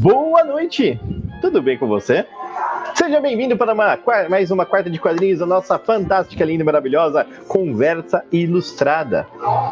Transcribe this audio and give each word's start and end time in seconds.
Boa 0.00 0.44
noite, 0.44 0.96
tudo 1.40 1.60
bem 1.60 1.76
com 1.76 1.88
você? 1.88 2.24
Seja 3.08 3.20
bem-vindo 3.22 3.56
para 3.56 3.72
uma, 3.72 3.98
mais 4.28 4.50
uma 4.50 4.66
quarta 4.66 4.90
de 4.90 4.98
quadrinhos, 4.98 5.40
a 5.40 5.46
nossa 5.46 5.78
fantástica, 5.78 6.44
linda 6.44 6.62
e 6.62 6.66
maravilhosa 6.66 7.26
Conversa 7.48 8.22
Ilustrada. 8.30 9.26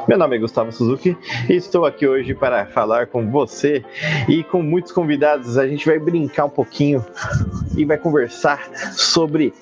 Meu 0.09 0.17
nome 0.17 0.37
é 0.37 0.39
Gustavo 0.39 0.73
Suzuki 0.73 1.15
e 1.47 1.53
estou 1.53 1.85
aqui 1.85 2.07
hoje 2.07 2.33
para 2.33 2.65
falar 2.65 3.09
com 3.09 3.31
você 3.31 3.85
e 4.27 4.43
com 4.43 4.63
muitos 4.63 4.91
convidados. 4.91 5.59
A 5.59 5.69
gente 5.69 5.85
vai 5.85 5.99
brincar 5.99 6.47
um 6.47 6.49
pouquinho 6.49 7.05
e 7.77 7.85
vai 7.85 7.99
conversar 7.99 8.71
sobre 8.95 9.53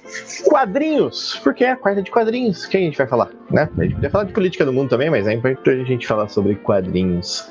quadrinhos, 0.44 1.40
porque 1.42 1.64
é 1.64 1.72
a 1.72 1.76
quarta 1.76 2.00
de 2.00 2.12
quadrinhos 2.12 2.66
que 2.66 2.76
a 2.76 2.80
gente 2.80 2.96
vai 2.96 3.08
falar, 3.08 3.30
né? 3.50 3.68
A 3.76 3.82
gente 3.82 3.96
podia 3.96 4.10
falar 4.10 4.24
de 4.24 4.32
política 4.32 4.64
do 4.64 4.72
mundo 4.72 4.90
também, 4.90 5.10
mas 5.10 5.26
é 5.26 5.32
importante 5.32 5.80
a 5.80 5.84
gente 5.84 6.06
falar 6.06 6.28
sobre 6.28 6.54
quadrinhos. 6.54 7.50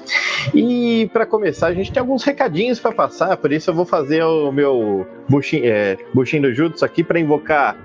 E 0.54 1.10
para 1.12 1.26
começar, 1.26 1.68
a 1.68 1.74
gente 1.74 1.92
tem 1.92 2.00
alguns 2.00 2.24
recadinhos 2.24 2.80
para 2.80 2.94
passar, 2.94 3.36
por 3.36 3.52
isso 3.52 3.70
eu 3.70 3.74
vou 3.74 3.86
fazer 3.86 4.24
o 4.24 4.52
meu 4.52 5.06
buchinho, 5.30 5.66
é, 5.66 5.98
buchinho 6.14 6.54
Jutsu 6.54 6.86
aqui 6.86 7.04
para 7.04 7.20
invocar 7.20 7.78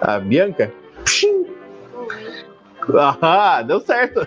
a 0.00 0.18
Bianca. 0.18 0.72
Pshim. 1.04 1.46
Ah, 3.20 3.62
deu 3.62 3.80
certo! 3.80 4.20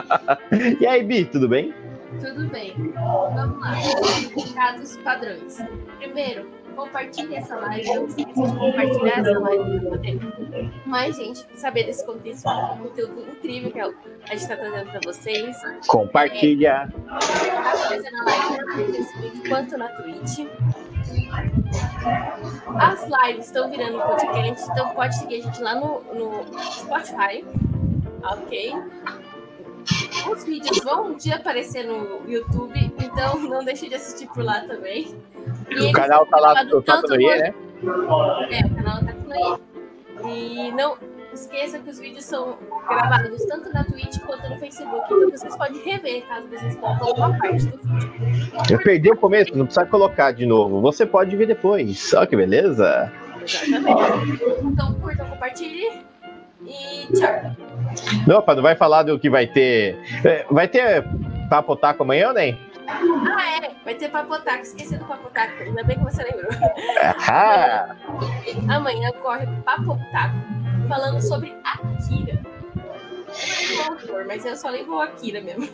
e 0.80 0.86
aí, 0.86 1.04
Bi, 1.04 1.26
tudo 1.26 1.48
bem? 1.48 1.74
Tudo 2.20 2.46
bem. 2.48 2.74
Vamos 2.94 3.60
lá. 3.60 3.74
Recados 3.74 4.96
padrões. 4.98 5.58
Primeiro, 5.98 6.46
compartilhe 6.72 7.34
essa 7.34 7.56
live. 7.56 7.94
Não 7.94 8.06
esqueça 8.06 8.42
de 8.42 8.56
compartilhar 8.56 9.18
essa 9.18 9.38
live 9.38 9.80
para 9.80 10.30
poder 10.32 10.70
mais 10.86 11.16
gente 11.16 11.46
saber 11.54 11.84
desse 11.84 12.04
conteúdo, 12.04 12.42
conteúdo 12.82 13.20
incrível 13.20 13.70
que 13.70 13.80
a 13.80 13.86
gente 14.30 14.42
está 14.42 14.56
trazendo 14.56 14.90
para 14.90 15.00
vocês. 15.04 15.56
Compartilha. 15.86 16.88
É, 17.90 18.10
na 18.10 18.24
live 18.24 18.64
no 18.64 18.94
Facebook 18.94 19.48
quanto 19.48 19.78
na 19.78 19.88
Twitch. 19.88 20.46
As 22.78 23.06
lives 23.06 23.46
estão 23.46 23.70
virando 23.70 23.98
podcast, 23.98 24.70
então 24.70 24.90
pode 24.90 25.16
seguir 25.16 25.40
a 25.40 25.42
gente 25.42 25.62
lá 25.62 25.74
no, 25.74 26.02
no 26.14 26.62
Spotify. 26.72 27.44
Ok? 28.24 28.72
Os 30.30 30.44
vídeos 30.44 30.78
vão 30.84 31.08
um 31.08 31.16
dia 31.16 31.36
aparecer 31.36 31.84
no 31.84 32.22
YouTube, 32.30 32.94
então 33.02 33.38
não 33.40 33.64
deixe 33.64 33.88
de 33.88 33.96
assistir 33.96 34.28
por 34.28 34.44
lá 34.44 34.60
também. 34.60 35.14
E 35.78 35.90
o 35.90 35.92
canal 35.92 36.26
tá 36.26 36.38
lá 36.38 36.62
do 36.64 36.84
no 36.84 37.16
né? 37.16 37.54
É, 38.50 38.66
o 38.66 38.74
canal 38.74 39.00
tá 39.00 39.12
no 39.12 40.28
E 40.28 40.72
não 40.72 40.96
esqueça 41.32 41.78
que 41.78 41.88
os 41.88 41.98
vídeos 41.98 42.24
são 42.24 42.58
gravados 42.86 43.44
tanto 43.46 43.72
na 43.72 43.84
Twitch 43.84 44.18
quanto 44.26 44.48
no 44.48 44.58
Facebook, 44.58 45.06
então 45.14 45.30
vocês 45.30 45.56
podem 45.56 45.82
rever 45.82 46.26
caso 46.26 46.46
vocês 46.48 46.76
colocam 46.76 47.08
alguma 47.08 47.38
parte 47.38 47.66
do 47.66 47.78
vídeo. 47.78 48.52
Eu 48.70 48.78
perdi 48.78 49.10
o 49.10 49.16
começo, 49.16 49.56
não 49.56 49.64
precisa 49.64 49.86
colocar 49.86 50.32
de 50.32 50.44
novo. 50.44 50.80
Você 50.80 51.06
pode 51.06 51.34
ver 51.36 51.46
depois. 51.46 52.12
Olha 52.14 52.26
que 52.26 52.36
beleza. 52.36 53.10
Exatamente. 53.42 54.42
Então 54.62 54.94
curta, 54.94 55.24
compartilhe 55.24 55.90
e 56.66 57.06
tchau. 57.12 57.56
Não, 58.26 58.38
opa, 58.38 58.54
não 58.54 58.62
vai 58.62 58.76
falar 58.76 59.02
do 59.02 59.18
que 59.18 59.28
vai 59.28 59.46
ter. 59.46 59.98
É, 60.24 60.44
vai 60.50 60.68
ter 60.68 61.04
Papo 61.48 61.76
Taco 61.76 62.02
amanhã 62.02 62.28
ou 62.28 62.34
nem? 62.34 62.58
Ah, 63.36 63.64
é. 63.64 63.74
Vai 63.84 63.94
ter 63.94 64.08
Papotaco. 64.10 64.62
Esqueci 64.62 64.96
do 64.96 65.04
Papotaco. 65.04 65.62
Ainda 65.62 65.82
bem 65.84 65.98
que 65.98 66.04
você 66.04 66.22
lembrou. 66.22 66.50
Ah. 67.28 67.96
Amanhã 68.68 69.10
corre 69.22 69.46
Papotaco 69.64 70.36
falando 70.88 71.20
sobre 71.20 71.54
Akira. 71.64 72.40
Mas 74.26 74.44
eu 74.44 74.56
só 74.56 74.68
lembro 74.68 74.96
o 74.96 75.00
Akira 75.00 75.40
mesmo. 75.40 75.68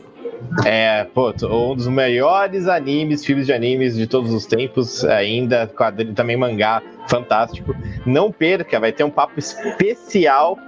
É, 0.65 1.05
pô, 1.05 1.33
um 1.43 1.75
dos 1.75 1.89
melhores 1.89 2.69
animes, 2.69 3.25
filmes 3.25 3.47
de 3.47 3.53
animes 3.53 3.97
de 3.97 4.07
todos 4.07 4.33
os 4.33 4.47
tempos, 4.47 5.05
ainda, 5.05 5.67
quadrinho, 5.67 6.15
também 6.15 6.37
mangá, 6.37 6.83
fantástico. 7.09 7.75
Não 8.07 8.31
perca, 8.31 8.79
vai 8.79 8.93
ter 8.93 9.05
um 9.05 9.11
papo 9.11 9.39
especial 9.39 10.59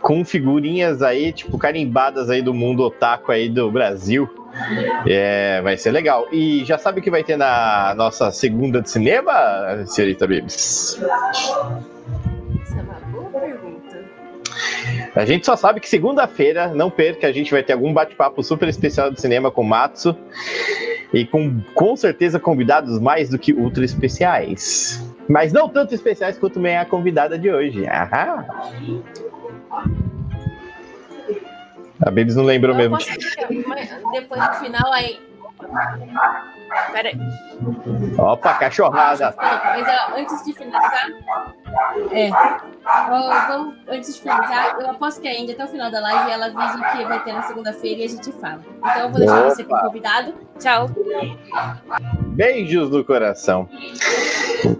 com 0.00 0.24
figurinhas 0.24 1.02
aí, 1.02 1.32
tipo, 1.32 1.56
carimbadas 1.56 2.30
aí 2.30 2.42
do 2.42 2.52
mundo 2.52 2.82
otaku 2.82 3.32
aí 3.32 3.48
do 3.48 3.70
Brasil. 3.70 4.28
É, 5.06 5.60
vai 5.62 5.76
ser 5.76 5.90
legal. 5.90 6.26
E 6.32 6.64
já 6.64 6.78
sabe 6.78 7.00
o 7.00 7.02
que 7.02 7.10
vai 7.10 7.24
ter 7.24 7.36
na 7.36 7.94
nossa 7.96 8.30
segunda 8.30 8.80
de 8.80 8.90
cinema, 8.90 9.84
senhorita 9.86 10.26
Bibs? 10.26 11.00
Essa 12.62 12.78
é 12.78 12.82
uma 12.82 12.94
boa 13.10 13.30
pergunta. 13.40 14.04
A 15.14 15.24
gente 15.24 15.46
só 15.46 15.56
sabe 15.56 15.80
que 15.80 15.88
segunda-feira, 15.88 16.68
não 16.68 16.90
perca, 16.90 17.26
a 17.26 17.32
gente 17.32 17.50
vai 17.50 17.62
ter 17.62 17.72
algum 17.72 17.92
bate-papo 17.92 18.42
super 18.42 18.68
especial 18.68 19.10
de 19.10 19.20
cinema 19.20 19.50
com 19.50 19.62
o 19.62 19.64
Matsu. 19.64 20.16
E 21.12 21.24
com, 21.24 21.60
com 21.74 21.94
certeza 21.94 22.40
convidados 22.40 22.98
mais 22.98 23.28
do 23.28 23.38
que 23.38 23.52
ultra 23.52 23.84
especiais. 23.84 25.00
Mas 25.28 25.52
não 25.52 25.68
tanto 25.68 25.94
especiais 25.94 26.36
quanto 26.36 26.54
também 26.54 26.76
a 26.76 26.84
convidada 26.84 27.38
de 27.38 27.50
hoje. 27.50 27.86
Aham. 27.86 28.44
A 32.02 32.10
Babes 32.10 32.36
não 32.36 32.44
lembrou 32.44 32.74
mesmo. 32.74 32.96
Depois 34.12 34.48
do 34.48 34.54
final 34.54 34.92
aí. 34.92 35.20
Peraí. 36.92 37.14
Opa, 38.18 38.54
cachorrada. 38.54 39.34
Mas 39.38 39.86
ó, 39.88 40.16
antes 40.18 40.44
de 40.44 40.52
finalizar. 40.52 41.08
É. 42.10 42.30
Ó, 42.84 43.46
vamos, 43.46 43.74
antes 43.88 44.14
de 44.14 44.20
finalizar, 44.20 44.76
eu 44.80 44.90
aposto 44.90 45.20
que 45.20 45.28
a 45.28 45.38
Índia 45.38 45.54
até 45.54 45.64
o 45.64 45.68
final 45.68 45.90
da 45.90 46.00
live 46.00 46.30
ela 46.32 46.46
avisa 46.46 46.78
o 46.78 46.96
que 46.96 47.04
vai 47.04 47.22
ter 47.22 47.32
na 47.32 47.42
segunda-feira 47.42 48.00
e 48.00 48.04
a 48.04 48.08
gente 48.08 48.32
fala. 48.32 48.60
Então 48.78 49.02
eu 49.02 49.10
vou 49.10 49.18
deixar 49.18 49.42
você 49.44 49.64
como 49.64 49.76
Opa. 49.76 49.86
convidado. 49.86 50.34
Tchau. 50.58 50.90
Beijos 52.34 52.90
no 52.90 53.04
coração. 53.04 53.68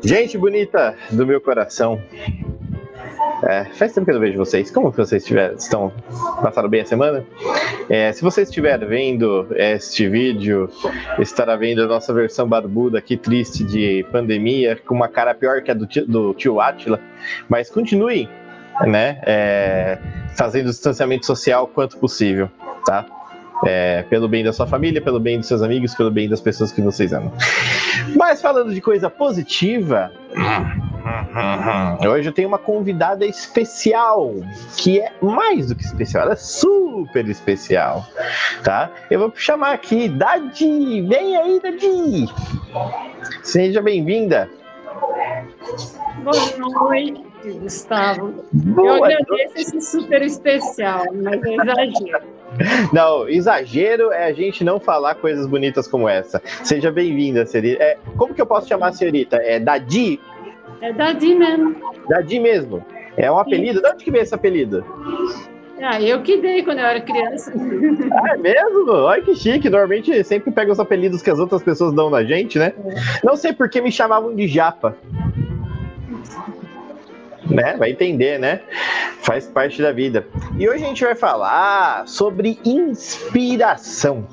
Gente 0.02 0.36
bonita 0.36 0.96
do 1.10 1.26
meu 1.26 1.40
coração. 1.40 2.02
É, 3.46 3.64
faz 3.74 3.92
tempo 3.92 4.06
que 4.06 4.10
eu 4.10 4.14
não 4.14 4.20
vejo 4.20 4.38
vocês. 4.38 4.70
Como 4.70 4.90
que 4.90 4.96
vocês 4.96 5.24
tiveram, 5.24 5.54
estão 5.54 5.92
passaram 6.42 6.68
bem 6.68 6.80
a 6.80 6.86
semana? 6.86 7.24
É, 7.88 8.12
se 8.12 8.22
você 8.22 8.42
estiver 8.42 8.78
vendo 8.86 9.46
este 9.54 10.08
vídeo, 10.08 10.70
estará 11.18 11.54
vendo 11.54 11.82
a 11.82 11.86
nossa 11.86 12.12
versão 12.14 12.48
barbuda 12.48 12.98
aqui, 12.98 13.16
triste 13.16 13.62
de 13.64 14.04
pandemia, 14.10 14.76
com 14.86 14.94
uma 14.94 15.08
cara 15.08 15.34
pior 15.34 15.62
que 15.62 15.70
a 15.70 15.74
do 15.74 15.86
tio, 15.86 16.06
do 16.06 16.32
tio 16.34 16.60
Átila. 16.60 16.98
Mas 17.48 17.70
continue, 17.70 18.28
né? 18.86 19.20
é, 19.26 19.98
fazendo 20.36 20.70
distanciamento 20.70 21.26
social 21.26 21.66
quanto 21.66 21.98
possível, 21.98 22.50
tá? 22.84 23.04
É, 23.66 24.02
pelo 24.10 24.28
bem 24.28 24.44
da 24.44 24.52
sua 24.52 24.66
família, 24.66 25.00
pelo 25.00 25.20
bem 25.20 25.38
dos 25.38 25.48
seus 25.48 25.62
amigos, 25.62 25.94
pelo 25.94 26.10
bem 26.10 26.28
das 26.28 26.40
pessoas 26.40 26.72
que 26.72 26.82
vocês 26.82 27.12
amam. 27.12 27.32
Mas 28.16 28.42
falando 28.42 28.74
de 28.74 28.80
coisa 28.80 29.08
positiva, 29.08 30.12
hoje 32.08 32.28
eu 32.28 32.32
tenho 32.32 32.48
uma 32.48 32.58
convidada 32.58 33.26
especial, 33.26 34.34
que 34.76 35.00
é 35.00 35.12
mais 35.20 35.68
do 35.68 35.74
que 35.74 35.84
especial, 35.84 36.24
ela 36.24 36.32
é 36.34 36.36
super 36.36 37.28
especial, 37.28 38.06
tá? 38.62 38.90
Eu 39.10 39.20
vou 39.20 39.32
chamar 39.34 39.72
aqui 39.72 40.08
Dadi, 40.08 41.02
vem 41.02 41.36
aí 41.36 41.60
Dadi! 41.60 42.26
Seja 43.42 43.82
bem-vinda. 43.82 44.48
Boa 46.22 46.56
noite, 46.56 47.22
Gustavo. 47.60 48.44
Eu 48.54 48.74
Boa 48.74 48.96
agradeço 48.96 49.56
esse 49.56 49.80
super 49.80 50.22
especial, 50.22 51.04
mas 51.12 51.42
é 51.42 51.54
exagero. 51.54 52.34
Não, 52.92 53.28
exagero 53.28 54.12
é 54.12 54.26
a 54.26 54.32
gente 54.32 54.62
não 54.62 54.78
falar 54.78 55.16
coisas 55.16 55.46
bonitas 55.46 55.88
como 55.88 56.08
essa. 56.08 56.40
Seja 56.62 56.90
bem-vinda, 56.90 57.44
senhorita. 57.44 57.82
É, 57.82 57.98
como 58.16 58.32
que 58.32 58.40
eu 58.40 58.46
posso 58.46 58.68
chamar 58.68 58.88
a 58.88 58.92
senhorita? 58.92 59.36
É 59.36 59.58
Dadi? 59.58 60.20
É 60.80 60.92
Dadi 60.92 61.34
mesmo. 61.34 61.76
Dadi 62.08 62.40
mesmo. 62.40 62.84
É 63.16 63.30
um 63.30 63.38
apelido? 63.38 63.80
De 63.80 63.88
onde 63.88 64.04
que 64.04 64.10
veio 64.10 64.22
esse 64.22 64.34
apelido? 64.34 64.84
Ah, 65.82 66.00
eu 66.00 66.22
que 66.22 66.38
dei 66.38 66.62
quando 66.62 66.78
eu 66.78 66.86
era 66.86 67.00
criança. 67.00 67.52
Ah, 68.12 68.34
é 68.34 68.36
mesmo? 68.36 68.90
Olha 68.90 69.22
que 69.22 69.34
chique. 69.34 69.68
Normalmente 69.68 70.22
sempre 70.24 70.50
pega 70.52 70.72
os 70.72 70.80
apelidos 70.80 71.20
que 71.20 71.30
as 71.30 71.38
outras 71.38 71.62
pessoas 71.62 71.92
dão 71.92 72.08
na 72.10 72.24
gente, 72.24 72.58
né? 72.58 72.72
Não 73.22 73.36
sei 73.36 73.52
por 73.52 73.68
que 73.68 73.80
me 73.80 73.90
chamavam 73.90 74.34
de 74.34 74.46
Japa. 74.46 74.96
Né? 77.50 77.76
Vai 77.76 77.90
entender, 77.90 78.38
né? 78.38 78.60
Faz 79.20 79.46
parte 79.46 79.82
da 79.82 79.92
vida. 79.92 80.26
E 80.58 80.68
hoje 80.68 80.84
a 80.84 80.86
gente 80.86 81.04
vai 81.04 81.14
falar 81.14 82.06
sobre 82.06 82.58
inspiração. 82.64 84.26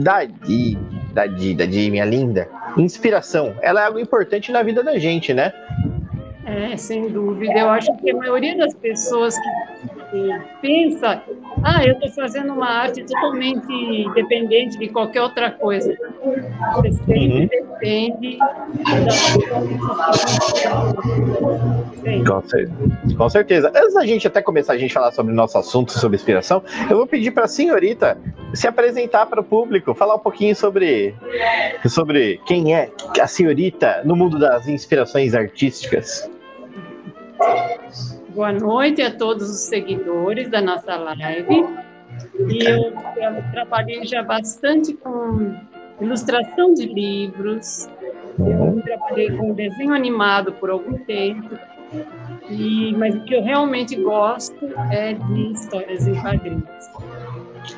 Dadi, 0.00 0.78
Dadi, 1.12 1.54
Dadi, 1.54 1.90
minha 1.90 2.04
linda. 2.04 2.48
Inspiração. 2.76 3.54
Ela 3.62 3.82
é 3.82 3.86
algo 3.86 3.98
importante 3.98 4.50
na 4.50 4.62
vida 4.62 4.82
da 4.82 4.98
gente, 4.98 5.32
né? 5.32 5.52
É, 6.44 6.76
sem 6.76 7.08
dúvida. 7.08 7.58
Eu 7.58 7.70
acho 7.70 7.94
que 7.98 8.10
a 8.10 8.16
maioria 8.16 8.56
das 8.56 8.74
pessoas 8.74 9.36
que, 9.38 10.01
que 10.12 10.28
pensa 10.60 11.22
ah, 11.64 11.84
eu 11.84 11.94
estou 11.94 12.10
fazendo 12.10 12.52
uma 12.52 12.68
arte 12.68 13.02
totalmente 13.04 13.72
independente 13.72 14.78
de 14.78 14.88
qualquer 14.88 15.22
outra 15.22 15.50
coisa. 15.50 15.96
Você 16.74 16.92
sempre 16.92 17.28
uhum. 17.28 17.46
depende 17.46 18.38
da 18.38 18.52
com 22.26 22.42
certeza. 22.42 23.16
com 23.16 23.28
certeza. 23.30 23.72
Antes 23.74 23.94
da 23.94 24.04
gente 24.04 24.26
até 24.26 24.42
começar 24.42 24.74
a 24.74 24.78
gente 24.78 24.92
falar 24.92 25.12
sobre 25.12 25.32
o 25.32 25.34
nosso 25.34 25.56
assunto, 25.56 25.92
sobre 25.92 26.16
inspiração, 26.16 26.62
eu 26.90 26.96
vou 26.96 27.06
pedir 27.06 27.30
para 27.30 27.44
a 27.44 27.48
senhorita 27.48 28.18
se 28.52 28.66
apresentar 28.66 29.26
para 29.26 29.40
o 29.40 29.44
público, 29.44 29.94
falar 29.94 30.16
um 30.16 30.20
pouquinho 30.20 30.54
sobre, 30.54 31.14
sobre 31.88 32.38
quem 32.44 32.74
é 32.74 32.90
a 33.18 33.26
senhorita 33.26 34.02
no 34.04 34.14
mundo 34.14 34.38
das 34.38 34.68
inspirações 34.68 35.34
artísticas. 35.34 36.30
Boa 38.34 38.50
noite 38.50 39.02
a 39.02 39.10
todos 39.14 39.50
os 39.50 39.60
seguidores 39.60 40.48
da 40.48 40.62
nossa 40.62 40.96
live. 40.96 41.66
E 42.48 42.64
eu, 42.64 42.92
eu 43.16 43.52
trabalhei 43.52 44.06
já 44.06 44.22
bastante 44.22 44.94
com 44.94 45.54
ilustração 46.00 46.72
de 46.72 46.86
livros, 46.86 47.88
eu 48.38 48.80
trabalhei 48.82 49.30
com 49.36 49.52
desenho 49.52 49.92
animado 49.92 50.52
por 50.54 50.70
algum 50.70 50.96
tempo, 51.04 51.58
e, 52.48 52.94
mas 52.96 53.14
o 53.14 53.24
que 53.24 53.34
eu 53.34 53.42
realmente 53.42 53.96
gosto 53.96 54.66
é 54.90 55.12
de 55.12 55.52
histórias 55.52 56.06
em 56.06 56.14
quadrinhos. 56.20 56.64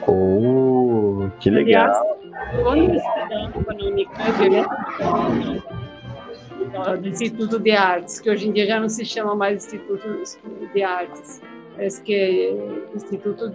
Oh, 0.07 1.29
que 1.41 1.51
legal! 1.51 1.91
Aliás, 1.91 2.63
quando 2.63 2.79
eu 2.79 2.95
estudava 2.95 3.75
na 3.75 3.85
Unicamp, 3.85 4.41
eu 4.41 5.84
do 7.01 7.09
Instituto 7.09 7.59
de 7.59 7.73
Artes, 7.73 8.21
que 8.21 8.31
hoje 8.31 8.49
em 8.49 8.53
dia 8.53 8.67
já 8.67 8.81
não 8.81 8.89
se 8.89 9.05
chama 9.05 9.35
mais 9.35 9.65
Instituto 9.65 10.07
de 10.73 10.83
Artes, 10.83 11.41
parece 11.75 12.03
que 12.03 12.15
é 12.15 12.95
Instituto 12.95 13.55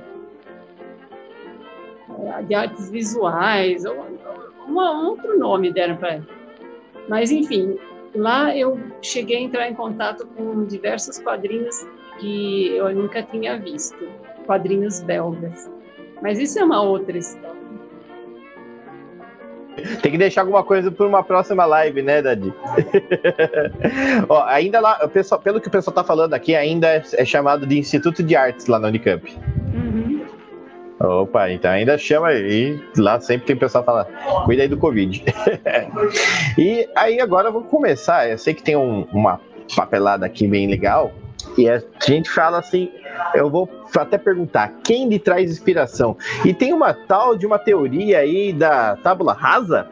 de 2.48 2.54
Artes 2.54 2.90
Visuais, 2.90 3.86
ou 3.86 3.96
um 4.68 4.78
outro 5.06 5.38
nome 5.38 5.72
deram 5.72 5.98
para 5.98 6.16
ele. 6.16 6.28
Mas, 7.08 7.32
enfim, 7.32 7.78
lá 8.16 8.56
eu 8.56 8.80
cheguei 9.02 9.38
a 9.38 9.42
entrar 9.42 9.70
em 9.70 9.74
contato 9.74 10.28
com 10.28 10.66
diversos 10.66 11.20
quadrinhos 11.20 11.88
que 12.20 12.76
eu 12.76 12.94
nunca 12.94 13.24
tinha 13.24 13.58
visto, 13.58 14.08
quadrinhos 14.46 15.02
belgas. 15.02 15.70
Mas 16.22 16.38
isso 16.38 16.60
é 16.60 16.64
uma 16.64 16.82
outra 16.82 17.18
história. 17.18 17.59
Tem 20.02 20.12
que 20.12 20.18
deixar 20.18 20.42
alguma 20.42 20.64
coisa 20.64 20.92
para 20.92 21.06
uma 21.06 21.24
próxima 21.24 21.66
live, 21.66 22.02
né, 22.02 22.22
Dadi? 22.22 22.54
Ó, 24.28 24.44
ainda 24.44 24.80
lá, 24.80 25.08
pessoal, 25.08 25.42
pelo 25.42 25.60
que 25.60 25.68
o 25.68 25.72
pessoal 25.72 25.94
tá 25.94 26.04
falando 26.04 26.34
aqui, 26.34 26.56
ainda 26.56 26.88
é, 26.88 27.04
é 27.14 27.26
chamado 27.26 27.66
de 27.66 27.78
Instituto 27.78 28.24
de 28.24 28.36
Artes 28.36 28.68
lá 28.68 28.80
na 28.80 28.88
Unicamp. 28.88 29.36
Uhum. 29.74 30.26
Opa, 31.00 31.50
então 31.50 31.72
ainda 31.72 31.98
chama 31.98 32.34
e 32.34 32.78
lá 32.98 33.22
sempre 33.22 33.48
tem 33.48 33.56
pessoal 33.56 33.84
falando, 33.86 34.08
cuida 34.44 34.64
aí 34.64 34.68
do 34.68 34.78
Covid. 34.78 35.24
e 36.58 36.90
aí 36.94 37.22
agora 37.22 37.50
vou 37.50 37.64
começar. 37.64 38.30
Eu 38.30 38.38
sei 38.38 38.54
que 38.54 38.62
tem 38.62 38.76
um, 38.76 39.08
uma 39.14 39.40
papelada 39.76 40.26
aqui 40.26 40.46
bem 40.46 40.68
legal. 40.68 41.14
E 41.60 41.70
a 41.70 41.84
gente 42.00 42.30
fala 42.30 42.58
assim, 42.60 42.90
eu 43.34 43.50
vou 43.50 43.70
até 43.98 44.18
perguntar, 44.18 44.76
quem 44.82 45.10
lhe 45.10 45.20
traz 45.20 45.52
inspiração? 45.52 46.16
E 46.46 46.54
tem 46.54 46.72
uma 46.72 46.94
tal 46.94 47.36
de 47.36 47.46
uma 47.46 47.60
teoria 47.60 48.20
aí 48.20 48.54
da 48.54 48.96
tábula 48.96 49.34
rasa? 49.34 49.86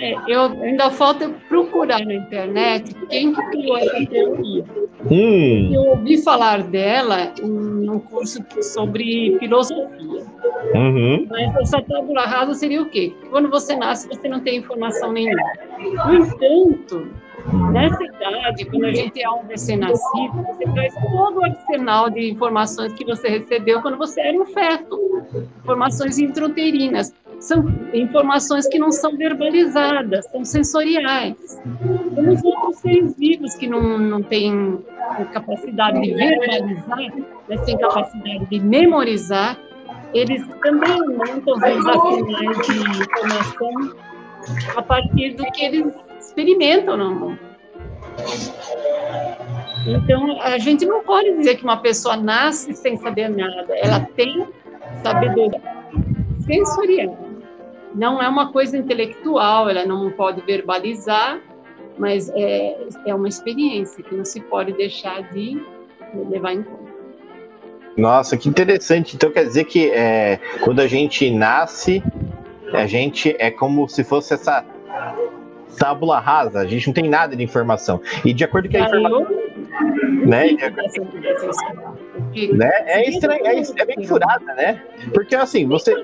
É, 0.00 0.14
eu 0.26 0.44
ainda 0.62 0.90
falta 0.90 1.28
procurar 1.48 2.04
na 2.06 2.14
internet 2.14 2.94
quem 3.10 3.34
que 3.34 3.42
criou 3.50 3.76
essa 3.76 4.06
teoria. 4.06 4.64
Hum. 5.10 5.74
Eu 5.74 5.82
ouvi 5.90 6.22
falar 6.22 6.62
dela 6.62 7.32
num 7.42 7.98
curso 8.00 8.42
sobre 8.62 9.36
filosofia. 9.38 10.24
Uhum. 10.74 11.26
Mas 11.28 11.54
essa 11.56 11.82
tábula 11.82 12.22
rasa 12.22 12.54
seria 12.54 12.80
o 12.80 12.86
quê? 12.86 13.12
Quando 13.28 13.50
você 13.50 13.76
nasce, 13.76 14.08
você 14.08 14.26
não 14.26 14.40
tem 14.40 14.58
informação 14.58 15.12
nenhuma. 15.12 15.42
No 16.06 16.14
entanto, 16.14 17.10
Nessa 17.72 18.04
idade, 18.04 18.64
quando 18.66 18.84
a 18.84 18.92
gente 18.92 19.22
é 19.22 19.30
um 19.30 19.46
recém-nascido, 19.46 20.42
você 20.42 20.64
traz 20.72 20.94
todo 20.94 21.38
o 21.38 21.44
arsenal 21.44 22.10
de 22.10 22.30
informações 22.30 22.92
que 22.92 23.04
você 23.04 23.28
recebeu 23.28 23.80
quando 23.80 23.96
você 23.96 24.20
era 24.20 24.38
um 24.38 24.44
feto. 24.44 24.98
Informações 25.62 26.18
intrauterinas. 26.18 27.14
São 27.40 27.64
informações 27.94 28.68
que 28.68 28.78
não 28.78 28.92
são 28.92 29.16
verbalizadas, 29.16 30.26
são 30.26 30.44
sensoriais. 30.44 31.60
Como 32.14 32.32
os 32.32 32.44
outros 32.44 32.76
seres 32.76 33.16
vivos 33.16 33.54
que 33.54 33.66
não, 33.66 33.98
não 33.98 34.22
têm 34.22 34.78
capacidade 35.32 36.00
de 36.02 36.14
verbalizar, 36.14 36.98
mas 37.48 37.62
têm 37.62 37.78
capacidade 37.78 38.46
de 38.46 38.60
memorizar, 38.60 39.58
eles 40.12 40.46
também 40.62 40.98
montam 41.16 41.54
os 41.54 41.62
arsenais 41.62 42.66
de 42.66 43.02
informação 43.02 43.96
a 44.76 44.82
partir 44.82 45.34
do 45.34 45.44
que 45.52 45.64
eles 45.64 45.94
experimentam 46.20 46.96
no 46.96 47.14
mundo. 47.14 47.38
Então, 49.86 50.40
a 50.42 50.58
gente 50.58 50.84
não 50.84 51.02
pode 51.02 51.36
dizer 51.38 51.56
que 51.56 51.64
uma 51.64 51.78
pessoa 51.78 52.16
nasce 52.16 52.74
sem 52.74 52.98
saber 52.98 53.28
nada. 53.30 53.74
Ela 53.78 54.00
tem 54.14 54.46
sabedoria 55.02 55.60
sensorial. 56.44 57.29
Não 57.94 58.22
é 58.22 58.28
uma 58.28 58.52
coisa 58.52 58.76
intelectual, 58.76 59.68
ela 59.68 59.84
não 59.84 60.10
pode 60.10 60.40
verbalizar, 60.42 61.40
mas 61.98 62.30
é, 62.30 62.76
é 63.06 63.14
uma 63.14 63.28
experiência 63.28 64.02
que 64.02 64.14
não 64.14 64.24
se 64.24 64.40
pode 64.40 64.72
deixar 64.72 65.22
de 65.32 65.60
levar 66.30 66.52
em 66.52 66.62
conta. 66.62 66.90
Nossa, 67.96 68.36
que 68.36 68.48
interessante. 68.48 69.16
Então 69.16 69.30
quer 69.30 69.44
dizer 69.44 69.64
que 69.64 69.90
é, 69.90 70.38
quando 70.62 70.80
a 70.80 70.86
gente 70.86 71.30
nasce, 71.30 72.02
a 72.72 72.86
gente 72.86 73.34
é 73.38 73.50
como 73.50 73.88
se 73.88 74.04
fosse 74.04 74.32
essa 74.32 74.64
tábula 75.78 76.18
rasa, 76.20 76.60
a 76.60 76.66
gente 76.66 76.86
não 76.86 76.94
tem 76.94 77.08
nada 77.08 77.34
de 77.34 77.42
informação. 77.42 78.00
E 78.24 78.32
de 78.32 78.44
acordo 78.44 78.68
com 78.68 78.76
a 78.76 78.80
informação. 78.80 79.26
Né? 80.26 80.56
né? 82.52 82.70
É 82.86 83.08
estranho, 83.08 83.46
é, 83.46 83.58
é 83.58 83.84
bem 83.84 84.04
furada, 84.04 84.54
né? 84.54 84.82
Porque 85.12 85.34
assim, 85.34 85.66
você. 85.66 85.94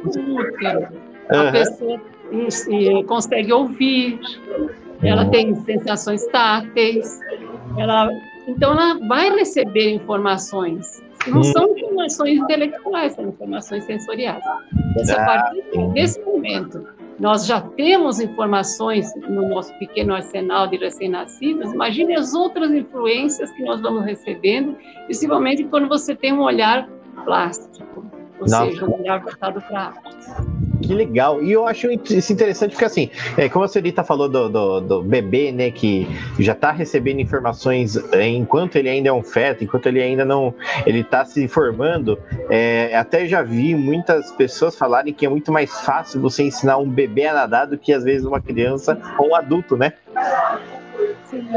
A 1.31 1.45
uhum. 1.45 1.53
pessoa 1.53 2.01
consegue 3.07 3.53
ouvir, 3.53 4.21
ela 5.03 5.25
uhum. 5.25 5.31
tem 5.31 5.55
sensações 5.55 6.27
táteis, 6.29 7.21
ela, 7.79 8.11
então 8.47 8.73
ela 8.73 8.99
vai 9.07 9.31
receber 9.31 9.91
informações. 9.91 11.03
Não 11.27 11.39
uhum. 11.39 11.43
são 11.43 11.77
informações 11.77 12.39
intelectuais, 12.39 13.15
são 13.15 13.29
informações 13.29 13.85
sensoriais. 13.85 14.43
Dessa 14.95 15.21
ah, 15.21 15.27
partir 15.27 15.93
desse 15.93 16.21
momento 16.21 16.97
nós 17.19 17.47
já 17.47 17.61
temos 17.61 18.21
informações 18.21 19.11
no 19.29 19.49
nosso 19.49 19.73
pequeno 19.79 20.15
arsenal 20.15 20.67
de 20.67 20.77
recém-nascidos, 20.77 21.73
imagine 21.73 22.15
as 22.15 22.35
outras 22.35 22.71
influências 22.71 23.51
que 23.53 23.63
nós 23.63 23.81
vamos 23.81 24.05
recebendo, 24.05 24.77
principalmente 25.07 25.65
quando 25.65 25.89
você 25.89 26.15
tem 26.15 26.33
um 26.33 26.43
olhar 26.43 26.87
plástico, 27.25 28.05
ou 28.41 28.47
Nossa. 28.47 28.67
seja, 28.67 28.85
um 28.85 29.01
olhar 29.01 29.21
voltado 29.21 29.61
para. 29.61 29.95
Que 30.83 30.93
legal. 30.93 31.43
E 31.43 31.53
eu 31.53 31.67
acho 31.67 31.89
isso 31.91 32.33
interessante 32.33 32.73
porque, 32.73 32.85
assim, 32.85 33.11
é, 33.37 33.49
como 33.49 33.65
a 33.65 33.69
senhorita 33.69 34.05
falou 34.05 34.29
do, 34.29 34.49
do, 34.49 34.81
do, 34.81 35.03
bebê, 35.03 35.51
né, 35.51 35.71
que 35.71 36.07
já 36.39 36.53
está 36.53 36.71
recebendo 36.71 37.21
informações 37.21 37.97
é, 38.13 38.29
enquanto 38.29 38.77
ele 38.77 38.89
ainda 38.89 39.09
é 39.09 39.13
um 39.13 39.23
feto, 39.23 39.65
enquanto 39.65 39.87
ele 39.87 40.03
ainda 40.03 40.25
não. 40.25 40.55
ele 40.85 41.01
está 41.01 41.25
se 41.25 41.49
formando. 41.49 42.19
É, 42.51 42.97
até 42.97 43.27
já 43.27 43.43
vi 43.43 43.75
muitas 43.75 44.31
pessoas 44.33 44.77
falarem 44.77 45.13
que 45.13 45.25
é 45.25 45.29
muito 45.29 45.51
mais 45.51 45.81
fácil 45.81 46.21
você 46.21 46.43
ensinar 46.43 46.77
um 46.77 46.89
bebê 46.89 47.27
a 47.27 47.35
nadar 47.35 47.67
do 47.67 47.79
que, 47.79 47.93
às 47.93 48.05
vezes, 48.05 48.27
uma 48.27 48.41
criança 48.41 48.99
ou 49.19 49.31
um 49.31 49.35
adulto, 49.35 49.77
né? 49.77 49.95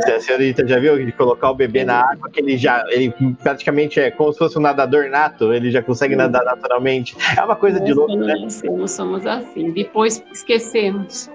A 0.06 0.20
senhorita 0.20 0.68
já 0.68 0.80
viu 0.80 1.04
de 1.04 1.12
colocar 1.12 1.52
o 1.52 1.56
bebê 1.56 1.84
na 1.84 2.02
água, 2.02 2.30
que 2.30 2.40
ele 2.40 2.58
já, 2.58 2.84
ele 2.90 3.14
praticamente 3.42 4.00
é 4.00 4.12
como 4.12 4.32
se 4.32 4.40
fosse 4.40 4.58
um 4.58 4.62
nadador 4.62 5.10
nato, 5.10 5.54
ele 5.54 5.72
já 5.72 5.82
consegue 5.82 6.14
Sim. 6.14 6.20
nadar 6.20 6.44
naturalmente. 6.44 7.16
É 7.38 7.44
uma 7.44 7.56
coisa 7.56 7.80
nós, 7.80 7.88
de 7.88 7.94
louco, 7.94 8.16
né? 8.16 8.34
Nós 8.64 8.92
somos 8.92 9.26
assim, 9.26 9.72
depois 9.72 10.24
esquecemos. 10.32 11.30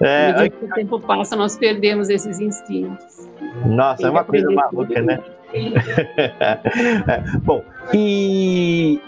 É, 0.00 0.32
no 0.32 0.50
que 0.50 0.64
o 0.64 0.68
tempo 0.74 1.00
passa, 1.00 1.36
nós 1.36 1.56
perdemos 1.56 2.08
esses 2.08 2.40
instintos. 2.40 3.30
Nossa, 3.66 4.06
é 4.06 4.10
uma 4.10 4.24
coisa 4.24 4.50
maluca, 4.50 5.00
né? 5.00 5.20
é, 5.54 7.38
bom, 7.44 7.62
e 7.92 9.00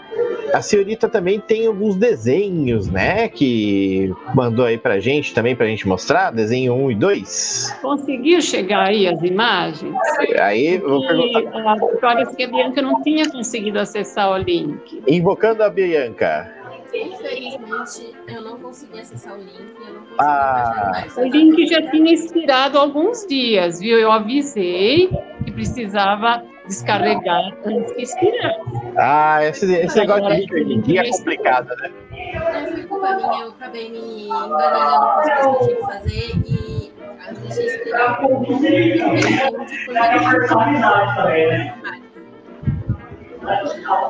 a 0.53 0.61
senhorita 0.61 1.09
também 1.09 1.39
tem 1.39 1.67
alguns 1.67 1.95
desenhos, 1.95 2.87
né? 2.89 3.27
Que 3.27 4.13
mandou 4.33 4.65
aí 4.65 4.77
pra 4.77 4.99
gente 4.99 5.33
também, 5.33 5.55
pra 5.55 5.65
gente 5.65 5.87
mostrar, 5.87 6.31
desenho 6.31 6.73
1 6.73 6.91
e 6.91 6.95
2. 6.95 7.77
Conseguiu 7.81 8.41
chegar 8.41 8.87
aí 8.87 9.07
as 9.07 9.21
imagens? 9.21 9.95
Aí, 10.39 10.75
eu 10.75 10.87
vou 10.87 11.07
perguntar. 11.07 11.77
Parece 12.01 12.35
que 12.35 12.43
a 12.43 12.47
Bianca 12.47 12.81
não 12.81 13.01
tinha 13.01 13.29
conseguido 13.29 13.79
acessar 13.79 14.31
o 14.31 14.37
link. 14.37 15.01
Invocando 15.07 15.63
a 15.63 15.69
Bianca. 15.69 16.53
Infelizmente, 16.93 18.15
eu 18.27 18.41
não 18.41 18.57
consegui 18.57 18.99
acessar 18.99 19.35
o 19.35 19.37
link. 19.37 19.51
Eu 19.85 19.93
não 19.93 20.01
consegui 20.01 20.15
ah, 20.19 21.05
o 21.17 21.23
link 21.23 21.67
já 21.67 21.81
tinha 21.91 22.13
expirado 22.13 22.79
alguns 22.79 23.25
dias, 23.27 23.79
viu? 23.79 23.99
Eu 23.99 24.11
avisei 24.11 25.09
que 25.43 25.51
precisava 25.51 26.43
descarregar 26.67 27.53
antes 27.65 27.93
que 27.93 28.01
expirar. 28.03 28.55
Ah, 28.97 29.43
esse, 29.43 29.71
esse 29.73 29.97
negócio 29.99 30.27
de 30.47 30.63
link 30.63 30.97
é 30.97 31.09
complicado, 31.09 31.69
né? 31.81 31.91
Não 32.33 32.71
foi 32.71 32.83
culpa 32.83 33.15
minha, 33.15 33.41
eu 33.43 33.49
acabei 33.49 33.91
me 33.91 34.27
embananando 34.27 35.05
com 35.05 35.19
as 35.19 35.29
coisas 35.43 35.61
que 35.61 35.63
eu 35.63 35.67
tinha 35.67 35.75
que 35.75 35.83
fazer 35.83 36.35
e 36.45 36.93
deixei 37.41 37.65
expirar. 37.67 38.21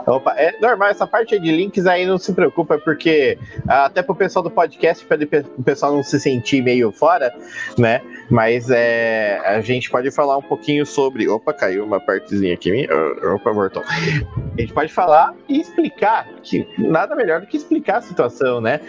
Opa, 0.08 0.34
é 0.36 0.60
normal, 0.60 0.90
essa 0.90 1.06
parte 1.06 1.38
de 1.40 1.52
links 1.52 1.86
aí 1.86 2.06
não 2.06 2.18
se 2.18 2.34
preocupa, 2.34 2.80
porque 2.80 3.38
até 3.68 4.02
pro 4.02 4.16
pessoal 4.16 4.42
do 4.42 4.50
podcast, 4.50 5.06
para 5.06 5.20
o 5.58 5.64
pessoal 5.64 5.94
não 5.94 6.02
se 6.02 6.20
sentir 6.20 6.64
meio 6.64 6.92
fora, 6.92 7.32
né? 7.78 8.02
Mas 8.30 8.70
é, 8.70 9.40
a 9.46 9.62
gente 9.62 9.90
pode 9.90 10.12
falar 10.12 10.38
um 10.38 10.42
pouquinho 10.42 10.86
sobre. 10.86 11.28
Opa, 11.28 11.54
caiu 11.54 11.86
uma 11.86 12.00
partezinha 12.00 12.54
aqui. 12.54 12.88
Opa, 13.34 13.52
voltou. 13.52 13.84
A 13.88 14.62
gente 14.62 14.74
pode 14.74 14.92
falar 14.92 15.34
e 15.48 15.62
explicar, 15.62 16.28
que 16.44 16.68
nada 16.78 17.16
melhor 17.16 17.42
do 17.42 17.48
que 17.48 17.56
explicar 17.56 17.98
a 17.98 18.02
situação, 18.02 18.60
né? 18.60 18.82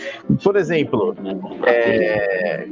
Por 0.43 0.57
exemplo, 0.57 1.15
é, 1.67 2.67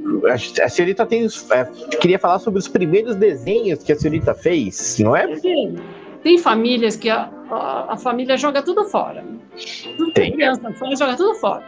a 0.60 0.68
senhorita 0.68 1.06
tem. 1.06 1.26
É, 1.52 1.64
queria 1.98 2.18
falar 2.18 2.40
sobre 2.40 2.58
os 2.58 2.66
primeiros 2.66 3.14
desenhos 3.14 3.82
que 3.82 3.92
a 3.92 3.96
senhorita 3.96 4.34
fez, 4.34 4.98
não 4.98 5.14
é? 5.14 5.36
Sim. 5.36 5.76
Tem 6.22 6.38
famílias 6.38 6.96
que 6.96 7.08
a, 7.08 7.30
a, 7.48 7.92
a 7.92 7.96
família 7.96 8.36
joga 8.36 8.60
tudo 8.60 8.84
fora. 8.86 9.24
Tudo 9.96 10.12
tem. 10.12 10.32
criança 10.32 10.72
joga 10.98 11.16
tudo 11.16 11.34
fora. 11.36 11.62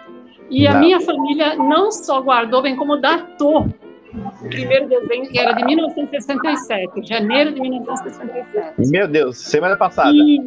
E 0.51 0.65
não. 0.65 0.73
a 0.73 0.75
minha 0.81 1.01
família 1.01 1.55
não 1.55 1.93
só 1.93 2.21
guardou, 2.21 2.63
bem 2.63 2.75
como 2.75 2.97
datou 2.97 3.69
o 4.27 4.49
primeiro 4.49 4.89
desenho, 4.89 5.29
que 5.29 5.39
era 5.39 5.53
de 5.53 5.65
1967, 5.65 7.07
janeiro 7.07 7.53
de 7.53 7.61
1967. 7.61 8.91
Meu 8.91 9.09
Deus, 9.09 9.39
semana 9.39 9.77
passada. 9.77 10.13
E, 10.13 10.41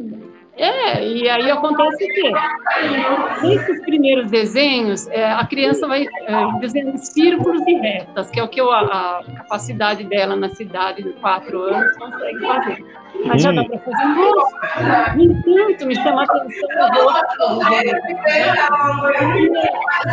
é, 0.58 1.08
e 1.08 1.30
aí 1.30 1.50
acontece 1.50 2.08
que 2.08 2.32
nesses 3.42 3.82
primeiros 3.84 4.30
desenhos, 4.30 5.08
é, 5.08 5.32
a 5.32 5.46
criança 5.46 5.88
vai 5.88 6.04
é, 6.04 6.60
desenhando 6.60 6.98
círculos 6.98 7.66
e 7.66 7.74
retas, 7.76 8.30
que 8.30 8.40
é 8.40 8.44
o 8.44 8.48
que 8.48 8.60
a, 8.62 8.64
a 8.64 9.24
capacidade 9.38 10.04
dela 10.04 10.36
na 10.36 10.50
cidade 10.50 11.04
de 11.04 11.14
quatro 11.14 11.62
anos 11.64 11.98
consegue 11.98 12.40
fazer. 12.40 12.86
Mas 13.26 13.42
já 13.42 13.52
dá 13.52 13.64
para 13.64 13.80
fazer 13.80 14.06
um 14.06 14.16
rosto. 14.16 14.56
No 15.16 15.24
entanto, 15.24 15.86
me 15.86 15.96
chama 15.96 16.22
a 16.22 16.26
atenção 16.26 16.70
o 16.80 17.04
rosto. 17.04 17.78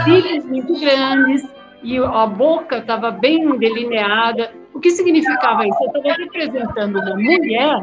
Cílios 0.04 0.44
muito 0.44 0.80
grandes, 0.80 1.57
e 1.82 1.98
a 1.98 2.26
boca 2.26 2.78
estava 2.78 3.10
bem 3.10 3.58
delineada. 3.58 4.50
O 4.74 4.80
que 4.80 4.90
significava 4.90 5.66
isso? 5.66 5.78
Eu 5.82 6.00
estava 6.00 6.14
representando 6.22 6.98
uma 6.98 7.16
mulher, 7.16 7.82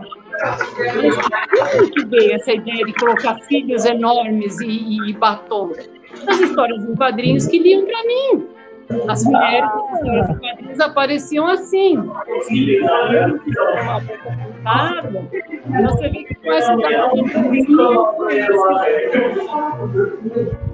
como 1.73 1.91
que 1.91 2.05
veio 2.05 2.35
essa 2.35 2.53
ideia 2.53 2.85
de 2.85 2.93
colocar 2.93 3.37
cílios 3.43 3.85
enormes 3.85 4.59
e, 4.61 5.09
e 5.09 5.13
batom? 5.13 5.71
As 6.27 6.39
histórias 6.39 6.83
em 6.83 6.95
quadrinhos 6.95 7.47
que 7.47 7.59
liam 7.59 7.85
para 7.85 8.03
mim. 8.03 8.47
As 9.07 9.25
mulheres 9.25 9.69
em 10.03 10.39
quadrinhos 10.39 10.79
apareciam 10.79 11.47
assim. 11.47 11.97
Você 15.81 16.09
vê 16.09 16.23
que 16.23 16.37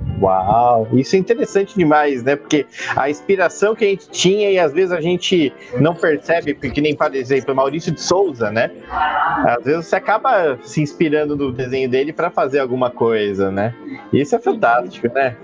a 0.07 0.10
Uau, 0.21 0.87
isso 0.93 1.15
é 1.15 1.19
interessante 1.19 1.75
demais, 1.75 2.23
né? 2.23 2.35
Porque 2.35 2.65
a 2.95 3.09
inspiração 3.09 3.73
que 3.73 3.83
a 3.83 3.87
gente 3.87 4.07
tinha 4.09 4.51
e 4.51 4.59
às 4.59 4.71
vezes 4.71 4.91
a 4.91 5.01
gente 5.01 5.51
não 5.79 5.95
percebe, 5.95 6.53
porque 6.53 6.79
nem, 6.79 6.95
por 6.95 7.15
exemplo, 7.15 7.55
Maurício 7.55 7.91
de 7.91 7.99
Souza, 7.99 8.51
né? 8.51 8.69
Às 8.87 9.63
vezes 9.63 9.87
você 9.87 9.95
acaba 9.95 10.59
se 10.61 10.81
inspirando 10.81 11.35
no 11.35 11.51
desenho 11.51 11.89
dele 11.89 12.13
para 12.13 12.29
fazer 12.29 12.59
alguma 12.59 12.91
coisa, 12.91 13.49
né? 13.49 13.73
Isso 14.13 14.35
é 14.35 14.39
fantástico, 14.39 15.11
né? 15.11 15.35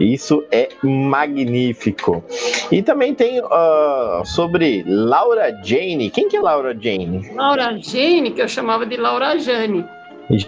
Isso 0.00 0.44
é 0.50 0.68
magnífico. 0.82 2.24
E 2.72 2.82
também 2.82 3.14
tem 3.14 3.40
uh, 3.40 4.24
sobre 4.24 4.82
Laura 4.86 5.52
Jane. 5.62 6.10
Quem 6.10 6.28
que 6.28 6.38
é 6.38 6.40
Laura 6.40 6.74
Jane? 6.74 7.30
Laura 7.34 7.78
Jane, 7.80 8.30
que 8.32 8.40
eu 8.40 8.48
chamava 8.48 8.84
de 8.86 8.96
Laura 8.96 9.38
Jane. 9.38 9.84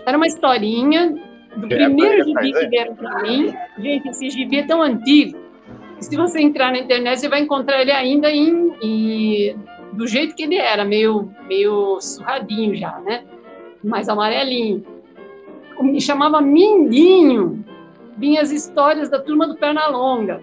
Era 0.06 0.16
uma 0.16 0.26
historinha 0.26 1.14
do 1.56 1.68
primeiro 1.68 2.24
gibi 2.24 2.52
que 2.52 2.66
deram 2.66 2.94
para 2.94 3.22
mim. 3.22 3.54
Gente, 3.78 4.08
esse 4.08 4.30
gibi 4.30 4.58
é 4.58 4.66
tão 4.66 4.82
antigo. 4.82 5.38
Se 6.00 6.16
você 6.16 6.40
entrar 6.40 6.72
na 6.72 6.78
internet, 6.78 7.20
você 7.20 7.28
vai 7.28 7.40
encontrar 7.40 7.80
ele 7.80 7.92
ainda 7.92 8.30
em, 8.30 8.72
em, 8.82 9.56
do 9.92 10.06
jeito 10.06 10.34
que 10.34 10.42
ele 10.42 10.56
era, 10.56 10.84
meio, 10.84 11.30
meio 11.46 12.00
surradinho 12.00 12.74
já, 12.74 12.98
né? 13.00 13.24
Mais 13.84 14.08
amarelinho. 14.08 14.84
Me 15.80 16.00
chamava 16.00 16.40
Mindinho. 16.40 17.64
Vinha 18.16 18.42
as 18.42 18.50
histórias 18.50 19.08
da 19.08 19.20
turma 19.20 19.46
do 19.46 19.56
Pernalonga. 19.56 20.42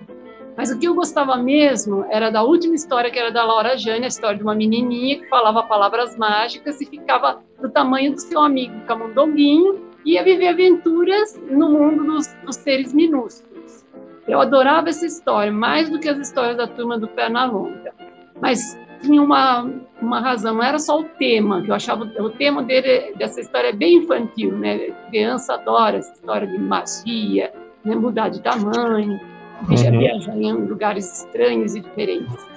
Mas 0.55 0.71
o 0.71 0.79
que 0.79 0.87
eu 0.87 0.93
gostava 0.93 1.37
mesmo 1.37 2.05
era 2.09 2.29
da 2.29 2.43
última 2.43 2.75
história, 2.75 3.09
que 3.09 3.17
era 3.17 3.31
da 3.31 3.43
Laura 3.43 3.77
Jane, 3.77 4.03
a 4.03 4.07
história 4.07 4.37
de 4.37 4.43
uma 4.43 4.55
menininha 4.55 5.19
que 5.19 5.29
falava 5.29 5.63
palavras 5.63 6.17
mágicas 6.17 6.81
e 6.81 6.85
ficava 6.85 7.41
do 7.61 7.69
tamanho 7.69 8.13
do 8.13 8.19
seu 8.19 8.41
amigo 8.41 8.73
camundonguinho 8.85 9.88
ia 10.05 10.23
viver 10.23 10.49
aventuras 10.49 11.39
no 11.49 11.69
mundo 11.71 12.03
dos, 12.05 12.27
dos 12.45 12.55
seres 12.55 12.93
minúsculos. 12.93 13.85
Eu 14.27 14.39
adorava 14.39 14.89
essa 14.89 15.05
história, 15.05 15.51
mais 15.51 15.89
do 15.89 15.99
que 15.99 16.07
as 16.07 16.17
histórias 16.19 16.57
da 16.57 16.67
turma 16.67 16.97
do 16.99 17.07
Pernalonga. 17.07 17.93
Mas 18.39 18.77
tinha 19.01 19.21
uma, 19.21 19.67
uma 20.01 20.19
razão, 20.19 20.55
não 20.55 20.63
era 20.63 20.77
só 20.77 20.99
o 20.99 21.03
tema, 21.03 21.61
que 21.61 21.71
eu 21.71 21.75
achava, 21.75 22.03
o 22.03 22.29
tema 22.29 22.61
dele, 22.63 23.15
dessa 23.17 23.41
história 23.41 23.69
é 23.69 23.73
bem 23.73 23.97
infantil, 23.97 24.51
né? 24.57 24.75
A 24.75 25.09
criança 25.09 25.55
adora 25.55 25.97
essa 25.97 26.13
história 26.13 26.47
de 26.47 26.57
magia, 26.57 27.51
né? 27.83 27.95
mudar 27.95 28.29
de 28.29 28.41
tamanho, 28.41 29.19
deixa 29.67 29.89
uhum. 29.89 29.99
viajar 29.99 30.37
em 30.37 30.53
lugares 30.53 31.21
estranhos 31.23 31.75
e 31.75 31.79
diferentes. 31.79 32.47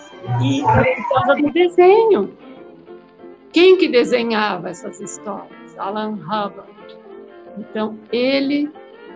E 0.42 0.62
por 0.62 1.08
causa 1.08 1.40
do 1.40 1.50
desenho. 1.52 2.36
Quem 3.52 3.76
que 3.76 3.88
desenhava 3.88 4.70
essas 4.70 5.00
histórias? 5.00 5.78
Alan 5.78 6.12
Hubbard. 6.12 6.72
Então, 7.58 7.98
ele 8.12 8.70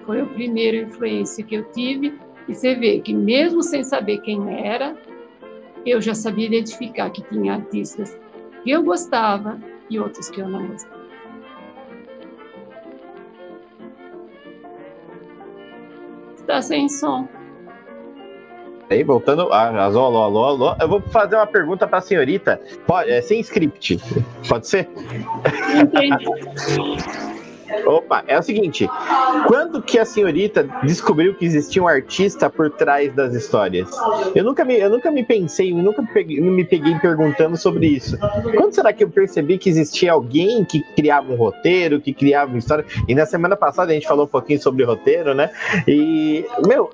foi 0.04 0.22
o 0.22 0.26
primeiro 0.26 0.88
influência 0.88 1.44
que 1.44 1.54
eu 1.54 1.64
tive, 1.72 2.18
e 2.48 2.54
você 2.54 2.74
vê 2.74 3.00
que 3.00 3.12
mesmo 3.12 3.62
sem 3.62 3.82
saber 3.82 4.18
quem 4.18 4.64
era, 4.64 4.96
eu 5.84 6.00
já 6.00 6.14
sabia 6.14 6.46
identificar 6.46 7.10
que 7.10 7.22
tinha 7.22 7.54
artistas 7.54 8.18
que 8.62 8.70
eu 8.70 8.82
gostava 8.82 9.58
e 9.88 9.98
outros 9.98 10.28
que 10.30 10.40
eu 10.40 10.48
não 10.48 10.66
gostava. 10.66 11.06
Está 16.36 16.62
sem 16.62 16.88
som. 16.88 17.28
Aí, 18.88 19.02
voltando. 19.02 19.52
Ah, 19.52 19.84
alô, 19.84 20.04
alô, 20.04 20.22
alô, 20.22 20.44
alô. 20.44 20.76
Eu 20.80 20.88
vou 20.88 21.00
fazer 21.00 21.34
uma 21.34 21.46
pergunta 21.46 21.88
para 21.88 21.98
a 21.98 22.00
senhorita. 22.00 22.60
Pode, 22.86 23.10
é, 23.10 23.20
sem 23.20 23.40
script. 23.40 24.00
Pode 24.48 24.68
ser? 24.68 24.88
Entendi. 25.74 26.24
Opa, 27.86 28.24
é 28.26 28.38
o 28.38 28.42
seguinte: 28.42 28.88
quando 29.46 29.82
que 29.82 29.98
a 29.98 30.04
senhorita 30.04 30.64
descobriu 30.84 31.34
que 31.34 31.44
existia 31.44 31.82
um 31.82 31.88
artista 31.88 32.48
por 32.48 32.70
trás 32.70 33.12
das 33.14 33.34
histórias? 33.34 33.88
Eu 34.34 34.44
nunca 34.44 34.64
me, 34.64 34.78
eu 34.78 34.90
nunca 34.90 35.10
me 35.10 35.24
pensei, 35.24 35.72
eu 35.72 35.76
nunca 35.76 36.02
me 36.02 36.08
peguei, 36.08 36.40
me 36.40 36.64
peguei 36.64 36.98
perguntando 36.98 37.56
sobre 37.56 37.86
isso. 37.86 38.18
Quando 38.56 38.74
será 38.74 38.92
que 38.92 39.04
eu 39.04 39.10
percebi 39.10 39.58
que 39.58 39.68
existia 39.68 40.12
alguém 40.12 40.64
que 40.64 40.80
criava 40.94 41.32
um 41.32 41.36
roteiro, 41.36 42.00
que 42.00 42.12
criava 42.12 42.50
uma 42.50 42.58
história? 42.58 42.84
E 43.08 43.14
na 43.14 43.26
semana 43.26 43.56
passada 43.56 43.90
a 43.92 43.94
gente 43.94 44.06
falou 44.06 44.24
um 44.24 44.28
pouquinho 44.28 44.60
sobre 44.60 44.84
roteiro, 44.84 45.34
né? 45.34 45.50
E, 45.86 46.44
meu, 46.66 46.90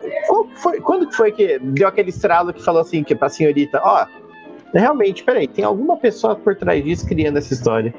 foi, 0.56 0.80
quando 0.80 1.10
foi 1.12 1.32
que 1.32 1.58
deu 1.58 1.88
aquele 1.88 2.10
estralo 2.10 2.52
que 2.52 2.62
falou 2.62 2.80
assim 2.80 3.02
que 3.02 3.14
pra 3.14 3.28
senhorita, 3.28 3.80
ó, 3.82 4.06
realmente, 4.72 5.22
peraí, 5.22 5.46
tem 5.46 5.64
alguma 5.64 5.96
pessoa 5.96 6.34
por 6.34 6.54
trás 6.56 6.82
disso 6.82 7.06
criando 7.06 7.38
essa 7.38 7.52
história? 7.52 7.94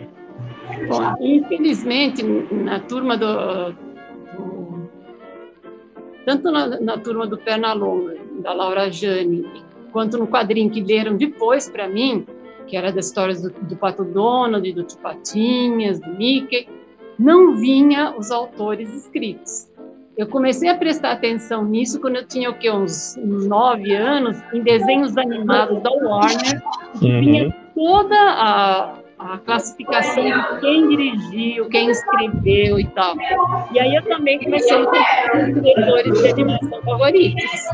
Bom, 0.87 1.15
infelizmente, 1.19 2.23
na 2.23 2.79
turma 2.79 3.17
do, 3.17 3.71
do 3.71 4.89
tanto 6.25 6.51
na, 6.51 6.79
na, 6.79 6.97
turma 6.97 7.27
do 7.27 7.37
Pernalonga, 7.37 8.15
da 8.41 8.53
Laura 8.53 8.91
Jane, 8.91 9.45
quanto 9.91 10.17
no 10.17 10.27
quadrinho 10.27 10.69
que 10.69 10.81
leram 10.81 11.15
depois 11.15 11.69
para 11.69 11.87
mim, 11.87 12.25
que 12.67 12.77
era 12.77 12.91
das 12.91 13.07
histórias 13.07 13.41
do, 13.41 13.49
do 13.49 13.75
Pato 13.75 14.03
Donald, 14.03 14.71
do 14.71 14.83
Tio 14.83 14.97
Patinhas, 14.99 15.99
do 15.99 16.09
Mickey, 16.15 16.67
não 17.19 17.55
vinha 17.55 18.13
os 18.17 18.31
autores 18.31 18.93
escritos. 18.93 19.71
Eu 20.15 20.27
comecei 20.27 20.69
a 20.69 20.77
prestar 20.77 21.11
atenção 21.13 21.65
nisso 21.65 21.99
quando 21.99 22.17
eu 22.17 22.27
tinha 22.27 22.49
o 22.49 22.53
quê, 22.53 22.69
uns 22.69 23.17
nove 23.17 23.95
anos, 23.95 24.37
em 24.53 24.61
desenhos 24.61 25.17
animados 25.17 25.81
da 25.81 25.89
Warner, 25.89 26.61
uhum. 27.01 27.19
vinha 27.19 27.55
toda 27.73 28.15
a, 28.15 29.02
a 29.31 29.37
classificação 29.39 30.23
de 30.23 30.59
quem 30.59 30.87
dirigiu, 30.89 31.69
quem 31.69 31.89
escreveu 31.89 32.79
e 32.79 32.87
tal. 32.89 33.15
E 33.71 33.79
aí 33.79 33.95
eu 33.95 34.03
também 34.03 34.39
comecei 34.39 34.75
a 34.75 34.85
ter 34.85 35.53
diretores 35.53 36.21
de 36.21 36.29
animação 36.29 36.81
favoritos. 36.83 37.67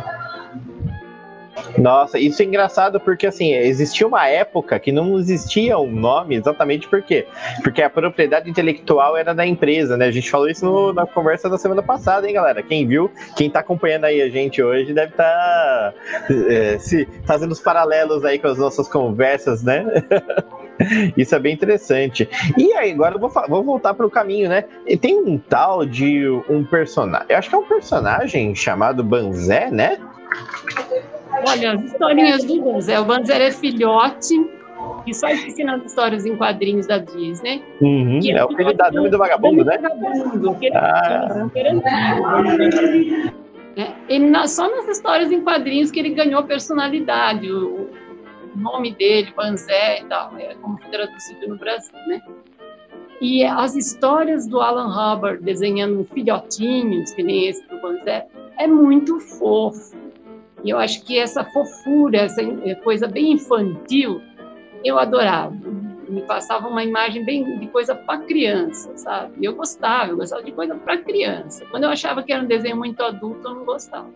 Nossa, 1.77 2.17
isso 2.17 2.41
é 2.41 2.45
engraçado 2.45 2.99
porque 2.99 3.27
assim, 3.27 3.53
existia 3.53 4.07
uma 4.07 4.27
época 4.27 4.79
que 4.79 4.91
não 4.91 5.19
existia 5.19 5.77
um 5.77 5.91
nome 5.91 6.35
exatamente 6.35 6.87
por 6.87 7.01
quê? 7.01 7.27
Porque 7.63 7.81
a 7.81 7.89
propriedade 7.89 8.49
intelectual 8.49 9.15
era 9.15 9.33
da 9.33 9.45
empresa, 9.45 9.95
né? 9.97 10.05
A 10.05 10.11
gente 10.11 10.29
falou 10.29 10.49
isso 10.49 10.65
no, 10.65 10.93
na 10.93 11.05
conversa 11.05 11.49
da 11.49 11.57
semana 11.57 11.83
passada, 11.83 12.27
hein, 12.27 12.33
galera? 12.33 12.63
Quem 12.63 12.87
viu, 12.87 13.11
quem 13.35 13.49
tá 13.49 13.59
acompanhando 13.59 14.05
aí 14.05 14.21
a 14.21 14.29
gente 14.29 14.61
hoje 14.61 14.93
deve 14.93 15.11
estar 15.11 15.23
tá, 15.23 15.93
é, 16.49 16.77
se 16.79 17.07
fazendo 17.25 17.51
os 17.51 17.59
paralelos 17.59 18.25
aí 18.25 18.39
com 18.39 18.47
as 18.47 18.57
nossas 18.57 18.87
conversas, 18.87 19.63
né? 19.63 19.85
Isso 21.17 21.35
é 21.35 21.39
bem 21.39 21.53
interessante. 21.53 22.27
E 22.57 22.73
aí, 22.73 22.91
agora 22.91 23.15
eu 23.15 23.19
vou, 23.19 23.31
vou 23.47 23.63
voltar 23.63 23.93
para 23.93 24.05
o 24.05 24.09
caminho, 24.09 24.49
né? 24.49 24.65
E 24.87 24.97
tem 24.97 25.17
um 25.17 25.37
tal 25.37 25.85
de 25.85 26.27
um 26.49 26.63
personagem. 26.63 27.27
Eu 27.29 27.37
acho 27.37 27.49
que 27.49 27.55
é 27.55 27.57
um 27.57 27.67
personagem 27.67 28.55
chamado 28.55 29.03
Banzé, 29.03 29.69
né? 29.71 29.97
Olha, 31.47 31.73
as 31.73 31.83
historinhas 31.83 32.43
do 32.43 32.61
Banzé. 32.61 32.99
O 32.99 33.05
Banzé 33.05 33.47
é 33.47 33.51
filhote 33.51 34.35
que 35.05 35.13
só 35.13 35.29
ensina 35.29 35.75
as 35.75 35.85
histórias 35.85 36.25
em 36.25 36.35
quadrinhos 36.35 36.87
da 36.87 36.97
Disney. 36.97 37.63
Uhum, 37.81 38.19
é, 38.23 38.31
é 38.31 38.45
o 38.45 38.49
filho 38.49 38.73
da 38.75 38.89
Dama 38.89 39.09
do 39.09 39.17
Vagabundo, 39.17 39.63
né? 39.63 39.77
Vagabundo, 39.77 40.55
que 40.55 40.69
ah. 40.73 41.27
antigo. 41.43 41.81
É, 43.75 43.91
ele, 44.09 44.47
só 44.47 44.69
nas 44.69 44.87
histórias 44.87 45.31
em 45.31 45.41
quadrinhos 45.41 45.91
que 45.91 45.99
ele 45.99 46.09
ganhou 46.09 46.43
personalidade. 46.43 47.51
O, 47.51 47.89
o 48.55 48.57
nome 48.57 48.93
dele, 48.95 49.31
Banzé 49.35 50.01
e 50.01 50.05
tal, 50.05 50.37
é 50.37 50.55
como 50.55 50.77
foi 50.77 50.89
traduzido 50.89 51.47
no 51.47 51.57
Brasil, 51.57 51.93
né? 52.07 52.21
E 53.21 53.43
as 53.43 53.75
histórias 53.75 54.47
do 54.47 54.61
Alan 54.61 54.87
Hubbard 54.87 55.43
desenhando 55.43 56.05
filhotinhos, 56.05 57.11
que 57.11 57.21
nem 57.21 57.47
esse 57.47 57.67
do 57.67 57.79
Banzé, 57.81 58.27
é 58.57 58.65
muito 58.65 59.19
fofo. 59.19 59.97
E 60.63 60.69
eu 60.69 60.77
acho 60.77 61.03
que 61.05 61.17
essa 61.17 61.43
fofura, 61.43 62.19
essa 62.19 62.41
coisa 62.83 63.07
bem 63.07 63.33
infantil, 63.33 64.21
eu 64.83 64.97
adorava. 64.97 65.55
Me 66.07 66.21
passava 66.21 66.67
uma 66.67 66.83
imagem 66.83 67.23
bem 67.23 67.59
de 67.59 67.67
coisa 67.67 67.93
para 67.93 68.19
criança, 68.21 68.91
sabe? 68.97 69.45
Eu 69.45 69.53
gostava, 69.53 70.11
eu 70.11 70.17
gostava 70.17 70.43
de 70.43 70.51
coisa 70.51 70.75
para 70.75 70.97
criança. 70.97 71.65
Quando 71.69 71.83
eu 71.83 71.89
achava 71.89 72.23
que 72.23 72.33
era 72.33 72.43
um 72.43 72.47
desenho 72.47 72.77
muito 72.77 73.01
adulto, 73.03 73.47
eu 73.47 73.55
não 73.55 73.65
gostava. 73.65 74.09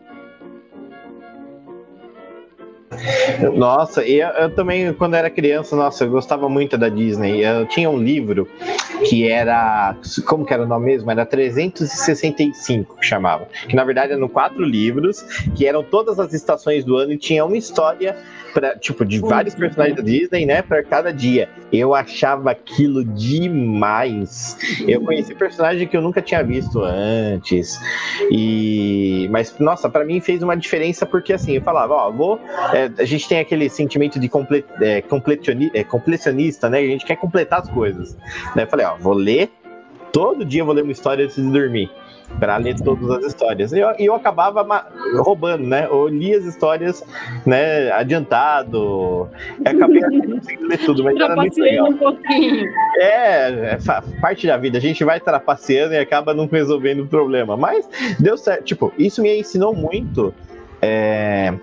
Nossa, 3.56 4.02
eu, 4.04 4.28
eu, 4.30 4.50
também, 4.50 4.94
quando 4.94 5.16
era 5.16 5.30
criança, 5.30 5.76
nossa, 5.76 6.04
eu 6.04 6.10
gostava 6.10 6.48
muito 6.50 6.78
da 6.78 6.90
Disney. 6.90 7.44
Eu 7.44 7.66
tinha 7.66 7.90
um 7.90 7.98
livro 7.98 8.48
que 9.08 9.30
era. 9.30 9.96
Como 10.26 10.46
que 10.46 10.54
era 10.54 10.64
o 10.64 10.68
nome 10.68 10.88
mesmo? 10.88 11.10
Era 11.10 11.26
365 11.26 12.98
que 12.98 13.06
chamava. 13.06 13.48
Que 13.68 13.76
na 13.76 13.84
verdade 13.84 14.14
eram 14.14 14.28
quatro 14.28 14.64
livros, 14.64 15.22
que 15.56 15.66
eram 15.66 15.84
todas 15.84 16.20
as 16.20 16.34
estações 16.34 16.84
do 16.84 16.98
ano 16.98 17.14
e 17.14 17.18
tinha 17.18 17.46
uma 17.46 17.58
história 17.58 18.16
pra, 18.54 18.78
tipo, 18.78 19.04
de 19.04 19.20
vários 19.20 19.56
personagens 19.56 19.98
da 19.98 20.04
Disney, 20.04 20.46
né, 20.46 20.62
para 20.62 20.84
cada 20.84 21.12
dia. 21.12 21.50
Eu 21.72 21.94
achava 21.94 22.52
aquilo 22.52 23.04
demais. 23.04 24.58
Eu 24.88 25.02
conheci 25.02 25.34
personagens 25.34 25.90
que 25.90 25.98
eu 25.98 26.02
nunca 26.02 26.22
tinha 26.22 26.44
visto 26.44 26.82
antes. 26.84 27.80
E 28.30 29.28
mas 29.32 29.58
nossa, 29.60 29.90
para 29.90 30.06
mim 30.06 30.22
fez 30.22 30.44
uma 30.44 30.56
diferença 30.56 31.06
porque 31.06 31.34
assim, 31.34 31.54
eu 31.54 31.62
falava, 31.62 31.94
ó, 31.94 32.12
vou, 32.12 32.40
é, 32.74 32.92
a 33.02 33.06
gente 33.06 33.28
tem 33.28 33.40
aquele 33.40 33.70
sentimento 33.70 34.20
de 34.20 34.30
comple, 34.30 34.64
é, 34.82 35.00
é, 35.74 35.84
completionista, 35.84 36.70
né? 36.70 36.80
A 36.80 36.86
gente 36.86 37.06
quer 37.06 37.16
completar 37.16 37.62
as 37.62 37.70
coisas. 37.70 38.16
Né? 38.56 38.64
Eu 38.64 38.68
falei, 38.68 38.86
ó, 38.86 38.96
vou 38.96 39.14
ler 39.14 39.50
todo 40.12 40.46
dia 40.46 40.62
eu 40.62 40.66
vou 40.66 40.76
ler 40.76 40.84
uma 40.84 40.92
história 40.92 41.26
antes 41.26 41.36
de 41.36 41.50
dormir 41.50 41.90
para 42.40 42.58
ler 42.58 42.76
todas 42.76 43.10
as 43.10 43.26
histórias. 43.26 43.72
E 43.72 43.80
eu, 43.80 43.90
eu 44.00 44.14
acabava 44.14 44.86
roubando, 45.18 45.66
né? 45.66 45.88
Eu 45.90 46.08
li 46.08 46.34
as 46.34 46.46
histórias, 46.46 47.04
né, 47.46 47.92
adiantado. 47.92 49.30
Eu 49.64 49.72
acabei 49.72 50.02
conseguindo 50.26 50.68
ler 50.68 50.78
tudo, 50.80 51.04
mas 51.04 51.16
era 51.16 51.36
muito 51.36 51.60
legal. 51.60 51.90
um 51.90 51.98
pouquinho. 51.98 52.70
É, 52.98 53.48
é, 53.74 53.78
parte 54.20 54.48
da 54.48 54.58
vida. 54.58 54.78
A 54.78 54.82
gente 54.82 55.04
vai 55.04 55.20
trapaceando 55.20 55.94
e 55.94 55.98
acaba 55.98 56.34
não 56.34 56.48
resolvendo 56.48 57.02
o 57.02 57.08
problema. 57.08 57.56
Mas 57.56 57.88
deu 58.20 58.38
certo. 58.38 58.64
Tipo, 58.64 58.94
isso 58.98 59.22
me 59.22 59.40
ensinou 59.40 59.74
muito. 59.74 60.34
É, 60.82 61.54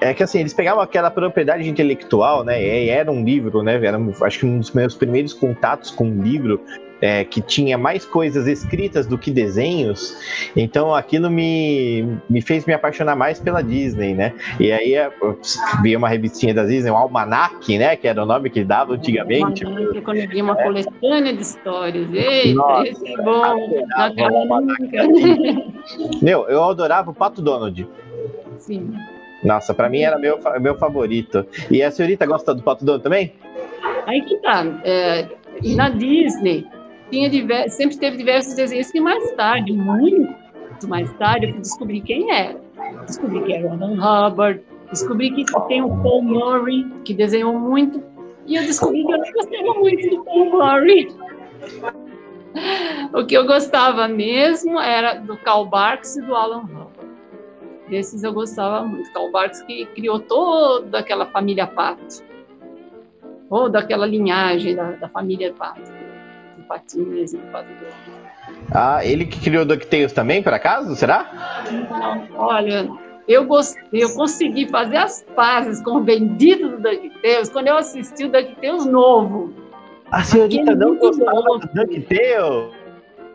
é 0.00 0.14
que 0.14 0.22
assim, 0.22 0.40
eles 0.40 0.54
pegavam 0.54 0.82
aquela 0.82 1.10
propriedade 1.10 1.68
intelectual, 1.68 2.44
né? 2.44 2.62
E 2.62 2.88
era 2.88 3.10
um 3.10 3.24
livro, 3.24 3.62
né? 3.62 3.74
Era, 3.74 3.98
acho 4.22 4.38
que 4.40 4.46
um 4.46 4.58
dos 4.58 4.72
meus 4.72 4.94
primeiros 4.94 5.32
contatos 5.32 5.90
com 5.90 6.04
um 6.04 6.22
livro 6.22 6.60
é, 7.00 7.24
que 7.24 7.40
tinha 7.40 7.78
mais 7.78 8.04
coisas 8.04 8.46
escritas 8.46 9.06
do 9.06 9.16
que 9.16 9.30
desenhos, 9.30 10.16
então 10.56 10.94
aquilo 10.94 11.30
me, 11.30 12.18
me 12.28 12.40
fez 12.40 12.66
me 12.66 12.72
apaixonar 12.72 13.16
mais 13.16 13.38
pela 13.40 13.62
Disney, 13.62 14.14
né? 14.14 14.34
E 14.58 14.72
aí 14.72 14.94
eu 14.94 15.38
vi 15.82 15.96
uma 15.96 16.08
revistinha 16.08 16.52
da 16.54 16.64
Disney, 16.64 16.90
um 16.90 16.96
almanac, 16.96 17.78
né? 17.78 17.96
Que 17.96 18.08
era 18.08 18.22
o 18.22 18.26
nome 18.26 18.50
que 18.50 18.64
dava 18.64 18.94
antigamente. 18.94 19.66
Um 19.66 20.00
quando 20.02 20.28
vi 20.28 20.42
uma 20.42 20.58
é. 20.58 20.62
coletânea 20.62 21.32
de 21.32 21.42
histórias. 21.42 22.08
Eita, 22.12 22.54
Nossa, 22.54 22.88
esse 22.88 23.08
é 23.08 23.22
bom. 23.22 23.68
Meu, 26.22 26.48
eu 26.48 26.64
adorava 26.64 27.10
o 27.10 27.14
Pato 27.14 27.42
Donald. 27.42 27.88
Sim. 28.58 28.92
Nossa, 29.42 29.72
para 29.72 29.88
mim 29.88 30.00
era 30.00 30.18
meu, 30.18 30.38
meu 30.60 30.76
favorito. 30.76 31.46
E 31.70 31.82
a 31.82 31.90
senhorita 31.90 32.26
gosta 32.26 32.54
do 32.54 32.62
Pato 32.62 32.84
Donald 32.84 33.04
também? 33.04 33.32
Aí 34.06 34.22
que 34.22 34.36
tá. 34.38 34.64
É, 34.84 35.28
na 35.76 35.88
Disney, 35.90 36.66
tinha 37.10 37.28
diversos, 37.28 37.74
sempre 37.74 37.96
teve 37.98 38.16
diversos 38.16 38.54
desenhos 38.54 38.90
que 38.90 39.00
mais 39.00 39.32
tarde, 39.32 39.72
muito 39.72 40.88
mais 40.88 41.12
tarde, 41.14 41.46
eu 41.46 41.58
descobri 41.58 42.00
quem 42.00 42.30
era. 42.30 42.60
Descobri 43.06 43.42
que 43.42 43.52
era 43.52 43.66
o 43.66 43.72
Alan 43.72 43.94
Hubbard, 43.94 44.62
descobri 44.90 45.30
que 45.30 45.44
tem 45.66 45.82
o 45.82 45.88
Paul 46.02 46.22
Murray, 46.22 46.84
que 47.04 47.14
desenhou 47.14 47.58
muito, 47.58 48.02
e 48.46 48.56
eu 48.56 48.62
descobri 48.62 49.04
que 49.04 49.12
eu 49.12 49.18
não 49.18 49.32
gostava 49.32 49.74
muito 49.80 50.10
do 50.10 50.24
Paul 50.24 50.50
Murray. 50.50 51.08
O 53.12 53.24
que 53.24 53.36
eu 53.36 53.46
gostava 53.46 54.08
mesmo 54.08 54.80
era 54.80 55.14
do 55.14 55.36
Karl 55.36 55.66
Barks 55.66 56.16
e 56.16 56.22
do 56.22 56.34
Alan 56.34 56.62
Hubbard. 56.62 56.90
Desses 57.88 58.24
eu 58.24 58.32
gostava 58.32 58.84
muito. 58.84 59.12
Karl 59.12 59.30
Barks 59.30 59.62
que 59.62 59.86
criou 59.86 60.18
toda 60.18 60.98
aquela 60.98 61.26
família 61.26 61.66
Pato, 61.66 62.24
toda 63.48 63.78
aquela 63.78 64.06
linhagem 64.06 64.74
da, 64.74 64.92
da 64.92 65.08
família 65.08 65.52
Pato 65.52 65.97
patinhas 66.68 67.32
e. 67.32 67.40
Ah, 68.72 69.04
ele 69.04 69.24
que 69.24 69.40
criou 69.40 69.64
DuckTales 69.64 70.12
também, 70.12 70.42
por 70.42 70.52
acaso? 70.52 70.94
Será? 70.94 71.64
Não, 71.90 72.26
olha, 72.36 72.88
eu, 73.26 73.44
gostei, 73.44 74.02
eu 74.02 74.14
consegui 74.14 74.68
fazer 74.68 74.96
as 74.96 75.24
pazes 75.34 75.82
com 75.82 75.96
o 75.96 76.00
bendito 76.00 76.68
do 76.68 76.76
DuckTales 76.76 77.48
quando 77.50 77.68
eu 77.68 77.76
assisti 77.76 78.24
o 78.24 78.30
DuckTales 78.30 78.84
novo. 78.84 79.52
A 80.10 80.22
senhorita 80.22 80.74
não 80.74 80.96
gostava 80.96 81.58
do 81.58 81.68
DuckTales? 81.74 82.74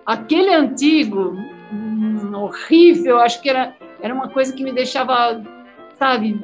Aquele 0.06 0.54
antigo, 0.54 1.38
hum, 1.72 2.32
horrível, 2.36 3.20
acho 3.20 3.42
que 3.42 3.50
era, 3.50 3.76
era 4.02 4.14
uma 4.14 4.30
coisa 4.30 4.54
que 4.54 4.64
me 4.64 4.72
deixava, 4.72 5.42
sabe, 5.98 6.40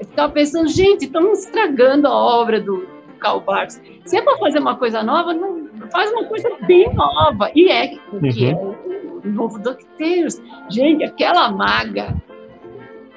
eu 0.00 0.06
ficava 0.06 0.32
pensando, 0.32 0.68
gente, 0.68 1.06
estamos 1.06 1.40
estragando 1.40 2.06
a 2.06 2.14
obra 2.14 2.60
do, 2.60 2.78
do 2.78 3.14
Karl 3.18 3.40
Barks. 3.40 3.80
Se 4.04 4.16
é 4.16 4.22
para 4.22 4.38
fazer 4.38 4.60
uma 4.60 4.76
coisa 4.76 5.02
nova, 5.02 5.34
não, 5.34 5.67
faz 5.90 6.10
uma 6.12 6.24
coisa 6.24 6.48
bem 6.66 6.92
nova. 6.94 7.50
E 7.54 7.70
é 7.70 7.88
que 7.88 8.00
é 8.40 8.54
uhum. 8.54 8.76
é 9.24 9.26
o, 9.26 9.30
novo 9.30 9.58
DuckTales. 9.58 10.42
Gente, 10.68 11.04
aquela 11.04 11.50
maga 11.50 12.14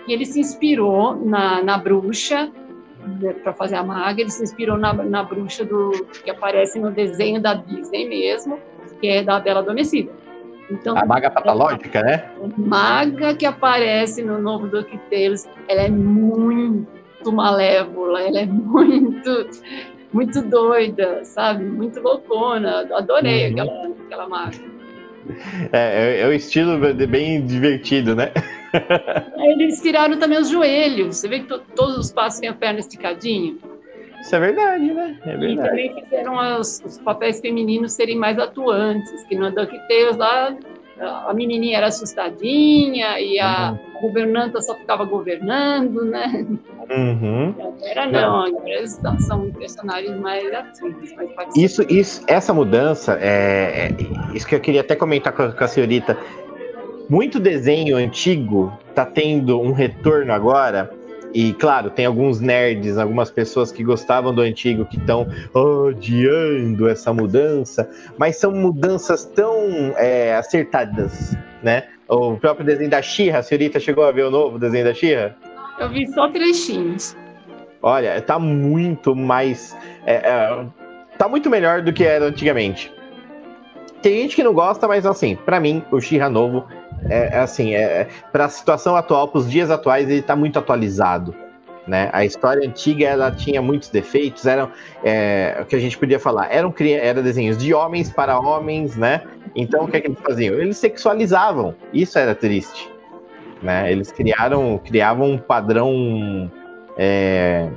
que 0.06 0.14
ele 0.14 0.26
se 0.26 0.40
inspirou 0.40 1.16
na, 1.16 1.62
na 1.62 1.78
bruxa 1.78 2.52
né, 3.20 3.34
para 3.34 3.54
fazer 3.54 3.76
a 3.76 3.84
maga, 3.84 4.22
ele 4.22 4.30
se 4.30 4.44
inspirou 4.44 4.78
na, 4.78 4.94
na 4.94 5.24
bruxa 5.24 5.64
do 5.64 6.06
que 6.24 6.30
aparece 6.30 6.80
no 6.80 6.92
desenho 6.92 7.42
da 7.42 7.54
Disney 7.54 8.08
mesmo, 8.08 8.60
que 9.00 9.08
é 9.08 9.24
da 9.24 9.40
Bela 9.40 9.60
Adormecida. 9.60 10.12
Então, 10.70 10.98
a 10.98 11.06
maga 11.06 11.30
patológica, 11.30 12.02
né? 12.02 12.32
maga 12.58 13.36
que 13.36 13.46
aparece 13.46 14.24
no 14.24 14.40
novo 14.40 14.68
DuckTales, 14.68 15.48
ela 15.68 15.82
é 15.82 15.90
muito 15.90 17.32
malévola, 17.32 18.22
ela 18.22 18.40
é 18.40 18.46
muito 18.46 19.50
muito 20.14 20.42
doida, 20.42 21.24
sabe? 21.24 21.64
Muito 21.64 22.00
loucona. 22.00 22.88
Adorei 22.94 23.48
uhum. 23.48 23.52
aquela, 23.52 23.88
aquela 24.06 24.28
máquina. 24.28 24.72
É, 25.72 26.18
é, 26.18 26.20
é 26.22 26.28
o 26.28 26.34
estilo 26.34 26.78
bem 27.08 27.46
divertido, 27.46 28.16
né? 28.16 28.32
Eles 29.38 29.82
tiraram 29.82 30.18
também 30.18 30.40
os 30.40 30.50
joelhos. 30.50 31.18
Você 31.18 31.28
vê 31.28 31.40
que 31.40 31.48
to, 31.48 31.60
todos 31.76 31.98
os 31.98 32.12
passos 32.12 32.40
têm 32.40 32.50
a 32.50 32.54
perna 32.54 32.80
esticadinha. 32.80 33.56
Isso 34.22 34.36
é 34.36 34.40
verdade, 34.40 34.94
né? 34.94 35.20
É 35.26 35.38
verdade. 35.38 35.54
E 35.54 35.70
também 35.70 36.04
fizeram 36.04 36.60
os, 36.60 36.82
os 36.86 36.98
papéis 37.00 37.40
femininos 37.40 37.94
serem 37.94 38.18
mais 38.18 38.38
atuantes, 38.38 39.24
que 39.24 39.36
no 39.36 39.50
DuckTales 39.52 40.18
lá 40.18 40.56
a 41.02 41.34
menininha 41.34 41.78
era 41.78 41.88
assustadinha 41.88 43.20
e 43.20 43.40
a 43.40 43.72
uhum. 43.72 44.02
governanta 44.02 44.62
só 44.62 44.76
ficava 44.76 45.04
governando, 45.04 46.06
né? 46.06 46.46
Uhum. 46.90 47.56
Agora 47.60 48.06
não, 48.12 48.68
eles 48.68 49.00
são 49.20 49.50
personagens 49.52 50.20
mais 50.20 50.54
ativos, 50.54 51.12
mais 51.14 51.56
isso, 51.56 51.84
isso, 51.90 52.24
essa 52.28 52.54
mudança, 52.54 53.18
é, 53.22 53.88
é, 53.88 54.36
isso 54.36 54.48
que 54.48 54.56
eu 54.56 54.60
queria 54.60 54.82
até 54.82 54.96
comentar 54.96 55.34
com 55.34 55.44
a, 55.44 55.52
com 55.52 55.64
a 55.64 55.68
senhorita, 55.68 56.18
muito 57.10 57.40
desenho 57.40 57.98
antigo 57.98 58.72
está 58.90 59.06
tendo 59.06 59.60
um 59.60 59.72
retorno 59.72 60.32
agora 60.32 60.92
E 61.34 61.54
claro, 61.54 61.90
tem 61.90 62.06
alguns 62.06 62.40
nerds, 62.42 62.98
algumas 62.98 63.32
pessoas 63.32 63.72
que 63.72 63.84
gostavam 63.84 64.34
do 64.34 64.42
antigo 64.42 64.86
que 64.86 64.98
estão 64.98 65.28
odiando 65.54 66.90
essa 66.90 67.14
mudança, 67.14 67.90
mas 68.18 68.38
são 68.38 68.52
mudanças 68.52 69.26
tão 69.26 69.56
é, 69.96 70.36
acertadas, 70.36 71.38
né? 71.64 71.88
O 72.08 72.36
próprio 72.36 72.66
desenho 72.66 72.90
da 72.90 73.02
Xirra, 73.02 73.40
a 73.40 73.44
senhorita 73.44 73.80
chegou 73.80 74.04
a 74.04 74.12
ver 74.12 74.26
o 74.26 74.32
novo 74.32 74.60
desenho 74.60 74.84
da 74.84 74.94
Xirra? 74.94 75.38
Eu 75.80 75.90
vi 75.90 76.06
só 76.08 76.28
trechinhos. 76.30 77.16
Olha, 77.82 78.22
tá 78.22 78.38
muito 78.38 79.16
mais. 79.16 79.76
É, 80.06 80.16
é, 80.16 80.66
tá 81.18 81.30
muito 81.30 81.50
melhor 81.50 81.82
do 81.82 81.94
que 81.94 82.04
era 82.04 82.26
antigamente. 82.26 82.94
Tem 84.02 84.22
gente 84.24 84.36
que 84.36 84.44
não 84.44 84.54
gosta, 84.54 84.88
mas 84.88 85.06
assim, 85.06 85.36
para 85.36 85.60
mim, 85.60 85.82
o 85.92 86.02
Xirra 86.02 86.30
novo 86.30 86.66
é, 87.10 87.36
é 87.36 87.40
assim, 87.40 87.74
é, 87.74 88.08
para 88.32 88.46
a 88.46 88.50
situação 88.50 88.96
atual, 88.96 89.28
para 89.28 89.40
os 89.40 89.50
dias 89.50 89.70
atuais, 89.70 90.10
ele 90.10 90.22
tá 90.22 90.36
muito 90.36 90.58
atualizado. 90.60 91.36
Né? 91.88 92.10
A 92.14 92.24
história 92.24 92.68
antiga 92.68 93.08
ela 93.08 93.32
tinha 93.32 93.62
muitos 93.62 93.90
defeitos, 93.90 94.46
eram 94.46 94.70
é, 95.04 95.58
o 95.62 95.66
que 95.66 95.76
a 95.76 95.80
gente 95.80 95.98
podia 95.98 96.20
falar, 96.20 96.54
eram 96.54 96.74
era 96.80 97.24
desenhos 97.24 97.58
de 97.58 97.74
homens 97.74 98.12
para 98.12 98.40
homens, 98.40 98.96
né? 98.96 99.24
Então 99.56 99.86
o 99.86 99.88
que, 99.88 99.98
é 99.98 100.02
que 100.02 100.08
eles 100.08 100.20
faziam? 100.20 100.56
Eles 100.56 100.78
sexualizavam, 100.78 101.74
isso 101.92 102.20
era 102.20 102.36
triste, 102.36 102.88
né? 103.64 103.92
Eles 103.92 104.12
criaram, 104.12 104.80
criavam 104.86 105.32
um 105.32 105.38
padrão 105.40 106.52
é, 106.98 107.68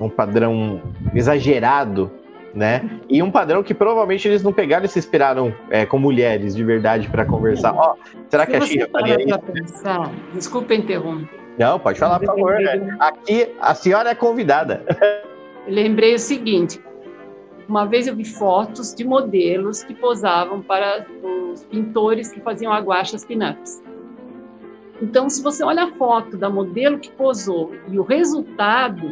um 0.00 0.08
padrão 0.08 0.80
exagerado, 1.14 2.10
né? 2.54 2.88
E 3.08 3.22
um 3.22 3.30
padrão 3.30 3.62
que 3.62 3.74
provavelmente 3.74 4.26
eles 4.26 4.42
não 4.42 4.52
pegaram 4.52 4.84
e 4.84 4.88
se 4.88 4.98
inspiraram 4.98 5.54
é, 5.70 5.86
com 5.86 5.98
mulheres 5.98 6.54
de 6.54 6.64
verdade 6.64 7.08
para 7.08 7.24
conversar. 7.24 7.74
Ó, 7.74 7.94
oh, 7.94 8.20
será 8.28 8.44
se 8.44 8.50
que 8.50 8.56
a 8.56 8.60
Xirra 8.60 8.88
faria 8.90 9.22
isso? 9.22 9.38
Pensar, 9.38 10.12
desculpa 10.34 10.74
interromper. 10.74 11.40
Não, 11.58 11.78
pode 11.78 11.98
falar, 11.98 12.18
por 12.18 12.26
favor. 12.26 12.54
Né? 12.54 12.96
Aqui 12.98 13.48
a 13.60 13.74
senhora 13.74 14.10
é 14.10 14.14
convidada. 14.14 14.84
Lembrei 15.68 16.14
o 16.14 16.18
seguinte: 16.18 16.80
uma 17.68 17.86
vez 17.86 18.06
eu 18.06 18.16
vi 18.16 18.24
fotos 18.24 18.94
de 18.94 19.04
modelos 19.04 19.84
que 19.84 19.94
posavam 19.94 20.62
para 20.62 21.06
os 21.52 21.64
pintores 21.64 22.32
que 22.32 22.40
faziam 22.40 22.72
aguachas 22.72 23.24
pin-ups. 23.24 23.82
Então, 25.02 25.30
se 25.30 25.42
você 25.42 25.64
olha 25.64 25.84
a 25.84 25.92
foto 25.92 26.36
da 26.36 26.50
modelo 26.50 26.98
que 26.98 27.10
posou 27.12 27.72
e 27.88 27.98
o 27.98 28.02
resultado, 28.02 29.10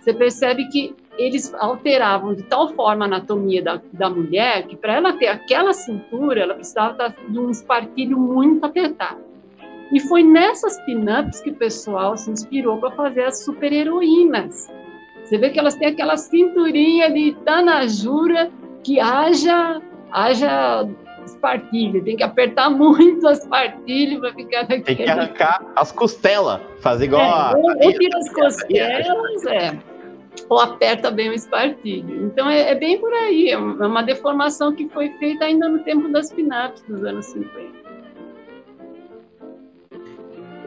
você 0.00 0.14
percebe 0.14 0.66
que 0.68 0.94
eles 1.18 1.52
alteravam 1.54 2.34
de 2.34 2.42
tal 2.42 2.68
forma 2.74 3.04
a 3.04 3.08
anatomia 3.08 3.62
da, 3.62 3.80
da 3.92 4.10
mulher 4.10 4.66
que 4.66 4.76
para 4.76 4.94
ela 4.94 5.12
ter 5.14 5.28
aquela 5.28 5.72
cintura, 5.72 6.40
ela 6.40 6.54
precisava 6.54 7.14
de 7.28 7.38
um 7.38 7.50
espartilho 7.50 8.18
muito 8.18 8.64
apertado. 8.64 9.24
E 9.92 10.00
foi 10.00 10.22
nessas 10.22 10.80
pin-ups 10.80 11.40
que 11.40 11.50
o 11.50 11.54
pessoal 11.54 12.16
se 12.16 12.30
inspirou 12.30 12.78
para 12.78 12.90
fazer 12.90 13.24
as 13.24 13.44
super-heroínas. 13.44 14.68
Você 15.24 15.38
vê 15.38 15.50
que 15.50 15.58
elas 15.58 15.74
têm 15.74 15.88
aquela 15.88 16.16
cinturinha 16.16 17.10
de 17.10 17.36
tanajura 17.44 18.50
que 18.82 19.00
haja, 19.00 19.80
haja 20.10 20.88
espartilho, 21.24 22.02
tem 22.04 22.16
que 22.16 22.22
apertar 22.22 22.70
muito 22.70 23.26
as 23.26 23.46
partilhas 23.46 24.20
para 24.20 24.34
ficar 24.34 24.62
daquele... 24.62 24.82
Tem 24.82 24.96
que 24.96 25.10
arrancar 25.10 25.64
as 25.74 25.90
costelas, 25.92 26.60
fazer 26.80 27.06
igual 27.06 27.22
é, 27.22 27.24
a... 27.24 27.54
Ou, 27.56 27.86
ou 27.86 27.92
tira 27.98 28.18
as 28.18 28.32
costelas, 28.32 29.46
é, 29.46 29.78
ou 30.48 30.60
aperta 30.60 31.10
bem 31.10 31.30
o 31.30 31.32
espartilho. 31.32 32.26
Então 32.26 32.48
é, 32.48 32.70
é, 32.70 32.74
bem 32.74 32.98
por 32.98 33.12
aí, 33.12 33.50
é 33.50 33.58
uma 33.58 34.02
deformação 34.02 34.74
que 34.74 34.88
foi 34.88 35.10
feita 35.18 35.44
ainda 35.44 35.68
no 35.68 35.80
tempo 35.80 36.08
das 36.08 36.32
pinaps 36.32 36.82
dos 36.82 37.04
anos 37.04 37.26
50. 37.26 37.86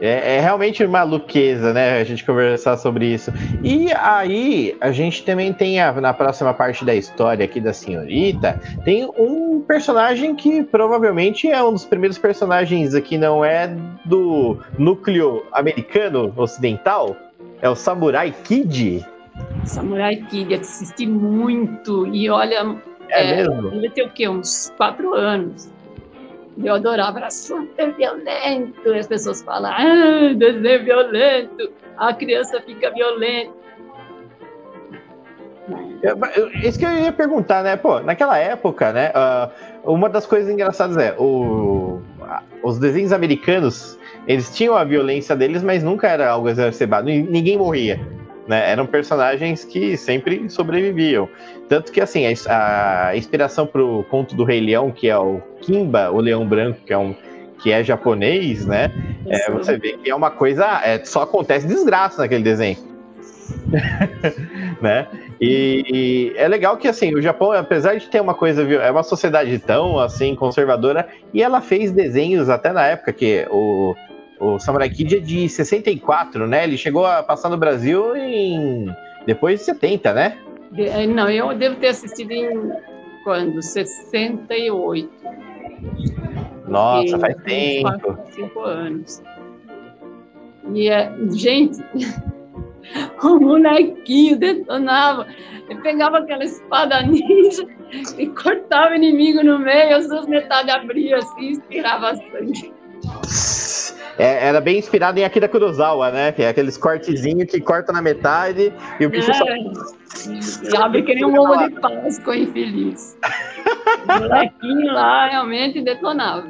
É, 0.00 0.36
é, 0.36 0.40
realmente 0.40 0.86
maluqueza, 0.86 1.74
né? 1.74 2.00
A 2.00 2.04
gente 2.04 2.24
conversar 2.24 2.78
sobre 2.78 3.06
isso. 3.06 3.30
E 3.62 3.92
aí, 3.92 4.74
a 4.80 4.90
gente 4.90 5.22
também 5.24 5.52
tem 5.52 5.78
a, 5.78 5.92
na 5.92 6.14
próxima 6.14 6.54
parte 6.54 6.84
da 6.86 6.94
história 6.94 7.44
aqui 7.44 7.60
da 7.60 7.74
senhorita, 7.74 8.58
tem 8.82 9.04
um 9.18 9.60
personagem 9.60 10.34
que 10.34 10.62
provavelmente 10.62 11.50
é 11.50 11.62
um 11.62 11.72
dos 11.72 11.84
primeiros 11.84 12.16
personagens 12.16 12.94
aqui, 12.94 13.18
não 13.18 13.44
é 13.44 13.68
do 14.06 14.58
núcleo 14.78 15.44
americano 15.52 16.32
ocidental, 16.34 17.14
é 17.60 17.68
o 17.68 17.74
Samurai 17.74 18.34
Kid. 18.44 19.04
Samurai 19.64 20.16
Kid, 20.16 20.54
assisti 20.54 21.06
muito 21.06 22.06
e 22.08 22.28
olha. 22.30 22.76
É, 23.08 23.42
é? 23.42 23.46
Ele 23.72 23.90
tem 23.90 24.06
o 24.06 24.10
quê? 24.10 24.28
Uns 24.28 24.72
quatro 24.76 25.14
anos. 25.14 25.70
Eu 26.62 26.74
adorava, 26.74 27.18
era 27.18 27.30
super 27.30 27.94
violento. 27.94 28.88
E 28.88 28.98
as 28.98 29.06
pessoas 29.06 29.42
falam, 29.42 29.70
ah, 29.72 30.34
desenho 30.34 30.84
violento, 30.84 31.72
a 31.96 32.12
criança 32.12 32.60
fica 32.60 32.90
violenta. 32.90 33.60
Isso 36.62 36.78
que 36.78 36.84
eu 36.84 36.98
ia 36.98 37.12
perguntar, 37.12 37.62
né? 37.62 37.76
Pô, 37.76 38.00
naquela 38.00 38.38
época, 38.38 38.92
né? 38.92 39.12
Uh, 39.84 39.92
uma 39.92 40.08
das 40.08 40.26
coisas 40.26 40.50
engraçadas 40.50 40.96
é 40.96 41.14
o, 41.18 42.00
os 42.62 42.78
desenhos 42.78 43.12
americanos, 43.12 43.98
eles 44.26 44.54
tinham 44.54 44.76
a 44.76 44.84
violência 44.84 45.36
deles, 45.36 45.62
mas 45.62 45.82
nunca 45.82 46.08
era 46.08 46.30
algo 46.30 46.48
exacerbado. 46.48 47.06
Ninguém 47.06 47.56
morria 47.56 48.00
né? 48.50 48.68
Eram 48.68 48.84
personagens 48.84 49.64
que 49.64 49.96
sempre 49.96 50.50
sobreviviam. 50.50 51.28
Tanto 51.68 51.92
que, 51.92 52.00
assim, 52.00 52.24
a, 52.48 53.06
a 53.06 53.16
inspiração 53.16 53.64
para 53.64 53.80
o 53.80 54.02
conto 54.02 54.34
do 54.34 54.42
Rei 54.42 54.60
Leão, 54.60 54.90
que 54.90 55.08
é 55.08 55.16
o 55.16 55.40
Kimba, 55.60 56.10
o 56.10 56.20
Leão 56.20 56.44
Branco, 56.44 56.80
que 56.84 56.92
é 56.92 56.98
um 56.98 57.14
que 57.62 57.70
é 57.70 57.84
japonês, 57.84 58.66
né? 58.66 58.90
É, 59.26 59.50
você 59.50 59.76
vê 59.76 59.92
que 59.92 60.10
é 60.10 60.14
uma 60.14 60.30
coisa, 60.30 60.80
é, 60.82 61.04
só 61.04 61.22
acontece 61.22 61.66
desgraça 61.66 62.22
naquele 62.22 62.42
desenho. 62.42 62.78
né? 64.80 65.06
E, 65.38 65.84
e, 65.86 66.32
é 66.36 66.48
legal 66.48 66.76
que 66.76 66.88
assim, 66.88 67.14
o 67.14 67.22
Japão, 67.22 67.52
apesar 67.52 67.96
de 67.96 68.08
ter 68.08 68.20
uma 68.20 68.34
coisa, 68.34 68.62
é 68.62 68.90
uma 68.90 69.02
sociedade 69.02 69.58
tão 69.58 69.98
assim 69.98 70.34
conservadora, 70.34 71.06
e 71.34 71.42
ela 71.42 71.60
fez 71.60 71.92
desenhos 71.92 72.48
até 72.48 72.72
na 72.72 72.86
época 72.86 73.12
que 73.12 73.46
o 73.50 73.94
o 74.40 74.58
Samurai 74.58 74.88
Kid 74.88 75.16
é 75.16 75.20
de 75.20 75.48
64, 75.48 76.46
né? 76.46 76.64
Ele 76.64 76.78
chegou 76.78 77.04
a 77.04 77.22
passar 77.22 77.50
no 77.50 77.58
Brasil 77.58 78.16
em 78.16 78.86
depois 79.26 79.60
de 79.60 79.66
70, 79.66 80.14
né? 80.14 80.38
Eh, 80.76 81.06
não, 81.06 81.28
eu 81.28 81.54
devo 81.54 81.76
ter 81.76 81.88
assistido 81.88 82.30
em 82.30 82.72
quando? 83.22 83.62
68. 83.62 85.10
Nossa, 86.66 87.18
faz 87.18 87.36
tempo. 87.42 88.18
Cinco 88.30 88.60
anos. 88.60 89.22
E, 90.72 90.88
é, 90.88 91.12
gente, 91.32 91.78
o 93.22 93.40
molequinho 93.40 94.38
detonava. 94.38 95.26
Ele 95.68 95.80
pegava 95.82 96.18
aquela 96.18 96.44
espada 96.44 97.02
ninja 97.02 97.66
e 98.16 98.26
cortava 98.28 98.92
o 98.92 98.96
inimigo 98.96 99.44
no 99.44 99.58
meio, 99.58 99.96
as 99.96 100.08
duas 100.08 100.26
metades 100.26 100.72
abriam 100.72 101.18
assim 101.18 101.40
e 101.40 101.50
inspirava 101.50 102.14
sangue. 102.14 102.72
É, 104.18 104.48
era 104.48 104.60
bem 104.60 104.78
inspirado 104.78 105.18
em 105.18 105.24
Akira 105.24 105.48
Kurosawa, 105.48 106.10
né? 106.10 106.32
Que 106.32 106.42
é 106.42 106.48
aqueles 106.48 106.76
cortezinhos 106.76 107.50
que 107.50 107.60
corta 107.60 107.92
na 107.92 108.02
metade 108.02 108.72
e 108.98 109.06
o 109.06 109.10
bicho 109.10 109.30
é, 109.30 109.34
só. 109.34 109.44
E 109.44 110.76
abre 110.76 111.02
que 111.02 111.14
nem 111.14 111.24
um 111.24 111.38
ovo 111.38 111.68
de 111.68 111.80
Páscoa 111.80 112.36
infeliz. 112.36 113.16
o 114.08 114.20
molequinho 114.20 114.92
lá 114.92 115.28
realmente 115.28 115.80
detonava. 115.82 116.48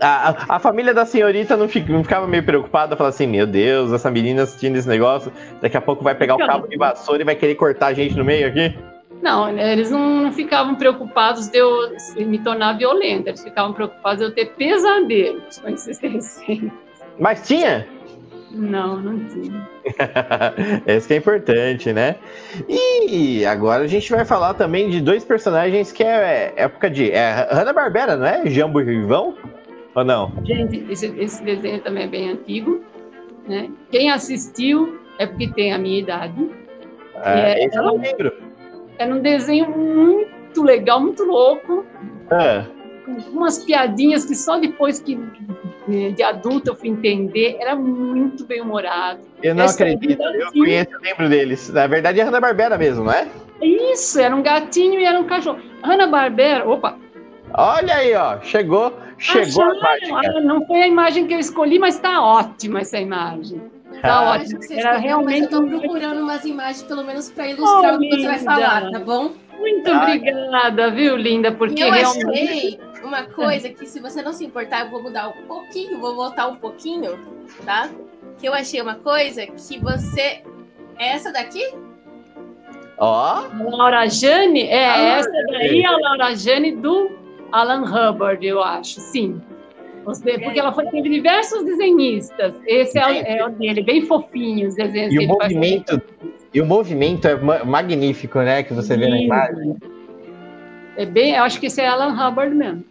A, 0.00 0.56
a, 0.56 0.58
família 0.58 0.92
da 0.92 1.06
senhorita 1.06 1.56
não 1.56 1.68
ficava 1.68 2.26
meio 2.26 2.44
preocupada, 2.44 2.96
falava 2.96 3.14
assim: 3.14 3.26
Meu 3.26 3.46
Deus, 3.46 3.92
essa 3.92 4.10
menina 4.10 4.42
assistindo 4.42 4.76
esse 4.76 4.88
negócio, 4.88 5.32
daqui 5.62 5.76
a 5.76 5.80
pouco 5.80 6.04
vai 6.04 6.14
pegar 6.14 6.34
o 6.34 6.38
cabo 6.38 6.66
de 6.66 6.76
vassoura 6.76 7.22
e 7.22 7.24
vai 7.24 7.34
querer 7.34 7.54
cortar 7.54 7.86
a 7.86 7.94
gente 7.94 8.14
no 8.14 8.24
meio 8.24 8.46
aqui? 8.46 8.76
Não, 9.22 9.48
eles 9.48 9.90
não 9.90 10.30
ficavam 10.32 10.74
preocupados 10.74 11.48
de 11.48 11.58
eu 11.58 11.72
me 12.16 12.38
tornar 12.38 12.74
violenta, 12.74 13.30
eles 13.30 13.42
ficavam 13.42 13.72
preocupados 13.72 14.18
de 14.18 14.26
eu 14.26 14.34
ter 14.34 14.52
pesadelos 14.54 15.58
com 15.58 15.68
esses 15.70 15.98
desenhos. 16.00 16.85
Mas 17.18 17.46
tinha? 17.46 17.86
Não, 18.50 19.00
não 19.00 19.18
tinha. 19.26 19.68
Esse 20.86 21.08
que 21.08 21.14
é 21.14 21.16
importante, 21.18 21.92
né? 21.92 22.16
E 22.68 23.44
agora 23.44 23.84
a 23.84 23.86
gente 23.86 24.10
vai 24.10 24.24
falar 24.24 24.54
também 24.54 24.88
de 24.88 25.00
dois 25.00 25.24
personagens 25.24 25.92
que 25.92 26.02
é, 26.02 26.52
é 26.56 26.62
época 26.64 26.88
de. 26.90 27.10
É 27.10 27.48
Hanna-Barbera, 27.50 28.16
não 28.16 28.26
é? 28.26 28.46
Jambo 28.46 28.80
e 28.80 28.84
Rivão? 28.84 29.34
Ou 29.94 30.04
não? 30.04 30.32
Gente, 30.44 30.84
esse, 30.90 31.06
esse 31.18 31.42
desenho 31.42 31.80
também 31.80 32.04
é 32.04 32.08
bem 32.08 32.30
antigo. 32.30 32.82
Né? 33.48 33.70
Quem 33.90 34.10
assistiu 34.10 35.00
é 35.18 35.26
porque 35.26 35.48
tem 35.48 35.72
a 35.72 35.78
minha 35.78 36.00
idade. 36.00 36.50
É, 37.22 37.52
é, 37.52 37.64
esse 37.64 37.78
eu 37.78 37.82
não 37.82 37.96
lembro. 37.96 38.32
Era 38.98 39.14
um 39.14 39.20
desenho 39.20 39.70
muito 39.70 40.62
legal, 40.62 41.00
muito 41.00 41.22
louco. 41.24 41.84
É. 42.30 42.75
Umas 43.30 43.58
piadinhas 43.58 44.24
que 44.24 44.34
só 44.34 44.58
depois 44.58 44.98
que 45.00 45.18
de 46.14 46.22
adulto 46.22 46.70
eu 46.70 46.74
fui 46.74 46.88
entender, 46.88 47.56
era 47.60 47.76
muito 47.76 48.44
bem 48.44 48.60
humorado. 48.60 49.20
Eu 49.42 49.54
não 49.54 49.64
Essa 49.64 49.74
acredito, 49.74 50.20
eu 50.20 50.52
conheço, 50.52 50.90
eu 50.92 51.00
lembro 51.00 51.28
deles. 51.28 51.68
Na 51.70 51.86
verdade 51.86 52.20
é 52.20 52.24
Hanna-Barbera 52.24 52.76
mesmo, 52.76 53.04
não 53.04 53.12
é? 53.12 53.28
Isso, 53.62 54.20
era 54.20 54.34
um 54.34 54.42
gatinho 54.42 55.00
e 55.00 55.04
era 55.04 55.18
um 55.18 55.24
cachorro. 55.24 55.60
Hanna-Barbera, 55.82 56.68
opa. 56.68 56.98
Olha 57.54 57.94
aí, 57.94 58.14
ó, 58.14 58.40
chegou, 58.40 58.92
chegou 59.18 59.62
Acharam, 59.62 59.86
a 59.86 59.98
imagem. 59.98 60.44
Não 60.44 60.66
foi 60.66 60.82
a 60.82 60.88
imagem 60.88 61.26
que 61.26 61.34
eu 61.34 61.38
escolhi, 61.38 61.78
mas 61.78 61.98
tá 61.98 62.20
ótima 62.22 62.80
essa 62.80 62.98
imagem. 62.98 63.62
Tá 64.02 64.30
ótimo. 64.32 64.60
Era 64.70 64.98
realmente. 64.98 65.52
Eu 65.52 65.62
tô 65.62 65.66
procurando 65.66 66.20
umas 66.20 66.44
imagens, 66.44 66.82
pelo 66.82 67.04
menos, 67.04 67.30
para 67.30 67.48
ilustrar 67.48 67.94
oh, 67.94 67.96
o 67.96 67.98
que 67.98 68.10
você 68.10 68.26
vai 68.26 68.38
falar, 68.40 68.90
tá 68.90 68.98
bom? 68.98 69.32
Muito 69.58 69.90
obrigada, 69.90 70.90
viu, 70.90 71.16
linda? 71.16 71.52
Porque 71.52 71.82
eu 71.82 71.90
realmente. 71.90 72.26
Achei 72.28 72.80
uma 73.02 73.24
coisa 73.24 73.68
que, 73.68 73.86
se 73.86 74.00
você 74.00 74.22
não 74.22 74.32
se 74.32 74.44
importar, 74.44 74.84
eu 74.84 74.90
vou 74.90 75.02
mudar 75.02 75.28
um 75.28 75.46
pouquinho, 75.46 75.98
vou 76.00 76.14
voltar 76.14 76.48
um 76.48 76.56
pouquinho, 76.56 77.18
tá? 77.64 77.88
Que 78.38 78.48
eu 78.48 78.54
achei 78.54 78.80
uma 78.80 78.96
coisa 78.96 79.46
que 79.46 79.78
você. 79.78 80.42
É 80.98 81.08
essa 81.08 81.32
daqui? 81.32 81.62
Ó. 82.98 83.42
Oh. 83.42 83.76
Laura 83.76 84.06
Jane? 84.08 84.62
É, 84.62 84.88
ah, 84.88 84.98
essa 85.18 85.30
daí 85.50 85.82
é 85.82 85.86
a 85.86 85.96
Laura 85.96 86.34
Jane 86.34 86.72
do 86.72 87.10
Alan 87.52 87.84
Hubbard, 87.84 88.44
eu 88.44 88.62
acho, 88.62 89.00
sim. 89.00 89.40
Você, 90.04 90.38
porque 90.38 90.60
ela 90.60 90.72
foi, 90.72 90.86
teve 90.86 91.08
diversos 91.08 91.64
desenhistas. 91.64 92.54
Esse 92.64 92.96
é, 92.96 93.38
é 93.38 93.44
o 93.44 93.50
dele, 93.50 93.82
bem 93.82 94.02
fofinho, 94.02 94.68
os 94.68 94.76
desenhos 94.76 95.12
e 95.12 95.18
o 95.18 95.26
movimento 95.26 96.00
E 96.52 96.60
o 96.60 96.66
movimento 96.66 97.26
é 97.28 97.36
magnífico, 97.64 98.40
né? 98.40 98.62
Que 98.62 98.72
você 98.72 98.96
vê 98.96 99.08
na 99.08 99.20
imagem. 99.20 99.76
É 100.96 101.04
bem, 101.04 101.34
eu 101.34 101.42
acho 101.42 101.60
que 101.60 101.66
esse 101.66 101.80
é 101.80 101.86
Alan 101.86 102.12
Hubbard 102.12 102.54
mesmo. 102.54 102.84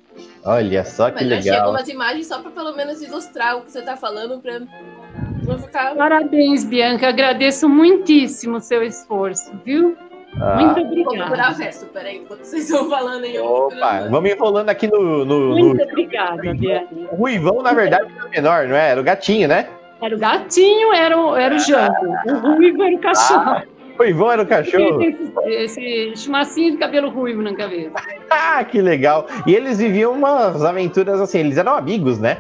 Olha 0.43 0.85
só 0.85 1.09
que 1.09 1.23
Mas 1.23 1.27
legal. 1.27 1.57
Mas 1.57 1.61
algumas 1.63 1.89
imagens 1.89 2.27
só 2.27 2.39
para 2.39 2.51
pelo 2.51 2.75
menos 2.75 3.01
ilustrar 3.01 3.57
o 3.57 3.61
que 3.61 3.71
você 3.71 3.79
está 3.79 3.97
falando 3.97 4.39
para 4.39 5.57
ficar... 5.57 5.95
Parabéns, 5.95 6.63
Bianca. 6.63 7.09
Agradeço 7.09 7.67
muitíssimo 7.67 8.57
o 8.57 8.61
seu 8.61 8.83
esforço, 8.83 9.51
viu? 9.65 9.97
Ah. 10.39 10.55
Muito 10.57 10.81
obrigada. 10.81 11.03
Vou 11.03 11.15
procurar 11.15 11.51
o 11.53 11.55
resto, 11.55 11.85
peraí, 11.87 12.17
enquanto 12.17 12.43
vocês 12.43 12.69
estão 12.69 12.89
falando 12.89 13.23
aí. 13.23 13.39
Opa, 13.39 14.07
vamos 14.09 14.29
enrolando 14.29 14.69
aqui 14.69 14.87
no. 14.87 15.25
no 15.25 15.55
Muito 15.55 15.77
no... 15.77 15.83
obrigada, 15.83 16.53
Bianca. 16.53 16.87
O 17.11 17.15
Ruivão, 17.15 17.61
na 17.61 17.73
verdade, 17.73 18.11
era 18.15 18.29
menor, 18.29 18.67
não 18.67 18.75
é? 18.75 18.89
Era 18.91 19.01
o 19.01 19.03
gatinho, 19.03 19.47
né? 19.47 19.67
Era 20.01 20.15
o 20.15 20.19
gatinho, 20.19 20.93
era 20.93 21.17
o, 21.17 21.36
era 21.36 21.55
o 21.55 21.60
Jango. 21.60 21.93
O 22.27 22.55
Ruivo 22.55 22.84
era 22.84 22.95
o 22.95 22.99
cachorro. 22.99 23.49
Ah. 23.49 23.63
O 23.93 23.97
Ruivão 23.97 24.29
era 24.29 24.43
o 24.43 24.45
cachorro. 24.45 25.01
Esse, 25.45 25.79
esse 25.79 26.17
chumacinho 26.17 26.73
de 26.73 26.77
cabelo 26.77 27.10
ruivo 27.10 27.41
na 27.41 27.55
cabeça. 27.55 27.95
ah, 28.29 28.62
que 28.62 28.81
legal. 28.81 29.25
E 29.47 29.55
eles 29.55 29.77
viviam 29.79 30.12
umas 30.12 30.65
aventuras 30.65 31.21
assim, 31.21 31.39
eles 31.39 31.58
eram 31.58 31.75
amigos, 31.75 32.19
né? 32.19 32.38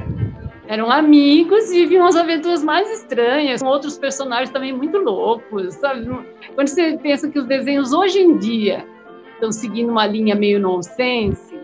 eram 0.67 0.91
amigos 0.91 1.71
e 1.71 1.81
viviam 1.81 2.05
as 2.05 2.15
aventuras 2.15 2.63
mais 2.63 2.89
estranhas, 2.91 3.61
com 3.61 3.67
outros 3.67 3.97
personagens 3.97 4.49
também 4.49 4.73
muito 4.73 4.97
loucos, 4.97 5.75
sabe? 5.75 6.07
Quando 6.55 6.67
você 6.67 6.97
pensa 7.01 7.29
que 7.29 7.39
os 7.39 7.45
desenhos 7.45 7.93
hoje 7.93 8.19
em 8.19 8.37
dia 8.37 8.85
estão 9.33 9.51
seguindo 9.51 9.91
uma 9.91 10.07
linha 10.07 10.35
meio 10.35 10.59
nonsense, 10.59 11.59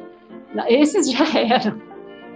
esses 0.67 1.11
já 1.11 1.25
eram 1.39 1.81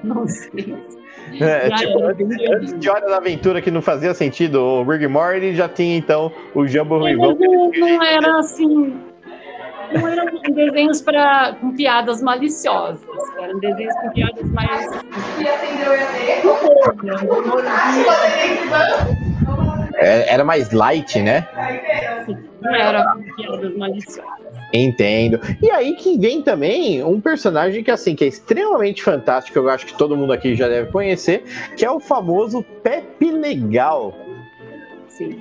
nonsense. 0.03 1.04
É, 1.39 1.69
tipo, 1.71 2.03
antes, 2.03 2.27
antes, 2.49 2.79
de 2.79 2.89
Hora 2.89 3.07
da 3.07 3.17
Aventura, 3.17 3.61
que 3.61 3.71
não 3.71 3.81
fazia 3.81 4.13
sentido, 4.13 4.61
o 4.61 4.83
Rick 4.83 5.07
Morty 5.07 5.55
já 5.55 5.67
tinha 5.67 5.97
então 5.97 6.31
o 6.53 6.67
Jumbo 6.67 6.99
Ruivão. 6.99 7.35
Não, 7.39 7.71
não 7.71 8.03
era 8.03 8.39
assim 8.39 8.93
não 9.93 10.07
eram 10.07 10.25
desenhos 10.53 11.01
pra, 11.01 11.55
com 11.59 11.75
piadas 11.75 12.21
maliciosas, 12.21 13.01
eram 13.39 13.59
desenhos 13.59 13.93
com 13.95 14.09
piadas 14.09 14.51
mais. 14.51 14.89
É, 19.95 20.33
era 20.33 20.43
mais 20.43 20.71
light, 20.71 21.21
né? 21.21 21.47
Não 22.61 22.75
era 22.75 23.13
com 23.13 23.23
piadas 23.35 23.77
maliciosas. 23.77 24.44
Entendo. 24.73 25.39
E 25.61 25.69
aí 25.71 25.95
que 25.95 26.17
vem 26.17 26.41
também 26.41 27.03
um 27.03 27.21
personagem 27.21 27.83
que 27.83 27.91
assim 27.91 28.15
que 28.15 28.23
é 28.23 28.27
extremamente 28.27 29.03
fantástico, 29.03 29.57
eu 29.57 29.69
acho 29.69 29.85
que 29.85 29.97
todo 29.97 30.17
mundo 30.17 30.33
aqui 30.33 30.55
já 30.55 30.67
deve 30.67 30.91
conhecer, 30.91 31.43
que 31.77 31.85
é 31.85 31.91
o 31.91 31.99
famoso 31.99 32.63
Pepe 32.83 33.31
Legal. 33.31 34.13
Sim. 35.07 35.39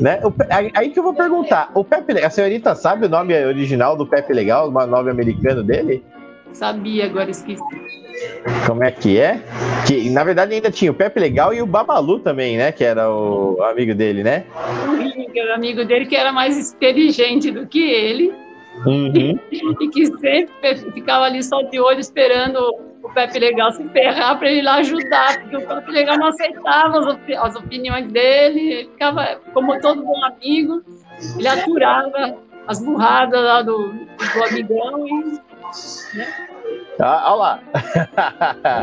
Né? 0.00 0.20
O, 0.22 0.32
aí 0.74 0.90
que 0.90 0.98
eu 0.98 1.02
vou 1.02 1.14
perguntar: 1.14 1.70
o 1.74 1.82
Pepe, 1.82 2.12
a 2.22 2.30
senhorita 2.30 2.74
sabe 2.74 3.06
o 3.06 3.08
nome 3.08 3.34
original 3.44 3.96
do 3.96 4.06
Pepe 4.06 4.32
Legal, 4.32 4.68
o 4.68 4.86
nome 4.86 5.10
americano 5.10 5.62
dele? 5.62 6.04
Sabia, 6.52 7.06
agora 7.06 7.30
esqueci. 7.30 7.62
Como 8.66 8.82
é 8.82 8.90
que 8.90 9.18
é? 9.18 9.40
Que 9.86 10.10
na 10.10 10.24
verdade 10.24 10.54
ainda 10.54 10.70
tinha 10.70 10.90
o 10.90 10.94
Pepe 10.94 11.20
Legal 11.20 11.54
e 11.54 11.62
o 11.62 11.66
Babalu 11.66 12.18
também, 12.18 12.56
né? 12.56 12.72
Que 12.72 12.84
era 12.84 13.10
o 13.10 13.62
amigo 13.62 13.94
dele, 13.94 14.22
né? 14.22 14.44
O 14.86 15.52
amigo 15.54 15.84
dele, 15.84 16.06
que 16.06 16.16
era 16.16 16.32
mais 16.32 16.72
inteligente 16.72 17.50
do 17.50 17.66
que 17.66 17.80
ele. 17.80 18.32
Uhum. 18.86 19.38
e 19.50 19.88
que 19.88 20.06
sempre 20.06 20.76
ficava 20.92 21.24
ali 21.24 21.42
só 21.42 21.62
de 21.62 21.80
olho 21.80 22.00
esperando 22.00 22.58
o 23.02 23.08
Pepe 23.10 23.38
Legal 23.38 23.72
se 23.72 23.88
ferrar 23.88 24.38
para 24.38 24.50
ele 24.50 24.62
lá 24.62 24.76
ajudar, 24.76 25.40
porque 25.40 25.56
o 25.56 25.66
Pepe 25.66 25.90
Legal 25.90 26.18
não 26.18 26.28
aceitava 26.28 26.98
as, 26.98 27.06
op 27.06 27.34
as 27.34 27.56
opiniões 27.56 28.10
dele, 28.12 28.60
ele 28.60 28.88
ficava, 28.90 29.40
como 29.52 29.80
todo 29.80 30.02
bom 30.02 30.24
amigo, 30.24 30.82
ele 31.36 31.48
aturava 31.48 32.36
as 32.66 32.84
burradas 32.84 33.42
lá 33.42 33.62
do, 33.62 33.88
do 33.88 34.44
amigão 34.48 35.08
e. 35.08 35.40
Né? 36.16 36.47
Ah, 37.00 37.32
olha 37.32 37.36
lá. 37.36 37.60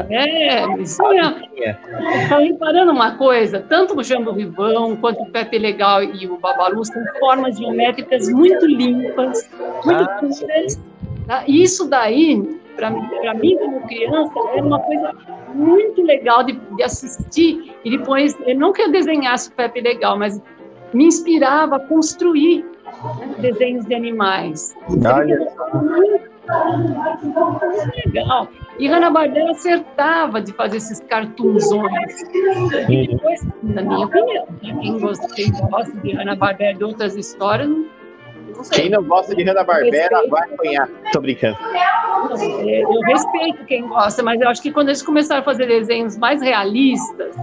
É, 0.10 0.82
isso 0.82 1.02
mesmo. 1.10 1.36
Estou 2.22 2.40
reparando 2.40 2.92
uma 2.92 3.18
coisa: 3.18 3.60
tanto 3.60 3.98
o 3.98 4.04
Jambo 4.04 4.32
Rivão 4.32 4.96
quanto 4.96 5.24
o 5.24 5.32
Pepe 5.32 5.58
Legal 5.58 6.04
e 6.04 6.28
o 6.28 6.38
Babalu 6.38 6.86
são 6.86 7.04
formas 7.20 7.58
geométricas 7.58 8.30
muito 8.30 8.66
limpas, 8.66 9.50
muito 9.86 10.04
ah, 10.04 10.18
puras. 10.20 10.80
Tá? 11.28 11.44
Isso 11.48 11.90
daí 11.90 12.60
para 12.76 13.34
mim, 13.36 13.58
como 13.58 13.82
criança, 13.88 14.34
era 14.54 14.64
uma 14.64 14.80
coisa 14.80 15.12
muito 15.54 16.02
legal 16.02 16.44
de, 16.44 16.54
de, 16.54 16.84
assistir. 16.84 17.74
E 17.84 17.98
depois, 17.98 18.36
não 18.58 18.74
que 18.74 18.82
eu 18.82 18.92
desenhasse 18.92 19.50
o 19.50 19.54
Pepe 19.54 19.82
legal, 19.82 20.18
mas 20.20 20.42
me 20.94 21.06
inspirava 21.06 21.78
a 21.78 21.80
construir 21.80 22.66
né, 23.20 23.36
desenhos 23.40 23.86
de 23.86 23.96
animais. 23.96 24.76
Muito 24.90 25.00
legal. 28.06 28.48
E 28.78 28.88
Hanna-Barbera 28.88 29.52
acertava 29.52 30.42
de 30.42 30.52
fazer 30.54 30.78
esses 30.78 31.00
cartunzões. 31.02 32.22
E 32.90 33.08
depois, 33.08 33.48
na 33.64 33.82
minha 33.82 34.06
opinião, 34.06 34.48
quem 34.62 35.00
gosta, 35.00 35.28
quem 35.36 35.52
gosta 35.52 35.98
de 36.02 36.12
Hanna-Barbera 36.12 36.72
e 36.72 36.76
de 36.76 36.84
outras 36.84 37.16
histórias, 37.16 37.70
quem 38.72 38.90
não 38.90 39.04
gosta 39.04 39.36
de 39.36 39.44
Hanna-Barbera 39.44 40.28
vai 40.30 40.54
apanhar. 40.54 40.90
Tô 41.12 41.20
brincando. 41.22 41.58
Eu 42.64 43.00
respeito 43.02 43.66
quem 43.66 43.88
gosta, 43.88 44.24
mas 44.24 44.40
eu 44.40 44.50
acho 44.50 44.62
que 44.62 44.72
quando 44.72 44.90
eles 44.90 45.02
começaram 45.02 45.42
a 45.42 45.44
fazer 45.44 45.68
desenhos 45.68 46.18
mais 46.18 46.42
realistas, 46.42 47.36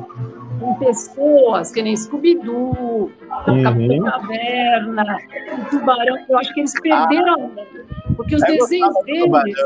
com 0.63 0.75
pessoas, 0.77 1.73
que 1.73 1.83
nem 1.83 1.97
Scooby-Doo, 1.97 3.11
uhum. 3.49 3.63
Capitão 3.63 4.05
Caverna, 4.05 5.19
o 5.53 5.71
Tubarão, 5.71 6.17
eu 6.29 6.39
acho 6.39 6.55
que 6.55 6.61
eles 6.61 6.81
perderam 6.81 7.51
ah, 7.59 8.13
Porque 8.17 8.37
os 8.37 8.43
desenhos 8.43 8.95
deles... 9.05 9.57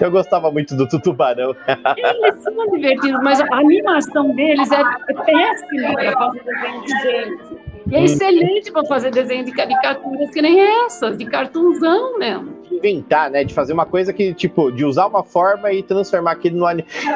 Eu 0.00 0.10
gostava 0.10 0.52
muito 0.52 0.76
do 0.76 0.86
Tutubarão. 0.88 1.54
Eles 1.96 2.42
são 2.42 2.70
divertidos, 2.70 3.20
mas 3.22 3.40
a 3.40 3.56
animação 3.56 4.34
deles 4.34 4.70
é, 4.70 4.84
péssima 5.24 5.92
para 5.94 6.12
fazer 6.12 6.44
desenho 6.44 6.82
de 6.82 7.02
gente. 7.02 7.64
E 7.90 7.96
é 7.96 7.98
hum. 7.98 8.04
excelente 8.04 8.72
para 8.72 8.84
fazer 8.86 9.10
desenho 9.10 9.44
de 9.44 9.52
caricaturas 9.52 10.30
que 10.30 10.40
nem 10.40 10.60
essas, 10.84 11.18
de 11.18 11.26
cartunzão 11.26 12.18
mesmo. 12.18 12.53
Inventar, 12.70 13.30
né? 13.30 13.44
De 13.44 13.54
fazer 13.54 13.72
uma 13.72 13.86
coisa 13.86 14.12
que, 14.12 14.34
tipo, 14.34 14.70
de 14.70 14.84
usar 14.84 15.06
uma 15.06 15.22
forma 15.22 15.72
e 15.72 15.82
transformar 15.82 16.32
aquilo 16.32 16.58
no 16.58 16.64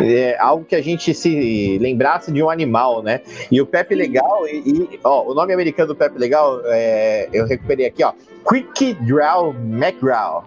é, 0.00 0.36
algo 0.38 0.64
que 0.64 0.74
a 0.74 0.82
gente 0.82 1.12
se 1.14 1.78
lembrasse 1.78 2.30
de 2.30 2.42
um 2.42 2.50
animal, 2.50 3.02
né? 3.02 3.20
E 3.50 3.60
o 3.60 3.66
Pepe 3.66 3.94
Legal, 3.94 4.46
e, 4.46 4.58
e 4.66 5.00
ó, 5.02 5.30
o 5.30 5.34
nome 5.34 5.52
americano 5.52 5.88
do 5.88 5.96
Pepe 5.96 6.18
Legal, 6.18 6.60
é, 6.66 7.28
eu 7.32 7.46
recuperei 7.46 7.86
aqui, 7.86 8.04
ó. 8.04 8.12
Quick 8.48 8.94
Draw 9.04 9.54
McGraw. 9.54 10.44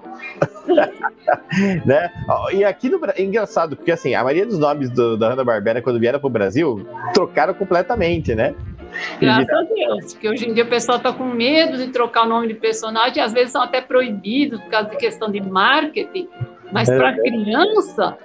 né? 1.86 2.12
E 2.54 2.64
aqui 2.64 2.90
no 2.90 3.00
é 3.16 3.22
engraçado, 3.22 3.76
porque 3.76 3.92
assim, 3.92 4.16
a 4.16 4.24
maioria 4.24 4.46
dos 4.46 4.58
nomes 4.58 4.90
do, 4.90 5.18
da 5.18 5.30
Hanna-Barbera, 5.30 5.82
quando 5.82 6.00
vieram 6.00 6.20
para 6.20 6.28
o 6.28 6.32
Brasil, 6.32 6.86
trocaram 7.14 7.54
completamente, 7.54 8.34
né? 8.34 8.56
Graças 9.20 9.50
a 9.50 9.64
Deus, 9.64 10.14
porque 10.14 10.30
hoje 10.30 10.50
em 10.50 10.54
dia 10.54 10.64
o 10.64 10.68
pessoal 10.68 10.98
está 10.98 11.12
com 11.14 11.26
medo 11.26 11.78
de 11.78 11.88
trocar 11.88 12.26
o 12.26 12.30
nome 12.30 12.48
de 12.48 12.56
personagem, 12.56 13.22
às 13.22 13.34
vezes 13.34 13.52
são 13.52 13.62
até 13.62 13.82
proibidos 13.82 14.60
por 14.62 14.70
causa 14.70 14.90
de 14.90 14.98
questão 14.98 15.32
de 15.32 15.42
marketing, 15.42 16.28
mas 16.72 16.90
é. 16.90 16.98
para 16.98 17.14
criança, 17.14 18.18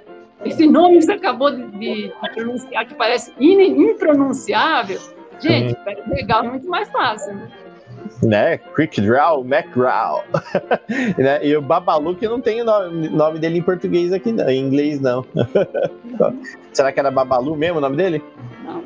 esse 0.45 0.67
nome 0.67 0.97
que 0.97 1.05
você 1.05 1.13
acabou 1.13 1.51
de, 1.51 1.63
de, 1.77 2.13
pronunciar, 2.33 2.85
que 2.85 2.95
parece 2.95 3.33
impronunciável, 3.39 4.99
gente, 5.39 5.73
uhum. 5.73 6.13
legal, 6.13 6.43
muito 6.43 6.67
mais 6.67 6.89
fácil, 6.89 7.33
né? 7.33 7.51
né? 8.21 8.57
Quick 8.57 9.01
Draw, 9.01 9.43
McGraw. 9.43 10.23
né? 11.17 11.45
E 11.45 11.55
o 11.55 11.61
Babalu, 11.61 12.15
que 12.15 12.27
não 12.27 12.39
tem 12.39 12.61
o 12.61 12.65
nome, 12.65 13.09
nome 13.09 13.39
dele 13.39 13.59
em 13.59 13.61
português 13.61 14.13
aqui, 14.13 14.31
não, 14.31 14.49
em 14.49 14.59
inglês 14.59 14.99
não. 14.99 15.25
Será 16.73 16.91
que 16.91 16.99
era 16.99 17.11
Babalu 17.11 17.55
mesmo 17.55 17.77
o 17.77 17.81
nome 17.81 17.97
dele? 17.97 18.23
Não. 18.63 18.83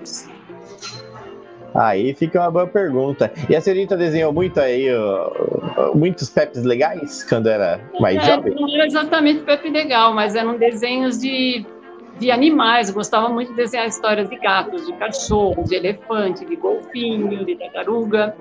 Aí 1.74 2.14
fica 2.14 2.40
uma 2.40 2.52
boa 2.52 2.68
pergunta. 2.68 3.32
E 3.50 3.56
a 3.56 3.62
senhorita 3.62 3.96
desenhou 3.96 4.34
muito 4.34 4.60
aí, 4.60 4.88
muitos 5.96 6.30
Pepes 6.30 6.64
legais 6.64 7.24
quando 7.24 7.48
era 7.48 7.80
mais 8.00 8.18
é, 8.18 8.22
jovem? 8.22 8.54
Não 8.54 8.76
era 8.76 8.86
exatamente 8.86 9.42
Pepe 9.42 9.70
legal, 9.70 10.14
mas 10.14 10.36
eram 10.36 10.58
desenhos 10.58 11.20
de 11.20 11.66
de 12.22 12.30
animais, 12.30 12.88
eu 12.88 12.94
gostava 12.94 13.30
muito 13.30 13.50
de 13.50 13.56
desenhar 13.56 13.88
histórias 13.88 14.30
de 14.30 14.36
gatos, 14.36 14.86
de 14.86 14.94
cachorros, 14.94 15.68
de 15.68 15.76
elefante, 15.76 16.46
de 16.46 16.56
golfinho, 16.56 17.44
de 17.44 17.56
tartaruga. 17.56 18.36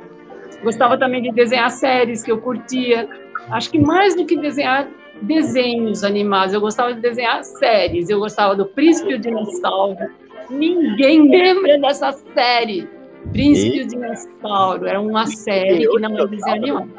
Gostava 0.62 0.98
também 0.98 1.22
de 1.22 1.32
desenhar 1.32 1.70
séries 1.70 2.22
que 2.22 2.30
eu 2.30 2.38
curtia. 2.42 3.08
Acho 3.50 3.70
que 3.70 3.78
mais 3.78 4.14
do 4.14 4.26
que 4.26 4.36
desenhar 4.36 4.86
desenhos 5.22 6.04
animados, 6.04 6.52
eu 6.52 6.60
gostava 6.60 6.92
de 6.92 7.00
desenhar 7.00 7.42
séries. 7.42 8.10
Eu 8.10 8.18
gostava 8.18 8.54
do 8.54 8.66
Príncipe 8.66 9.12
e 9.12 9.14
o 9.14 9.18
Dinossauro. 9.18 10.10
Ninguém 10.50 11.30
lembra 11.30 11.78
dessa 11.78 12.12
série. 12.34 12.86
Príncipe 13.32 13.78
e 13.78 13.82
o 13.82 13.86
Dinossauro. 13.86 14.86
Era 14.86 15.00
uma 15.00 15.26
série 15.26 15.86
que 15.86 15.98
não 15.98 16.14
era 16.14 16.26
desenho. 16.26 16.90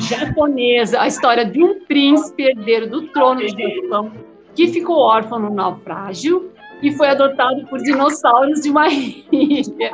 Japonesa, 0.00 1.00
a 1.00 1.06
história 1.06 1.44
de 1.44 1.62
um 1.62 1.80
príncipe 1.80 2.44
herdeiro 2.44 2.88
do 2.88 3.08
trono 3.08 3.40
do 3.40 3.48
Japão 3.48 4.12
que 4.54 4.68
ficou 4.68 4.98
órfão 4.98 5.38
no 5.38 5.50
naufrágio 5.50 6.50
e 6.82 6.90
foi 6.92 7.08
adotado 7.08 7.66
por 7.66 7.78
dinossauros 7.80 8.60
de 8.60 8.70
uma 8.70 8.88
ilha. 8.88 9.90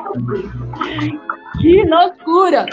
Que 1.61 1.85
loucura! 1.85 2.67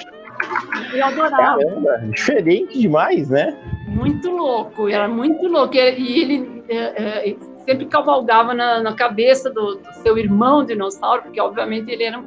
Eu 0.93 1.05
adorava. 1.05 1.59
Caramba, 1.59 1.97
diferente 2.13 2.79
demais, 2.79 3.29
né? 3.29 3.57
Muito 3.87 4.29
louco, 4.29 4.87
era 4.87 5.07
muito 5.07 5.47
louco. 5.47 5.75
E 5.75 5.79
ele 5.79 6.63
é, 6.69 7.29
é, 7.29 7.35
sempre 7.69 7.85
cavalgava 7.85 8.51
na, 8.55 8.81
na 8.81 8.93
cabeça 8.93 9.51
do, 9.51 9.75
do, 9.75 9.93
seu 10.01 10.17
irmão 10.17 10.65
dinossauro, 10.65 11.21
porque 11.21 11.39
obviamente 11.39 11.91
ele 11.91 12.03
era 12.03 12.19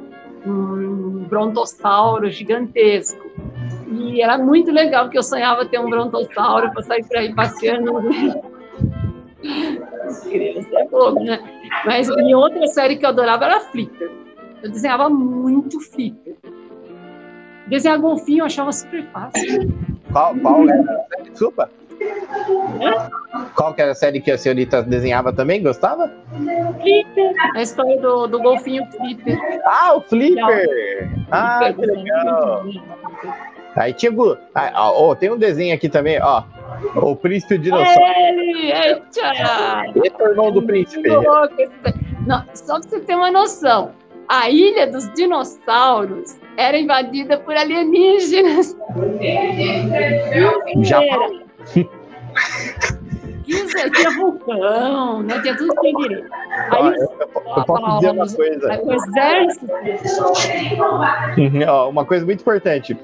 um, 0.45 1.25
brontossauro 1.27 2.29
gigantesco. 2.29 3.29
E 3.89 4.21
era 4.21 4.37
muito 4.37 4.71
legal, 4.71 5.03
porque 5.05 5.17
eu 5.17 5.23
sonhava 5.23 5.65
ter 5.65 5.79
um 5.79 5.89
brontossauro 5.89 6.71
para 6.71 6.81
sair 6.83 7.03
por 7.05 7.17
aí 7.17 7.35
passeando 7.35 7.91
Criança 10.23 10.69
é 10.79 10.87
bobo, 10.87 11.19
né? 11.21 11.37
Mas 11.85 12.07
em 12.07 12.33
outra 12.33 12.65
série 12.67 12.95
que 12.95 13.05
eu 13.05 13.09
adorava 13.09 13.43
era 13.45 13.59
Flipper. 13.59 14.09
Eu 14.61 14.71
desenhava 14.71 15.09
muito 15.09 15.81
Flipper. 15.81 16.37
Desenhar 17.67 17.99
golfinho 17.99 18.41
eu 18.41 18.45
achava 18.45 18.71
super 18.71 19.03
fácil. 19.07 19.73
Qual, 20.11 20.33
qual 20.37 20.69
era. 20.69 21.05
Qual 23.55 23.73
que 23.73 23.81
era 23.81 23.91
a 23.91 23.95
série 23.95 24.19
que 24.19 24.31
a 24.31 24.37
senhorita 24.37 24.81
desenhava 24.81 25.31
também? 25.31 25.61
Gostava? 25.61 26.11
Flipper. 26.81 27.33
A 27.55 27.61
história 27.61 27.99
do, 27.99 28.27
do 28.27 28.39
golfinho 28.39 28.85
Flipper. 28.91 29.37
Ah, 29.65 29.95
o 29.95 30.01
Flipper! 30.01 31.09
Ah, 31.31 31.71
que 31.73 31.85
legal. 31.85 32.65
Aí 33.75 33.93
tinha. 33.93 34.11
Ah, 34.53 34.91
oh, 34.91 35.15
tem 35.15 35.31
um 35.31 35.37
desenho 35.37 35.73
aqui 35.73 35.89
também, 35.89 36.19
ó. 36.21 36.43
O 36.95 37.15
príncipe 37.15 37.57
dinossauro. 37.57 38.01
Ele, 38.17 38.71
eita! 38.71 39.31
Esse 40.03 40.21
é 40.21 40.25
o 40.25 40.29
irmão 40.29 40.51
do 40.51 40.61
príncipe. 40.61 41.09
Não, 42.27 42.43
só 42.53 42.79
pra 42.79 42.89
você 42.89 42.99
ter 43.01 43.15
uma 43.15 43.31
noção, 43.31 43.91
a 44.27 44.49
ilha 44.49 44.87
dos 44.87 45.11
dinossauros 45.13 46.37
era 46.57 46.77
invadida 46.77 47.37
por 47.37 47.55
alienígenas. 47.55 48.77
Japão. 50.81 51.42
Isso, 53.47 53.91
tinha 53.91 54.11
vulcão, 54.11 55.21
né? 55.21 55.41
Tinha 55.41 55.57
tudo 55.57 55.75
que 55.75 55.93
direito. 55.93 56.29
Aí, 56.71 56.85
eu, 56.85 56.93
eu 57.19 57.65
posso 57.65 57.95
dizer 57.95 58.11
uma 58.11 58.27
coisa. 58.27 58.81
O 58.83 58.93
exército. 58.93 59.67
Uhum, 61.37 61.89
uma 61.89 62.05
coisa 62.05 62.25
muito 62.25 62.41
importante. 62.41 62.97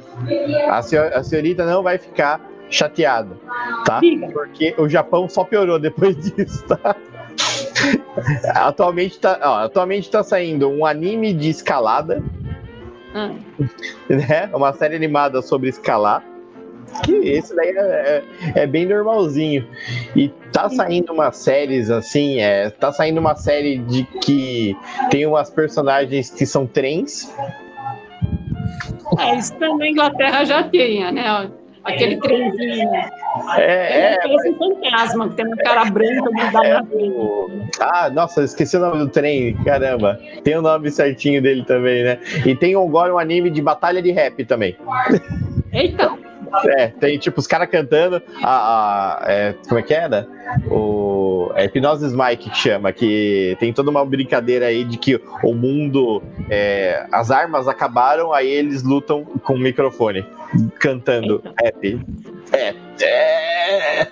A, 0.69 0.82
senhor, 0.82 1.13
a 1.13 1.24
senhorita 1.24 1.65
não 1.65 1.84
vai 1.84 1.98
ficar 1.98 2.41
chateado, 2.69 3.39
tá? 3.86 4.00
Porque 4.32 4.76
o 4.78 4.88
Japão 4.88 5.28
só 5.28 5.43
piorou 5.43 5.80
depois 5.80 6.15
disso, 6.36 6.65
tá? 6.67 6.95
atualmente, 8.56 9.19
tá, 9.19 9.39
ó, 9.41 9.65
atualmente 9.65 10.10
tá 10.10 10.24
saindo 10.24 10.69
um 10.69 10.86
anime 10.86 11.34
de 11.34 11.50
escalada, 11.50 12.24
hum. 13.15 13.39
né? 14.10 14.50
Uma 14.54 14.74
série 14.74 14.95
animada 14.95 15.41
sobre 15.41 15.69
escalar. 15.69 16.24
Que 17.04 17.12
esse 17.30 17.56
daí 17.56 17.69
é, 17.69 18.23
é, 18.56 18.62
é, 18.63 18.67
bem 18.67 18.86
normalzinho. 18.86 19.67
E 20.15 20.30
tá 20.52 20.69
saindo 20.69 21.13
umas 21.13 21.38
séries 21.38 21.89
assim, 21.89 22.39
é, 22.39 22.69
tá 22.69 22.91
saindo 22.91 23.19
uma 23.19 23.36
série 23.36 23.78
de 23.78 24.04
que 24.21 24.75
tem 25.10 25.25
umas 25.25 25.49
personagens 25.49 26.30
que 26.30 26.45
são 26.45 26.65
trens. 26.65 27.34
É, 29.17 29.36
isso 29.36 29.54
na 29.58 29.88
Inglaterra 29.88 30.43
já 30.45 30.63
tinha, 30.63 31.12
né? 31.12 31.49
aquele 31.84 32.17
trenzinho. 32.17 32.89
É, 33.58 34.13
é, 34.13 34.17
parece 34.17 34.49
um 34.49 34.58
fantasma, 34.58 35.30
que 35.30 35.36
tem 35.36 35.45
uma 35.45 35.58
cara 35.58 35.86
branca 35.86 36.30
mudada 36.32 36.67
é, 36.67 36.84
frente. 36.84 37.69
Ah, 37.80 38.10
nossa, 38.10 38.43
esqueci 38.43 38.78
o 38.78 38.80
nome 38.80 38.99
do 38.99 39.10
trem, 39.10 39.56
caramba. 39.63 40.19
Tem 40.43 40.58
o 40.58 40.62
nome 40.62 40.89
certinho 40.91 41.41
dele 41.41 41.63
também, 41.63 42.04
né? 42.04 42.19
E 42.45 42.56
tem 42.56 42.75
agora 42.75 43.13
um 43.13 43.19
anime 43.19 43.49
de 43.49 43.62
batalha 43.62 44.02
de 44.02 44.12
rap 44.12 44.43
também. 44.45 44.75
Eita! 45.71 46.29
É, 46.77 46.88
tem 46.88 47.17
tipo 47.17 47.39
os 47.39 47.47
caras 47.47 47.69
cantando 47.69 48.21
a, 48.43 49.23
a 49.23 49.31
é, 49.31 49.55
como 49.67 49.79
é 49.79 49.83
que 49.83 49.93
era? 49.93 50.27
O 50.69 51.51
é 51.55 51.65
Hipnose 51.65 52.15
Mike 52.15 52.49
que 52.49 52.57
chama, 52.57 52.91
que 52.91 53.55
tem 53.59 53.73
toda 53.73 53.89
uma 53.89 54.05
brincadeira 54.05 54.67
aí 54.67 54.83
de 54.83 54.97
que 54.97 55.19
o 55.43 55.53
mundo, 55.53 56.21
é, 56.49 57.05
as 57.12 57.31
armas 57.31 57.67
acabaram, 57.67 58.33
aí 58.33 58.49
eles 58.49 58.83
lutam 58.83 59.23
com 59.25 59.53
o 59.53 59.59
microfone, 59.59 60.25
cantando 60.79 61.41
rap. 61.62 61.99
É, 62.51 62.73
é, 63.01 64.07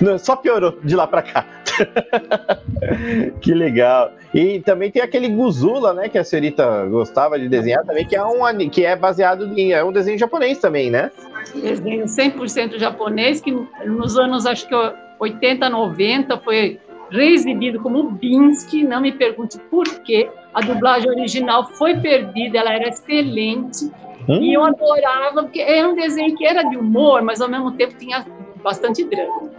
Não, 0.00 0.18
só 0.18 0.36
piorou 0.36 0.78
de 0.82 0.96
lá 0.96 1.06
pra 1.06 1.22
cá. 1.22 1.46
que 3.40 3.52
legal. 3.52 4.12
E 4.34 4.60
também 4.60 4.90
tem 4.90 5.02
aquele 5.02 5.28
Guzula, 5.28 5.92
né, 5.92 6.08
que 6.08 6.18
a 6.18 6.24
senhorita 6.24 6.86
gostava 6.86 7.38
de 7.38 7.48
desenhar 7.48 7.84
também, 7.84 8.06
que 8.06 8.16
é 8.16 8.24
um 8.24 8.68
que 8.68 8.84
é 8.84 8.96
baseado 8.96 9.58
em 9.58 9.72
é 9.72 9.84
um 9.84 9.92
desenho 9.92 10.18
japonês 10.18 10.58
também, 10.58 10.90
né? 10.90 11.10
Desenho 11.54 12.04
100% 12.04 12.78
japonês 12.78 13.40
que 13.40 13.52
nos 13.84 14.18
anos 14.18 14.46
acho 14.46 14.66
que 14.68 14.74
80, 15.18 15.68
90 15.68 16.38
foi 16.38 16.80
reexibido 17.10 17.80
como 17.80 18.10
Binsky, 18.10 18.84
não 18.84 19.00
me 19.00 19.12
pergunte 19.12 19.58
por 19.70 19.86
quê. 20.00 20.30
A 20.52 20.60
dublagem 20.60 21.10
original 21.10 21.68
foi 21.72 21.96
perdida, 21.98 22.58
ela 22.58 22.74
era 22.74 22.88
excelente. 22.88 23.90
Hum? 24.28 24.42
E 24.42 24.52
eu 24.52 24.62
adorava, 24.62 25.42
porque 25.42 25.60
era 25.60 25.88
um 25.88 25.94
desenho 25.94 26.36
que 26.36 26.46
era 26.46 26.62
de 26.62 26.76
humor, 26.76 27.22
mas 27.22 27.40
ao 27.40 27.48
mesmo 27.48 27.72
tempo 27.72 27.94
tinha 27.96 28.26
bastante 28.62 29.04
drama. 29.04 29.50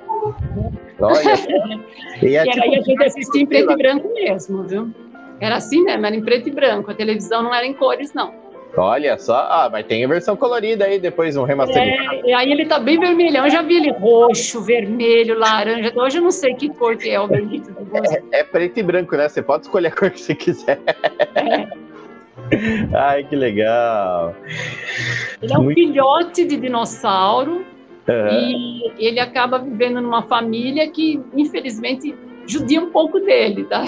Olha. 1.00 1.34
e, 2.22 2.36
é, 2.36 2.46
e 2.46 2.52
tipo, 2.52 2.64
aí 2.64 2.76
a 2.76 2.82
gente 2.82 3.04
assistia 3.04 3.42
em 3.42 3.46
preto 3.46 3.72
e 3.72 3.76
branco 3.76 4.14
mesmo, 4.14 4.64
viu? 4.64 4.92
Era 5.40 5.56
assim 5.56 5.84
mesmo, 5.84 6.06
era 6.06 6.16
em 6.16 6.22
preto 6.22 6.50
e 6.50 6.52
branco. 6.52 6.92
A 6.92 6.94
televisão 6.94 7.42
não 7.42 7.56
era 7.56 7.66
em 7.66 7.74
cores, 7.74 8.14
não. 8.14 8.34
Olha 8.78 9.18
só, 9.18 9.36
ah, 9.36 9.70
mas 9.72 9.86
tem 9.88 10.06
a 10.06 10.08
versão 10.08 10.36
colorida 10.36 10.86
aí, 10.86 11.00
depois 11.00 11.36
um 11.36 11.44
remasterizado. 11.44 12.14
É, 12.14 12.30
e 12.30 12.34
aí 12.34 12.52
ele 12.52 12.66
tá 12.68 12.78
bem 12.78 13.00
vermelhão, 13.00 13.46
eu 13.46 13.50
já 13.50 13.64
vi 13.64 13.78
ele 13.78 13.92
roxo, 13.92 14.62
vermelho, 14.62 15.38
laranja, 15.40 15.92
hoje 15.96 16.20
eu 16.20 16.22
não 16.22 16.32
sei 16.32 16.54
que 16.54 16.70
cor 16.70 16.96
que 16.96 17.10
é 17.10 17.20
o 17.20 17.28
bendito 17.28 17.72
do 17.72 17.98
é, 17.98 18.40
é, 18.40 18.44
preto 18.44 18.80
e 18.80 18.84
branco, 18.84 19.16
né? 19.18 19.28
Você 19.28 19.42
pode 19.42 19.64
escolher 19.64 19.88
a 19.88 19.92
cor 19.92 20.12
que 20.12 20.22
você 20.22 20.36
quiser. 20.36 20.80
É. 21.36 21.89
Ai, 22.94 23.24
que 23.24 23.36
legal. 23.36 24.36
Ele 25.42 25.54
é 25.54 25.58
um 25.58 25.64
Muito... 25.64 25.80
filhote 25.80 26.46
de 26.46 26.58
dinossauro 26.58 27.66
uhum. 28.08 28.30
e 28.32 28.92
ele 28.98 29.20
acaba 29.20 29.60
vivendo 29.60 30.02
numa 30.02 30.24
família 30.24 30.90
que, 30.90 31.22
infelizmente, 31.36 32.16
judia 32.48 32.82
um 32.82 32.90
pouco 32.90 33.20
dele, 33.20 33.66
tá? 33.66 33.86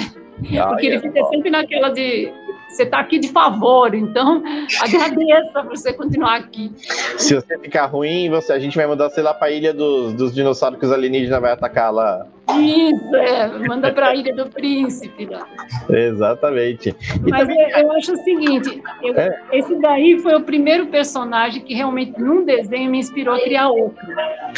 Porque 0.69 0.87
ele 0.87 0.99
fica 0.99 1.23
sempre 1.25 1.49
naquela 1.49 1.89
de 1.89 2.31
você 2.71 2.83
está 2.83 2.99
aqui 2.99 3.19
de 3.19 3.27
favor, 3.27 3.93
então 3.93 4.41
agradeça 4.81 5.63
por 5.63 5.77
você 5.77 5.91
continuar 5.91 6.37
aqui. 6.37 6.71
Se 7.17 7.35
você 7.35 7.59
ficar 7.59 7.85
ruim, 7.87 8.29
você, 8.29 8.53
a 8.53 8.59
gente 8.59 8.77
vai 8.77 8.87
mandar 8.87 9.09
você 9.09 9.21
lá 9.21 9.33
para 9.33 9.47
a 9.47 9.51
ilha 9.51 9.73
dos, 9.73 10.13
dos 10.13 10.33
dinossauros 10.33 10.79
que 10.79 10.85
os 10.85 10.91
alienígenas 10.91 11.41
vai 11.41 11.51
atacar 11.51 11.93
lá. 11.93 12.25
Isso, 12.59 13.15
é, 13.15 13.67
manda 13.67 13.91
para 13.91 14.09
a 14.09 14.15
Ilha 14.15 14.35
do 14.35 14.47
Príncipe. 14.49 15.25
Lá. 15.25 15.47
Exatamente. 15.89 16.89
E 17.25 17.29
Mas 17.29 17.41
também... 17.41 17.71
eu, 17.71 17.77
eu, 17.77 17.91
acho 17.93 18.13
o 18.13 18.17
seguinte: 18.17 18.81
eu, 19.01 19.15
é. 19.15 19.41
esse 19.51 19.75
daí 19.75 20.19
foi 20.19 20.35
o 20.35 20.41
primeiro 20.41 20.87
personagem 20.87 21.61
que 21.61 21.73
realmente, 21.73 22.19
num 22.19 22.43
desenho, 22.43 22.91
me 22.91 22.99
inspirou 22.99 23.35
a 23.35 23.39
criar 23.39 23.69
outro. 23.69 24.05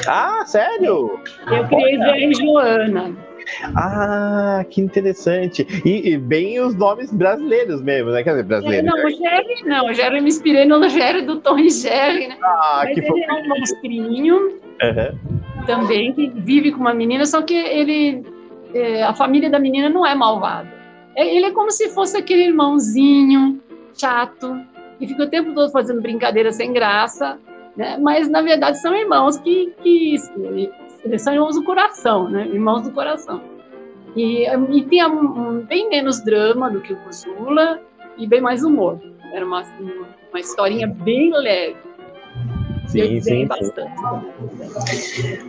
Ah, 0.07 0.43
sério? 0.45 1.19
Eu 1.47 1.67
criei 1.67 1.97
Zé 1.97 2.19
e 2.19 2.33
Joana. 2.33 3.15
Ah, 3.75 4.65
que 4.69 4.81
interessante. 4.81 5.67
E, 5.85 6.13
e, 6.13 6.17
bem 6.17 6.59
os 6.59 6.75
nomes 6.75 7.11
brasileiros 7.11 7.81
mesmo, 7.81 8.11
né? 8.11 8.23
Quer 8.23 8.31
dizer, 8.31 8.43
brasileiros. 8.43 8.87
É, 8.87 8.95
não, 8.95 9.05
o 9.05 9.09
Jerry 9.09 9.63
não. 9.65 9.85
O 9.87 9.93
Jerry 9.93 10.21
me 10.21 10.29
inspirei 10.29 10.65
no 10.65 10.87
Jerry 10.87 11.23
do 11.23 11.39
Tom 11.39 11.59
e 11.59 11.69
Jerry, 11.69 12.27
né? 12.27 12.37
Ah, 12.41 12.83
Mas 12.85 12.93
que 12.93 12.99
ele 13.01 13.23
é 13.23 13.33
um 13.33 13.47
monstrinho 13.49 14.35
uhum. 14.35 15.42
Também 15.65 16.13
que 16.13 16.27
vive 16.27 16.71
com 16.71 16.79
uma 16.79 16.93
menina, 16.93 17.25
só 17.25 17.41
que 17.41 17.53
ele. 17.53 18.25
É, 18.73 19.03
a 19.03 19.13
família 19.13 19.49
da 19.49 19.59
menina 19.59 19.87
não 19.89 20.05
é 20.05 20.15
malvada. 20.15 20.71
É, 21.15 21.35
ele 21.35 21.45
é 21.45 21.51
como 21.51 21.69
se 21.71 21.89
fosse 21.89 22.17
aquele 22.17 22.45
irmãozinho 22.45 23.61
chato, 23.93 24.59
que 24.97 25.07
fica 25.07 25.23
o 25.23 25.29
tempo 25.29 25.53
todo 25.53 25.71
fazendo 25.71 26.01
brincadeira 26.01 26.51
sem 26.51 26.73
graça, 26.73 27.39
né? 27.77 27.97
Mas 27.99 28.29
na 28.29 28.41
verdade 28.41 28.81
são 28.81 28.95
irmãos 28.95 29.37
que, 29.37 29.73
que 29.83 30.15
eles 31.03 31.21
são 31.21 31.33
irmãos 31.33 31.55
do 31.55 31.63
coração, 31.63 32.29
né? 32.29 32.47
Irmãos 32.47 32.81
do 32.81 32.91
coração. 32.91 33.41
E, 34.15 34.47
e 34.47 34.81
tinha 34.83 35.07
um, 35.07 35.61
bem 35.61 35.89
menos 35.89 36.23
drama 36.23 36.69
do 36.69 36.81
que 36.81 36.93
o 36.93 36.97
Buzula 36.97 37.81
e 38.17 38.27
bem 38.27 38.41
mais 38.41 38.63
humor. 38.63 38.99
Era 39.31 39.45
uma, 39.45 39.63
uma 40.31 40.39
historinha 40.39 40.87
bem 40.87 41.31
leve. 41.31 41.75
Sim, 42.93 43.21
sim, 43.21 43.47
bastante. 43.47 43.91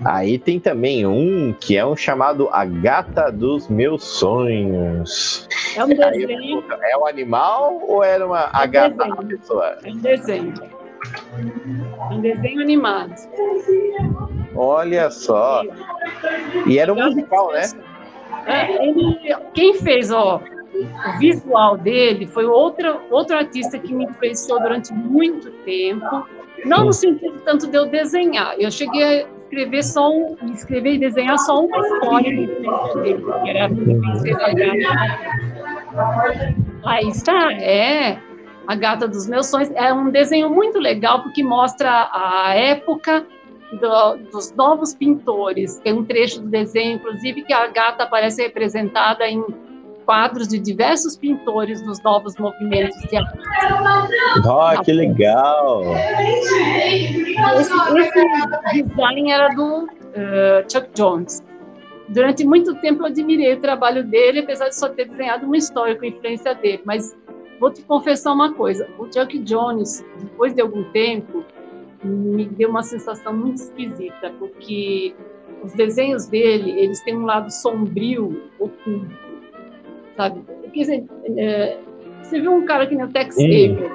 Aí 0.03 0.39
tem 0.39 0.59
também 0.59 1.07
um 1.07 1.53
que 1.53 1.77
é 1.77 1.85
um 1.85 1.95
chamado 1.95 2.49
A 2.51 2.65
Gata 2.65 3.31
dos 3.31 3.69
Meus 3.69 4.03
Sonhos. 4.03 5.47
É 5.77 5.85
um 5.85 5.89
desenho. 5.89 6.65
É 6.83 6.97
um 6.97 7.07
animal 7.07 7.83
ou 7.87 8.03
era 8.03 8.27
uma 8.27 8.41
é 8.41 8.45
um 8.45 8.49
a 8.53 8.67
gata 8.67 8.97
desenho. 8.97 9.27
pessoa? 9.29 9.77
É 9.85 9.91
um 9.91 9.99
desenho. 9.99 10.55
É 12.11 12.15
um 12.15 12.21
desenho 12.23 12.61
animado. 12.63 13.15
Olha 14.57 15.11
só. 15.11 15.63
E 16.67 16.79
era 16.79 16.93
um 16.95 16.97
musical, 16.97 17.53
né? 17.53 17.69
É, 18.47 18.87
ele, 18.87 19.19
quem 19.53 19.75
fez 19.75 20.11
ó, 20.11 20.41
o 20.77 21.19
visual 21.19 21.77
dele 21.77 22.27
foi 22.27 22.47
outro, 22.47 23.03
outro 23.11 23.37
artista 23.37 23.79
que 23.79 23.93
me 23.93 24.05
influenciou 24.05 24.61
durante 24.61 24.95
muito 24.95 25.51
tempo. 25.65 26.27
Não 26.65 26.87
no 26.87 26.93
sentido 26.93 27.41
tanto 27.45 27.67
de 27.67 27.77
eu 27.77 27.87
desenhar. 27.87 28.55
Eu 28.59 28.71
cheguei 28.71 29.03
a 29.03 29.27
escrever 29.45 29.83
só 29.83 30.11
um, 30.11 30.37
escrever 30.53 30.95
e 30.95 30.99
desenhar 30.99 31.39
só 31.39 31.65
uma 31.65 31.79
história 31.79 32.31
dele, 32.31 32.69
que 33.43 33.51
era 33.51 33.67
a 33.67 33.69
Princesa 33.69 34.53
Gata. 34.55 35.15
Aí 36.85 37.09
está, 37.09 37.53
é 37.53 38.19
a 38.67 38.75
Gata 38.75 39.07
dos 39.07 39.29
Meus 39.29 39.47
Sonhos. 39.47 39.71
É 39.75 39.93
um 39.93 40.11
desenho 40.11 40.51
muito 40.51 40.79
legal 40.79 41.23
porque 41.23 41.43
mostra 41.43 42.11
a 42.13 42.55
época 42.55 43.27
do, 43.73 44.17
dos 44.31 44.53
novos 44.53 44.95
pintores. 44.95 45.79
Tem 45.79 45.93
um 45.93 46.05
trecho 46.05 46.41
do 46.41 46.49
desenho, 46.49 46.97
inclusive, 46.97 47.43
que 47.43 47.53
a 47.53 47.67
gata 47.69 48.05
aparece 48.05 48.43
representada 48.43 49.27
em 49.29 49.45
quadros 50.05 50.49
de 50.49 50.59
diversos 50.59 51.17
pintores 51.17 51.83
dos 51.83 52.03
novos 52.03 52.37
movimentos 52.37 52.97
de 53.09 53.17
arte. 53.17 53.39
Oh, 54.47 54.83
que 54.83 54.93
legal! 54.93 55.83
Esse, 57.57 57.81
esse 57.99 58.83
design 58.83 59.31
era 59.31 59.49
do 59.49 59.85
uh, 59.85 60.71
Chuck 60.71 60.89
Jones. 60.95 61.43
Durante 62.09 62.45
muito 62.47 62.75
tempo 62.77 63.03
eu 63.03 63.07
admirei 63.07 63.55
o 63.55 63.61
trabalho 63.61 64.05
dele, 64.05 64.41
apesar 64.41 64.69
de 64.69 64.77
só 64.77 64.89
ter 64.89 65.09
desenhado 65.09 65.47
uma 65.47 65.57
história 65.57 65.97
com 65.97 66.05
influência 66.05 66.55
dele. 66.55 66.83
Mas 66.85 67.17
vou 67.59 67.71
te 67.71 67.83
confessar 67.83 68.33
uma 68.33 68.53
coisa: 68.53 68.89
o 68.99 69.05
Chuck 69.05 69.39
Jones, 69.39 70.05
depois 70.21 70.55
de 70.55 70.61
algum 70.61 70.85
tempo, 70.91 71.45
me 72.05 72.45
deu 72.45 72.69
uma 72.69 72.83
sensação 72.83 73.33
muito 73.33 73.57
esquisita, 73.57 74.31
porque 74.39 75.15
os 75.63 75.73
desenhos 75.73 76.27
dele, 76.27 76.73
eles 76.73 77.01
têm 77.01 77.17
um 77.17 77.25
lado 77.25 77.51
sombrio, 77.51 78.51
oculto, 78.59 79.34
sabe? 80.17 80.43
Quer 80.73 80.81
dizer, 80.81 81.05
é, 81.37 81.79
você 82.23 82.41
viu 82.41 82.53
um 82.53 82.65
cara 82.65 82.87
que 82.87 82.95
nem 82.95 83.05
o 83.05 83.13
Tex 83.13 83.37
Avery, 83.37 83.91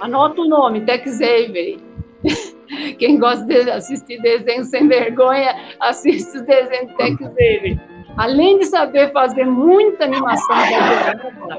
anota 0.00 0.40
o 0.40 0.48
nome, 0.48 0.82
Tex 0.82 1.20
Avery. 1.20 1.80
Quem 2.98 3.18
gosta 3.18 3.44
de 3.44 3.70
assistir 3.70 4.20
desenho 4.22 4.64
sem 4.64 4.88
vergonha, 4.88 5.54
assiste 5.80 6.38
o 6.38 6.44
desenho 6.44 6.88
de 6.88 6.96
Tex 6.96 7.22
Avery. 7.22 7.80
Além 8.16 8.58
de 8.58 8.66
saber 8.66 9.10
fazer 9.12 9.44
muita 9.44 10.04
animação, 10.04 10.56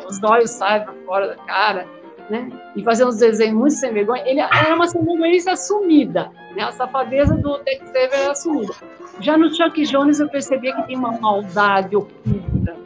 os 0.08 0.22
olhos 0.24 0.52
saem 0.52 0.84
para 0.84 0.94
fora 1.06 1.28
da 1.30 1.36
cara, 1.36 1.88
né? 2.30 2.48
E 2.76 2.84
fazer 2.84 3.06
uns 3.06 3.18
desenhos 3.18 3.56
muito 3.56 3.74
sem 3.74 3.92
vergonha. 3.92 4.24
Ele 4.26 4.40
era 4.40 4.76
uma 4.76 4.88
sem 4.88 5.04
vergonha 5.04 5.36
assumida, 5.52 6.32
né? 6.56 6.64
A 6.64 6.72
safadeza 6.72 7.36
do 7.36 7.58
Tex 7.60 7.90
Avery 7.90 8.14
era 8.14 8.32
assumida. 8.32 8.74
Já 9.20 9.38
no 9.38 9.54
Chuck 9.54 9.82
Jones 9.84 10.20
eu 10.20 10.30
percebia 10.30 10.76
que 10.76 10.88
tem 10.88 10.98
uma 10.98 11.12
maldade 11.14 11.96
oculta 11.96 12.83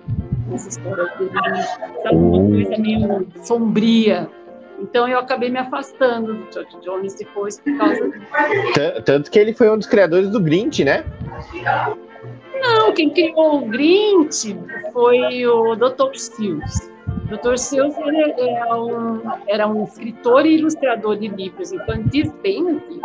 nessa 0.48 0.70
história 0.70 1.06
dele, 1.18 1.32
sabe? 2.04 2.16
Uma 2.16 2.50
coisa 2.50 2.82
meio 2.82 3.28
sombria. 3.44 4.30
Então 4.80 5.08
eu 5.08 5.20
acabei 5.20 5.50
me 5.50 5.58
afastando 5.58 6.36
do 6.36 6.54
Chuck 6.54 6.80
Jones 6.82 7.16
depois 7.16 7.60
por 7.60 7.78
causa 7.78 8.12
Tanto 9.06 9.32
que 9.32 9.40
ele 9.40 9.54
foi 9.54 9.70
um 9.70 9.78
dos 9.78 9.88
criadores 9.88 10.30
do 10.30 10.40
Grinch, 10.40 10.84
né? 10.84 11.04
Não, 12.62 12.94
quem 12.94 13.10
criou 13.10 13.58
o 13.58 13.66
Grinch 13.68 14.56
foi 14.94 15.46
o 15.48 15.76
Dr. 15.76 16.16
Seuss. 16.16 16.92
Dr. 17.28 17.58
Seuss 17.58 17.98
ele 17.98 18.42
é 18.42 18.74
um, 18.74 19.22
era 19.48 19.68
um 19.68 19.84
escritor 19.84 20.46
e 20.46 20.56
ilustrador 20.56 21.18
de 21.18 21.28
livros 21.28 21.74
infantis 21.74 22.32
bem 22.42 22.66
antigo. 22.70 23.02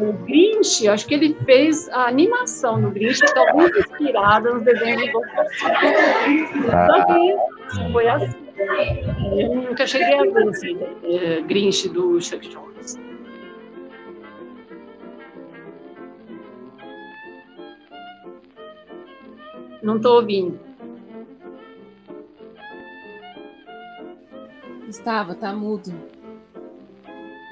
O 0.00 0.12
Grinch, 0.24 0.86
acho 0.86 1.06
que 1.06 1.14
ele 1.14 1.34
fez 1.44 1.88
a 1.88 2.06
animação 2.06 2.80
do 2.80 2.90
Grinch, 2.90 3.24
está 3.24 3.52
muito 3.52 3.76
inspirada 3.78 4.52
nos 4.52 4.62
desenhos 4.62 5.02
de 5.02 5.10
Dr. 5.10 5.20
Foi 7.92 8.08
assim. 8.08 8.46
Eu 9.36 9.54
nunca 9.54 9.86
cheguei 9.86 10.18
a 10.18 10.22
ver 10.22 10.48
esse 10.48 10.78
é, 11.04 11.42
Grinch 11.42 11.88
do 11.88 12.20
Chuck 12.20 12.48
Jones. 12.48 12.96
Não 19.82 19.96
estou 19.96 20.16
ouvindo. 20.16 20.65
Gustavo, 24.86 25.34
tá 25.34 25.52
mudo. 25.52 25.92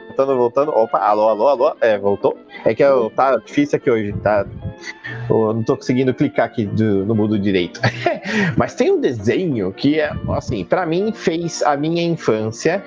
Voltando, 0.07 0.37
voltando. 0.37 0.71
Opa, 0.71 0.99
alô, 0.99 1.29
alô, 1.29 1.49
alô. 1.49 1.77
É, 1.81 1.99
voltou. 1.99 2.39
É 2.65 2.73
que 2.73 2.85
eu, 2.85 3.11
tá 3.11 3.37
difícil 3.39 3.77
aqui 3.77 3.91
hoje, 3.91 4.13
tá? 4.23 4.47
Eu 5.29 5.53
não 5.53 5.65
tô 5.65 5.77
conseguindo 5.77 6.15
clicar 6.15 6.47
aqui 6.47 6.65
do, 6.65 7.05
no 7.05 7.15
mudo 7.15 7.37
direito. 7.37 7.81
Mas 8.57 8.77
tem 8.77 8.93
um 8.93 9.01
desenho 9.01 9.73
que, 9.73 9.99
é, 9.99 10.13
assim, 10.31 10.65
para 10.65 10.87
mim 10.87 11.13
fez 11.13 11.63
a 11.65 11.77
minha 11.77 12.03
infância, 12.03 12.85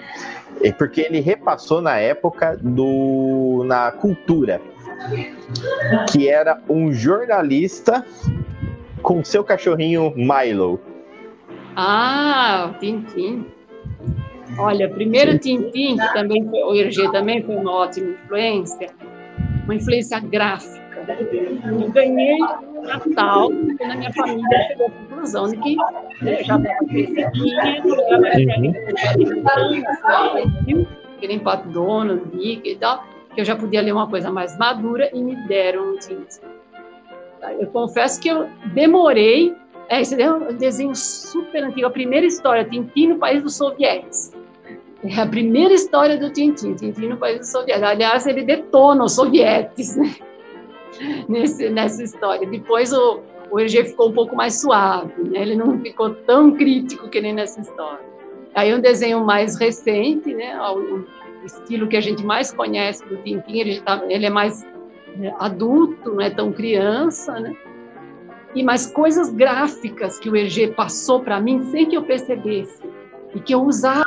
porque 0.78 1.02
ele 1.02 1.20
repassou 1.20 1.82
na 1.82 1.98
época 1.98 2.58
do 2.62 3.64
na 3.66 3.92
cultura, 3.92 4.62
que 6.10 6.30
era 6.30 6.62
um 6.70 6.94
jornalista 6.94 8.06
com 9.02 9.24
seu 9.24 9.44
cachorrinho 9.44 10.14
Milo. 10.16 10.80
Ah, 11.76 12.74
Tintin. 12.80 13.57
Olha, 14.60 14.90
primeiro 14.90 15.38
Tintin, 15.38 15.98
que 15.98 16.14
também 16.14 16.44
foi, 16.50 16.64
o 16.64 16.74
Hergé 16.74 17.10
também 17.12 17.44
foi 17.44 17.56
uma 17.56 17.72
ótima 17.72 18.12
influência, 18.12 18.90
uma 19.64 19.76
influência 19.76 20.20
gráfica. 20.20 20.88
Eu 21.66 21.90
ganhei 21.92 22.40
Natal, 22.84 23.50
porque 23.50 23.86
na 23.86 23.96
minha 23.96 24.12
família 24.14 24.68
chegou 24.68 24.88
à 24.88 24.92
conclusão 24.92 25.50
de 25.50 25.58
que 25.58 25.76
né, 26.22 26.44
já 26.44 26.58
estava 26.58 26.86
crescidinha, 26.88 27.62
era 27.62 28.20
mais 28.20 28.36
velha, 28.36 28.64
que 31.20 31.40
Pato 31.40 31.70
Donald, 31.70 32.36
Mickey 32.36 32.72
e 32.72 32.76
tal, 32.76 33.04
que 33.34 33.42
eu 33.42 33.46
já 33.46 33.56
podia 33.56 33.82
ler 33.82 33.94
uma 33.94 34.10
coisa 34.10 34.32
mais 34.32 34.58
madura 34.58 35.10
e 35.14 35.22
me 35.22 35.36
deram 35.48 35.94
um 35.94 35.98
Tintin. 35.98 36.42
Eu 37.60 37.68
confesso 37.68 38.20
que 38.20 38.28
eu 38.28 38.50
demorei. 38.74 39.56
É, 39.90 40.02
esse 40.02 40.22
é 40.22 40.32
um 40.32 40.58
desenho 40.58 40.94
super 40.96 41.64
antigo. 41.64 41.88
A 41.88 41.90
primeira 41.90 42.26
história, 42.26 42.66
Tintin 42.66 43.08
no 43.08 43.18
País 43.18 43.42
dos 43.42 43.56
Sovietes. 43.56 44.34
É 45.04 45.22
a 45.22 45.28
primeira 45.28 45.74
história 45.74 46.18
do 46.18 46.32
Tintin, 46.32 46.74
Tintin 46.74 47.08
no 47.08 47.18
País 47.18 47.52
Sovietes. 47.52 47.84
Aliás, 47.84 48.26
ele 48.26 48.44
detona 48.44 49.04
os 49.04 49.14
sovietes 49.14 49.96
né? 49.96 50.16
Nesse, 51.30 51.70
nessa 51.70 52.04
história. 52.04 52.48
Depois 52.48 52.92
o, 52.92 53.22
o 53.52 53.60
Hergé 53.60 53.84
ficou 53.84 54.10
um 54.10 54.14
pouco 54.14 54.36
mais 54.36 54.60
suave, 54.60 55.14
né? 55.24 55.42
ele 55.42 55.56
não 55.56 55.80
ficou 55.80 56.10
tão 56.10 56.52
crítico 56.52 57.08
que 57.10 57.22
nem 57.22 57.34
nessa 57.34 57.62
história. 57.62 58.06
Aí 58.56 58.74
um 58.74 58.80
desenho 58.80 59.24
mais 59.24 59.60
recente, 59.60 60.34
né? 60.34 60.60
o, 60.72 61.06
estilo 61.46 61.88
que 61.88 61.96
a 61.96 62.02
gente 62.02 62.26
mais 62.26 62.52
conhece 62.52 63.06
do 63.06 63.18
Tintin, 63.18 63.60
ele, 63.60 63.82
tá, 63.82 64.04
ele 64.10 64.26
é 64.26 64.30
mais 64.30 64.66
né, 65.16 65.34
adulto, 65.40 66.12
não 66.12 66.22
é 66.22 66.30
tão 66.30 66.52
criança, 66.52 67.40
né? 67.40 67.56
E 68.56 68.64
mais 68.64 68.88
coisas 68.88 69.32
gráficas 69.32 70.20
que 70.20 70.30
o 70.30 70.36
EG 70.36 70.70
passou 70.70 71.22
para 71.22 71.40
mim 71.40 71.62
sem 71.70 71.86
que 71.86 71.96
eu 71.96 72.04
percebesse 72.04 72.82
e 73.34 73.40
que 73.40 73.54
eu 73.54 73.62
usava 73.64 74.06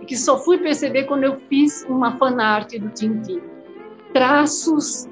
e 0.00 0.04
que 0.04 0.16
só 0.16 0.38
fui 0.38 0.58
perceber 0.58 1.04
quando 1.04 1.24
eu 1.24 1.40
fiz 1.48 1.84
uma 1.88 2.16
fanart 2.16 2.72
do 2.78 2.88
Tintin. 2.90 3.40
Traços 4.12 5.08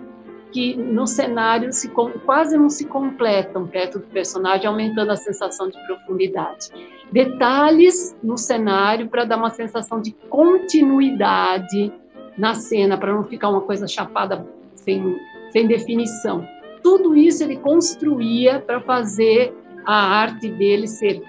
que 0.55 0.77
no 0.77 1.05
cenário 1.05 1.73
se, 1.73 1.89
quase 1.89 2.57
não 2.57 2.71
se 2.71 2.85
completam 2.87 3.67
perto 3.67 3.99
do 3.99 4.07
personagem, 4.07 4.69
aumentando 4.69 5.11
a 5.11 5.17
sensação 5.17 5.69
de 5.69 5.77
profundidade. 5.85 6.71
Detalhes 7.11 8.17
no 8.23 8.39
cenário 8.39 9.09
para 9.09 9.25
dar 9.25 9.37
uma 9.37 9.51
sensação 9.51 10.01
de 10.01 10.13
continuidade 10.31 11.93
na 12.39 12.55
cena, 12.55 12.97
para 12.97 13.13
não 13.13 13.25
ficar 13.25 13.49
uma 13.49 13.63
coisa 13.63 13.89
chapada 13.89 14.47
sem, 14.77 15.19
sem 15.51 15.67
definição. 15.67 16.47
Tudo 16.83 17.17
isso 17.17 17.43
ele 17.43 17.57
construía 17.57 18.61
para 18.61 18.81
fazer 18.81 19.53
a 19.85 19.95
arte 19.95 20.49
dele 20.49 20.87
ser 20.87 21.21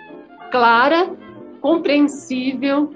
clara, 0.52 1.10
compreensível 1.66 2.94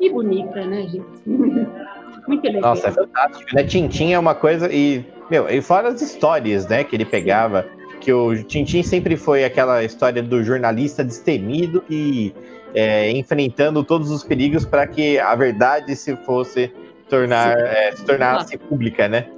e 0.00 0.10
bonita, 0.10 0.66
né, 0.66 0.82
gente? 0.82 1.06
Muito 2.26 2.44
legal. 2.44 2.60
Nossa, 2.60 2.88
é 2.88 2.90
fantástico, 2.90 3.54
né? 3.54 3.62
Tintin 3.62 4.12
é 4.12 4.18
uma 4.18 4.34
coisa 4.34 4.68
e, 4.72 5.04
meu, 5.30 5.48
e 5.48 5.62
fora 5.62 5.90
as 5.90 6.02
histórias, 6.02 6.66
né, 6.66 6.82
que 6.82 6.96
ele 6.96 7.04
pegava 7.04 7.64
que 8.00 8.12
o 8.12 8.42
Tintin 8.42 8.82
sempre 8.82 9.16
foi 9.16 9.44
aquela 9.44 9.84
história 9.84 10.22
do 10.22 10.42
jornalista 10.42 11.04
destemido 11.04 11.84
e 11.88 12.34
é, 12.74 13.12
enfrentando 13.12 13.84
todos 13.84 14.10
os 14.10 14.24
perigos 14.24 14.64
para 14.64 14.88
que 14.88 15.16
a 15.18 15.34
verdade 15.36 15.94
se 15.94 16.16
fosse 16.16 16.72
tornar 17.08 17.56
é, 17.58 17.92
se 17.92 18.04
tornasse 18.04 18.58
pública, 18.58 19.06
né? 19.06 19.28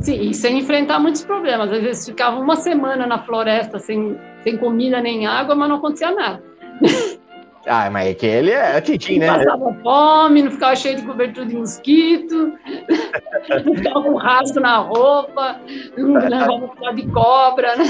Sim, 0.00 0.22
e 0.22 0.34
sem 0.34 0.58
enfrentar 0.58 0.98
muitos 0.98 1.24
problemas. 1.24 1.70
Às 1.70 1.82
vezes 1.82 2.06
ficava 2.06 2.36
uma 2.40 2.56
semana 2.56 3.06
na 3.06 3.22
floresta 3.22 3.78
sem, 3.78 4.18
sem 4.42 4.56
comida 4.56 5.00
nem 5.00 5.24
água, 5.24 5.54
mas 5.54 5.68
não 5.68 5.76
acontecia 5.76 6.10
nada. 6.10 6.42
Ah, 7.68 7.90
mas 7.90 8.08
é 8.08 8.14
que 8.14 8.26
ele 8.26 8.50
é 8.50 8.80
Tintin, 8.80 9.18
né? 9.18 9.26
Não 9.26 9.36
passava 9.36 9.74
fome, 9.82 10.42
não 10.42 10.50
ficava 10.50 10.76
cheio 10.76 10.96
de 10.96 11.02
cobertura 11.02 11.46
de 11.46 11.56
mosquito, 11.56 12.52
não 13.64 13.74
ficava 13.74 14.02
com 14.02 14.14
rasgo 14.16 14.60
na 14.60 14.78
roupa, 14.78 15.60
não 15.96 16.14
levava 16.14 16.94
de 16.94 17.06
cobra, 17.08 17.76
né? 17.76 17.84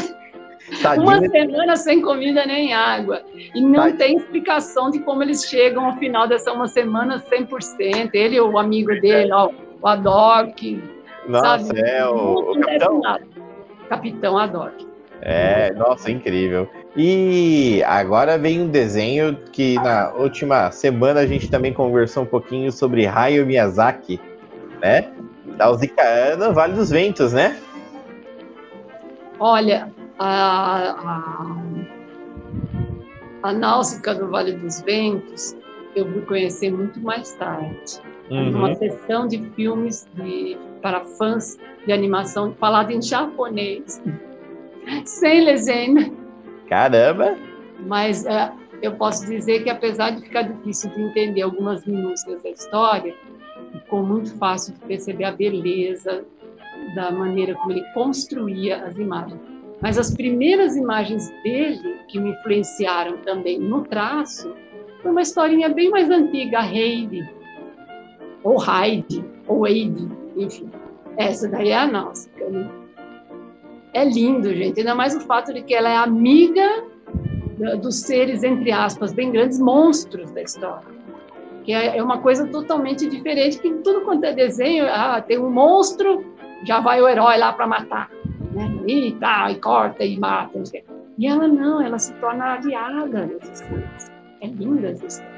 Uma 0.98 1.26
semana 1.28 1.76
sem 1.76 2.02
comida 2.02 2.44
nem 2.44 2.74
água. 2.74 3.22
E 3.54 3.60
não 3.60 3.90
tem 3.96 4.16
explicação 4.16 4.90
de 4.90 4.98
como 4.98 5.22
eles 5.22 5.44
chegam 5.44 5.86
ao 5.86 5.96
final 5.96 6.28
dessa 6.28 6.52
uma 6.52 6.68
semana 6.68 7.18
100%. 7.18 8.10
Ele 8.12 8.36
e 8.36 8.40
o 8.40 8.58
amigo 8.58 8.90
dele, 9.00 9.32
ó, 9.32 9.50
o 9.80 9.86
Adok. 9.86 10.82
Nossa, 11.26 11.64
sabe? 11.64 11.80
é 11.80 12.06
o, 12.06 12.52
o 12.52 12.60
capitão. 12.60 13.00
Nada. 13.00 13.26
Capitão 13.88 14.38
Adok. 14.38 14.86
É, 15.22 15.72
nossa, 15.74 16.10
incrível. 16.10 16.68
E 17.00 17.80
agora 17.84 18.36
vem 18.36 18.60
um 18.60 18.68
desenho 18.68 19.36
que 19.52 19.76
na 19.76 20.12
última 20.14 20.68
semana 20.72 21.20
a 21.20 21.26
gente 21.28 21.48
também 21.48 21.72
conversou 21.72 22.24
um 22.24 22.26
pouquinho 22.26 22.72
sobre 22.72 23.06
Hayao 23.06 23.46
Miyazaki, 23.46 24.20
né? 24.80 25.08
Da 25.56 25.70
Uzicaana, 25.70 26.52
Vale 26.52 26.72
dos 26.72 26.90
Ventos, 26.90 27.32
né? 27.32 27.56
Olha, 29.38 29.92
a, 30.18 31.56
a, 33.44 33.48
a 33.48 33.52
Náusica 33.52 34.12
do 34.12 34.28
Vale 34.28 34.54
dos 34.54 34.80
Ventos 34.80 35.56
eu 35.94 36.04
vou 36.04 36.22
conhecer 36.22 36.72
muito 36.72 36.98
mais 37.00 37.32
tarde. 37.34 38.00
Uhum. 38.28 38.56
Uma 38.56 38.74
sessão 38.74 39.28
de 39.28 39.38
filmes 39.50 40.08
de, 40.14 40.58
para 40.82 41.04
fãs 41.04 41.56
de 41.86 41.92
animação 41.92 42.52
falada 42.58 42.92
em 42.92 43.00
japonês, 43.00 44.02
sem 45.06 45.44
legenda. 45.44 46.27
Caramba! 46.68 47.36
Mas 47.86 48.24
uh, 48.24 48.52
eu 48.82 48.94
posso 48.96 49.26
dizer 49.26 49.62
que, 49.64 49.70
apesar 49.70 50.10
de 50.10 50.22
ficar 50.22 50.42
difícil 50.42 50.90
de 50.90 51.02
entender 51.02 51.42
algumas 51.42 51.84
minúcias 51.86 52.42
da 52.42 52.50
história, 52.50 53.14
ficou 53.72 54.02
muito 54.02 54.34
fácil 54.36 54.74
de 54.74 54.80
perceber 54.80 55.24
a 55.24 55.32
beleza 55.32 56.24
da 56.94 57.10
maneira 57.10 57.54
como 57.54 57.72
ele 57.72 57.84
construía 57.92 58.84
as 58.84 58.96
imagens. 58.96 59.40
Mas 59.80 59.96
as 59.96 60.14
primeiras 60.14 60.76
imagens 60.76 61.30
dele 61.42 62.00
que 62.08 62.18
me 62.18 62.30
influenciaram 62.30 63.16
também 63.18 63.58
no 63.58 63.82
traço 63.82 64.52
foi 65.02 65.10
uma 65.10 65.22
historinha 65.22 65.68
bem 65.68 65.90
mais 65.90 66.10
antiga, 66.10 66.58
a 66.60 66.66
Heidi, 66.66 67.28
ou 68.42 68.58
Heidi, 68.60 69.24
ou 69.46 69.66
Heidi, 69.66 70.08
enfim. 70.36 70.70
Essa 71.16 71.48
daí 71.48 71.70
é 71.70 71.78
a 71.78 71.86
nossa. 71.86 72.28
É 73.92 74.04
lindo, 74.04 74.52
gente. 74.54 74.80
Ainda 74.80 74.94
mais 74.94 75.14
o 75.16 75.20
fato 75.20 75.52
de 75.52 75.62
que 75.62 75.74
ela 75.74 75.88
é 75.88 75.96
amiga 75.96 76.84
dos 77.80 77.96
seres, 77.96 78.44
entre 78.44 78.70
aspas, 78.70 79.12
bem 79.12 79.32
grandes 79.32 79.58
monstros 79.58 80.30
da 80.30 80.42
história. 80.42 80.86
Que 81.64 81.72
é, 81.72 81.98
é 81.98 82.02
uma 82.02 82.18
coisa 82.18 82.46
totalmente 82.46 83.08
diferente, 83.08 83.58
que 83.58 83.70
tudo 83.84 84.02
quanto 84.02 84.24
é 84.24 84.32
desenho, 84.32 84.86
ah, 84.88 85.20
tem 85.20 85.38
um 85.38 85.50
monstro, 85.50 86.24
já 86.64 86.80
vai 86.80 87.02
o 87.02 87.08
herói 87.08 87.36
lá 87.36 87.52
para 87.52 87.66
matar 87.66 88.10
né? 88.52 88.82
E 88.86 89.12
tá, 89.12 89.50
e 89.50 89.56
corta 89.56 90.04
e 90.04 90.18
mata. 90.18 90.60
E 91.18 91.26
ela 91.26 91.48
não, 91.48 91.80
ela 91.80 91.98
se 91.98 92.12
torna 92.14 92.54
aliada 92.54 93.26
dessas 93.26 93.60
coisas. 93.62 94.12
É 94.40 94.46
linda 94.46 94.88
essa 94.88 95.06
história. 95.06 95.37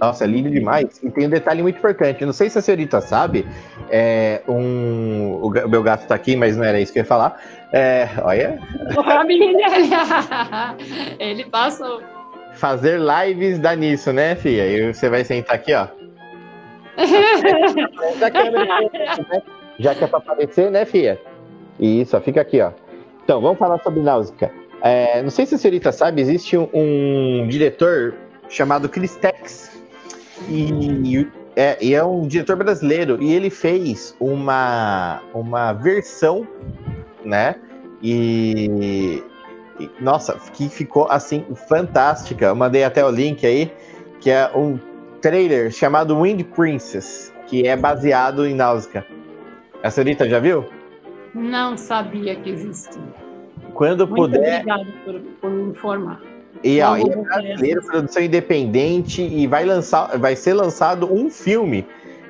Nossa, 0.00 0.24
é 0.24 0.26
lindo 0.26 0.50
demais. 0.50 0.98
E 1.02 1.10
tem 1.10 1.26
um 1.26 1.30
detalhe 1.30 1.62
muito 1.62 1.76
importante. 1.76 2.24
Não 2.24 2.32
sei 2.32 2.48
se 2.48 2.58
a 2.58 2.62
senhorita 2.62 3.02
sabe. 3.02 3.46
É, 3.90 4.40
um, 4.48 5.38
o 5.42 5.50
meu 5.68 5.82
gato 5.82 6.06
tá 6.06 6.14
aqui, 6.14 6.36
mas 6.36 6.56
não 6.56 6.64
era 6.64 6.80
isso 6.80 6.90
que 6.90 6.98
eu 6.98 7.02
ia 7.02 7.06
falar. 7.06 7.38
É, 7.70 8.08
olha. 8.22 8.58
Ele 11.20 11.44
passa. 11.44 11.84
Fazer 12.54 12.98
lives 12.98 13.58
dá 13.58 13.76
nisso, 13.76 14.10
né, 14.12 14.34
filha? 14.34 14.66
E 14.66 14.92
você 14.92 15.10
vai 15.10 15.22
sentar 15.22 15.56
aqui, 15.56 15.74
ó. 15.74 15.86
Já 19.78 19.94
que 19.94 20.04
é 20.04 20.06
pra 20.06 20.18
aparecer, 20.18 20.70
né, 20.70 20.86
filha? 20.86 21.20
Isso, 21.78 22.18
fica 22.20 22.40
aqui, 22.40 22.60
ó. 22.60 22.72
Então, 23.22 23.40
vamos 23.40 23.58
falar 23.58 23.78
sobre 23.80 24.00
Náusica. 24.00 24.50
É, 24.82 25.22
não 25.22 25.30
sei 25.30 25.46
se 25.46 25.54
a 25.54 25.58
senhorita 25.58 25.92
sabe, 25.92 26.22
existe 26.22 26.56
um, 26.56 26.68
um 26.72 27.46
diretor 27.48 28.14
chamado 28.48 28.88
Chris 28.88 29.14
Tex. 29.16 29.69
E 30.48 31.28
é, 31.56 31.76
e 31.84 31.94
é 31.94 32.04
um 32.04 32.26
diretor 32.26 32.56
brasileiro. 32.56 33.22
E 33.22 33.32
ele 33.32 33.50
fez 33.50 34.16
uma, 34.20 35.20
uma 35.34 35.72
versão, 35.72 36.46
né? 37.24 37.56
E, 38.02 39.22
e, 39.78 39.90
nossa, 40.00 40.38
que 40.54 40.68
ficou 40.68 41.06
assim 41.10 41.44
fantástica. 41.68 42.46
Eu 42.46 42.56
mandei 42.56 42.84
até 42.84 43.04
o 43.04 43.10
link 43.10 43.46
aí, 43.46 43.70
que 44.20 44.30
é 44.30 44.50
um 44.54 44.78
trailer 45.20 45.70
chamado 45.70 46.20
Wind 46.20 46.42
Princess, 46.54 47.32
que 47.46 47.66
é 47.66 47.76
baseado 47.76 48.46
em 48.46 48.54
Náusica. 48.54 49.04
A 49.82 49.90
senhorita 49.90 50.28
já 50.28 50.38
viu? 50.38 50.64
Não 51.34 51.76
sabia 51.76 52.36
que 52.36 52.50
existia. 52.50 53.02
Quando 53.74 54.06
Muito 54.06 54.32
puder. 54.32 54.60
Obrigado 54.60 54.86
por, 55.04 55.20
por 55.40 55.50
me 55.50 55.70
informar. 55.70 56.29
E 56.62 56.80
ó, 56.82 56.96
é 56.96 57.04
brasileiro, 57.04 57.82
produção 57.82 58.22
independente, 58.22 59.22
e 59.22 59.46
vai 59.46 59.64
lançar, 59.64 60.18
vai 60.18 60.36
ser 60.36 60.52
lançado 60.52 61.12
um 61.12 61.30
filme. 61.30 61.86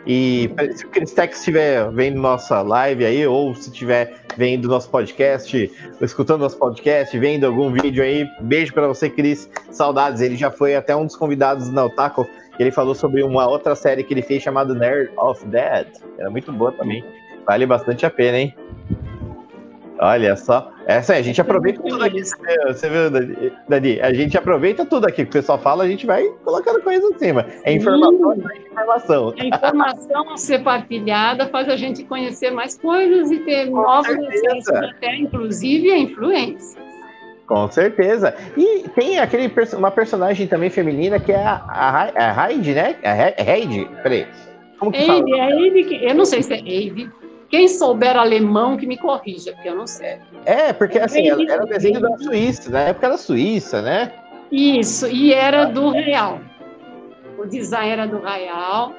E 0.07 0.51
se 0.75 0.87
o 0.87 0.89
Cristex 0.89 1.39
estiver 1.39 1.91
vendo 1.91 2.21
nossa 2.21 2.63
live 2.63 3.05
aí, 3.05 3.27
ou 3.27 3.55
se 3.55 3.71
estiver 3.71 4.15
vendo 4.37 4.69
nosso 4.69 4.89
podcast, 4.89 5.71
escutando 6.01 6.41
nosso 6.41 6.57
podcast, 6.57 7.17
vendo 7.19 7.45
algum 7.45 7.71
vídeo 7.71 8.03
aí, 8.03 8.27
beijo 8.41 8.73
para 8.73 8.89
você, 8.89 9.11
Cris. 9.11 9.51
Saudades. 9.71 10.21
Ele 10.21 10.37
já 10.37 10.51
foi 10.51 10.75
até 10.75 10.97
um 10.97 11.05
dos 11.05 11.17
convidados 11.17 11.71
na 11.71 11.85
Otaku. 11.85 12.27
Ele 12.59 12.71
falou 12.71 12.95
sobre 12.95 13.23
uma 13.23 13.47
outra 13.47 13.75
série 13.75 14.03
que 14.03 14.15
ele 14.15 14.23
fez 14.23 14.43
chamada 14.43 14.75
Nerd 14.75 15.11
of 15.17 15.45
Dead. 15.47 15.87
Era 16.19 16.31
muito 16.31 16.53
boa 16.53 16.73
também. 16.73 17.05
Vale 17.47 17.67
bastante 17.67 18.07
a 18.07 18.11
pena, 18.11 18.39
hein? 18.39 18.55
Olha 20.01 20.35
só. 20.35 20.73
Essa 20.87 21.15
é, 21.15 21.19
a 21.19 21.23
gente 21.23 21.41
aproveita 21.41 21.83
tudo 21.83 22.03
aqui. 22.03 22.23
Você 22.67 22.89
viu, 22.89 23.11
Dani? 23.69 24.01
A 24.01 24.13
gente 24.15 24.37
aproveita 24.37 24.85
tudo 24.87 25.07
aqui 25.07 25.17
que 25.17 25.31
o 25.31 25.33
pessoal 25.33 25.59
fala, 25.59 25.85
a 25.85 25.89
gente 25.89 26.07
vai 26.07 26.27
colocando 26.43 26.81
coisa 26.81 27.07
em 27.07 27.19
cima. 27.19 27.47
É 27.65 27.73
informação, 27.75 28.33
é 28.33 28.59
informação. 28.59 29.35
A 29.39 29.45
informação 29.45 30.37
ser 30.39 30.61
partilhada 30.61 31.49
faz 31.49 31.69
a 31.69 31.77
gente 31.77 32.03
conhecer 32.05 32.51
mais 32.51 32.79
coisas 32.79 33.31
e 33.31 33.41
ter 33.41 33.69
Com 33.69 33.83
novos 33.83 34.09
acessos, 34.09 34.75
até 34.75 35.17
inclusive 35.17 35.91
a 35.91 35.99
influência. 35.99 36.81
Com 37.47 37.69
certeza. 37.71 38.35
E 38.57 38.89
tem 38.95 39.19
aquele 39.19 39.53
uma 39.77 39.91
personagem 39.91 40.47
também 40.47 40.71
feminina 40.71 41.21
que 41.21 41.33
é 41.33 41.45
a, 41.45 41.63
a, 41.69 42.45
a 42.45 42.51
Heidi, 42.51 42.73
né? 42.73 42.97
A 43.03 43.53
Heidi, 43.53 43.87
peraí. 44.03 44.27
Como 44.79 44.91
que 44.91 44.99
Heidi, 44.99 45.31
fala? 45.31 45.37
É 45.37 45.57
Heidi 45.57 45.85
que, 45.85 46.05
eu 46.05 46.15
não 46.15 46.25
sei 46.25 46.43
se 46.43 46.55
é 46.55 46.59
Heidi, 46.59 47.11
quem 47.51 47.67
souber 47.67 48.17
alemão 48.17 48.77
que 48.77 48.87
me 48.87 48.97
corrija, 48.97 49.53
porque 49.53 49.69
eu 49.69 49.75
não 49.75 49.87
sei. 49.87 50.19
É, 50.47 50.73
porque 50.73 50.99
assim, 50.99 51.29
ela 51.29 51.43
era 51.43 51.67
desenho 51.67 52.01
da 52.01 52.17
Suíça, 52.17 52.71
na 52.71 52.81
época 52.81 53.11
da 53.11 53.19
Suíça, 53.19 53.83
né? 53.83 54.13
Isso, 54.53 55.09
e 55.09 55.35
era 55.35 55.65
do 55.65 55.91
Real. 55.91 56.41
O 57.37 57.45
design 57.47 57.91
era 57.91 58.07
do 58.07 58.21
Real. 58.21 58.95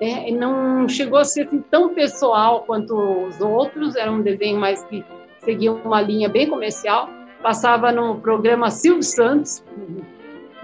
É, 0.00 0.30
não 0.30 0.88
chegou 0.88 1.18
a 1.18 1.24
ser 1.24 1.46
assim, 1.46 1.64
tão 1.70 1.94
pessoal 1.94 2.62
quanto 2.64 2.94
os 2.94 3.40
outros, 3.40 3.96
era 3.96 4.10
um 4.10 4.22
desenho 4.22 4.58
mais 4.58 4.84
que 4.84 5.04
seguia 5.38 5.72
uma 5.72 6.00
linha 6.00 6.28
bem 6.28 6.48
comercial. 6.48 7.08
Passava 7.42 7.90
no 7.90 8.16
programa 8.20 8.70
Silvio 8.70 9.02
Santos, 9.02 9.62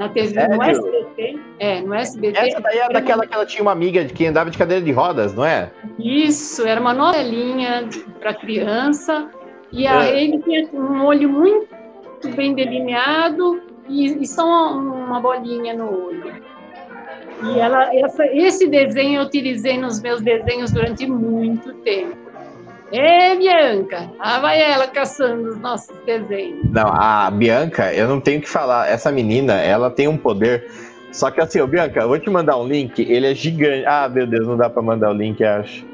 na 0.01 0.09
TV, 0.09 0.33
Sério? 0.33 0.57
no 0.57 0.63
SBT. 0.63 1.39
É, 1.59 1.81
no 1.83 1.95
SBT. 1.95 2.39
Essa 2.39 2.61
daí 2.61 2.79
era 2.79 2.89
daquela 2.89 3.27
que 3.27 3.35
ela 3.35 3.45
tinha 3.45 3.61
uma 3.61 3.73
amiga 3.73 4.03
que 4.07 4.27
andava 4.27 4.51
de 4.51 4.57
cadeira 4.57 4.83
de 4.83 4.91
rodas, 4.91 5.35
não 5.35 5.45
é? 5.45 5.71
Isso, 5.99 6.67
era 6.67 6.81
uma 6.81 6.95
novelinha 6.95 7.87
para 8.19 8.33
criança. 8.33 9.29
E 9.71 9.87
a 9.87 10.07
é. 10.07 10.25
ele 10.25 10.39
tinha 10.39 10.67
um 10.73 11.05
olho 11.05 11.29
muito 11.29 11.69
bem 12.35 12.55
delineado 12.55 13.63
e, 13.87 14.23
e 14.23 14.27
só 14.27 14.43
uma, 14.43 14.71
uma 14.73 15.21
bolinha 15.21 15.75
no 15.75 16.07
olho. 16.07 16.33
E 17.45 17.59
ela, 17.59 17.95
essa, 17.95 18.27
esse 18.27 18.67
desenho 18.67 19.21
eu 19.21 19.27
utilizei 19.27 19.77
nos 19.77 20.01
meus 20.01 20.23
desenhos 20.23 20.73
durante 20.73 21.07
muito 21.07 21.75
tempo. 21.75 22.17
Ê, 22.93 23.37
Bianca! 23.37 24.11
Lá 24.19 24.41
vai 24.41 24.61
ela 24.61 24.87
caçando 24.89 25.51
os 25.51 25.59
nossos 25.59 25.97
desenhos. 26.05 26.69
Não, 26.71 26.89
a 26.89 27.31
Bianca, 27.31 27.93
eu 27.95 28.09
não 28.09 28.21
tenho 28.21 28.41
que 28.41 28.49
falar. 28.49 28.89
Essa 28.89 29.13
menina, 29.13 29.55
ela 29.55 29.91
tem 29.91 30.09
um 30.09 30.17
poder. 30.17 30.69
Só 31.13 31.31
que 31.31 31.41
assim, 31.41 31.61
ô 31.61 31.67
Bianca, 31.67 32.01
eu 32.01 32.09
vou 32.09 32.19
te 32.19 32.29
mandar 32.29 32.57
um 32.57 32.67
link. 32.67 33.01
Ele 33.01 33.27
é 33.27 33.35
gigante. 33.35 33.85
Ah, 33.87 34.09
meu 34.09 34.27
Deus, 34.27 34.47
não 34.47 34.57
dá 34.57 34.69
pra 34.69 34.83
mandar 34.83 35.11
o 35.11 35.15
link, 35.15 35.43
acho. 35.45 35.85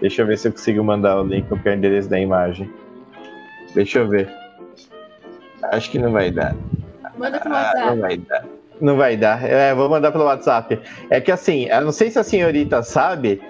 Deixa 0.00 0.22
eu 0.22 0.26
ver 0.26 0.38
se 0.38 0.48
eu 0.48 0.52
consigo 0.52 0.82
mandar 0.82 1.20
o 1.20 1.24
link 1.24 1.46
com 1.46 1.56
o 1.56 1.72
endereço 1.72 2.08
da 2.08 2.18
imagem. 2.18 2.70
Deixa 3.74 3.98
eu 3.98 4.08
ver. 4.08 4.28
Acho 5.62 5.90
que 5.90 5.98
não 5.98 6.10
vai 6.10 6.30
dar. 6.30 6.54
Manda 7.18 7.38
pro 7.38 7.52
WhatsApp. 7.52 7.78
Ah, 7.82 7.94
não 7.94 8.00
vai 8.00 8.16
dar. 8.16 8.44
Não 8.80 8.96
vai 8.96 9.16
dar. 9.16 9.44
É, 9.44 9.74
vou 9.74 9.90
mandar 9.90 10.10
pelo 10.10 10.24
WhatsApp. 10.24 10.80
É 11.10 11.20
que 11.20 11.30
assim, 11.30 11.66
eu 11.66 11.82
não 11.82 11.92
sei 11.92 12.10
se 12.10 12.18
a 12.18 12.24
senhorita 12.24 12.82
sabe, 12.82 13.42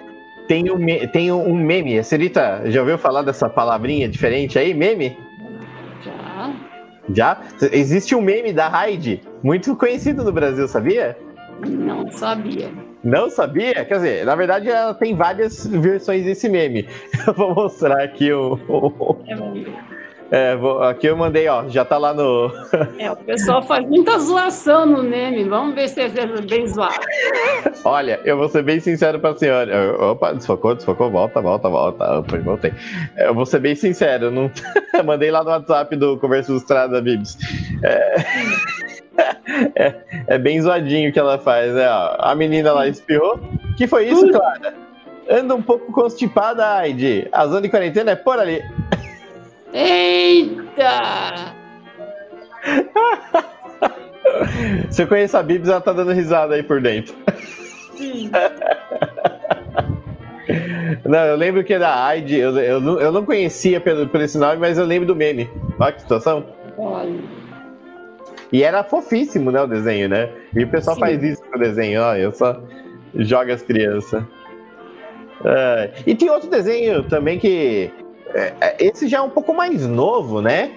tem 0.51 0.69
um, 0.69 1.07
tem 1.07 1.31
um 1.31 1.55
meme. 1.55 1.97
A 1.97 2.03
senhorita 2.03 2.63
já 2.65 2.81
ouviu 2.81 2.97
falar 2.97 3.21
dessa 3.21 3.49
palavrinha 3.49 4.09
diferente 4.09 4.59
aí, 4.59 4.73
meme? 4.73 5.17
Já. 6.03 6.53
Já? 7.13 7.41
Existe 7.71 8.13
um 8.13 8.21
meme 8.21 8.51
da 8.51 8.67
Hyde, 8.67 9.21
muito 9.41 9.73
conhecido 9.77 10.25
no 10.25 10.31
Brasil, 10.33 10.67
sabia? 10.67 11.17
Não 11.65 12.11
sabia. 12.11 12.69
Não 13.01 13.29
sabia? 13.29 13.85
Quer 13.85 13.95
dizer, 13.95 14.25
na 14.25 14.35
verdade 14.35 14.69
ela 14.69 14.93
tem 14.93 15.15
várias 15.15 15.65
versões 15.65 16.25
desse 16.25 16.49
meme. 16.49 16.85
Eu 17.25 17.33
vou 17.33 17.55
mostrar 17.55 18.03
aqui 18.03 18.33
o. 18.33 18.59
o... 18.67 19.17
É, 19.27 19.90
é, 20.31 20.55
vou, 20.55 20.81
aqui 20.81 21.07
eu 21.07 21.17
mandei, 21.17 21.45
ó, 21.49 21.67
já 21.67 21.83
tá 21.83 21.97
lá 21.97 22.13
no. 22.13 22.49
É, 22.97 23.11
o 23.11 23.17
pessoal 23.17 23.61
faz 23.61 23.85
muita 23.85 24.17
zoação 24.17 24.85
no 24.85 25.03
meme, 25.03 25.43
vamos 25.43 25.75
ver 25.75 25.89
se 25.89 25.99
é 25.99 26.09
bem 26.09 26.65
zoado. 26.67 26.95
Olha, 27.83 28.17
eu 28.23 28.37
vou 28.37 28.47
ser 28.47 28.63
bem 28.63 28.79
sincero 28.79 29.19
pra 29.19 29.35
senhora. 29.35 30.01
Opa, 30.01 30.31
desfocou, 30.33 30.73
desfocou, 30.73 31.11
volta, 31.11 31.41
volta, 31.41 31.67
volta. 31.67 32.19
Opa, 32.19 32.37
voltei. 32.37 32.73
Eu 33.17 33.33
vou 33.33 33.45
ser 33.45 33.59
bem 33.59 33.75
sincero, 33.75 34.31
não... 34.31 34.49
mandei 35.03 35.31
lá 35.31 35.43
no 35.43 35.49
WhatsApp 35.49 35.93
do 35.97 36.17
Conversa 36.17 36.51
Ilustrada, 36.51 37.01
Bibs. 37.01 37.37
É... 37.83 38.15
é... 39.75 39.95
é, 40.27 40.37
bem 40.37 40.61
zoadinho 40.61 41.11
que 41.11 41.19
ela 41.19 41.37
faz, 41.39 41.73
né? 41.73 41.85
A 42.19 42.33
menina 42.35 42.71
lá 42.71 42.87
espirrou. 42.87 43.37
que 43.75 43.85
foi 43.85 44.07
isso, 44.07 44.29
Clara? 44.29 44.73
Anda 45.29 45.55
um 45.55 45.61
pouco 45.61 45.91
constipada, 45.91 46.77
Aide. 46.77 47.27
A 47.33 47.45
zona 47.47 47.61
de 47.61 47.69
quarentena 47.69 48.11
é 48.11 48.15
por 48.15 48.39
ali. 48.39 48.61
Eita! 49.73 51.55
Se 54.89 55.03
eu 55.03 55.07
conheço 55.07 55.37
a 55.37 55.43
Bibs, 55.43 55.69
ela 55.69 55.81
tá 55.81 55.93
dando 55.93 56.11
risada 56.11 56.55
aí 56.55 56.63
por 56.63 56.81
dentro. 56.81 57.15
Sim. 57.95 58.29
Não, 61.05 61.19
eu 61.25 61.35
lembro 61.35 61.63
que 61.63 61.77
da 61.77 62.05
Aide, 62.05 62.37
eu, 62.37 62.57
eu, 62.57 62.99
eu 62.99 63.11
não 63.11 63.25
conhecia 63.25 63.79
pelo, 63.79 64.07
por 64.07 64.21
esse 64.21 64.37
nome, 64.37 64.57
mas 64.57 64.77
eu 64.77 64.85
lembro 64.85 65.07
do 65.07 65.15
meme. 65.15 65.49
Olha 65.79 65.91
que 65.91 66.01
situação. 66.01 66.45
Olha. 66.77 67.19
E 68.51 68.63
era 68.63 68.83
fofíssimo, 68.83 69.49
né, 69.51 69.61
o 69.61 69.67
desenho, 69.67 70.09
né? 70.09 70.29
E 70.55 70.63
o 70.63 70.67
pessoal 70.67 70.95
Sim. 70.95 71.01
faz 71.01 71.23
isso 71.23 71.41
com 71.43 71.57
o 71.57 71.59
desenho, 71.59 72.01
ó, 72.01 72.15
eu 72.15 72.31
só 72.31 72.61
joga 73.15 73.53
as 73.53 73.61
crianças. 73.61 74.23
É. 75.45 75.91
E 76.05 76.13
tem 76.13 76.29
outro 76.29 76.49
desenho 76.49 77.03
também 77.03 77.39
que 77.39 77.89
esse 78.79 79.07
já 79.07 79.17
é 79.19 79.21
um 79.21 79.29
pouco 79.29 79.53
mais 79.53 79.85
novo, 79.85 80.41
né? 80.41 80.71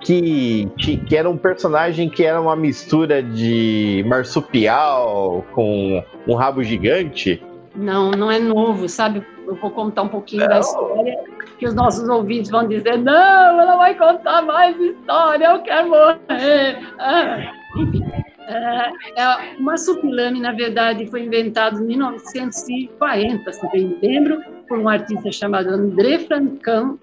Que, 0.00 0.70
que 0.76 1.16
era 1.16 1.28
um 1.28 1.36
personagem 1.36 2.08
que 2.08 2.24
era 2.24 2.40
uma 2.40 2.54
mistura 2.54 3.20
de 3.20 4.04
marsupial 4.06 5.44
com 5.52 6.04
um 6.26 6.34
rabo 6.34 6.62
gigante. 6.62 7.42
Não, 7.74 8.10
não 8.12 8.30
é 8.30 8.38
novo, 8.38 8.88
sabe? 8.88 9.24
Eu 9.46 9.56
vou 9.56 9.70
contar 9.70 10.02
um 10.02 10.08
pouquinho 10.08 10.42
não. 10.42 10.48
da 10.48 10.60
história, 10.60 11.18
que 11.58 11.66
os 11.66 11.74
nossos 11.74 12.08
ouvintes 12.08 12.50
vão 12.50 12.66
dizer: 12.66 12.98
não, 12.98 13.60
ela 13.60 13.76
vai 13.76 13.94
contar 13.96 14.42
mais 14.42 14.78
história, 14.80 15.46
eu 15.46 15.62
quero 15.62 15.88
morrer. 15.88 16.78
Ah, 16.98 17.52
enfim. 17.76 18.27
É, 18.48 19.20
é, 19.20 19.56
o 19.58 19.62
marsupilame, 19.62 20.40
na 20.40 20.52
verdade, 20.52 21.06
foi 21.06 21.24
inventado 21.24 21.82
em 21.82 21.86
1940, 21.86 23.52
se 23.52 23.70
bem 23.70 23.88
me 23.88 23.98
lembro, 24.00 24.42
por 24.66 24.78
um 24.78 24.88
artista 24.88 25.30
chamado 25.30 25.68
André 25.68 26.18
Franquin, 26.20 26.98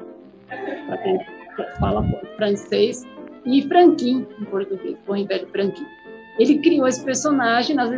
para 0.88 0.98
quem 0.98 1.20
fala 1.80 2.04
francês, 2.36 3.06
e 3.46 3.62
Franquin, 3.68 4.26
em 4.42 4.46
português, 4.46 4.98
bom 5.06 5.16
e 5.16 5.26
velho 5.26 5.48
Franquin. 5.50 5.86
Ele 6.40 6.58
criou 6.58 6.88
esse 6.88 7.06
personagem 7.06 7.76
nas 7.76 7.92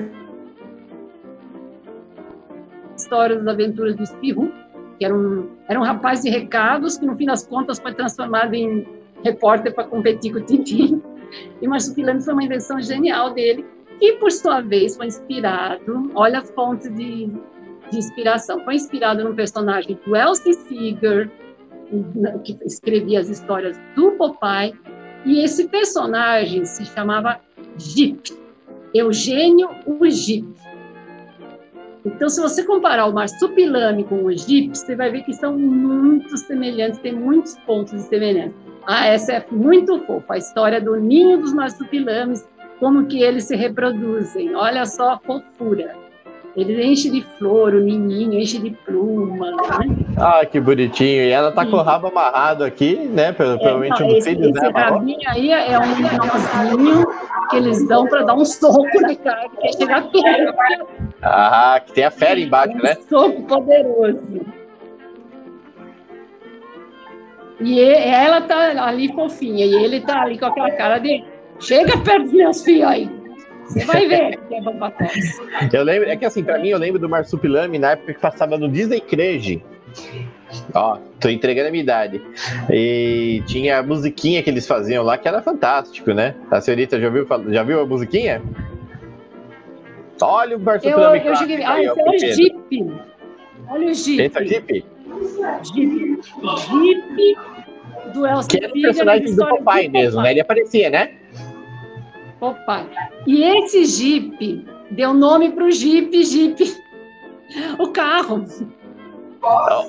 histórias 2.98 3.39
das 3.39 3.54
aventuras 3.54 3.95
do 3.95 4.06
Spirou, 4.06 4.52
que 5.00 5.06
era 5.06 5.16
um, 5.16 5.48
era 5.70 5.80
um 5.80 5.84
rapaz 5.84 6.22
de 6.22 6.30
recados 6.30 6.98
que, 6.98 7.06
no 7.06 7.16
fim 7.16 7.26
das 7.26 7.48
contas, 7.48 7.80
foi 7.80 7.93
transformado 7.93 8.54
em 8.54 8.86
repórter 9.24 9.74
para 9.74 9.86
competir 9.86 10.34
com 10.34 10.39
o 10.39 10.41
Tintin. 10.41 11.02
E 11.61 11.67
Marsupilame 11.67 12.21
foi 12.21 12.34
uma 12.34 12.43
invenção 12.43 12.82
genial 12.82 13.34
dele, 13.34 13.65
e, 13.99 14.13
por 14.13 14.32
sua 14.32 14.61
vez, 14.61 14.95
foi 14.95 15.07
inspirado, 15.07 16.11
olha 16.13 16.39
as 16.39 16.51
fontes 16.51 16.93
de 16.93 17.32
de 17.91 17.97
inspiração. 17.97 18.63
Foi 18.63 18.75
inspirado 18.75 19.23
no 19.23 19.34
personagem 19.34 19.97
do 20.05 20.15
Elsie 20.15 20.53
Seeger, 20.53 21.30
que 22.43 22.57
escrevia 22.65 23.19
as 23.19 23.30
histórias 23.30 23.80
do 23.95 24.11
Popeye, 24.11 24.73
e 25.25 25.43
esse 25.43 25.67
personagem 25.67 26.65
se 26.65 26.86
chamava 26.86 27.39
Jeep, 27.78 28.38
Eugênio 28.93 29.69
o 29.86 30.09
Jeep. 30.09 30.47
Então, 32.05 32.30
se 32.30 32.39
você 32.39 32.63
comparar 32.63 33.05
o 33.07 33.13
marsupilame 33.13 34.03
com 34.05 34.23
o 34.23 34.32
Jeep, 34.32 34.78
você 34.78 34.95
vai 34.95 35.11
ver 35.11 35.23
que 35.23 35.34
são 35.34 35.57
muito 35.57 36.38
semelhantes, 36.38 36.99
tem 36.99 37.13
muitos 37.13 37.57
pontos 37.59 37.93
de 37.93 38.01
semelhança. 38.03 38.66
Ah, 38.88 39.05
essa 39.07 39.33
é 39.33 39.45
muito 39.51 39.99
fofa, 40.05 40.35
a 40.35 40.38
história 40.38 40.79
do 40.79 40.95
ninho 40.95 41.38
dos 41.39 41.53
marsupilames, 41.53 42.47
como 42.79 43.05
que 43.05 43.21
eles 43.21 43.43
se 43.43 43.53
reproduzem. 43.53 44.55
Olha 44.55 44.85
só 44.85 45.11
a 45.11 45.19
fofura. 45.19 45.93
Ele 46.55 46.81
enche 46.83 47.11
de 47.11 47.21
flor, 47.38 47.75
o 47.75 47.83
menino 47.83 48.33
enche 48.33 48.57
de 48.57 48.71
pluma. 48.71 49.51
Né? 49.51 49.95
Ah, 50.17 50.45
que 50.45 50.59
bonitinho. 50.59 51.21
E 51.21 51.29
ela 51.29 51.51
tá 51.51 51.65
Sim. 51.65 51.71
com 51.71 51.77
o 51.77 51.81
rabo 51.81 52.07
amarrado 52.07 52.63
aqui, 52.63 52.95
né? 52.95 53.33
Provavelmente 53.33 54.01
é, 54.01 54.05
um 54.05 54.09
esse, 54.15 54.29
filho, 54.29 54.49
esse 54.49 54.61
né? 54.61 54.71
rabinho 54.73 55.19
aí 55.27 55.51
é 55.51 55.77
um 55.77 56.75
nozinho 56.75 57.07
que 57.49 57.57
eles 57.57 57.88
dão 57.88 58.07
para 58.07 58.23
dar 58.23 58.35
um 58.35 58.45
soco 58.45 59.01
na 59.01 59.15
cara, 59.17 59.49
que 59.49 59.57
quer 59.57 59.73
chegar 59.73 60.01
perto. 60.09 60.55
Ah, 61.21 61.81
que 61.85 61.91
tem 61.91 62.05
a 62.05 62.11
fera 62.11 62.39
embaixo, 62.39 62.73
um 62.73 62.81
né? 62.81 62.95
Um 62.97 63.09
soco 63.09 63.41
poderoso. 63.43 64.57
E 67.60 67.80
ela 67.82 68.41
tá 68.41 68.86
ali 68.86 69.12
fofinha, 69.14 69.66
e 69.66 69.74
ele 69.84 70.01
tá 70.01 70.22
ali 70.22 70.38
com 70.38 70.45
aquela 70.45 70.72
cara 70.72 70.99
de 70.99 71.24
chega 71.60 71.97
perto 71.97 72.24
dos 72.24 72.34
meus 72.34 72.64
filhos 72.64 72.88
aí. 72.88 73.10
Você 73.66 73.84
vai 73.86 74.08
ver 74.08 74.38
que 74.47 74.55
é. 74.55 75.80
Eu 75.80 75.84
lembro, 75.84 76.10
é 76.10 76.16
que 76.16 76.26
assim, 76.26 76.43
pra 76.43 76.60
mim, 76.60 76.70
eu 76.70 76.78
lembro 76.78 76.99
do 76.99 77.10
Marsupilame 77.10 77.78
na 77.80 77.91
época 77.91 78.14
que 78.14 78.20
passava 78.20 78.58
no 78.58 78.70
Disney 78.70 79.01
Crazy. 79.01 79.62
Ó, 80.74 80.97
tô 81.20 81.30
entregando 81.30 81.68
a 81.68 81.72
minha 81.72 81.84
idade. 81.84 82.22
E 82.72 83.43
tinha 83.47 83.80
a 83.80 83.84
musiquinha 83.84 84.41
que 84.41 84.49
eles 84.49 84.66
faziam 84.68 85.03
lá 85.03 85.18
que 85.18 85.28
era 85.28 85.41
fantástico, 85.41 86.14
né? 86.14 86.36
A 86.49 86.62
senhorita 86.62 86.99
já 86.99 87.10
viu, 87.10 87.28
já 87.49 87.64
viu 87.64 87.82
a 87.82 87.86
musiquinha? 87.86 88.41
Olha 90.22 90.58
o 90.58 90.60
Marsupilame. 90.60 91.20
Eu, 91.20 91.26
eu 91.26 91.36
cheguei. 91.36 91.64
Ah, 91.64 91.82
esse 91.82 91.99
é 91.99 92.03
o 92.03 92.20
Jeep. 92.20 92.93
Olha 93.70 93.88
o 93.88 93.93
Jeep. 93.93 94.22
Esse 94.22 94.38
é 94.38 94.41
o 94.41 94.47
Jeep? 94.47 94.86
Jeep. 95.63 96.22
Jeep 96.70 97.38
do 98.13 98.26
Elcio 98.26 98.49
Que 98.49 98.63
era 98.63 98.74
o 98.74 98.82
personagem 98.82 99.36
do 99.36 99.47
papai 99.47 99.88
mesmo, 99.88 100.22
né? 100.22 100.32
Ele 100.32 100.41
aparecia, 100.41 100.89
né? 100.89 101.11
Opa! 102.39 102.86
E 103.26 103.43
esse 103.43 103.86
Jeep 103.86 104.65
deu 104.91 105.13
nome 105.13 105.51
para 105.51 105.65
o 105.65 105.72
Jeep, 105.72 106.24
Jeep, 106.24 106.76
o 107.80 107.88
carro. 107.89 108.45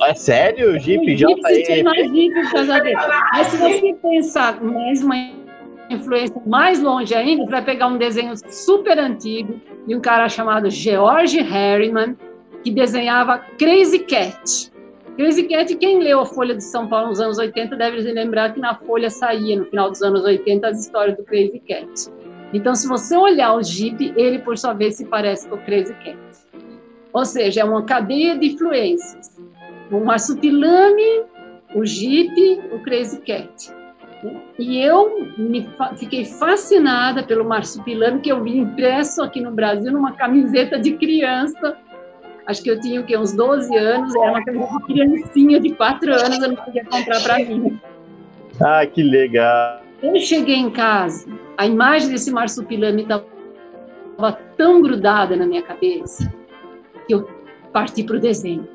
É 0.02 0.14
sério? 0.14 0.72
O 0.72 0.78
Jeep, 0.78 1.14
o 1.14 1.16
Jeep 1.16 1.40
se 1.46 1.64
chama 1.64 1.94
Jeep 1.94 2.34
por 2.34 2.52
causa 2.52 2.80
dele. 2.80 2.96
Mas 3.32 3.46
se 3.48 3.56
você 3.56 3.94
pensar 3.94 4.62
mais 4.62 5.02
uma 5.02 5.16
influência 5.90 6.40
mais 6.46 6.80
longe 6.80 7.14
ainda, 7.14 7.44
você 7.44 7.50
vai 7.50 7.64
pegar 7.64 7.88
um 7.88 7.98
desenho 7.98 8.34
super 8.50 8.98
antigo 8.98 9.60
de 9.86 9.94
um 9.94 10.00
cara 10.00 10.28
chamado 10.28 10.70
George 10.70 11.40
Harriman, 11.40 12.16
que 12.62 12.70
desenhava 12.70 13.38
Crazy 13.58 14.00
Cat. 14.00 14.70
Crazy 15.18 15.48
Cat, 15.48 15.74
quem 15.78 15.98
leu 15.98 16.20
a 16.20 16.26
Folha 16.26 16.54
de 16.54 16.62
São 16.62 16.86
Paulo 16.86 17.08
nos 17.08 17.18
anos 17.18 17.38
80 17.38 17.74
deve 17.74 18.00
lembrar 18.12 18.54
que 18.54 18.60
na 18.60 18.76
Folha 18.76 19.10
saía, 19.10 19.58
no 19.58 19.64
final 19.64 19.90
dos 19.90 20.00
anos 20.00 20.22
80, 20.22 20.68
as 20.68 20.78
histórias 20.78 21.16
do 21.16 21.24
Crazy 21.24 21.60
Cat. 21.66 21.88
Então, 22.52 22.72
se 22.72 22.86
você 22.86 23.16
olhar 23.16 23.52
o 23.56 23.60
Jeep, 23.60 24.14
ele, 24.16 24.38
por 24.38 24.56
sua 24.56 24.74
vez, 24.74 24.94
se 24.94 25.04
parece 25.04 25.48
com 25.48 25.56
o 25.56 25.64
Crazy 25.64 25.92
Cat. 25.94 26.16
Ou 27.12 27.24
seja, 27.24 27.62
é 27.62 27.64
uma 27.64 27.82
cadeia 27.82 28.38
de 28.38 28.52
influências. 28.52 29.36
O 29.90 29.98
marsupilame, 29.98 31.24
o 31.74 31.84
Jeep, 31.84 32.60
o 32.70 32.78
Crazy 32.84 33.20
Cat. 33.22 33.74
E 34.56 34.78
eu 34.78 35.34
me 35.36 35.68
fiquei 35.96 36.26
fascinada 36.26 37.24
pelo 37.24 37.44
marsupilame 37.44 38.20
que 38.20 38.30
eu 38.30 38.40
vi 38.40 38.56
impresso 38.56 39.20
aqui 39.20 39.40
no 39.40 39.50
Brasil 39.50 39.90
numa 39.90 40.12
camiseta 40.12 40.78
de 40.78 40.92
criança. 40.92 41.76
Acho 42.48 42.62
que 42.62 42.70
eu 42.70 42.80
tinha 42.80 43.02
o 43.02 43.04
quê? 43.04 43.14
uns 43.14 43.34
12 43.34 43.76
anos, 43.76 44.14
era 44.16 44.30
uma 44.30 44.42
camiseta 44.42 44.78
de 44.78 44.84
criancinha 44.86 45.60
de 45.60 45.74
4 45.74 46.12
anos, 46.14 46.42
eu 46.42 46.48
não 46.48 46.56
podia 46.56 46.82
comprar 46.86 47.22
para 47.22 47.38
mim. 47.40 47.78
Ah, 48.58 48.86
que 48.86 49.02
legal! 49.02 49.82
Eu 50.02 50.18
cheguei 50.18 50.56
em 50.56 50.70
casa, 50.70 51.28
a 51.58 51.66
imagem 51.66 52.08
desse 52.08 52.30
marsupilame 52.30 53.02
estava 53.02 54.32
tão 54.56 54.80
grudada 54.80 55.36
na 55.36 55.44
minha 55.44 55.60
cabeça 55.60 56.32
que 57.06 57.14
eu 57.14 57.28
parti 57.70 58.02
para 58.02 58.16
o 58.16 58.20
desenho. 58.20 58.66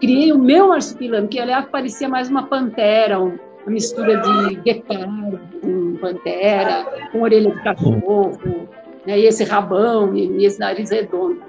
Criei 0.00 0.32
o 0.32 0.38
meu 0.38 0.68
marsupilame, 0.68 1.28
que 1.28 1.38
aliás 1.38 1.64
parecia 1.66 2.08
mais 2.08 2.28
uma 2.28 2.48
pantera, 2.48 3.20
uma 3.20 3.38
mistura 3.66 4.20
de 4.20 4.56
guepardo, 4.56 5.38
com 5.62 5.96
pantera, 6.00 6.84
com 7.12 7.22
orelha 7.22 7.52
de 7.52 7.62
cachorro, 7.62 8.68
né, 9.06 9.16
e 9.16 9.26
esse 9.26 9.44
rabão, 9.44 10.12
e 10.16 10.44
esse 10.44 10.58
nariz 10.58 10.90
redondo. 10.90 11.40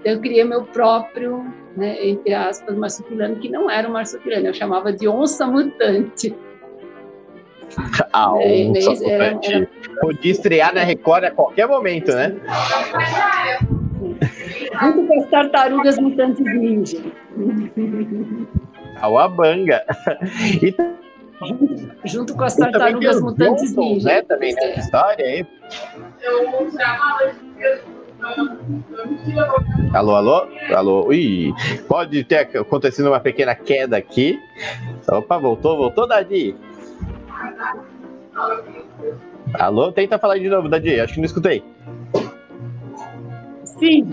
Então, 0.00 0.12
eu 0.12 0.20
criei 0.20 0.44
meu 0.44 0.64
próprio, 0.64 1.44
né, 1.76 2.06
entre 2.06 2.34
aspas, 2.34 2.76
marsupilano, 2.76 3.36
que 3.36 3.48
não 3.48 3.70
era 3.70 3.88
um 3.88 3.92
marsupilano, 3.92 4.46
eu 4.46 4.54
chamava 4.54 4.92
de 4.92 5.08
onça 5.08 5.46
mutante. 5.46 6.34
A 8.12 8.32
onça 8.32 8.90
mutante. 8.90 9.04
Era, 9.10 9.38
era... 9.42 9.68
Podia 10.00 10.32
estrear 10.32 10.74
na 10.74 10.82
Record 10.82 11.24
a 11.24 11.30
qualquer 11.30 11.66
momento, 11.66 12.12
né? 12.12 12.36
Junto 14.80 15.06
com 15.06 15.20
as 15.20 15.30
tartarugas 15.30 15.98
mutantes 15.98 16.44
ninja. 16.44 16.98
A 19.00 19.08
Wabanga. 19.08 19.84
E 20.62 20.74
junto 22.04 22.34
com 22.34 22.44
as 22.44 22.56
tartarugas 22.56 23.20
mutantes 23.20 23.74
Johnson, 23.74 23.80
ninja. 23.80 24.08
Né, 24.08 24.22
também 24.22 24.54
nessa 24.54 24.80
história 24.80 25.24
aí. 25.24 25.46
Alô, 29.92 30.14
alô? 30.14 30.48
Alô? 30.74 31.12
Ih, 31.12 31.52
pode 31.88 32.24
ter 32.24 32.56
acontecido 32.56 33.08
uma 33.08 33.20
pequena 33.20 33.54
queda 33.54 33.96
aqui. 33.96 34.38
Opa, 35.08 35.38
voltou, 35.38 35.76
voltou, 35.76 36.06
Dadi. 36.06 36.56
Alô? 39.54 39.92
Tenta 39.92 40.18
falar 40.18 40.38
de 40.38 40.48
novo, 40.48 40.68
Dadi. 40.68 41.00
Acho 41.00 41.14
que 41.14 41.20
não 41.20 41.26
escutei. 41.26 41.62
Sim. 43.64 44.12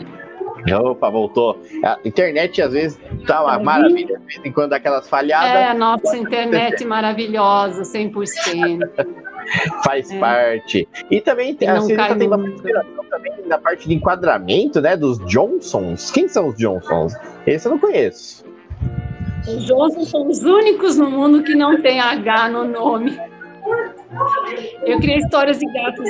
Opa, 0.82 1.10
voltou. 1.10 1.62
A 1.84 1.98
internet 2.06 2.62
às 2.62 2.74
vezes 2.74 3.00
tá 3.26 3.44
uma 3.44 3.60
maravilha, 3.60 4.18
de 4.20 4.26
vez 4.26 4.42
em 4.46 4.52
quando 4.52 4.74
aquelas 4.74 5.10
falhadas. 5.10 5.50
É, 5.50 5.74
nossa 5.74 6.16
internet 6.16 6.86
maravilhosa, 6.86 7.84
100%. 7.84 8.80
Faz 9.84 10.12
é. 10.12 10.20
parte. 10.20 10.88
E 11.10 11.22
também 11.22 11.56
tem, 11.56 11.70
assim, 11.70 11.96
tem 11.96 12.28
uma 12.28 12.48
inspiração 12.48 13.06
também 13.10 13.34
na 13.46 13.58
parte 13.58 13.88
de 13.88 13.96
enquadramento, 13.96 14.82
né, 14.82 14.96
dos 14.96 15.20
Johnsons. 15.26 16.12
Quem 16.12 16.28
são 16.28 16.48
os 16.48 16.58
Johnsons? 16.58 17.14
Esse 17.46 17.68
eu 17.68 17.72
não 17.72 17.80
conheço. 17.80 18.46
Os 19.48 19.66
Johnsons 19.66 20.10
são 20.10 20.28
os 20.28 20.44
únicos 20.44 20.98
no 20.98 21.10
mundo 21.10 21.44
que 21.44 21.56
não 21.56 21.82
tem 21.82 22.00
H 22.00 22.50
no 22.50 22.66
nome. 22.66 23.18
Eu 24.86 25.00
criei 25.00 25.18
histórias 25.18 25.60
de 25.60 25.66
gatos. 25.66 26.10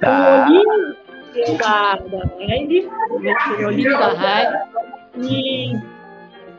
Tá. 0.00 0.48
O 0.50 1.56
da, 1.58 1.94
da 1.94 3.66
olhinho 3.66 3.90
da 3.90 4.10
Heidi, 4.18 4.62
e 5.16 5.78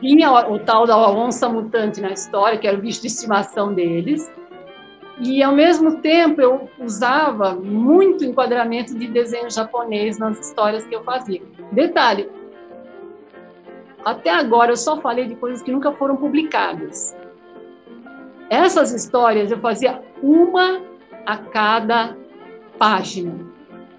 tinha 0.00 0.30
o, 0.32 0.54
o, 0.54 0.58
tal 0.58 0.86
da 0.86 1.10
onça 1.10 1.48
mutante 1.48 2.00
na 2.00 2.10
história, 2.10 2.58
que 2.58 2.66
era 2.66 2.76
o 2.76 2.80
bicho 2.80 3.00
de 3.00 3.08
estimação 3.08 3.74
deles, 3.74 4.30
e 5.20 5.42
ao 5.42 5.54
mesmo 5.54 6.00
tempo 6.00 6.40
eu 6.40 6.68
usava 6.78 7.54
muito 7.54 8.24
enquadramento 8.24 8.94
de 8.98 9.06
desenho 9.06 9.50
japonês 9.50 10.18
nas 10.18 10.38
histórias 10.38 10.84
que 10.86 10.94
eu 10.94 11.04
fazia. 11.04 11.42
Detalhe, 11.70 12.28
até 14.04 14.30
agora 14.30 14.72
eu 14.72 14.76
só 14.76 15.00
falei 15.00 15.26
de 15.26 15.36
coisas 15.36 15.62
que 15.62 15.70
nunca 15.70 15.92
foram 15.92 16.16
publicadas. 16.16 17.16
Essas 18.48 18.92
histórias 18.92 19.50
eu 19.50 19.58
fazia 19.58 20.02
uma 20.22 20.80
a 21.26 21.36
cada 21.36 22.16
página 22.78 23.50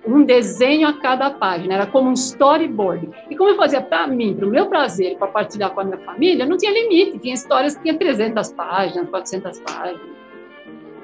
um 0.05 0.23
desenho 0.23 0.87
a 0.87 0.93
cada 0.93 1.29
página, 1.29 1.75
era 1.75 1.85
como 1.85 2.09
um 2.09 2.13
storyboard. 2.13 3.09
E 3.29 3.35
como 3.35 3.51
eu 3.51 3.55
fazia 3.55 3.81
para 3.81 4.07
mim, 4.07 4.35
para 4.35 4.47
o 4.47 4.49
meu 4.49 4.65
prazer, 4.67 5.17
para 5.17 5.27
partilhar 5.27 5.71
com 5.71 5.81
a 5.81 5.83
minha 5.83 5.97
família, 5.99 6.45
não 6.45 6.57
tinha 6.57 6.71
limite, 6.71 7.19
tinha 7.19 7.33
histórias 7.33 7.75
que 7.75 7.83
tinham 7.83 7.97
300 7.97 8.51
páginas, 8.53 9.09
400 9.09 9.59
páginas. 9.59 10.20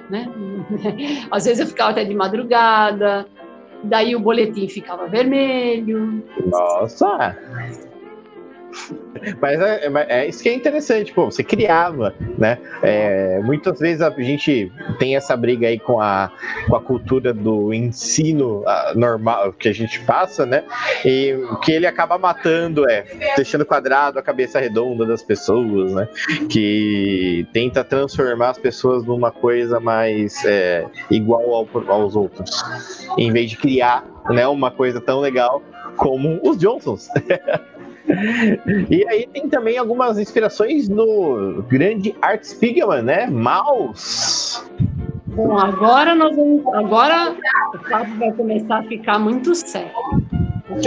Né? 0.10 0.30
Às 1.32 1.46
vezes 1.46 1.60
eu 1.60 1.68
ficava 1.68 1.92
até 1.92 2.04
de 2.04 2.16
madrugada, 2.16 3.28
daí 3.84 4.16
o 4.16 4.20
boletim 4.20 4.68
ficava 4.68 5.08
vermelho. 5.08 6.24
Nossa! 6.46 7.38
Mas 9.42 9.60
é, 9.60 9.88
é, 9.88 10.22
é, 10.22 10.28
isso 10.28 10.42
que 10.44 10.50
é 10.50 10.54
interessante, 10.54 11.14
pô, 11.14 11.26
você 11.26 11.44
criava, 11.44 12.14
né? 12.38 12.58
É, 12.82 13.40
muitas 13.44 13.80
vezes 13.80 14.02
a 14.02 14.10
gente 14.10 14.72
tem 15.00 15.16
essa 15.16 15.36
briga 15.36 15.68
aí 15.68 15.80
com 15.80 16.00
a, 16.00 16.32
com 16.68 16.76
a 16.76 16.82
cultura 16.82 17.34
do 17.34 17.74
ensino 17.74 18.64
normal 18.96 19.54
que 19.54 19.70
a 19.70 19.74
gente 19.74 20.00
passa, 20.02 20.46
né? 20.46 20.64
E 21.06 21.36
que 21.64 21.72
ele 21.72 21.88
acaba 21.88 22.18
matando, 22.18 22.90
é, 22.90 23.06
deixando 23.36 23.66
quadrado 23.66 24.20
a 24.20 24.24
cabeça 24.24 24.60
redonda 24.60 25.06
das 25.06 25.24
pessoas, 25.24 25.94
né? 25.94 26.08
Que 26.50 27.48
tenta 27.54 27.84
transformar 27.84 28.50
as 28.50 28.58
pessoas 28.58 29.04
numa 29.04 29.32
coisa 29.32 29.80
mais 29.80 30.44
é, 30.46 30.86
igual 31.10 31.54
ao, 31.54 31.92
aos 31.92 32.16
outros, 32.16 32.64
em 33.18 33.32
vez 33.32 33.50
de 33.50 33.58
criar 33.58 34.06
né, 34.30 34.48
uma 34.48 34.72
coisa 34.72 35.00
tão 35.00 35.20
legal 35.20 35.62
como 35.96 36.40
os 36.44 36.58
Johnsons. 36.58 37.08
e 38.90 39.06
aí 39.10 39.28
tem 39.28 39.50
também 39.50 39.78
algumas 39.78 40.18
inspirações 40.18 40.88
no 40.88 41.64
grande 41.64 42.16
Art 42.22 42.44
Spiegelman, 42.44 43.02
né? 43.02 43.28
Mouse. 43.28 44.64
Bom, 45.28 45.58
agora 45.58 46.16
nós 46.16 46.36
vamos, 46.36 46.66
agora 46.74 47.36
o 47.76 47.90
papo 47.90 48.12
vai 48.18 48.32
começar 48.32 48.80
a 48.80 48.84
ficar 48.84 49.20
muito 49.20 49.54
sério. 49.54 49.92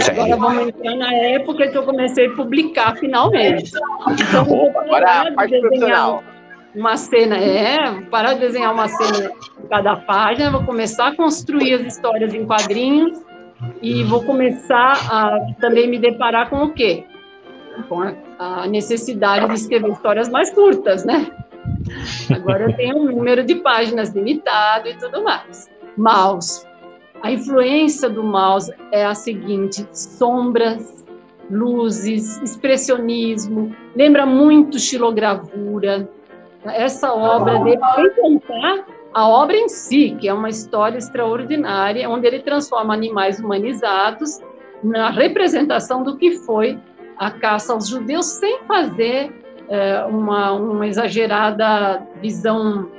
Agora 0.09 0.35
vamos 0.35 0.67
entrar 0.67 0.95
na 0.95 1.13
época 1.13 1.69
que 1.69 1.77
eu 1.77 1.83
comecei 1.83 2.27
a 2.27 2.35
publicar 2.35 2.95
finalmente. 2.97 3.71
Então, 4.09 4.43
Opa, 4.51 4.81
agora 4.81 5.29
a 5.29 5.33
parte 5.33 5.59
profissional. 5.59 6.23
Uma 6.73 6.95
cena, 6.95 7.37
é, 7.37 8.01
parar 8.09 8.33
de 8.33 8.39
desenhar 8.39 8.73
uma 8.73 8.87
cena 8.87 9.31
em 9.61 9.67
cada 9.67 9.95
página, 9.97 10.51
vou 10.51 10.63
começar 10.63 11.07
a 11.07 11.15
construir 11.15 11.73
as 11.73 11.81
histórias 11.81 12.33
em 12.33 12.45
quadrinhos 12.45 13.21
e 13.81 14.03
vou 14.03 14.23
começar 14.23 14.93
a 15.09 15.37
também 15.59 15.89
me 15.89 15.99
deparar 15.99 16.49
com 16.49 16.63
o 16.63 16.73
quê? 16.73 17.05
Com 17.83 18.01
a, 18.01 18.13
a 18.39 18.67
necessidade 18.67 19.47
de 19.47 19.53
escrever 19.53 19.91
histórias 19.91 20.29
mais 20.29 20.51
curtas, 20.53 21.05
né? 21.05 21.31
Agora 22.33 22.69
eu 22.69 22.75
tenho 22.75 22.97
um 22.97 23.05
número 23.11 23.43
de 23.43 23.55
páginas 23.55 24.13
limitado 24.13 24.87
e 24.87 24.97
tudo 24.97 25.23
mais. 25.23 25.69
Mouse. 25.97 26.65
A 27.21 27.31
influência 27.31 28.09
do 28.09 28.23
mouse 28.23 28.73
é 28.91 29.05
a 29.05 29.13
seguinte: 29.13 29.85
sombras, 29.91 31.05
luzes, 31.49 32.41
expressionismo, 32.41 33.75
lembra 33.95 34.25
muito 34.25 34.79
xilogravura. 34.79 36.09
Essa 36.65 37.13
obra 37.13 37.59
dele, 37.59 37.79
sem 38.15 38.39
contar 38.39 38.85
a 39.13 39.27
obra 39.27 39.57
em 39.57 39.67
si, 39.67 40.15
que 40.19 40.27
é 40.27 40.33
uma 40.33 40.49
história 40.49 40.97
extraordinária, 40.97 42.09
onde 42.09 42.27
ele 42.27 42.39
transforma 42.39 42.93
animais 42.93 43.39
humanizados 43.39 44.39
na 44.83 45.09
representação 45.09 46.03
do 46.03 46.17
que 46.17 46.31
foi 46.31 46.79
a 47.21 47.29
caça 47.29 47.71
aos 47.71 47.87
judeus 47.87 48.25
sem 48.25 48.63
fazer 48.63 49.31
é, 49.69 50.03
uma, 50.05 50.53
uma, 50.53 50.87
exagerada 50.87 52.01
visão 52.19 52.89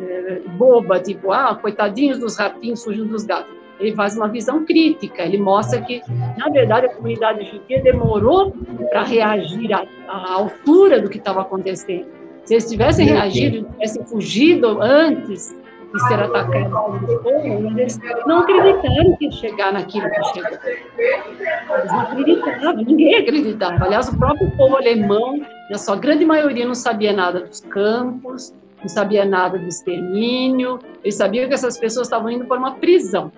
é, 0.00 0.42
boba, 0.56 1.00
tipo, 1.00 1.32
ah, 1.32 1.58
coitadinhos 1.60 2.20
dos 2.20 2.36
ratinhos 2.36 2.84
fugindo 2.84 3.08
dos 3.08 3.24
gatos. 3.24 3.52
Ele 3.80 3.92
faz 3.96 4.16
uma 4.16 4.28
visão 4.28 4.64
crítica, 4.64 5.24
ele 5.24 5.38
mostra 5.38 5.80
que, 5.80 6.00
na 6.38 6.48
verdade, 6.50 6.86
a 6.86 6.94
comunidade 6.94 7.44
judia 7.50 7.82
demorou 7.82 8.52
para 8.90 9.02
reagir 9.02 9.74
à, 9.74 9.84
à 10.06 10.34
altura 10.34 11.02
do 11.02 11.10
que 11.10 11.18
estava 11.18 11.40
acontecendo. 11.40 12.06
Se 12.44 12.54
eles 12.54 12.70
tivessem 12.70 13.06
reagido, 13.06 13.68
tivessem 13.72 14.04
fugido 14.06 14.80
antes, 14.80 15.52
de 15.94 16.08
ser 16.08 16.20
atacado 16.20 16.98
eles 17.78 18.00
não 18.26 18.40
acreditaram 18.40 19.16
que 19.16 19.26
ia 19.26 19.30
chegar 19.30 19.72
naquilo 19.72 20.10
que 20.10 20.24
chegou. 20.24 20.58
Eles 20.98 21.92
não 21.92 22.00
acreditavam, 22.00 22.76
ninguém 22.76 23.14
acreditava. 23.14 23.84
Aliás, 23.84 24.08
o 24.08 24.18
próprio 24.18 24.50
povo 24.56 24.76
alemão, 24.76 25.40
na 25.70 25.78
sua 25.78 25.96
grande 25.96 26.24
maioria, 26.24 26.66
não 26.66 26.74
sabia 26.74 27.12
nada 27.12 27.40
dos 27.40 27.60
campos, 27.60 28.52
não 28.80 28.88
sabia 28.88 29.24
nada 29.24 29.56
do 29.56 29.68
extermínio, 29.68 30.80
eles 31.02 31.14
sabiam 31.14 31.46
que 31.46 31.54
essas 31.54 31.78
pessoas 31.78 32.08
estavam 32.08 32.28
indo 32.30 32.44
para 32.44 32.58
uma 32.58 32.74
prisão, 32.74 33.30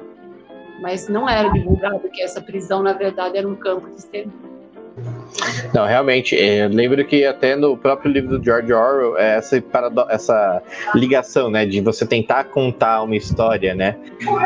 mas 0.80 1.08
não 1.08 1.28
era 1.28 1.50
divulgado 1.50 2.08
que 2.08 2.22
essa 2.22 2.40
prisão, 2.40 2.82
na 2.82 2.94
verdade, 2.94 3.36
era 3.36 3.46
um 3.46 3.54
campo 3.54 3.88
de 3.90 3.96
extermínio. 3.96 4.55
Não, 5.74 5.86
realmente, 5.86 6.36
é, 6.36 6.64
eu 6.64 6.68
lembro 6.68 7.04
que 7.04 7.24
até 7.24 7.56
no 7.56 7.76
próprio 7.76 8.10
livro 8.10 8.38
do 8.38 8.44
George 8.44 8.72
Orwell, 8.72 9.18
é 9.18 9.36
essa, 9.36 9.62
essa 10.08 10.62
ligação, 10.94 11.50
né, 11.50 11.66
de 11.66 11.80
você 11.80 12.06
tentar 12.06 12.44
contar 12.44 13.02
uma 13.02 13.16
história, 13.16 13.74
né, 13.74 13.96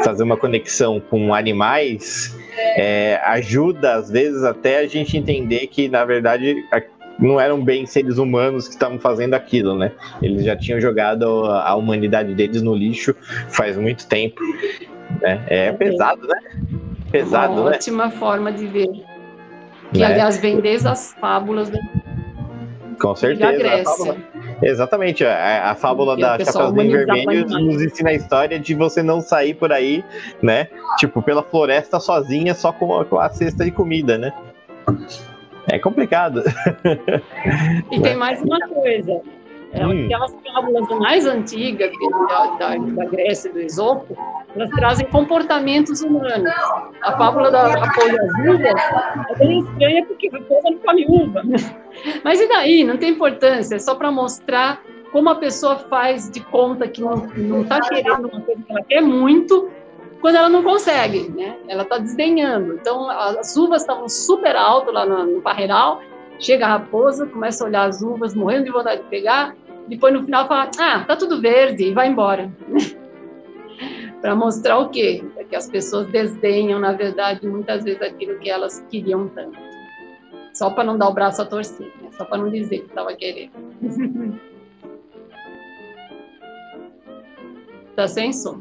fazer 0.04 0.22
uma 0.22 0.36
conexão 0.36 1.00
com 1.00 1.32
animais, 1.34 2.36
é, 2.76 3.20
ajuda 3.24 3.94
às 3.94 4.10
vezes 4.10 4.42
até 4.42 4.78
a 4.78 4.86
gente 4.86 5.16
entender 5.16 5.66
que, 5.68 5.88
na 5.88 6.04
verdade, 6.04 6.56
não 7.18 7.38
eram 7.38 7.62
bem 7.62 7.86
seres 7.86 8.18
humanos 8.18 8.66
que 8.66 8.74
estavam 8.74 8.98
fazendo 8.98 9.34
aquilo, 9.34 9.76
né? 9.76 9.92
Eles 10.22 10.44
já 10.44 10.56
tinham 10.56 10.80
jogado 10.80 11.44
a 11.46 11.74
humanidade 11.74 12.34
deles 12.34 12.62
no 12.62 12.74
lixo 12.74 13.14
faz 13.48 13.76
muito 13.76 14.06
tempo. 14.08 14.40
Né? 15.20 15.44
É 15.46 15.72
pesado, 15.72 16.26
né? 16.26 16.38
Pesado, 17.10 17.54
Uma 17.54 17.70
né? 17.70 17.76
Ótima 17.76 18.10
forma 18.10 18.50
de 18.50 18.66
ver. 18.66 19.09
Que, 19.92 19.98
né? 19.98 20.06
aliás, 20.06 20.38
vem 20.38 20.60
desde 20.60 20.88
as 20.88 21.12
fábulas 21.14 21.70
do... 21.70 21.78
Com 23.00 23.14
certeza. 23.14 23.52
Da 23.52 23.58
Grécia. 23.58 24.16
Exatamente, 24.62 25.24
a, 25.24 25.70
a 25.70 25.74
fábula 25.74 26.16
da 26.16 26.38
Chapeuzinho 26.38 27.06
Vermelho 27.06 27.46
nos 27.46 27.82
ensina 27.82 28.10
a 28.10 28.12
história 28.12 28.58
de 28.60 28.74
você 28.74 29.02
não 29.02 29.20
sair 29.20 29.54
por 29.54 29.72
aí, 29.72 30.04
né? 30.42 30.68
Tipo, 30.98 31.22
pela 31.22 31.42
floresta 31.42 31.98
sozinha, 31.98 32.54
só 32.54 32.70
com 32.70 33.00
a, 33.00 33.04
com 33.06 33.18
a 33.18 33.30
cesta 33.30 33.64
de 33.64 33.70
comida, 33.70 34.18
né? 34.18 34.32
É 35.68 35.78
complicado. 35.78 36.42
E 37.90 38.00
tem 38.00 38.14
mais 38.16 38.40
uma 38.42 38.58
coisa. 38.68 39.20
É, 39.72 39.86
hum. 39.86 40.06
Aquelas 40.06 40.34
fábulas 40.52 40.88
mais 40.98 41.26
antigas 41.26 41.92
da, 42.28 42.46
da, 42.56 42.76
da 42.76 43.04
Grécia 43.06 43.48
e 43.48 43.52
do 43.52 43.60
Esopo, 43.60 44.16
elas 44.54 44.70
trazem 44.70 45.06
comportamentos 45.06 46.02
humanos. 46.02 46.52
A 47.02 47.16
fábula 47.16 47.50
da 47.50 47.68
raposa 47.68 48.16
uva 48.48 48.68
é 49.30 49.46
bem 49.46 49.60
estranha 49.60 50.06
porque 50.06 50.28
a 50.28 50.38
raposa 50.38 50.70
não 50.70 50.78
come 50.78 51.06
uva. 51.08 51.42
Mas 52.24 52.40
e 52.40 52.48
daí? 52.48 52.82
Não 52.82 52.96
tem 52.96 53.10
importância, 53.10 53.76
é 53.76 53.78
só 53.78 53.94
para 53.94 54.10
mostrar 54.10 54.82
como 55.12 55.28
a 55.28 55.34
pessoa 55.36 55.76
faz 55.76 56.30
de 56.30 56.40
conta 56.40 56.88
que 56.88 57.00
não 57.00 57.62
está 57.62 57.80
querendo 57.80 58.28
uma 58.28 58.40
coisa 58.40 58.62
que 58.62 58.72
ela 58.72 58.82
quer 58.82 59.00
muito, 59.00 59.70
quando 60.20 60.36
ela 60.36 60.48
não 60.48 60.62
consegue, 60.62 61.30
né? 61.30 61.56
Ela 61.68 61.82
está 61.82 61.98
desdenhando. 61.98 62.74
Então, 62.74 63.08
as 63.08 63.56
uvas 63.56 63.82
estavam 63.82 64.08
super 64.08 64.54
alto 64.54 64.90
lá 64.92 65.06
no, 65.06 65.26
no 65.26 65.40
parreiral, 65.40 66.00
chega 66.40 66.66
a 66.66 66.70
raposa, 66.70 67.26
começa 67.26 67.62
a 67.62 67.66
olhar 67.66 67.88
as 67.88 68.02
uvas, 68.02 68.34
morrendo 68.34 68.64
de 68.64 68.70
vontade 68.70 69.02
de 69.02 69.08
pegar, 69.08 69.54
depois 69.86 70.12
no 70.12 70.24
final 70.24 70.48
fala, 70.48 70.70
ah, 70.78 71.04
tá 71.04 71.16
tudo 71.16 71.40
verde, 71.40 71.84
e 71.84 71.94
vai 71.94 72.08
embora. 72.08 72.50
para 74.20 74.34
mostrar 74.34 74.78
o 74.78 74.88
quê? 74.90 75.24
É 75.36 75.44
que 75.44 75.56
as 75.56 75.68
pessoas 75.68 76.06
desdenham, 76.08 76.78
na 76.78 76.92
verdade, 76.92 77.46
muitas 77.46 77.84
vezes 77.84 78.02
aquilo 78.02 78.38
que 78.38 78.50
elas 78.50 78.84
queriam 78.90 79.28
tanto. 79.28 79.58
Só 80.52 80.70
para 80.70 80.84
não 80.84 80.98
dar 80.98 81.08
o 81.08 81.14
braço 81.14 81.40
a 81.40 81.46
torcer, 81.46 81.86
né? 82.02 82.10
só 82.12 82.24
para 82.24 82.38
não 82.38 82.50
dizer 82.50 82.80
que 82.80 82.86
estava 82.86 83.14
querendo. 83.14 83.52
tá 87.96 88.06
sem 88.06 88.32
som. 88.32 88.60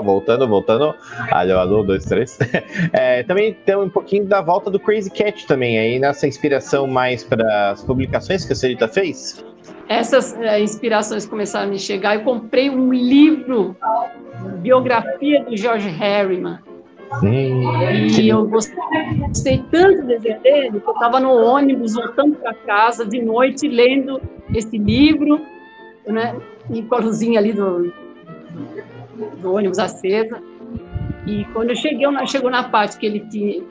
Voltando, 0.00 0.48
voltando. 0.48 0.94
Alô, 1.30 1.58
alô, 1.58 1.82
dois, 1.82 2.04
três. 2.04 2.38
É, 2.92 3.22
também 3.22 3.54
tem 3.54 3.76
um 3.76 3.88
pouquinho 3.88 4.24
da 4.24 4.40
volta 4.40 4.70
do 4.70 4.78
Crazy 4.78 5.10
Cat 5.10 5.46
também, 5.46 5.78
aí 5.78 5.98
nessa 5.98 6.26
inspiração 6.26 6.86
mais 6.86 7.24
para 7.24 7.70
as 7.70 7.82
publicações 7.82 8.44
que 8.44 8.52
a 8.52 8.56
senhorita 8.56 8.88
fez 8.88 9.44
essas 9.88 10.34
é, 10.40 10.60
inspirações 10.60 11.26
começaram 11.26 11.68
a 11.68 11.70
me 11.70 11.78
chegar. 11.78 12.14
Eu 12.14 12.22
comprei 12.22 12.70
um 12.70 12.92
livro, 12.92 13.76
biografia 14.60 15.44
do 15.44 15.56
George 15.56 15.88
Harriman. 15.88 16.58
Hum, 17.22 17.70
e 18.18 18.28
eu 18.28 18.46
gostei, 18.46 18.78
gostei 19.18 19.62
tanto 19.70 20.06
dele 20.06 20.38
que 20.40 20.88
eu 20.88 20.92
estava 20.94 21.20
no 21.20 21.30
ônibus 21.30 21.94
voltando 21.94 22.36
para 22.36 22.54
casa 22.54 23.04
de 23.04 23.20
noite 23.20 23.68
lendo 23.68 24.20
esse 24.54 24.78
livro, 24.78 25.38
né? 26.06 26.34
E 26.70 26.80
com 26.82 26.94
a 26.94 26.98
luzinha 26.98 27.38
ali 27.38 27.52
do, 27.52 27.92
do 29.40 29.54
ônibus 29.54 29.78
acesa. 29.78 30.42
E 31.26 31.44
quando 31.52 31.70
eu 31.70 31.76
cheguei, 31.76 32.06
chegou 32.26 32.50
na 32.50 32.64
parte 32.64 32.98
que 32.98 33.06
ele 33.06 33.20
tinha, 33.20 33.62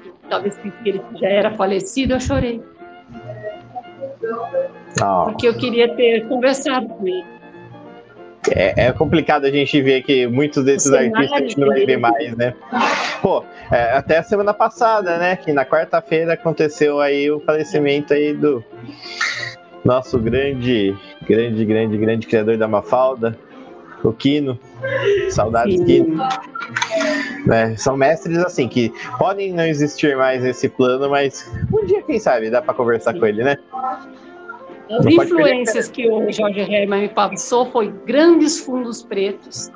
escrito 0.45 0.83
que 0.83 0.89
ele 0.89 1.01
já 1.15 1.27
era 1.27 1.51
falecido, 1.51 2.13
eu 2.13 2.19
chorei. 2.19 2.61
Oh. 5.01 5.25
Porque 5.25 5.47
eu 5.47 5.53
queria 5.55 5.93
ter 5.95 6.27
conversado 6.27 6.87
com 6.87 7.07
ele. 7.07 7.41
É, 8.49 8.87
é, 8.87 8.91
complicado 8.91 9.45
a 9.45 9.51
gente 9.51 9.79
ver 9.81 10.01
que 10.01 10.25
muitos 10.25 10.63
desses 10.63 10.91
artistas 10.91 11.31
a 11.31 11.37
gente 11.39 11.59
não 11.59 11.67
vai 11.67 11.85
ver 11.85 11.97
mais, 11.97 12.35
né? 12.35 12.55
Pô, 13.21 13.43
é, 13.71 13.91
até 13.91 14.17
a 14.17 14.23
semana 14.23 14.51
passada, 14.53 15.17
né? 15.19 15.35
Que 15.35 15.53
na 15.53 15.63
quarta-feira 15.63 16.33
aconteceu 16.33 16.99
aí 16.99 17.29
o 17.29 17.39
falecimento 17.41 18.13
aí 18.13 18.33
do 18.33 18.63
nosso 19.85 20.17
grande, 20.17 20.95
grande, 21.21 21.65
grande, 21.65 21.97
grande 21.97 22.27
criador 22.27 22.57
da 22.57 22.67
Mafalda, 22.67 23.37
o 24.03 24.11
Kino. 24.11 24.59
Saudades, 25.29 25.77
Sim. 25.77 25.85
Kino. 25.85 26.23
Né? 27.45 27.75
São 27.75 27.97
mestres 27.97 28.37
assim 28.39 28.67
que 28.67 28.93
podem 29.17 29.53
não 29.53 29.65
existir 29.65 30.15
mais 30.15 30.43
nesse 30.43 30.69
plano, 30.69 31.09
mas 31.09 31.51
um 31.73 31.85
dia, 31.85 32.01
quem 32.03 32.19
sabe, 32.19 32.49
dá 32.49 32.61
para 32.61 32.73
conversar 32.73 33.13
Sim. 33.13 33.19
com 33.19 33.25
ele, 33.25 33.43
né? 33.43 33.57
As 34.89 35.05
não 35.05 35.11
influências 35.11 35.87
que 35.89 36.09
o 36.09 36.31
Jorge 36.31 36.59
Herman 36.59 37.01
me 37.03 37.09
passou 37.09 37.65
foi 37.71 37.93
grandes 38.05 38.59
fundos 38.59 39.01
pretos, 39.01 39.71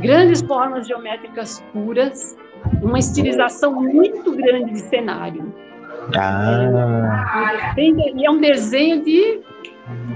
grandes 0.00 0.40
formas 0.40 0.86
geométricas 0.86 1.62
puras, 1.72 2.36
uma 2.82 2.98
estilização 2.98 3.72
muito 3.72 4.34
grande 4.34 4.72
de 4.72 4.80
cenário. 4.80 5.52
Ah. 6.16 7.74
E 7.76 8.26
é 8.26 8.30
um 8.30 8.40
desenho 8.40 9.02
de, 9.04 9.40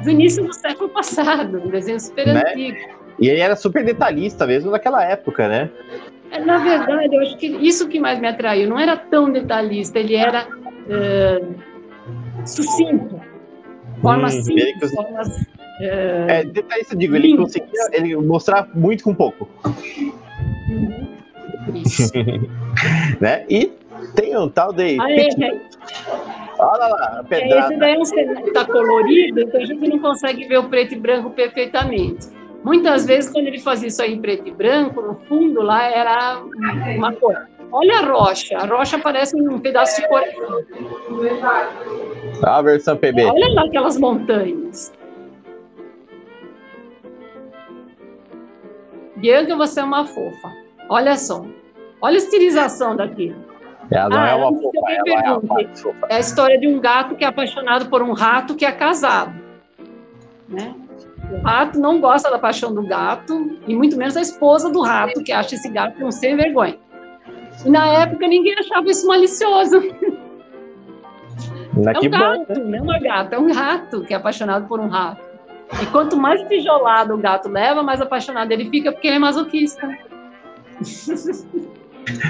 do 0.03 0.11
início 0.11 0.45
do 0.45 0.53
século 0.53 0.89
passado, 0.89 1.63
um 1.63 1.69
desenho 1.69 2.01
super 2.01 2.27
né? 2.27 2.43
antigo. 2.47 2.98
E 3.19 3.29
ele 3.29 3.41
era 3.41 3.57
super 3.57 3.85
detalhista 3.85 4.47
mesmo 4.47 4.71
naquela 4.71 5.05
época, 5.05 5.49
né? 5.49 5.71
É, 6.31 6.41
na 6.41 6.59
verdade, 6.59 7.15
eu 7.15 7.23
acho 7.23 7.37
que 7.39 7.47
isso 7.47 7.89
que 7.89 7.99
mais 7.99 8.21
me 8.21 8.29
atraiu. 8.29 8.69
Não 8.69 8.79
era 8.79 8.97
tão 8.97 9.31
detalhista, 9.31 9.99
ele 9.99 10.15
era 10.15 10.47
uh, 10.47 11.55
sucinto 12.47 13.21
formas 14.01 14.35
hum, 14.35 14.43
simples, 14.43 14.95
formas. 14.95 15.47
É, 15.81 16.27
é 16.29 16.45
detalhista, 16.45 16.97
digo, 16.97 17.15
ele 17.15 17.37
conseguia 17.37 17.89
ele 17.93 18.17
mostrar 18.17 18.69
muito 18.75 19.05
com 19.05 19.15
pouco. 19.15 19.49
Uhum. 20.69 21.07
né? 23.21 23.45
E 23.49 23.73
tem 24.15 24.37
um 24.37 24.49
tal 24.49 24.73
de. 24.73 24.99
Ah, 25.01 25.11
é, 25.11 25.29
é. 25.29 25.61
Olha 26.59 26.87
lá, 26.89 27.19
a 27.21 27.25
pedrada. 27.25 27.73
Esse 27.73 27.77
daí 27.79 27.95
é 27.95 27.99
um 27.99 28.03
está 28.47 28.65
colorido, 28.65 29.41
então 29.41 29.61
a 29.61 29.65
gente 29.65 29.89
não 29.89 29.99
consegue 29.99 30.47
ver 30.49 30.59
o 30.59 30.69
preto 30.69 30.95
e 30.95 30.99
branco 30.99 31.31
perfeitamente. 31.31 32.27
Muitas 32.65 33.07
vezes, 33.07 33.31
quando 33.31 33.47
ele 33.47 33.59
fazia 33.59 33.89
isso 33.89 34.03
aí 34.03 34.15
em 34.15 34.21
preto 34.21 34.49
e 34.49 34.51
branco, 34.51 35.01
no 35.01 35.15
fundo 35.27 35.63
lá 35.63 35.85
era 35.85 36.43
uma 36.97 37.13
cor. 37.13 37.49
Olha 37.71 37.99
a 37.99 38.07
rocha, 38.07 38.57
a 38.57 38.67
rocha 38.67 38.99
parece 38.99 39.37
um 39.37 39.59
pedaço 39.59 40.01
de 40.01 40.09
coração. 40.09 40.65
A 42.43 42.63
versão 42.63 42.97
PB. 42.97 43.25
Olha 43.25 43.55
lá 43.55 43.65
aquelas 43.65 43.99
montanhas. 43.99 44.93
Bianca, 49.17 49.57
você 49.57 49.81
é 49.81 49.85
uma 49.85 50.07
fofa. 50.07 50.51
Olha 50.89 51.17
só. 51.17 51.45
Olha 52.01 52.15
a 52.15 52.19
estilização 52.19 52.97
daqui. 52.97 53.35
Ela 53.91 54.09
não 54.09 54.19
ah, 54.19 54.29
é 54.29 54.35
uma 54.35 54.53
fofa, 54.53 54.79
ela 54.89 55.21
é, 55.21 55.33
uma 55.33 55.41
fofa. 55.41 56.07
é 56.09 56.17
a 56.17 56.21
história 56.21 56.59
de 56.61 56.69
um 56.69 56.79
gato 56.79 57.17
que 57.17 57.25
é 57.25 57.27
apaixonado 57.27 57.89
por 57.89 58.03
um 58.03 58.13
rato 58.13 58.55
que 58.55 58.65
é 58.65 58.73
casado. 58.73 59.35
Né? 60.49 60.75
O 61.31 61.41
rato 61.43 61.79
não 61.79 62.01
gosta 62.01 62.31
da 62.31 62.39
paixão 62.39 62.75
do 62.75 62.87
gato, 62.87 63.59
e 63.67 63.75
muito 63.75 63.97
menos 63.97 64.17
a 64.17 64.21
esposa 64.21 64.71
do 64.71 64.83
rato, 64.83 65.23
que 65.23 65.33
acha 65.33 65.55
esse 65.55 65.69
gato 65.69 66.05
um 66.05 66.11
sem 66.11 66.37
vergonha. 66.37 66.77
E 67.65 67.71
na 67.71 67.87
época 67.87 68.27
ninguém 68.27 68.55
achava 68.59 68.89
isso 68.89 69.07
malicioso. 69.07 69.77
é 69.77 71.79
um 71.79 71.83
gato, 71.83 72.11
bom, 72.11 72.19
né? 72.19 72.47
não 72.59 72.79
é 72.79 72.81
uma 72.81 72.99
gata, 72.99 73.37
é 73.37 73.39
um 73.39 73.53
rato 73.53 74.03
que 74.03 74.15
é 74.15 74.17
apaixonado 74.17 74.67
por 74.67 74.81
um 74.81 74.89
rato. 74.89 75.23
E 75.83 75.87
quanto 75.87 76.17
mais 76.17 76.41
tijolado 76.49 77.15
o 77.15 77.19
gato 77.19 77.49
leva, 77.49 77.83
mais 77.83 78.01
apaixonado 78.01 78.51
ele 78.51 78.71
fica, 78.71 78.91
porque 78.91 79.07
ele 79.07 79.17
é 79.17 79.21
masoquista. 79.21 79.87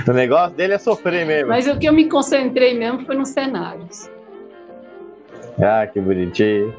O 0.08 0.12
negócio 0.12 0.56
dele 0.56 0.72
é 0.72 0.78
sofrer 0.78 1.24
mesmo. 1.24 1.50
Mas 1.50 1.68
o 1.68 1.78
que 1.78 1.88
eu 1.88 1.92
me 1.92 2.08
concentrei 2.08 2.76
mesmo 2.76 3.06
foi 3.06 3.14
nos 3.14 3.28
cenários. 3.28 4.10
Ah, 5.62 5.86
que 5.86 6.00
bonitinho. 6.00 6.74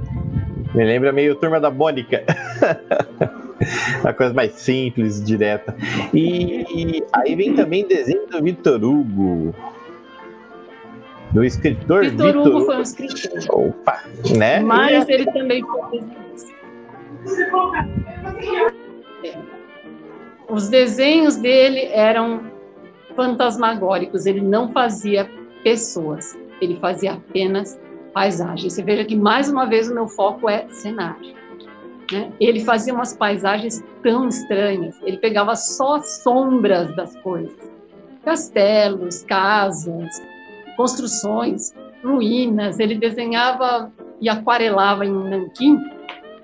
Me 0.74 0.84
lembra 0.84 1.12
meio 1.12 1.36
Turma 1.36 1.60
da 1.60 1.72
Mônica. 1.72 2.24
Uma 4.02 4.14
coisa 4.14 4.34
mais 4.34 4.54
simples, 4.54 5.24
direta. 5.24 5.76
E, 6.14 6.64
e 6.70 7.04
aí 7.14 7.36
vem 7.36 7.56
também 7.56 7.86
desenho 7.88 8.28
do 8.28 8.42
Vitor 8.42 8.84
Hugo. 8.84 9.54
Do 11.32 11.44
escritor 11.44 12.06
Vitor, 12.06 12.28
Vitor 12.28 12.48
Hugo 12.48 12.66
foi 12.66 12.78
um 12.78 12.82
escritor. 12.82 13.40
Opa, 13.50 14.04
né? 14.38 14.60
Mas 14.62 15.08
ele 15.10 15.26
também 15.26 15.64
foi. 15.64 16.04
Os 20.50 20.70
desenhos 20.70 21.36
dele 21.36 21.90
eram 21.92 22.42
fantasmagóricos, 23.16 24.26
ele 24.26 24.42
não 24.42 24.72
fazia 24.72 25.30
pessoas, 25.64 26.38
ele 26.62 26.78
fazia 26.78 27.14
apenas 27.14 27.80
paisagens. 28.14 28.74
Você 28.74 28.84
veja 28.84 29.06
que 29.06 29.16
mais 29.16 29.50
uma 29.50 29.66
vez 29.66 29.90
o 29.90 29.94
meu 29.94 30.08
foco 30.08 30.50
é 30.50 30.68
cenário. 30.70 31.34
Né? 32.12 32.32
Ele 32.40 32.62
fazia 32.62 32.94
umas 32.94 33.16
paisagens 33.16 33.84
tão 34.02 34.28
estranhas, 34.28 35.00
ele 35.04 35.18
pegava 35.18 35.56
só 35.56 36.02
sombras 36.02 36.96
das 36.96 37.16
coisas. 37.18 37.70
Castelos, 38.24 39.24
casas, 39.24 40.22
construções, 40.76 41.74
ruínas. 42.04 42.80
Ele 42.80 42.96
desenhava 42.96 43.92
e 44.20 44.28
aquarelava 44.28 45.06
em 45.06 45.12
nanquim, 45.12 45.80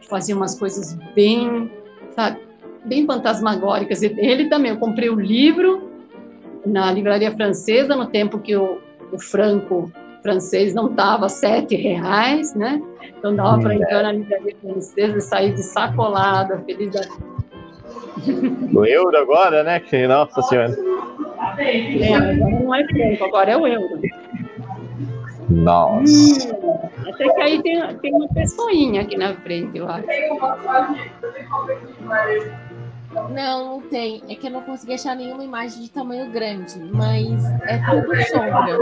fazia 0.08 0.36
umas 0.36 0.58
coisas 0.58 0.94
bem, 1.14 1.72
sabe, 2.12 2.40
bem 2.86 3.06
fantasmagóricas. 3.06 4.02
Ele 4.02 4.50
também, 4.50 4.72
eu 4.72 4.78
comprei 4.78 5.10
o 5.10 5.20
livro 5.20 5.90
na 6.66 6.92
livraria 6.92 7.32
francesa 7.32 7.96
no 7.96 8.08
tempo 8.08 8.40
que 8.40 8.56
o, 8.56 8.80
o 9.12 9.20
Franco 9.20 9.92
francês 10.26 10.74
não 10.74 10.88
estava 10.88 11.30
sete 11.30 11.76
reais, 11.76 12.56
né? 12.56 12.82
Então 13.18 13.36
dava 13.36 13.60
para 13.60 13.70
hum. 13.70 13.74
entrar 13.74 14.02
na 14.02 14.12
livraria 14.12 14.56
francesa 14.60 15.18
e 15.18 15.22
sair 15.22 15.54
de 15.54 15.62
sacolada, 15.62 16.58
feliz 16.66 16.92
da 16.92 17.02
O 18.74 18.86
euro 18.86 19.16
agora, 19.16 19.64
né? 19.64 19.80
Nossa 20.08 20.42
senhora. 20.42 20.76
É, 21.60 22.16
agora 22.16 22.60
não 22.60 22.74
é 22.74 22.84
franco, 22.88 23.24
agora 23.24 23.52
é 23.52 23.58
o 23.58 23.68
euro. 23.68 24.02
Nossa. 25.48 26.56
Hum, 26.56 26.80
até 27.08 27.30
que 27.30 27.42
aí 27.42 27.62
tem, 27.62 27.98
tem 27.98 28.14
uma 28.16 28.28
pessoinha 28.30 29.02
aqui 29.02 29.16
na 29.16 29.36
frente, 29.36 29.78
eu 29.78 29.88
acho. 29.88 30.08
Não, 33.30 33.66
não 33.66 33.82
tem. 33.82 34.22
É 34.28 34.36
que 34.36 34.48
eu 34.48 34.52
não 34.52 34.62
consegui 34.62 34.94
achar 34.94 35.16
nenhuma 35.16 35.44
imagem 35.44 35.82
de 35.84 35.90
tamanho 35.90 36.30
grande, 36.32 36.78
mas 36.92 37.44
é 37.64 37.78
tudo 37.90 38.16
sombra. 38.28 38.78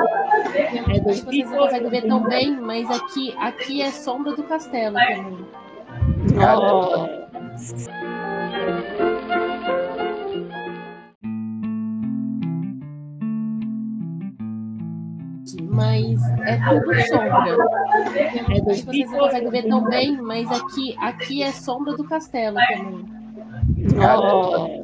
É, 0.55 0.99
vocês 1.01 1.49
não 1.49 1.57
conseguem 1.57 1.89
ver 1.89 2.07
tão 2.07 2.23
bem, 2.23 2.59
mas 2.59 2.89
aqui, 2.89 3.35
aqui 3.37 3.81
é 3.81 3.91
sombra 3.91 4.35
do 4.35 4.43
castelo 4.43 4.95
também. 4.95 5.45
Oh. 6.37 7.23
Mas 15.69 16.21
é 16.41 16.57
tudo 16.69 17.01
sombra. 17.07 17.57
É, 18.15 18.61
vocês 18.61 19.11
não 19.11 19.19
conseguem 19.19 19.49
ver 19.49 19.67
tão 19.67 19.83
bem, 19.85 20.21
mas 20.21 20.51
aqui, 20.51 20.95
aqui 20.99 21.43
é 21.43 21.51
sombra 21.51 21.95
do 21.95 22.03
castelo 22.03 22.57
também. 22.57 23.12
Oh, 23.95 24.83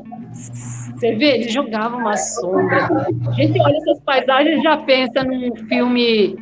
você 0.99 1.15
vê, 1.15 1.35
ele 1.35 1.49
jogava 1.49 1.95
uma 1.95 2.17
sombra. 2.17 2.89
A 3.27 3.31
gente 3.31 3.59
olha 3.61 3.77
essas 3.77 3.99
paisagens 4.01 4.59
e 4.59 4.63
já 4.63 4.77
pensa 4.77 5.23
num 5.23 5.55
filme 5.67 6.35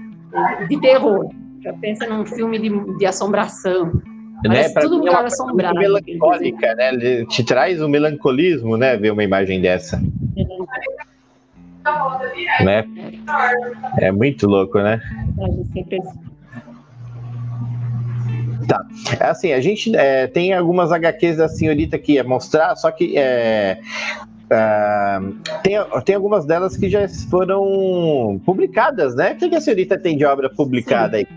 de 0.67 0.81
terror, 0.81 1.29
já 1.63 1.73
pensa 1.73 2.07
num 2.07 2.25
filme 2.25 2.57
de, 2.59 2.97
de 2.97 3.05
assombração. 3.05 4.01
Né? 4.43 4.69
tudo 4.69 4.97
lugar 4.97 5.23
é 5.23 5.27
assombrado. 5.27 5.79
Melancólica, 5.79 6.75
né? 6.75 6.93
Ele 6.93 7.25
te 7.25 7.43
traz 7.43 7.81
um 7.81 7.87
melancolismo, 7.87 8.77
né? 8.77 8.95
Ver 8.95 9.11
uma 9.11 9.23
imagem 9.23 9.61
dessa. 9.61 10.01
É. 12.59 12.63
Né? 12.63 12.85
É 13.99 14.11
muito 14.11 14.47
louco, 14.47 14.79
né? 14.79 15.01
É, 15.39 16.26
Tá. 18.67 18.85
É 19.19 19.29
assim, 19.29 19.53
a 19.53 19.61
gente 19.61 19.95
é, 19.95 20.27
tem 20.27 20.53
algumas 20.53 20.91
HQs 20.91 21.37
da 21.37 21.47
senhorita 21.47 21.97
que 21.97 22.13
ia 22.13 22.23
mostrar, 22.23 22.75
só 22.75 22.91
que 22.91 23.17
é, 23.17 23.79
é, 24.49 25.19
tem, 25.63 25.75
tem 26.05 26.15
algumas 26.15 26.45
delas 26.45 26.75
que 26.75 26.89
já 26.89 27.07
foram 27.29 28.41
publicadas, 28.45 29.15
né? 29.15 29.33
O 29.33 29.35
que, 29.35 29.49
que 29.49 29.55
a 29.55 29.61
senhorita 29.61 29.97
tem 29.97 30.17
de 30.17 30.25
obra 30.25 30.49
publicada 30.49 31.17
aí? 31.17 31.27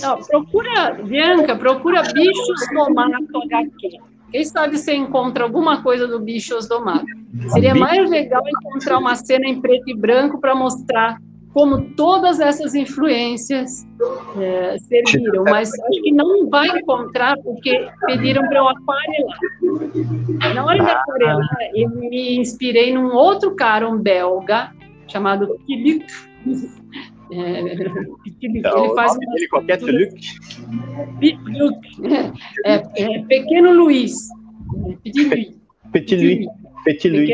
Não, 0.00 0.18
procura, 0.22 0.94
Bianca, 1.02 1.56
procura 1.56 2.02
Bichos 2.02 2.68
do 2.72 2.94
Mato 2.94 3.42
HQ. 3.44 3.98
Quem 4.30 4.44
sabe 4.44 4.78
você 4.78 4.94
encontra 4.94 5.44
alguma 5.44 5.82
coisa 5.82 6.06
do 6.06 6.18
Bichos 6.18 6.66
do 6.66 6.82
Mato. 6.82 7.04
Seria 7.48 7.74
mais 7.74 8.08
legal 8.08 8.42
encontrar 8.46 8.98
uma 8.98 9.14
cena 9.14 9.46
em 9.46 9.60
preto 9.60 9.88
e 9.88 9.94
branco 9.94 10.40
para 10.40 10.54
mostrar 10.54 11.18
como 11.52 11.82
todas 11.94 12.40
essas 12.40 12.74
influências 12.74 13.86
é, 14.40 14.78
serviram, 14.78 15.44
mas 15.44 15.68
acho 15.68 16.02
que 16.02 16.12
não 16.12 16.48
vai 16.48 16.66
encontrar 16.68 17.36
porque 17.42 17.88
pediram 18.06 18.46
para 18.48 18.58
eu 18.58 18.68
aquarelar. 18.68 19.38
Na 20.54 20.64
hora 20.64 20.82
de 20.82 20.90
aquarelar, 20.90 21.70
eu 21.74 21.90
me 21.90 22.38
inspirei 22.38 22.94
num 22.94 23.14
outro 23.14 23.54
cara, 23.54 23.88
um 23.88 23.98
belga, 23.98 24.72
chamado 25.08 25.58
Philippe. 25.66 26.06
É, 27.32 27.60
ele 28.42 28.94
faz 28.94 29.12
uma 29.12 29.36
ele 29.36 29.48
qualquer 29.48 29.78
é, 32.64 32.82
é, 32.96 33.22
Pequeno 33.24 33.72
Luiz. 33.72 34.28
Petit 35.02 35.28
Louis. 35.28 35.56
Petit 35.92 36.16
Louis. 36.16 36.46
Petit 36.84 37.08
Louis. 37.08 37.30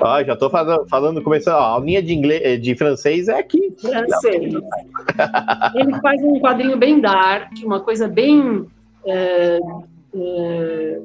Ah, 0.00 0.22
já 0.22 0.34
estou 0.34 0.48
falando, 0.48 0.88
falando, 0.88 1.22
começando. 1.22 1.56
a 1.56 1.78
linha 1.80 2.02
de 2.02 2.14
inglês, 2.14 2.42
eh, 2.44 2.56
de 2.56 2.74
francês 2.76 3.28
é 3.28 3.38
aqui. 3.38 3.72
Francês. 3.80 4.54
Ele 5.74 6.00
faz 6.00 6.22
um 6.22 6.38
quadrinho 6.38 6.76
bem 6.76 7.00
dark, 7.00 7.50
uma 7.64 7.80
coisa 7.80 8.06
bem 8.06 8.66
é, 9.06 9.58
é, 10.14 11.00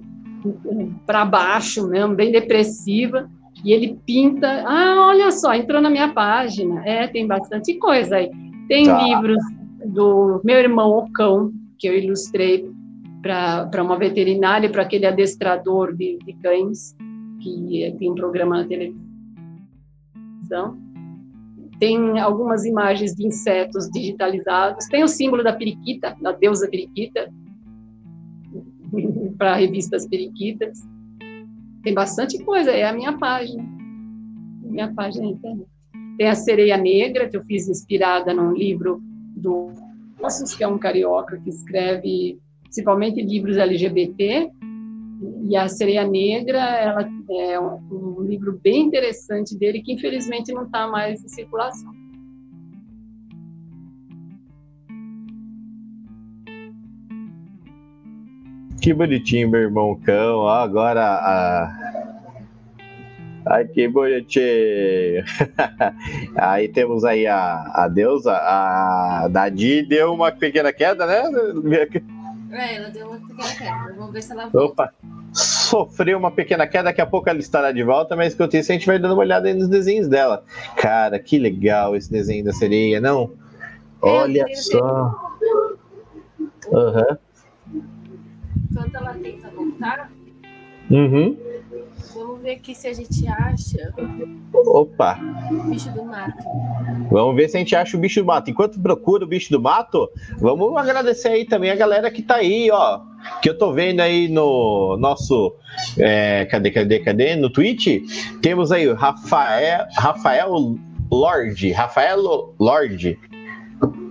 para 1.05 1.25
baixo 1.25 1.87
mesmo, 1.87 2.15
bem 2.15 2.31
depressiva. 2.31 3.29
E 3.65 3.73
ele 3.73 3.99
pinta. 4.05 4.63
Ah, 4.67 5.07
olha 5.07 5.31
só, 5.31 5.51
entrou 5.51 5.81
na 5.81 5.89
minha 5.89 6.13
página. 6.13 6.87
É, 6.87 7.07
tem 7.07 7.25
bastante 7.25 7.73
coisa 7.79 8.17
aí. 8.17 8.29
Tem 8.67 8.85
tá. 8.85 9.01
livros 9.01 9.39
do 9.83 10.39
meu 10.43 10.57
irmão 10.57 10.91
Ocão, 10.91 11.51
que 11.79 11.87
eu 11.87 11.97
ilustrei 11.97 12.69
para 13.23 13.81
uma 13.81 13.97
veterinária, 13.97 14.69
para 14.69 14.83
aquele 14.83 15.07
adestrador 15.07 15.95
de, 15.95 16.19
de 16.23 16.33
cães 16.33 16.95
que 17.55 17.95
tem 17.97 18.11
um 18.11 18.15
programa 18.15 18.61
na 18.61 18.67
televisão. 18.67 19.05
Tem 21.79 22.19
algumas 22.19 22.65
imagens 22.65 23.15
de 23.15 23.25
insetos 23.27 23.89
digitalizados. 23.89 24.87
Tem 24.87 25.03
o 25.03 25.07
símbolo 25.07 25.43
da 25.43 25.53
periquita, 25.53 26.15
da 26.21 26.31
deusa 26.31 26.67
periquita, 26.67 27.31
para 29.37 29.55
revistas 29.55 30.07
periquitas. 30.07 30.79
Tem 31.83 31.93
bastante 31.93 32.43
coisa, 32.43 32.71
é 32.71 32.83
a 32.83 32.93
minha 32.93 33.17
página. 33.17 33.63
Minha 34.63 34.93
página 34.93 35.25
na 35.25 35.31
internet. 35.31 35.67
Tem 36.17 36.27
a 36.27 36.35
Sereia 36.35 36.77
Negra, 36.77 37.29
que 37.29 37.37
eu 37.37 37.43
fiz 37.45 37.69
inspirada 37.69 38.33
num 38.33 38.51
livro 38.53 38.99
do 39.35 39.71
Ossos, 40.19 40.55
que 40.55 40.63
é 40.63 40.67
um 40.67 40.79
carioca 40.79 41.37
que 41.37 41.49
escreve 41.49 42.39
principalmente 42.63 43.21
livros 43.21 43.57
LGBT, 43.57 44.51
e 45.49 45.55
a 45.55 45.67
Sereia 45.67 46.05
Negra 46.05 46.59
ela 46.59 47.09
é 47.31 47.59
um, 47.59 48.21
livro 48.21 48.59
bem 48.63 48.83
interessante 48.83 49.57
dele 49.57 49.81
que 49.81 49.93
infelizmente 49.93 50.53
não 50.53 50.63
está 50.63 50.87
mais 50.87 51.23
em 51.23 51.27
circulação. 51.27 51.91
Que 58.81 58.93
bonitinho, 58.93 59.49
meu 59.49 59.61
irmão 59.61 59.95
cão. 59.95 60.47
Agora 60.47 61.01
a. 61.03 61.87
Ai, 63.47 63.65
que 63.65 63.87
bonitinho. 63.87 64.45
aí 66.37 66.67
temos 66.67 67.03
aí 67.03 67.25
a, 67.25 67.71
a 67.73 67.87
deusa, 67.87 68.33
a 68.33 69.27
Dadi 69.29 69.81
deu 69.81 70.13
uma 70.13 70.31
pequena 70.31 70.71
queda, 70.71 71.05
né? 71.05 71.23
É, 72.51 72.75
ela 72.75 72.89
deu 72.89 73.07
uma 73.07 73.19
pequena 73.19 73.55
queda. 73.55 73.93
Vamos 73.95 74.13
ver 74.13 74.21
se 74.21 74.31
ela 74.31 74.47
volta. 74.47 74.83
Opa! 74.83 74.93
Sofreu 75.33 76.17
uma 76.17 76.31
pequena 76.31 76.65
queda, 76.65 76.85
daqui 76.85 77.01
a 77.01 77.05
pouco 77.05 77.29
ela 77.29 77.39
estará 77.39 77.71
de 77.71 77.83
volta, 77.83 78.15
mas 78.15 78.33
enquanto 78.33 78.55
isso 78.55 78.71
a 78.71 78.75
gente 78.75 78.87
vai 78.87 78.97
dando 78.97 79.13
uma 79.13 79.21
olhada 79.21 79.47
aí 79.47 79.53
nos 79.53 79.67
desenhos 79.67 80.07
dela. 80.07 80.43
Cara, 80.77 81.19
que 81.19 81.37
legal 81.37 81.95
esse 81.95 82.11
desenho 82.11 82.45
da 82.45 82.53
sereia, 82.53 83.01
não? 83.01 83.31
Olha 84.01 84.45
só. 84.55 85.33
Aham. 86.73 87.05
Uhum. 87.71 87.83
Enquanto 88.71 88.95
ela 88.95 89.13
tenta 89.13 89.49
voltar. 89.49 90.11
Uhum. 90.89 91.37
Vamos 92.13 92.41
ver 92.41 92.51
aqui 92.51 92.73
se 92.73 92.87
a 92.87 92.93
gente 92.93 93.27
acha. 93.27 93.93
Opa! 94.53 95.19
Bicho 95.69 95.89
do 95.91 96.03
mato. 96.03 96.43
Vamos 97.09 97.35
ver 97.35 97.49
se 97.49 97.57
a 97.57 97.59
gente 97.59 97.75
acha 97.75 97.97
o 97.97 97.99
bicho 97.99 98.21
do 98.21 98.25
mato. 98.25 98.49
Enquanto 98.49 98.79
procura 98.79 99.23
o 99.23 99.27
bicho 99.27 99.51
do 99.51 99.61
mato, 99.61 100.09
vamos 100.37 100.75
agradecer 100.77 101.29
aí 101.29 101.45
também 101.45 101.69
a 101.69 101.75
galera 101.75 102.09
que 102.11 102.21
tá 102.21 102.35
aí, 102.35 102.69
ó. 102.71 103.01
Que 103.41 103.49
eu 103.49 103.57
tô 103.57 103.71
vendo 103.71 103.99
aí 103.99 104.27
no 104.27 104.97
nosso. 104.97 105.53
É, 105.97 106.45
cadê, 106.45 106.71
cadê, 106.71 106.99
cadê? 106.99 107.35
No 107.35 107.49
Twitch. 107.49 108.01
Temos 108.41 108.71
aí 108.71 108.87
o 108.87 108.95
Rafael, 108.95 109.85
Rafael 109.95 110.77
Lorde. 111.11 111.71
Rafael 111.71 112.53
Lorde. 112.59 113.19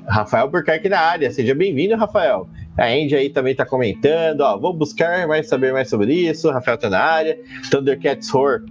Rafael 0.07 0.49
Burkhardt 0.49 0.88
na 0.88 1.01
área. 1.01 1.30
Seja 1.30 1.55
bem-vindo, 1.55 1.97
Rafael. 1.97 2.49
A 2.79 2.87
Andy 2.87 3.16
aí 3.16 3.31
também 3.31 3.55
tá 3.55 3.64
comentando, 3.64 4.43
ó, 4.43 4.59
vou 4.59 4.72
buscar 4.72 5.27
mais 5.27 5.49
saber 5.49 5.72
mais 5.72 5.89
sobre 5.89 6.12
isso. 6.12 6.51
Rafael 6.51 6.77
tá 6.77 6.91
na 6.91 7.01
área. 7.01 7.39
Thundercats 7.70 8.33
Horror, 8.35 8.64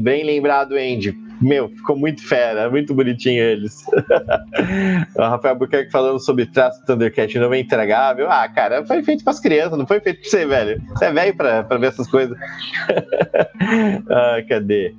bem 0.00 0.22
lembrado, 0.22 0.76
Andy. 0.76 1.16
Meu, 1.42 1.68
ficou 1.68 1.96
muito 1.96 2.26
fera, 2.26 2.70
muito 2.70 2.94
bonitinho 2.94 3.42
eles. 3.42 3.84
o 5.16 5.20
Rafael 5.20 5.56
Buquerque 5.56 5.90
falando 5.90 6.20
sobre 6.20 6.46
traço 6.46 6.80
do 6.80 6.86
Thundercat 6.86 7.38
não 7.38 7.52
é 7.52 7.60
entregável. 7.60 8.30
Ah, 8.30 8.48
cara, 8.48 8.84
foi 8.86 9.02
feito 9.02 9.24
para 9.24 9.32
as 9.32 9.40
crianças, 9.40 9.76
não 9.76 9.86
foi 9.86 10.00
feito 10.00 10.20
para 10.20 10.30
você, 10.30 10.46
velho. 10.46 10.82
Você 10.90 11.04
é 11.06 11.12
velho 11.12 11.36
para 11.36 11.78
ver 11.78 11.88
essas 11.88 12.06
coisas. 12.06 12.36
ah, 14.08 14.42
cadê? 14.48 14.94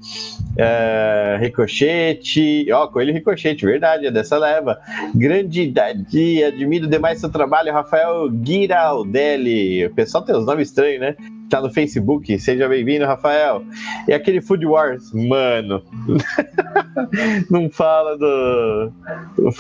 Uh, 0.53 1.39
ricochete, 1.39 2.71
ó, 2.71 2.83
oh, 2.83 2.87
Coelho 2.87 3.11
Ricochete, 3.11 3.65
verdade, 3.65 4.05
é 4.05 4.11
dessa 4.11 4.37
leva. 4.37 4.79
Grande 5.15 5.65
Dadi, 5.67 6.43
admiro 6.43 6.87
demais 6.87 7.19
seu 7.19 7.29
trabalho, 7.29 7.73
Rafael 7.73 8.29
Giraldelli. 8.45 9.85
O 9.85 9.93
pessoal 9.95 10.23
tem 10.23 10.35
uns 10.35 10.45
nomes 10.45 10.67
estranhos, 10.67 10.99
né? 10.99 11.15
Tá 11.49 11.59
no 11.59 11.71
Facebook, 11.71 12.37
seja 12.37 12.67
bem-vindo, 12.67 13.05
Rafael. 13.05 13.63
E 14.07 14.13
aquele 14.13 14.41
Food 14.41 14.65
Wars, 14.65 15.11
mano. 15.11 15.83
não 17.49 17.69
fala 17.69 18.17
do. 18.17 18.91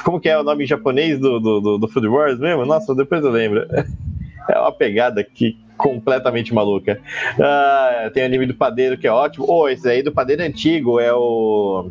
Como 0.03 0.19
que 0.19 0.29
é 0.29 0.37
o 0.37 0.43
nome 0.43 0.63
em 0.63 0.67
japonês 0.67 1.19
do, 1.19 1.39
do, 1.39 1.77
do, 1.77 1.87
Food 1.87 2.07
Wars 2.07 2.39
mesmo? 2.39 2.65
Nossa, 2.65 2.95
depois 2.95 3.23
eu 3.23 3.31
lembro. 3.31 3.65
É 4.49 4.59
uma 4.59 4.73
pegada 4.73 5.21
aqui 5.21 5.57
completamente 5.77 6.53
maluca. 6.53 6.99
Ah, 7.39 8.11
tem 8.13 8.23
o 8.23 8.25
anime 8.25 8.45
do 8.45 8.53
padeiro 8.53 8.97
que 8.97 9.07
é 9.07 9.11
ótimo. 9.11 9.45
Oh, 9.47 9.69
esse 9.69 9.87
aí 9.87 10.03
do 10.03 10.11
padeiro 10.11 10.43
antigo 10.43 10.99
é 10.99 11.13
o. 11.13 11.89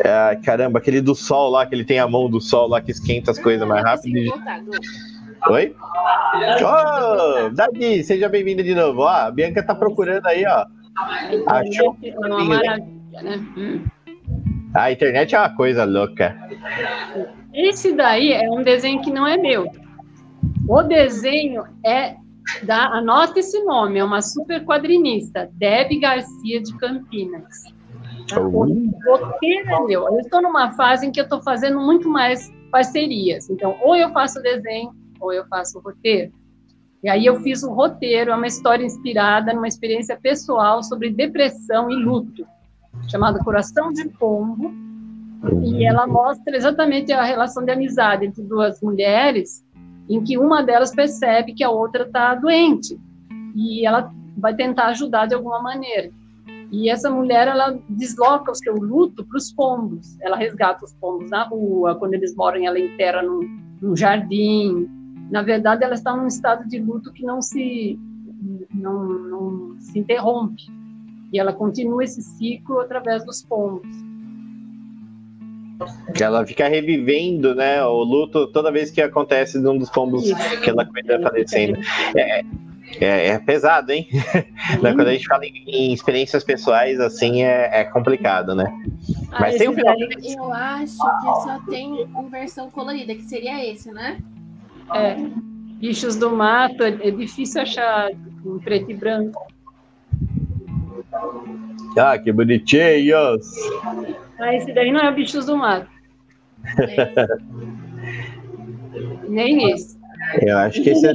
É, 0.00 0.36
caramba, 0.44 0.80
aquele 0.80 1.00
do 1.00 1.14
sol 1.14 1.50
lá, 1.50 1.64
que 1.64 1.72
ele 1.72 1.84
tem 1.84 2.00
a 2.00 2.08
mão 2.08 2.28
do 2.28 2.40
sol 2.40 2.68
lá 2.68 2.80
que 2.80 2.90
esquenta 2.90 3.30
as 3.30 3.38
coisas 3.38 3.66
mais 3.66 3.84
rápido. 3.84 4.32
Oi? 5.48 5.74
Oh, 6.64 7.50
Dadi, 7.50 8.02
seja 8.02 8.28
bem-vinda 8.28 8.62
de 8.62 8.74
novo. 8.74 9.02
Ó, 9.02 9.08
a 9.08 9.30
Bianca 9.30 9.62
tá 9.62 9.74
procurando 9.74 10.26
aí, 10.26 10.44
ó. 10.46 10.66
Achou? 11.46 11.96
Uma 12.18 12.44
maravilha, 12.44 13.22
né? 13.22 13.84
A 14.74 14.90
internet 14.90 15.34
é 15.34 15.38
uma 15.38 15.54
coisa 15.54 15.84
louca. 15.84 16.36
Esse 17.52 17.92
daí 17.92 18.32
é 18.32 18.50
um 18.50 18.62
desenho 18.62 19.00
que 19.02 19.10
não 19.10 19.26
é 19.26 19.36
meu. 19.36 19.70
O 20.68 20.82
desenho 20.82 21.64
é 21.84 22.16
da, 22.64 22.86
anota 22.86 23.38
esse 23.38 23.62
nome, 23.64 23.98
é 23.98 24.04
uma 24.04 24.20
super 24.20 24.64
quadrinista, 24.64 25.48
Deb 25.52 26.00
Garcia 26.00 26.60
de 26.60 26.76
Campinas. 26.76 27.64
É 29.42 29.80
meu. 29.80 30.08
Eu 30.08 30.20
estou 30.20 30.42
numa 30.42 30.72
fase 30.72 31.06
em 31.06 31.12
que 31.12 31.20
eu 31.20 31.24
estou 31.24 31.42
fazendo 31.42 31.78
muito 31.80 32.08
mais 32.08 32.52
parcerias. 32.70 33.48
Então, 33.48 33.76
ou 33.80 33.94
eu 33.94 34.10
faço 34.10 34.42
desenho, 34.42 34.90
ou 35.20 35.32
eu 35.32 35.46
faço 35.46 35.78
roteiro. 35.78 36.32
E 37.02 37.08
aí 37.08 37.26
eu 37.26 37.40
fiz 37.42 37.62
o 37.62 37.70
um 37.70 37.74
roteiro, 37.74 38.30
é 38.30 38.34
uma 38.34 38.46
história 38.46 38.84
inspirada 38.84 39.52
numa 39.52 39.68
experiência 39.68 40.18
pessoal 40.20 40.82
sobre 40.82 41.10
depressão 41.10 41.90
e 41.90 41.96
luto, 41.96 42.46
chamada 43.08 43.38
Coração 43.38 43.92
de 43.92 44.08
Pombo. 44.08 44.72
E 45.62 45.84
ela 45.84 46.06
mostra 46.06 46.56
exatamente 46.56 47.12
a 47.12 47.22
relação 47.22 47.64
de 47.64 47.70
amizade 47.70 48.26
entre 48.26 48.42
duas 48.42 48.80
mulheres 48.80 49.64
em 50.08 50.22
que 50.22 50.38
uma 50.38 50.62
delas 50.62 50.94
percebe 50.94 51.54
que 51.54 51.64
a 51.64 51.70
outra 51.70 52.04
está 52.04 52.34
doente 52.34 52.98
e 53.54 53.86
ela 53.86 54.12
vai 54.36 54.54
tentar 54.54 54.86
ajudar 54.86 55.26
de 55.26 55.34
alguma 55.34 55.62
maneira. 55.62 56.10
E 56.70 56.90
essa 56.90 57.08
mulher, 57.08 57.46
ela 57.46 57.78
desloca 57.88 58.50
o 58.50 58.54
seu 58.54 58.74
luto 58.74 59.24
para 59.24 59.38
os 59.38 59.52
pombos. 59.52 60.18
Ela 60.20 60.36
resgata 60.36 60.84
os 60.84 60.92
pombos 60.94 61.30
na 61.30 61.44
rua, 61.44 61.94
quando 61.94 62.14
eles 62.14 62.34
moram, 62.34 62.64
ela 62.64 62.78
enterra 62.78 63.22
num, 63.22 63.40
num 63.80 63.96
jardim. 63.96 64.88
Na 65.30 65.42
verdade, 65.42 65.84
ela 65.84 65.94
está 65.94 66.16
num 66.16 66.26
estado 66.26 66.66
de 66.68 66.80
luto 66.80 67.12
que 67.12 67.24
não 67.24 67.40
se, 67.40 67.98
não, 68.74 69.04
não 69.04 69.76
se 69.78 69.98
interrompe. 69.98 70.64
E 71.34 71.38
ela 71.40 71.52
continua 71.52 72.04
esse 72.04 72.22
ciclo 72.22 72.78
através 72.78 73.24
dos 73.24 73.42
pombos. 73.42 73.88
Que 76.14 76.22
ela 76.22 76.46
fica 76.46 76.68
revivendo, 76.68 77.56
né, 77.56 77.84
o 77.84 78.04
luto 78.04 78.46
toda 78.46 78.70
vez 78.70 78.88
que 78.88 79.02
acontece 79.02 79.60
de 79.60 79.66
um 79.66 79.76
dos 79.76 79.90
pombos 79.90 80.24
Isso. 80.24 80.60
que 80.60 80.70
ela 80.70 80.86
cuida 80.86 81.20
falecendo. 81.20 81.76
É, 82.16 82.44
é, 83.00 83.26
é, 83.30 83.38
pesado, 83.40 83.90
hein? 83.90 84.06
Né, 84.80 84.94
quando 84.94 85.08
a 85.08 85.12
gente 85.12 85.26
fala 85.26 85.44
em, 85.44 85.64
em 85.66 85.92
experiências 85.92 86.44
pessoais, 86.44 87.00
assim, 87.00 87.42
é, 87.42 87.80
é 87.80 87.84
complicado, 87.84 88.54
né? 88.54 88.72
Ah, 89.32 89.40
Mas 89.40 89.56
tem 89.56 89.68
um 89.68 89.74
final. 89.74 89.96
Eu 89.98 90.52
acho 90.52 90.92
que 90.92 91.42
só 91.42 91.60
tem 91.68 92.04
uma 92.04 92.28
versão 92.28 92.70
colorida, 92.70 93.12
que 93.12 93.22
seria 93.22 93.68
esse, 93.68 93.90
né? 93.90 94.18
É. 94.94 95.16
Bichos 95.80 96.14
do 96.14 96.30
mato, 96.30 96.84
é, 96.84 96.90
é 96.90 97.10
difícil 97.10 97.60
achar 97.60 98.12
em 98.12 98.58
preto 98.60 98.92
e 98.92 98.94
branco. 98.94 99.53
Ah, 101.96 102.18
que 102.18 102.32
bonitinhos! 102.32 103.46
Ah, 104.38 104.54
esse 104.54 104.72
daí 104.72 104.90
não 104.90 105.00
é 105.00 105.12
Bichos 105.12 105.46
do 105.46 105.56
Mato. 105.56 105.88
Nem 109.28 109.72
esse. 109.72 109.98
Eu 110.42 110.58
acho 110.58 110.82
que 110.82 110.90
esse 110.90 111.06
é. 111.06 111.12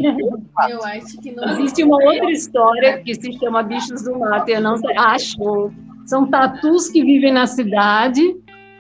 Eu 0.70 0.84
acho 0.84 1.20
que 1.22 1.32
não. 1.32 1.50
Existe 1.50 1.84
uma 1.84 1.98
outra 1.98 2.32
história 2.32 3.00
que 3.00 3.14
se 3.16 3.38
chama 3.40 3.64
Bichos 3.64 4.04
do 4.04 4.18
Mato, 4.18 4.50
eu 4.50 4.62
não 4.62 4.78
sei. 4.78 4.98
Acho. 4.98 5.72
São 6.06 6.30
tatus 6.30 6.90
que 6.90 7.04
vivem 7.04 7.34
na 7.34 7.46
cidade 7.46 8.22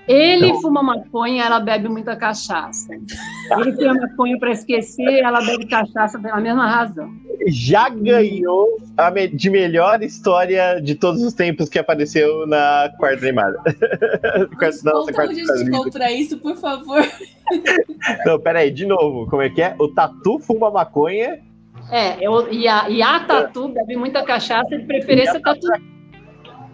ele 0.09 0.47
então, 0.47 0.61
fuma 0.61 0.81
maconha, 0.81 1.43
ela 1.43 1.59
bebe 1.59 1.87
muita 1.87 2.15
cachaça. 2.15 2.91
Ele 2.91 3.71
fuma 3.73 3.93
maconha 3.93 4.39
para 4.39 4.49
esquecer, 4.49 5.19
ela 5.19 5.39
bebe 5.39 5.67
cachaça 5.67 6.17
pela 6.17 6.41
mesma 6.41 6.67
razão. 6.67 7.13
Já 7.45 7.89
ganhou 7.89 8.79
a 8.99 9.11
me 9.11 9.27
de 9.27 9.49
melhor 9.49 10.01
história 10.03 10.79
de 10.81 10.95
todos 10.95 11.21
os 11.23 11.33
tempos 11.33 11.69
que 11.69 11.79
apareceu 11.79 12.45
na 12.45 12.91
quarta 12.97 13.25
animada. 13.25 13.57
Nossa, 14.83 15.13
quarta 15.13 15.33
justificou 15.33 15.89
para 15.91 16.11
isso, 16.11 16.37
por 16.37 16.55
favor. 16.57 17.03
Não, 18.25 18.39
peraí, 18.39 18.71
de 18.71 18.85
novo, 18.85 19.27
como 19.27 19.41
é 19.41 19.49
que 19.49 19.61
é? 19.61 19.75
O 19.79 19.87
Tatu 19.87 20.39
fuma 20.39 20.69
maconha. 20.69 21.39
É, 21.91 22.23
eu, 22.23 22.51
e, 22.51 22.67
a, 22.67 22.89
e 22.89 23.01
a 23.01 23.19
Tatu 23.21 23.69
bebe 23.69 23.95
muita 23.95 24.23
cachaça, 24.23 24.77
de 24.77 24.85
preferência 24.85 25.41
Tatu. 25.41 25.67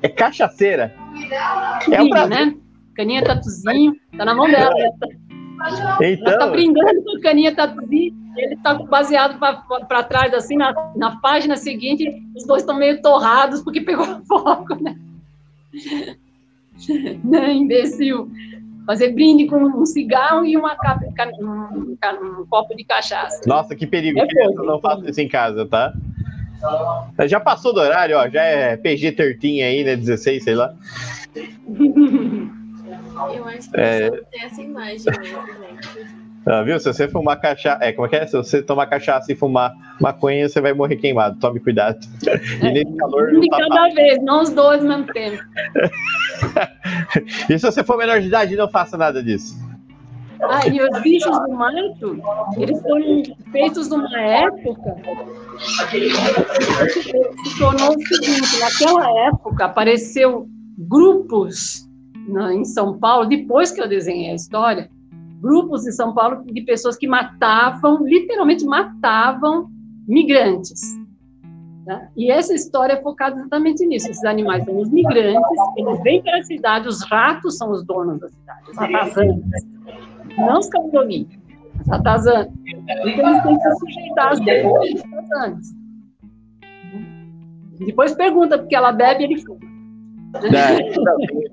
É 0.02 0.10
cachaceira. 0.10 0.94
É 1.92 2.02
o 2.02 2.10
né? 2.28 2.56
Caninha 2.96 3.24
tatuzinho, 3.24 3.94
tá 4.18 4.24
na 4.24 4.34
mão 4.34 4.50
dela. 4.50 4.74
Então... 6.02 6.28
Ela 6.28 6.40
tá 6.40 6.48
brindando 6.48 7.04
com 7.04 7.18
a 7.18 7.22
caninha 7.22 7.56
tatuzinho, 7.56 8.14
ele 8.38 8.58
tá 8.58 8.74
baseado 8.74 9.40
para 9.40 10.04
trás, 10.04 10.34
assim, 10.34 10.58
na, 10.58 10.74
na 10.96 11.18
página 11.18 11.56
seguinte, 11.56 12.06
os 12.36 12.46
dois 12.46 12.62
estão 12.62 12.78
meio 12.78 13.02
torrados 13.02 13.62
porque 13.62 13.82
pegou 13.82 14.06
fogo, 14.28 14.76
né? 14.82 14.96
né, 17.24 17.54
imbecil. 17.54 18.30
Fazer 18.86 19.14
brinde 19.14 19.48
com 19.48 19.58
um 19.58 19.86
cigarro 19.86 20.46
e 20.46 20.56
uma 20.56 20.78
um, 21.42 21.96
um, 22.42 22.46
copo 22.48 22.76
de 22.76 22.84
cachaça. 22.84 23.42
Nossa, 23.48 23.76
que 23.76 23.88
perigo. 23.88 24.20
É 24.20 24.46
eu 24.46 24.64
não 24.64 24.80
faço 24.80 25.10
isso 25.10 25.20
em 25.20 25.28
casa, 25.28 25.66
tá? 25.66 25.92
Já 27.26 27.40
passou 27.40 27.74
do 27.74 27.80
horário, 27.80 28.16
ó. 28.16 28.30
Já 28.30 28.44
é 28.44 28.78
PG-13 28.78 29.64
aí, 29.64 29.84
né? 29.84 29.96
16, 29.96 30.44
sei 30.44 30.54
lá. 30.54 30.76
Eu 33.34 33.46
acho 33.46 33.72
que 33.72 33.80
é... 33.80 34.10
tem 34.10 34.44
essa 34.44 34.62
imagem 34.62 35.00
mesmo, 35.20 35.46
gente. 35.94 36.26
Ah, 36.48 36.62
viu? 36.62 36.80
Se 36.80 36.94
você 36.94 37.08
fumar 37.08 37.42
cachaça. 37.42 37.84
É, 37.84 37.92
como 37.92 38.06
é 38.06 38.10
que 38.10 38.16
é? 38.18 38.28
Se 38.28 38.38
você 38.38 38.62
tomar 38.62 38.86
cachaça 38.86 39.32
e 39.32 39.36
fumar 39.36 39.74
maconha, 40.00 40.48
você 40.48 40.62
vai 40.62 40.74
morrer 40.74 40.98
queimado. 40.98 41.40
Tome 41.40 41.60
cuidado. 41.60 42.00
E 42.62 42.72
nesse 42.72 42.96
calor. 42.98 43.32
De 43.32 43.48
tá 43.48 43.58
cada 43.58 43.90
vez, 43.96 44.24
não 44.24 44.44
os 44.44 44.52
dois 44.52 44.82
ao 44.82 44.88
mesmo 44.88 45.12
tempo. 45.12 45.42
e 47.50 47.58
se 47.58 47.66
você 47.66 47.84
for 47.84 47.98
menor 47.98 48.22
de 48.22 48.28
idade, 48.28 48.56
não 48.56 48.70
faça 48.70 48.96
nada 48.96 49.24
disso. 49.24 49.56
Ah, 50.42 50.68
e 50.68 50.80
os 50.80 51.02
bichos 51.02 51.40
do 51.40 51.52
mato, 51.54 52.22
eles 52.58 52.80
foram 52.82 53.24
feitos 53.52 53.90
numa 53.90 54.20
época 54.20 54.96
se 57.44 57.58
tornou 57.58 57.96
o 57.96 58.08
seguinte, 58.08 58.60
naquela 58.60 59.28
época 59.28 59.66
apareceu 59.66 60.48
grupos 60.78 61.88
na, 62.28 62.54
em 62.54 62.66
São 62.66 62.98
Paulo, 62.98 63.26
depois 63.28 63.72
que 63.72 63.82
eu 63.82 63.88
desenhei 63.88 64.32
a 64.32 64.36
história, 64.36 64.90
grupos 65.42 65.86
em 65.86 65.92
São 65.92 66.14
Paulo 66.14 66.44
de 66.46 66.62
pessoas 66.62 66.98
que 66.98 67.08
matavam, 67.08 68.04
literalmente 68.06 68.66
matavam 68.66 69.70
migrantes. 70.08 70.82
Tá? 71.86 72.08
E 72.18 72.32
essa 72.32 72.54
história 72.54 72.94
é 72.94 73.02
focada 73.02 73.38
exatamente 73.38 73.86
nisso. 73.86 74.10
Esses 74.10 74.26
animais 74.26 74.66
são 74.66 74.80
os 74.80 74.90
migrantes, 74.90 75.44
eles 75.78 76.02
vêm 76.02 76.22
para 76.24 76.40
a 76.40 76.44
cidade, 76.44 76.88
os 76.88 77.04
ratos 77.04 77.58
são 77.58 77.72
os 77.72 77.84
donos 77.86 78.20
da 78.20 78.30
cidade, 78.30 78.72
os 78.72 78.78
ratazantes, 78.78 79.68
não 80.36 80.60
os 80.60 80.68
camponinhos, 80.68 81.38
os 81.80 81.88
ratazantes. 81.88 82.56
Então 83.06 83.30
eles 83.30 83.44
têm 83.44 83.58
que 83.58 83.70
se 83.70 83.80
sujeitar 83.80 84.32
às 84.32 84.40
leis 84.40 84.94
dos 84.94 85.04
ratazantes. 85.04 85.76
Depois 87.78 88.16
pergunta 88.16 88.58
porque 88.58 88.76
ela 88.76 88.92
bebe 88.92 89.26
ele 89.26 89.42
fuma. 89.42 89.75
É, 90.44 90.92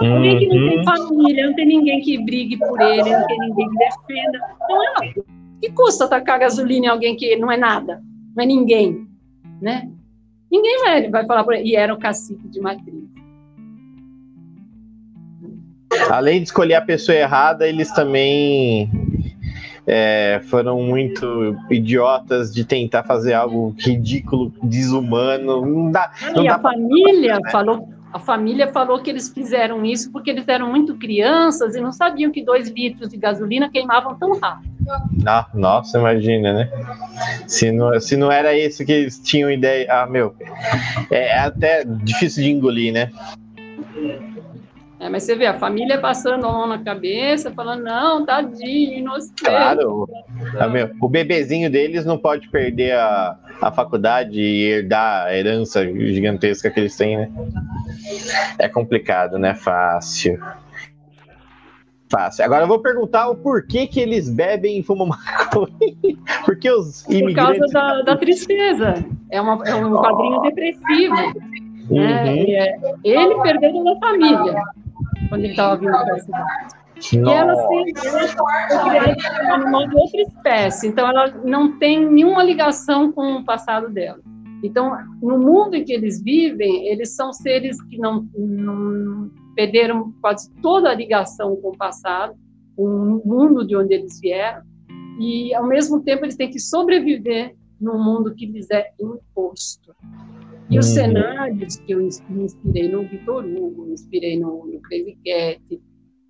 Uhum. 0.00 0.14
Alguém 0.14 0.38
que 0.38 0.46
não 0.46 0.68
tem 0.68 0.78
uhum. 0.78 0.84
família, 0.84 1.46
não 1.48 1.54
tem 1.56 1.66
ninguém 1.66 2.00
que 2.02 2.24
brigue 2.24 2.56
por 2.56 2.80
ele, 2.80 3.10
não 3.10 3.26
tem 3.26 3.38
ninguém 3.40 3.68
que 3.68 3.78
defenda. 3.78 4.38
Então, 4.64 4.82
é, 5.02 5.12
que 5.60 5.72
custa 5.72 6.06
tacar 6.06 6.38
gasolina 6.38 6.86
em 6.86 6.88
alguém 6.88 7.16
que 7.16 7.34
não 7.34 7.50
é 7.50 7.56
nada, 7.56 8.00
não 8.36 8.44
é 8.44 8.46
ninguém? 8.46 9.09
Né? 9.60 9.88
Ninguém 10.50 10.78
vai, 10.80 11.10
vai 11.10 11.26
falar 11.26 11.44
por 11.44 11.54
ele. 11.54 11.68
E 11.68 11.76
era 11.76 11.94
o 11.94 11.98
cacique 11.98 12.48
de 12.48 12.60
matriz. 12.60 13.04
Além 16.08 16.38
de 16.38 16.44
escolher 16.44 16.74
a 16.74 16.80
pessoa 16.80 17.16
errada, 17.16 17.68
eles 17.68 17.90
também 17.92 18.90
é, 19.86 20.40
foram 20.44 20.82
muito 20.82 21.56
idiotas 21.68 22.54
de 22.54 22.64
tentar 22.64 23.02
fazer 23.02 23.34
algo 23.34 23.74
ridículo, 23.78 24.52
desumano. 24.62 25.66
Não 25.66 25.90
dá, 25.90 26.12
não 26.34 26.44
e 26.44 26.48
a 26.48 26.58
família 26.58 27.40
pra... 27.40 27.50
falou 27.50 27.88
a 28.12 28.18
família 28.18 28.72
falou 28.72 29.00
que 29.00 29.08
eles 29.08 29.28
fizeram 29.28 29.84
isso 29.84 30.10
porque 30.10 30.30
eles 30.30 30.46
eram 30.48 30.68
muito 30.68 30.96
crianças 30.96 31.74
e 31.76 31.80
não 31.80 31.92
sabiam 31.92 32.32
que 32.32 32.44
dois 32.44 32.68
litros 32.68 33.08
de 33.10 33.16
gasolina 33.16 33.70
queimavam 33.70 34.16
tão 34.16 34.38
rápido. 34.38 34.70
Ah, 35.24 35.46
nossa, 35.54 35.98
imagina, 35.98 36.52
né? 36.52 36.70
Se 37.46 37.70
não, 37.70 38.00
se 38.00 38.16
não 38.16 38.32
era 38.32 38.56
isso 38.56 38.84
que 38.84 38.92
eles 38.92 39.20
tinham 39.20 39.50
ideia. 39.50 39.86
Ah, 39.88 40.06
meu. 40.06 40.34
É 41.10 41.38
até 41.38 41.84
difícil 41.84 42.42
de 42.42 42.50
engolir, 42.50 42.92
né? 42.92 43.10
É, 44.98 45.08
mas 45.08 45.22
você 45.22 45.34
vê 45.34 45.46
a 45.46 45.58
família 45.58 45.98
passando 45.98 46.46
a 46.46 46.52
mão 46.52 46.66
na 46.66 46.78
cabeça, 46.78 47.50
falando, 47.52 47.84
não, 47.84 48.26
tadinho, 48.26 48.98
inocente. 48.98 49.44
Claro. 49.44 50.08
Ah, 50.58 50.68
meu, 50.68 50.90
o 51.00 51.08
bebezinho 51.08 51.70
deles 51.70 52.04
não 52.04 52.18
pode 52.18 52.48
perder 52.50 52.92
a, 52.92 53.38
a 53.60 53.70
faculdade 53.70 54.40
e 54.40 54.64
herdar 54.64 55.26
a 55.26 55.36
herança 55.36 55.84
gigantesca 55.86 56.70
que 56.70 56.80
eles 56.80 56.96
têm, 56.96 57.16
né? 57.16 57.30
É 58.58 58.68
complicado, 58.68 59.38
né? 59.38 59.54
Fácil. 59.54 60.40
Fácil. 62.10 62.44
Agora 62.44 62.64
eu 62.64 62.68
vou 62.68 62.80
perguntar 62.80 63.28
o 63.28 63.36
porquê 63.36 63.86
que 63.86 64.00
eles 64.00 64.28
bebem 64.28 64.78
e 64.78 64.82
fumam 64.82 65.06
maconha. 65.08 65.68
Porque 66.44 66.70
os 66.70 67.06
imigrantes... 67.08 67.60
Por 67.60 67.72
causa 67.72 67.96
da, 67.96 68.02
da 68.02 68.16
tristeza. 68.16 68.94
É, 69.30 69.40
uma, 69.40 69.62
é 69.64 69.74
um 69.74 69.94
quadrinho 69.96 70.40
depressivo. 70.42 71.14
Uhum. 71.90 72.00
É, 72.00 72.78
ele 73.04 73.42
perdeu 73.42 73.72
toda 73.72 73.92
a 73.92 73.98
família 73.98 74.62
quando 75.28 75.44
ele 75.44 75.52
estava 75.52 75.76
vindo 75.76 75.92
para 75.92 76.14
a 76.14 76.18
cidade. 76.18 76.79
E 77.12 77.18
ela 77.18 77.54
sempre 77.56 77.92
animal 79.52 79.88
de 79.88 79.96
outra 79.96 80.20
espécie, 80.20 80.88
então 80.88 81.08
ela 81.08 81.28
não 81.44 81.78
tem 81.78 82.06
nenhuma 82.06 82.42
ligação 82.42 83.10
com 83.10 83.36
o 83.36 83.44
passado 83.44 83.88
dela. 83.88 84.20
Então, 84.62 84.92
no 85.22 85.38
mundo 85.38 85.74
em 85.74 85.84
que 85.84 85.92
eles 85.92 86.22
vivem, 86.22 86.86
eles 86.88 87.16
são 87.16 87.32
seres 87.32 87.80
que 87.84 87.96
não, 87.96 88.28
não 88.36 89.30
perderam 89.56 90.12
quase 90.20 90.50
toda 90.60 90.90
a 90.90 90.94
ligação 90.94 91.56
com 91.56 91.70
o 91.70 91.76
passado, 91.76 92.34
com 92.76 92.84
o 92.84 93.26
mundo 93.26 93.66
de 93.66 93.74
onde 93.74 93.94
eles 93.94 94.20
vieram, 94.20 94.62
e 95.18 95.54
ao 95.54 95.66
mesmo 95.66 96.02
tempo 96.02 96.24
eles 96.24 96.36
têm 96.36 96.50
que 96.50 96.60
sobreviver 96.60 97.54
num 97.80 98.02
mundo 98.02 98.34
que 98.34 98.46
lhes 98.46 98.70
é 98.70 98.90
imposto. 99.00 99.94
E 100.68 100.78
os 100.78 100.88
uhum. 100.88 100.94
cenários 100.94 101.76
que 101.76 101.92
eu 101.92 101.98
me 102.28 102.44
inspirei 102.44 102.88
no 102.88 103.02
Vitor 103.08 103.44
Hugo, 103.44 103.86
me 103.86 103.94
inspirei 103.94 104.38
no, 104.38 104.66
no 104.66 104.80
Crazy 104.80 105.18
Cat, 105.24 105.82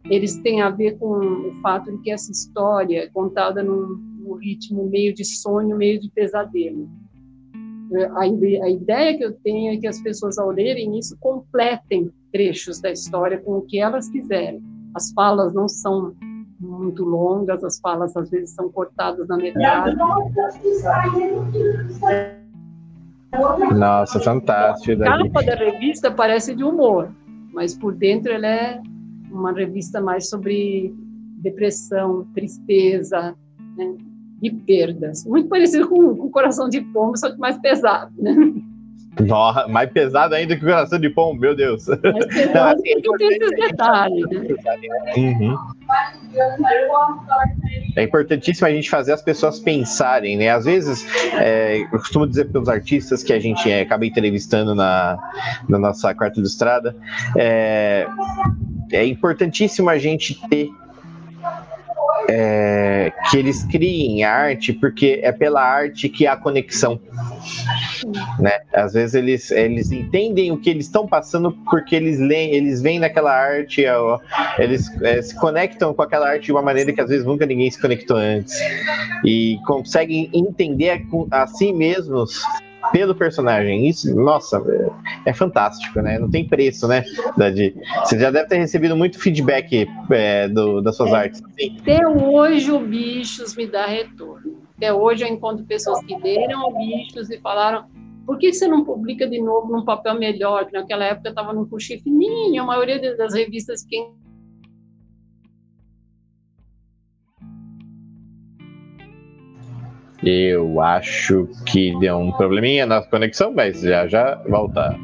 eles 0.04 0.36
têm 0.38 0.62
a 0.62 0.70
ver 0.70 0.98
com 0.98 1.08
o 1.08 1.54
fato 1.60 1.90
de 1.92 1.98
que 1.98 2.10
essa 2.10 2.30
história 2.30 3.04
é 3.04 3.06
contada 3.08 3.62
num, 3.62 3.96
num 4.20 4.34
ritmo 4.34 4.88
meio 4.88 5.14
de 5.14 5.24
sonho, 5.24 5.76
meio 5.76 6.00
de 6.00 6.10
pesadelo. 6.10 6.88
A, 8.14 8.20
a 8.20 8.70
ideia 8.70 9.16
que 9.18 9.24
eu 9.24 9.32
tenho 9.32 9.74
é 9.74 9.76
que 9.76 9.86
as 9.86 10.00
pessoas, 10.00 10.38
ao 10.38 10.50
lerem 10.50 10.98
isso, 10.98 11.16
completem 11.18 12.10
trechos 12.32 12.80
da 12.80 12.90
história 12.90 13.38
com 13.38 13.58
o 13.58 13.62
que 13.62 13.80
elas 13.80 14.08
quiserem. 14.08 14.62
As 14.94 15.12
falas 15.12 15.52
não 15.52 15.68
são 15.68 16.14
muito 16.60 17.04
longas, 17.04 17.64
as 17.64 17.80
falas 17.80 18.16
às 18.16 18.30
vezes 18.30 18.54
são 18.54 18.70
cortadas 18.70 19.26
na 19.28 19.36
metade. 19.36 19.96
Nossa, 23.74 24.20
fantástico. 24.20 25.02
A 25.02 25.18
capa 25.18 25.42
da 25.42 25.54
revista 25.54 26.10
parece 26.10 26.54
de 26.54 26.62
humor, 26.62 27.10
mas 27.52 27.74
por 27.76 27.94
dentro 27.94 28.32
ela 28.32 28.46
é 28.46 28.80
uma 29.30 29.52
revista 29.52 30.00
mais 30.00 30.28
sobre 30.28 30.94
depressão, 31.38 32.26
tristeza 32.34 33.34
né, 33.76 33.96
e 34.42 34.50
perdas. 34.50 35.24
Muito 35.24 35.48
parecido 35.48 35.88
com, 35.88 36.14
com 36.16 36.30
Coração 36.30 36.68
de 36.68 36.80
Pombo, 36.80 37.16
só 37.16 37.30
que 37.30 37.38
mais 37.38 37.58
pesado. 37.58 38.12
Né? 38.20 38.34
Nossa, 39.18 39.66
mais 39.66 39.90
pesado 39.90 40.34
ainda 40.34 40.56
que 40.56 40.62
o 40.62 40.68
coração 40.68 40.98
de 40.98 41.10
pombo, 41.10 41.40
meu 41.40 41.54
Deus. 41.54 41.86
Mais 41.88 42.26
pesado 42.26 42.52
Não, 42.54 42.66
assim, 42.68 42.90
é 42.90 43.18
tem 43.18 43.28
esses 43.28 43.50
detalhes. 43.56 44.30
Né? 44.30 44.56
Uhum. 45.16 45.56
É 47.96 48.04
importantíssimo 48.04 48.68
a 48.68 48.70
gente 48.70 48.88
fazer 48.88 49.12
as 49.12 49.22
pessoas 49.22 49.58
pensarem, 49.58 50.36
né? 50.36 50.50
Às 50.50 50.64
vezes, 50.64 51.04
é, 51.34 51.80
eu 51.80 51.98
costumo 51.98 52.26
dizer 52.26 52.46
para 52.46 52.60
os 52.60 52.68
artistas 52.68 53.22
que 53.22 53.32
a 53.32 53.40
gente 53.40 53.68
é, 53.68 53.80
acaba 53.80 54.06
entrevistando 54.06 54.74
na, 54.74 55.18
na 55.68 55.78
nossa 55.78 56.14
quarta 56.14 56.38
ilustrada, 56.38 56.94
é, 57.36 58.06
é 58.92 59.04
importantíssimo 59.04 59.90
a 59.90 59.98
gente 59.98 60.40
ter 60.48 60.70
é, 62.32 63.12
que 63.28 63.36
eles 63.36 63.64
criem 63.64 64.22
arte, 64.22 64.72
porque 64.72 65.20
é 65.22 65.32
pela 65.32 65.62
arte 65.62 66.08
que 66.08 66.26
há 66.26 66.36
conexão. 66.36 67.00
Né? 68.38 68.60
Às 68.72 68.92
vezes 68.92 69.14
eles, 69.14 69.50
eles 69.50 69.90
entendem 69.90 70.52
o 70.52 70.56
que 70.56 70.70
eles 70.70 70.86
estão 70.86 71.06
passando 71.06 71.52
porque 71.68 71.96
eles 71.96 72.20
leem, 72.20 72.54
eles 72.54 72.80
veem 72.80 73.00
naquela 73.00 73.32
arte, 73.32 73.82
eles 74.58 74.90
é, 75.02 75.20
se 75.20 75.34
conectam 75.34 75.92
com 75.92 76.02
aquela 76.02 76.28
arte 76.28 76.46
de 76.46 76.52
uma 76.52 76.62
maneira 76.62 76.92
que 76.92 77.00
às 77.00 77.08
vezes 77.08 77.26
nunca 77.26 77.44
ninguém 77.44 77.70
se 77.70 77.80
conectou 77.80 78.16
antes. 78.16 78.54
E 79.24 79.58
conseguem 79.66 80.30
entender 80.32 81.04
a, 81.30 81.42
a 81.42 81.46
si 81.48 81.72
mesmos 81.72 82.42
pelo 82.92 83.14
personagem. 83.14 83.88
Isso, 83.88 84.14
nossa, 84.14 84.62
é, 85.24 85.32
fantástico, 85.32 86.00
né? 86.00 86.18
Não 86.18 86.30
tem 86.30 86.46
preço, 86.46 86.86
né? 86.88 87.04
Dadi? 87.36 87.74
Você 88.04 88.18
já 88.18 88.30
deve 88.30 88.48
ter 88.48 88.58
recebido 88.58 88.96
muito 88.96 89.18
feedback 89.18 89.88
é, 90.10 90.48
do, 90.48 90.80
das 90.80 90.96
suas 90.96 91.10
é, 91.10 91.16
artes. 91.16 91.42
Sim. 91.58 91.76
Até 91.80 92.06
hoje 92.06 92.70
o 92.70 92.80
Bichos 92.80 93.56
me 93.56 93.66
dá 93.66 93.86
retorno. 93.86 94.60
Até 94.76 94.92
hoje 94.92 95.24
eu 95.24 95.28
encontro 95.28 95.64
pessoas 95.64 96.04
que 96.04 96.16
leram 96.16 96.62
o 96.62 96.78
Bichos 96.78 97.30
e 97.30 97.38
falaram 97.38 97.84
por 98.26 98.38
que 98.38 98.52
você 98.52 98.68
não 98.68 98.84
publica 98.84 99.26
de 99.28 99.40
novo 99.40 99.72
num 99.72 99.84
papel 99.84 100.18
melhor? 100.18 100.66
Que 100.66 100.72
naquela 100.72 101.04
época 101.04 101.28
eu 101.28 101.30
estava 101.30 101.52
num 101.52 101.64
puxê 101.64 101.98
fininho, 101.98 102.62
a 102.62 102.66
maioria 102.66 103.16
das 103.16 103.34
revistas 103.34 103.84
quem 103.84 104.12
Eu 110.22 110.80
acho 110.80 111.48
que 111.66 111.98
deu 111.98 112.18
um 112.18 112.32
probleminha 112.32 112.84
na 112.84 113.00
conexão, 113.00 113.52
mas 113.54 113.80
já 113.80 114.06
já 114.06 114.34
volta. 114.46 114.94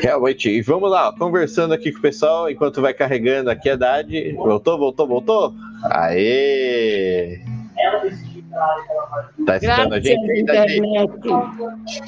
Realmente, 0.00 0.48
e 0.48 0.62
vamos 0.62 0.90
lá, 0.90 1.12
conversando 1.12 1.74
aqui 1.74 1.92
com 1.92 1.98
o 1.98 2.02
pessoal 2.02 2.50
enquanto 2.50 2.80
vai 2.80 2.94
carregando 2.94 3.50
aqui 3.50 3.68
a 3.68 3.76
Dade. 3.76 4.32
Voltou, 4.32 4.78
voltou, 4.78 5.06
voltou? 5.06 5.54
Aê! 5.84 7.40
Tá 9.46 9.56
escutando 9.56 9.94
a 9.94 10.00
gente? 10.00 10.40
Internet. 10.40 11.12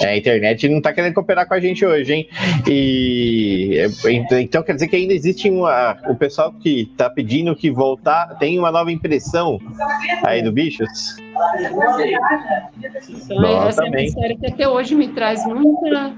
É, 0.01 0.07
a 0.07 0.17
internet 0.17 0.69
não 0.69 0.81
tá 0.81 0.93
querendo 0.93 1.15
cooperar 1.15 1.47
com 1.47 1.55
a 1.55 1.61
gente 1.61 1.85
hoje, 1.85 2.13
hein? 2.13 2.29
E 2.69 3.79
então 4.33 4.63
quer 4.63 4.75
dizer 4.75 4.89
que 4.89 4.97
ainda 4.97 5.15
existe 5.15 5.49
uma, 5.49 5.97
o 6.09 6.15
pessoal 6.15 6.53
que 6.53 6.93
tá 6.97 7.09
pedindo 7.09 7.55
que 7.55 7.71
voltar, 7.71 8.37
tem 8.39 8.59
uma 8.59 8.71
nova 8.71 8.91
impressão 8.91 9.59
aí 10.25 10.43
do 10.43 10.53
Bichos? 10.53 11.17
Então, 13.31 13.69
essa 13.69 13.83
também. 13.83 14.07
é 14.07 14.11
uma 14.11 14.21
série 14.21 14.37
que 14.37 14.47
até 14.47 14.69
hoje 14.69 14.95
me 14.95 15.09
traz 15.09 15.45
muita 15.47 16.15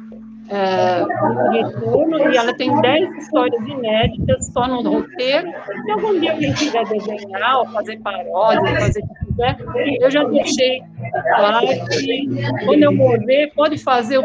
é, 0.48 1.04
retorno 1.52 2.30
e 2.30 2.36
ela 2.36 2.54
tem 2.54 2.80
10 2.80 3.16
histórias 3.16 3.62
inéditas 3.66 4.46
só 4.52 4.66
no 4.66 4.82
roteiro. 4.82 5.48
Se 5.84 5.90
algum 5.90 6.18
dia 6.18 6.32
alguém 6.32 6.52
quiser 6.52 6.84
desenhar 6.86 7.58
ou 7.58 7.66
fazer 7.68 7.98
paródia, 8.00 8.80
fazer 8.80 9.02
quiser, 9.42 9.56
eu 10.00 10.10
já 10.10 10.24
deixei 10.24 10.82
claro 11.36 11.66
que 11.66 12.28
quando 12.64 12.82
eu 12.82 12.92
morrer, 12.92 13.52
pode 13.54 13.78
fazer 13.78 14.20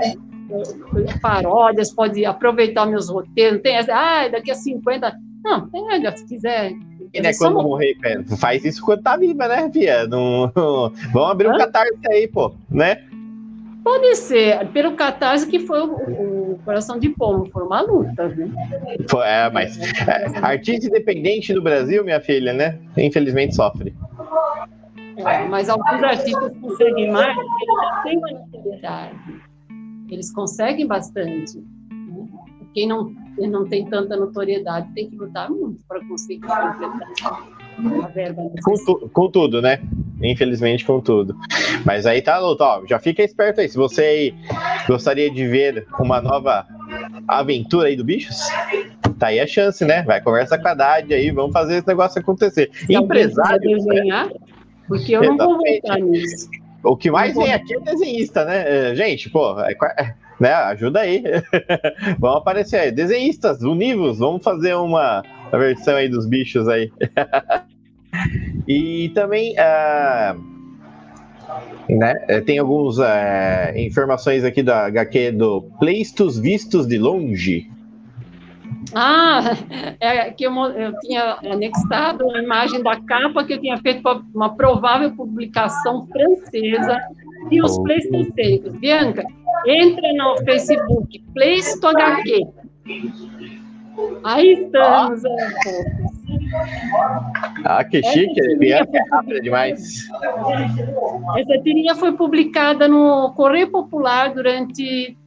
paródias, 1.21 1.91
pode 1.91 2.25
aproveitar 2.25 2.85
meus 2.85 3.09
roteiros. 3.09 3.61
Tem 3.61 3.75
essa, 3.75 3.93
ah, 3.93 4.27
daqui 4.27 4.51
a 4.51 4.55
50. 4.55 5.13
Não, 5.43 5.67
pega, 5.69 6.15
se 6.15 6.25
quiser. 6.25 6.73
E 7.13 7.21
né, 7.21 7.31
quando 7.37 7.61
morrer, 7.61 7.95
faz 8.37 8.65
isso 8.65 8.83
quando 8.83 9.01
tá 9.01 9.15
viva, 9.15 9.47
né, 9.47 9.69
Fia? 9.71 10.07
Não, 10.07 10.51
vamos 11.13 11.31
abrir 11.31 11.47
um 11.47 11.57
catarse 11.57 11.99
aí, 12.09 12.27
pô, 12.27 12.53
né? 12.69 13.03
Pode 13.83 14.15
ser, 14.15 14.67
pelo 14.69 14.95
catarse 14.97 15.47
que 15.47 15.59
foi 15.59 15.79
o, 15.79 15.93
o 15.93 16.59
Coração 16.65 16.99
de 16.99 17.07
Pombo, 17.07 17.49
foi 17.49 17.63
uma 17.63 17.79
luta, 17.79 18.27
né? 18.27 18.49
É, 19.23 19.49
mas 19.49 19.79
é, 20.05 20.27
artista 20.41 20.87
independente 20.87 21.53
no 21.53 21.61
Brasil, 21.61 22.03
minha 22.03 22.19
filha, 22.19 22.51
né? 22.51 22.77
Infelizmente 22.97 23.55
sofre. 23.55 23.95
É, 25.17 25.47
mas 25.47 25.69
alguns 25.69 26.03
artistas 26.03 26.53
conseguem 26.59 27.11
mais, 27.11 27.35
eles 27.37 27.47
já 27.81 28.01
têm 28.03 28.17
uma 28.17 28.31
notoriedade. 28.31 29.41
Eles 30.09 30.31
conseguem 30.31 30.87
bastante. 30.87 31.57
Né? 31.57 32.27
Quem 32.73 32.87
não, 32.87 33.13
quem 33.35 33.49
não 33.49 33.67
tem 33.67 33.85
tanta 33.85 34.15
notoriedade 34.15 34.93
tem 34.93 35.09
que 35.09 35.15
lutar 35.15 35.49
muito 35.49 35.83
para 35.87 35.99
conseguir 36.07 36.41
completar 36.41 37.47
a 38.03 38.07
verba. 38.07 38.43
Com, 38.63 38.85
tu, 38.85 39.09
com 39.09 39.31
tudo, 39.31 39.61
né? 39.61 39.79
infelizmente, 40.21 40.85
com 40.85 40.99
tudo. 40.99 41.35
Mas 41.85 42.05
aí 42.05 42.21
tá, 42.21 42.37
Luto, 42.39 42.63
ó, 42.63 42.85
já 42.87 42.99
fica 42.99 43.23
esperto 43.23 43.61
aí. 43.61 43.69
Se 43.69 43.77
você 43.77 44.33
gostaria 44.87 45.29
de 45.29 45.47
ver 45.47 45.85
uma 45.99 46.21
nova 46.21 46.65
aventura 47.27 47.87
aí 47.87 47.95
do 47.95 48.03
Bichos, 48.03 48.37
tá 49.19 49.27
aí 49.27 49.39
a 49.39 49.47
chance, 49.47 49.83
né? 49.85 50.03
Vai 50.03 50.21
conversa 50.21 50.57
com 50.57 50.67
a 50.67 50.71
Haddad 50.71 51.13
aí, 51.13 51.29
vamos 51.31 51.53
fazer 51.53 51.77
esse 51.77 51.87
negócio 51.87 52.19
acontecer. 52.19 52.69
Se 52.73 52.93
Empresário. 52.93 53.59
Desenhar, 53.61 54.29
porque 54.87 55.15
eu 55.15 55.23
não 55.23 55.37
vou 55.37 55.57
voltar 55.57 55.99
nisso. 55.99 56.49
O 56.83 56.95
que 56.95 57.11
mais 57.11 57.35
vem 57.35 57.51
aqui 57.51 57.75
é 57.75 57.79
desenhista, 57.79 58.45
né? 58.45 58.91
É, 58.91 58.95
gente, 58.95 59.29
pô, 59.29 59.59
é, 59.59 59.73
é, 59.73 60.13
né? 60.39 60.53
Ajuda 60.53 61.01
aí. 61.01 61.23
vamos 62.19 62.37
aparecer 62.37 62.79
aí. 62.79 62.91
Desenhistas, 62.91 63.61
univos, 63.61 64.19
vamos 64.19 64.43
fazer 64.43 64.75
uma 64.75 65.23
versão 65.51 65.95
aí 65.95 66.07
dos 66.07 66.25
bichos 66.25 66.67
aí. 66.67 66.91
e 68.67 69.09
também. 69.09 69.53
Uh, 69.53 70.57
né? 71.89 72.13
Tem 72.45 72.59
algumas 72.59 72.97
uh, 72.97 73.75
informações 73.75 74.43
aqui 74.43 74.61
da 74.61 74.85
HQ 74.85 75.31
do 75.31 75.63
Pleistos 75.79 76.37
Vistos 76.37 76.87
de 76.87 76.97
Longe. 76.97 77.69
Ah, 78.93 79.41
é 79.99 80.31
que 80.31 80.45
eu, 80.45 80.53
eu 80.53 80.97
tinha 80.99 81.37
anexado 81.51 82.29
a 82.31 82.41
imagem 82.41 82.81
da 82.81 82.99
capa 83.01 83.43
que 83.43 83.53
eu 83.53 83.61
tinha 83.61 83.77
feito 83.77 84.01
para 84.01 84.21
uma 84.33 84.55
provável 84.55 85.11
publicação 85.15 86.07
francesa 86.07 86.97
e 87.51 87.61
os 87.61 87.77
oh. 87.77 87.83
pleistocênicos. 87.83 88.71
Bianca, 88.79 89.23
entra 89.65 90.13
no 90.13 90.37
Facebook, 90.43 91.23
Pleisto 91.33 91.87
HQ. 91.87 92.47
Aí 94.23 94.53
estamos, 94.53 95.25
ah. 95.25 95.39
ah, 97.65 97.83
que 97.83 98.01
chique, 98.03 98.57
Bianca 98.57 98.97
é 98.97 99.09
rápida 99.09 99.41
demais. 99.41 100.07
Essa 101.37 101.61
tirinha 101.63 101.95
foi 101.95 102.11
publicada 102.13 102.87
no 102.87 103.33
Correio 103.33 103.69
Popular 103.71 104.33
durante 104.33 105.17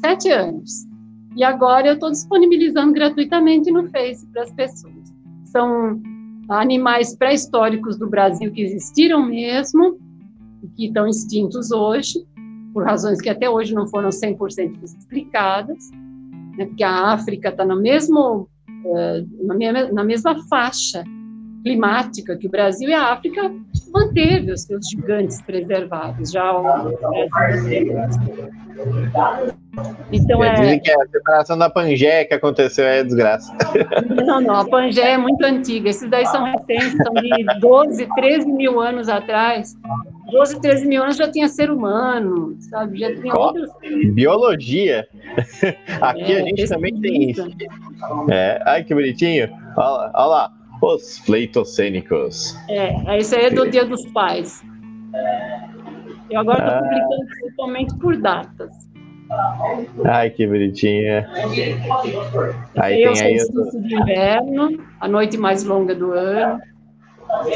sete 0.00 0.30
anos. 0.30 0.91
E 1.36 1.44
agora 1.44 1.88
eu 1.88 1.94
estou 1.94 2.10
disponibilizando 2.10 2.92
gratuitamente 2.92 3.70
no 3.70 3.88
Face 3.90 4.26
para 4.26 4.42
as 4.42 4.52
pessoas. 4.52 5.12
São 5.44 6.00
animais 6.48 7.16
pré-históricos 7.16 7.96
do 7.98 8.08
Brasil 8.08 8.52
que 8.52 8.62
existiram 8.62 9.24
mesmo, 9.26 9.98
que 10.76 10.86
estão 10.86 11.06
extintos 11.06 11.70
hoje, 11.70 12.24
por 12.72 12.84
razões 12.84 13.20
que 13.20 13.28
até 13.28 13.48
hoje 13.48 13.74
não 13.74 13.86
foram 13.86 14.08
100% 14.08 14.82
explicadas, 14.82 15.90
né, 16.56 16.66
porque 16.66 16.84
a 16.84 17.12
África 17.12 17.48
está 17.48 17.64
mesmo, 17.64 18.48
uh, 18.68 19.46
na, 19.46 19.54
mesma, 19.54 19.92
na 19.92 20.04
mesma 20.04 20.42
faixa 20.48 21.04
climática 21.62 22.36
que 22.36 22.46
o 22.46 22.50
Brasil 22.50 22.88
e 22.88 22.94
a 22.94 23.12
África 23.12 23.50
manteve 23.92 24.52
os 24.52 24.62
seus 24.62 24.88
gigantes 24.88 25.40
preservados. 25.42 26.32
Já 26.32 26.58
o 26.58 26.62
Brasil 27.30 27.92
então 30.12 30.44
é... 30.44 30.54
Dizem 30.54 30.80
que 30.80 30.90
a 30.90 31.06
separação 31.10 31.56
da 31.56 31.70
Pangeia 31.70 32.24
que 32.26 32.34
aconteceu 32.34 32.84
é 32.84 33.02
desgraça. 33.02 33.52
Não, 34.24 34.40
não, 34.40 34.56
a 34.56 34.68
Pangeia 34.68 35.14
é 35.14 35.18
muito 35.18 35.42
antiga. 35.44 35.88
Esses 35.88 36.08
daí 36.08 36.26
são 36.26 36.44
recentes, 36.44 36.96
são 37.02 37.14
de 37.14 37.60
12, 37.60 38.08
13 38.14 38.52
mil 38.52 38.80
anos 38.80 39.08
atrás. 39.08 39.74
12, 40.30 40.60
13 40.60 40.86
mil 40.86 41.02
anos 41.02 41.16
já 41.16 41.30
tinha 41.30 41.48
ser 41.48 41.70
humano, 41.70 42.56
sabe? 42.60 42.98
Já 42.98 43.14
tinha 43.14 43.34
outros. 43.34 43.70
Biologia. 44.12 45.06
Aqui 46.00 46.32
é, 46.32 46.40
a 46.40 46.44
gente 46.44 46.68
também 46.68 47.00
tem 47.00 47.30
isso. 47.30 47.48
É, 48.30 48.62
ai 48.66 48.84
que 48.84 48.94
bonitinho. 48.94 49.50
Olha, 49.76 50.10
olha 50.14 50.26
lá, 50.26 50.50
os 50.82 51.18
pleitocênicos. 51.20 52.56
É, 52.68 53.18
isso 53.18 53.34
aí 53.34 53.46
é 53.46 53.50
do 53.50 53.68
Dia 53.68 53.84
dos 53.84 54.04
Pais. 54.12 54.62
Eu 56.30 56.40
agora 56.40 56.58
estou 56.58 56.74
ah. 56.74 56.82
publicando 56.82 57.26
principalmente 57.26 57.98
por 57.98 58.16
datas. 58.16 58.91
Ai, 60.04 60.30
que 60.30 60.46
bonitinha. 60.46 61.28
Aí 62.76 63.04
tem 63.04 63.22
aí 63.22 63.38
o 63.40 63.80
de 63.80 63.94
inverno, 63.94 64.78
a 65.00 65.08
noite 65.08 65.38
mais 65.38 65.64
longa 65.64 65.94
do 65.94 66.12
ano. 66.12 66.60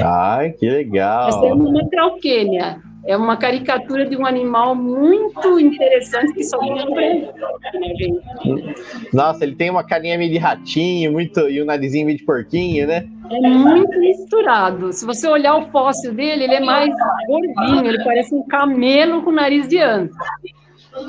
Ai, 0.03 0.53
que 0.53 0.69
legal. 0.69 1.29
Essa 1.29 1.47
é 1.47 1.53
uma 1.53 1.89
trauquênia. 1.89 2.81
É 3.07 3.17
uma 3.17 3.37
caricatura 3.37 4.05
de 4.05 4.17
um 4.17 4.27
animal 4.27 4.75
muito 4.75 5.61
interessante 5.61 6.33
que 6.33 6.43
só 6.43 6.59
tem 6.59 6.75
no 6.75 6.93
Brasil. 6.93 7.29
Né, 7.75 8.75
Nossa, 9.13 9.45
ele 9.45 9.55
tem 9.55 9.71
uma 9.71 9.85
carinha 9.85 10.19
meio 10.19 10.33
de 10.33 10.39
ratinho 10.39 11.13
muito, 11.13 11.49
e 11.49 11.63
um 11.63 11.65
narizinho 11.65 12.07
meio 12.07 12.19
de 12.19 12.25
porquinho, 12.25 12.85
né? 12.89 13.07
É 13.31 13.41
muito 13.49 13.97
misturado. 14.01 14.93
Se 14.93 15.07
você 15.07 15.29
olhar 15.29 15.55
o 15.55 15.71
fóssil 15.71 16.13
dele, 16.15 16.45
ele 16.45 16.55
é 16.55 16.61
mais 16.61 16.93
gordinho, 17.29 17.87
ele 17.87 18.03
parece 18.03 18.35
um 18.35 18.45
camelo 18.45 19.23
com 19.23 19.31
nariz 19.31 19.69
de 19.69 19.79
anta. 19.79 20.17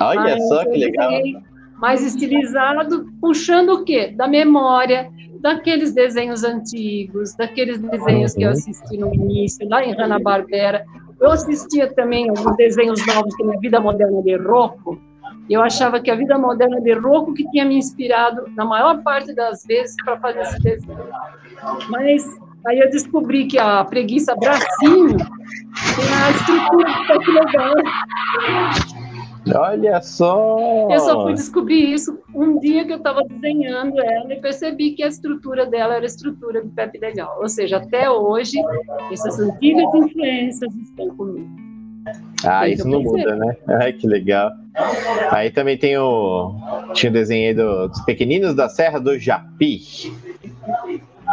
Olha 0.00 0.20
Mas 0.20 0.48
só 0.48 0.64
que 0.64 0.78
legal. 0.78 1.10
Mais 1.78 2.04
estilizado, 2.04 3.06
puxando 3.20 3.70
o 3.70 3.84
quê? 3.84 4.08
Da 4.08 4.26
memória, 4.26 5.10
daqueles 5.40 5.94
desenhos 5.94 6.42
antigos, 6.42 7.34
daqueles 7.36 7.78
desenhos 7.78 8.32
uhum. 8.32 8.38
que 8.38 8.44
eu 8.44 8.50
assisti 8.50 8.96
no 8.96 9.14
início, 9.14 9.68
lá 9.68 9.84
em 9.84 9.92
Hanna-Barbera. 9.92 10.84
Eu 11.20 11.30
assistia 11.30 11.92
também 11.94 12.28
alguns 12.28 12.56
desenhos 12.56 13.04
novos, 13.06 13.34
como 13.36 13.52
A 13.52 13.60
Vida 13.60 13.80
Moderna 13.80 14.22
de 14.22 14.36
Rocco. 14.36 15.00
Eu 15.48 15.62
achava 15.62 16.00
que 16.00 16.10
a 16.10 16.14
Vida 16.14 16.36
Moderna 16.36 16.80
de 16.80 16.92
Rocco 16.92 17.32
que 17.32 17.48
tinha 17.50 17.64
me 17.64 17.76
inspirado, 17.76 18.44
na 18.54 18.64
maior 18.64 19.02
parte 19.02 19.34
das 19.34 19.64
vezes, 19.64 19.96
para 20.04 20.18
fazer 20.18 20.40
esse 20.42 20.60
desenho. 20.60 20.98
Mas 21.88 22.24
aí 22.66 22.78
eu 22.78 22.90
descobri 22.90 23.46
que 23.46 23.58
a 23.58 23.84
preguiça 23.84 24.34
bracinho 24.36 25.16
tem 25.16 26.14
a 26.14 26.30
estrutura 26.30 27.18
que 27.24 27.30
legal. 27.30 27.74
Olha 29.54 30.00
só! 30.00 30.88
Eu 30.90 31.00
só 31.00 31.22
fui 31.22 31.34
descobrir 31.34 31.92
isso 31.92 32.18
um 32.34 32.58
dia 32.58 32.84
que 32.84 32.92
eu 32.92 32.96
estava 32.96 33.22
desenhando 33.24 34.00
ela 34.00 34.32
e 34.32 34.40
percebi 34.40 34.92
que 34.92 35.02
a 35.02 35.08
estrutura 35.08 35.66
dela 35.66 35.96
era 35.96 36.04
a 36.04 36.06
estrutura 36.06 36.62
do 36.62 36.70
Pepe 36.70 36.98
Legal. 36.98 37.38
Ou 37.40 37.48
seja, 37.48 37.78
até 37.78 38.10
hoje, 38.10 38.58
essas 39.12 39.38
antigas 39.38 39.92
influências 39.94 40.74
estão 40.74 41.08
comigo. 41.16 41.48
Ah, 42.44 42.68
isso 42.68 42.88
não 42.88 43.02
muda, 43.02 43.36
né? 43.36 43.56
Ai, 43.80 43.92
que 43.92 44.06
legal. 44.06 44.50
Aí 45.30 45.50
também 45.50 45.76
tem 45.76 45.98
o. 45.98 46.54
Tinha 46.94 47.10
o 47.10 47.12
desenho 47.12 47.54
do, 47.54 47.88
dos 47.88 48.00
pequeninos 48.02 48.54
da 48.54 48.68
Serra 48.68 48.98
do 48.98 49.18
Japi. 49.18 49.82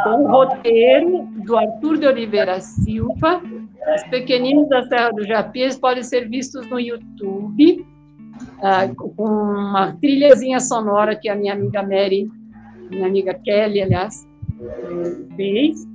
Com 0.04 0.24
o 0.24 0.28
roteiro 0.28 1.28
do 1.46 1.58
Arthur 1.58 1.98
de 1.98 2.08
Oliveira 2.08 2.60
Silva. 2.60 3.42
Os 3.96 4.04
pequeninos 4.10 4.68
da 4.68 4.84
Serra 4.84 5.12
do 5.12 5.24
Japi 5.26 5.62
eles 5.62 5.78
podem 5.78 6.04
ser 6.04 6.28
vistos 6.28 6.68
no 6.68 6.80
YouTube 6.80 7.86
uh, 8.60 8.96
com 8.96 9.24
uma 9.24 9.94
trilhazinha 9.94 10.60
sonora 10.60 11.16
que 11.16 11.30
a 11.30 11.36
minha 11.36 11.54
amiga 11.54 11.82
Mary, 11.82 12.30
minha 12.90 13.08
amiga 13.08 13.34
Kelly, 13.34 13.82
aliás, 13.82 14.28
fez. 15.36 15.86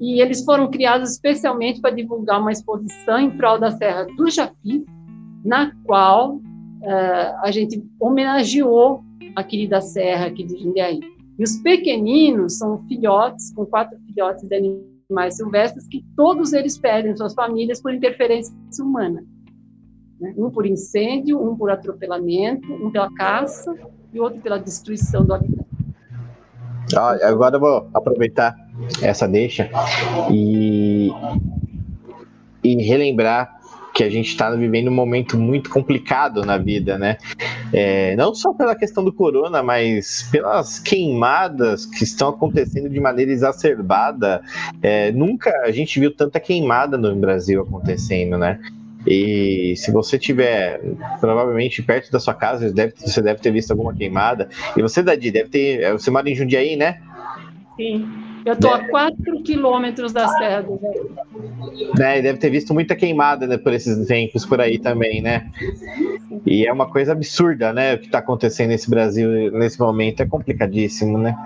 E 0.00 0.20
eles 0.20 0.44
foram 0.44 0.70
criados 0.70 1.12
especialmente 1.12 1.80
para 1.80 1.90
divulgar 1.90 2.40
uma 2.40 2.52
exposição 2.52 3.18
em 3.18 3.30
prol 3.30 3.58
da 3.58 3.70
Serra 3.70 4.06
do 4.16 4.30
Japi, 4.30 4.84
na 5.44 5.72
qual 5.84 6.36
uh, 6.36 7.42
a 7.42 7.50
gente 7.50 7.82
homenageou 8.00 9.04
a 9.36 9.44
querida 9.44 9.80
serra 9.80 10.26
aqui 10.26 10.44
de 10.44 10.58
Jundiaí. 10.58 11.00
E 11.38 11.44
os 11.44 11.56
pequeninos 11.58 12.58
são 12.58 12.82
filhotes, 12.86 13.52
com 13.54 13.64
quatro 13.64 13.98
filhotes 14.06 14.44
de 14.44 14.54
animais 15.10 15.36
silvestres, 15.36 15.86
que 15.88 16.04
todos 16.16 16.52
eles 16.52 16.78
perdem 16.78 17.16
suas 17.16 17.34
famílias 17.34 17.80
por 17.80 17.94
interferência 17.94 18.54
humana. 18.80 19.24
Né? 20.20 20.34
Um 20.36 20.50
por 20.50 20.66
incêndio, 20.66 21.40
um 21.40 21.56
por 21.56 21.70
atropelamento, 21.70 22.72
um 22.72 22.90
pela 22.90 23.12
caça 23.14 23.74
e 24.12 24.20
outro 24.20 24.40
pela 24.40 24.58
destruição 24.58 25.24
do 25.24 25.34
habitat. 25.34 25.64
Ah, 26.96 27.16
agora 27.22 27.56
eu 27.56 27.60
vou 27.60 27.88
aproveitar 27.94 28.56
essa 29.00 29.28
deixa 29.28 29.70
e, 30.30 31.10
e 32.64 32.82
relembrar 32.82 33.60
que 33.94 34.04
a 34.04 34.10
gente 34.10 34.28
está 34.28 34.50
vivendo 34.50 34.88
um 34.88 34.94
momento 34.94 35.36
muito 35.36 35.68
complicado 35.68 36.44
na 36.44 36.56
vida, 36.56 36.96
né? 36.96 37.16
É, 37.72 38.16
não 38.16 38.34
só 38.34 38.52
pela 38.54 38.74
questão 38.74 39.04
do 39.04 39.12
corona, 39.12 39.62
mas 39.62 40.28
pelas 40.30 40.78
queimadas 40.78 41.86
que 41.86 42.04
estão 42.04 42.30
acontecendo 42.30 42.88
de 42.88 43.00
maneira 43.00 43.30
exacerbada. 43.30 44.42
É, 44.82 45.12
nunca 45.12 45.50
a 45.64 45.70
gente 45.70 46.00
viu 46.00 46.14
tanta 46.14 46.40
queimada 46.40 46.96
no 46.96 47.14
Brasil 47.16 47.62
acontecendo, 47.62 48.38
né? 48.38 48.58
E 49.06 49.74
se 49.76 49.90
você 49.90 50.18
tiver 50.18 50.80
provavelmente 51.20 51.82
perto 51.82 52.10
da 52.10 52.20
sua 52.20 52.34
casa, 52.34 52.72
deve, 52.72 52.94
você 52.96 53.22
deve 53.22 53.40
ter 53.40 53.50
visto 53.50 53.70
alguma 53.70 53.94
queimada. 53.94 54.48
E 54.76 54.82
você, 54.82 55.02
Dadi, 55.02 55.30
deve 55.30 55.48
ter. 55.48 55.92
Você 55.92 56.10
mora 56.10 56.28
em 56.28 56.34
Jundiaí, 56.34 56.76
né? 56.76 57.00
Sim. 57.76 58.08
Eu 58.44 58.54
estou 58.54 58.72
a 58.72 58.88
4 58.88 59.42
quilômetros 59.42 60.12
da 60.12 60.26
Serra 60.28 60.62
do 60.62 60.80
É, 62.00 62.22
deve 62.22 62.38
ter 62.38 62.50
visto 62.50 62.72
muita 62.72 62.96
queimada 62.96 63.46
né, 63.46 63.58
por 63.58 63.72
esses 63.72 64.06
tempos 64.06 64.46
por 64.46 64.60
aí 64.60 64.78
também, 64.78 65.20
né? 65.20 65.50
E 66.46 66.66
é 66.66 66.72
uma 66.72 66.90
coisa 66.90 67.12
absurda, 67.12 67.72
né? 67.72 67.94
O 67.94 67.98
que 67.98 68.06
está 68.06 68.18
acontecendo 68.18 68.70
nesse 68.70 68.88
Brasil 68.88 69.52
nesse 69.52 69.78
momento 69.78 70.22
é 70.22 70.26
complicadíssimo, 70.26 71.18
né? 71.18 71.36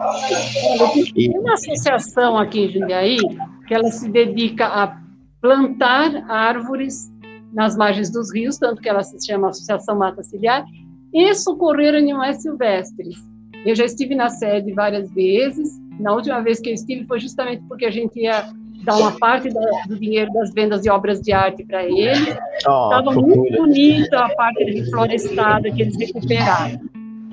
Tem 1.14 1.30
uma 1.30 1.54
associação 1.54 2.38
aqui 2.38 2.66
em 2.66 2.72
Jundiaí 2.72 3.18
que 3.66 3.74
ela 3.74 3.90
se 3.90 4.08
dedica 4.08 4.66
a 4.66 4.96
plantar 5.40 6.24
árvores 6.30 7.12
nas 7.54 7.76
margens 7.76 8.10
dos 8.10 8.32
rios, 8.34 8.58
tanto 8.58 8.82
que 8.82 8.88
ela 8.88 9.02
se 9.02 9.24
chama 9.24 9.50
Associação 9.50 9.96
Mata 9.96 10.22
Ciliar, 10.22 10.64
e 11.12 11.32
socorrer 11.34 11.94
animais 11.94 12.42
silvestres. 12.42 13.16
Eu 13.64 13.74
já 13.74 13.84
estive 13.84 14.14
na 14.14 14.28
sede 14.28 14.72
várias 14.72 15.10
vezes. 15.12 15.80
Na 16.00 16.12
última 16.12 16.40
vez 16.42 16.58
que 16.60 16.70
eu 16.70 16.74
estive 16.74 17.06
foi 17.06 17.20
justamente 17.20 17.62
porque 17.68 17.86
a 17.86 17.90
gente 17.90 18.20
ia 18.20 18.44
dar 18.84 18.96
uma 18.96 19.12
parte 19.12 19.48
do 19.86 19.98
dinheiro 19.98 20.30
das 20.32 20.52
vendas 20.52 20.82
de 20.82 20.90
obras 20.90 21.20
de 21.20 21.32
arte 21.32 21.64
para 21.64 21.84
eles. 21.84 22.36
Estava 22.58 23.10
oh, 23.10 23.22
muito 23.22 23.56
bonita 23.56 24.18
a 24.18 24.28
parte 24.34 24.64
reflorestada 24.64 25.70
que 25.70 25.82
eles 25.82 25.96
recuperaram. 25.96 26.80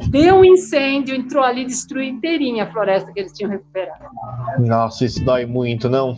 Deu 0.09 0.35
um 0.37 0.45
incêndio, 0.45 1.13
entrou 1.15 1.43
ali 1.43 1.61
e 1.61 1.65
destruiu 1.65 2.09
inteirinha 2.09 2.63
a 2.63 2.71
floresta 2.71 3.11
que 3.11 3.19
eles 3.19 3.33
tinham 3.33 3.51
recuperado. 3.51 4.05
Nossa, 4.59 5.05
isso 5.05 5.23
dói 5.23 5.45
muito, 5.45 5.89
não? 5.89 6.15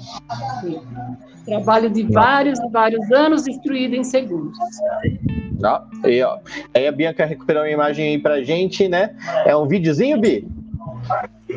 Sim. 0.61 0.79
Trabalho 1.45 1.89
de 1.89 2.03
vários 2.03 2.59
e 2.59 2.69
vários 2.69 3.11
anos 3.11 3.43
destruído 3.43 3.95
em 3.95 4.03
segundos. 4.03 4.57
Ó, 5.63 6.07
e, 6.07 6.21
ó, 6.21 6.39
aí 6.73 6.87
a 6.87 6.91
Bianca 6.91 7.25
recuperou 7.25 7.63
uma 7.63 7.69
imagem 7.69 8.09
aí 8.09 8.17
pra 8.17 8.41
gente, 8.43 8.87
né? 8.87 9.15
É 9.45 9.55
um 9.55 9.67
videozinho, 9.67 10.19
Bi? 10.19 10.47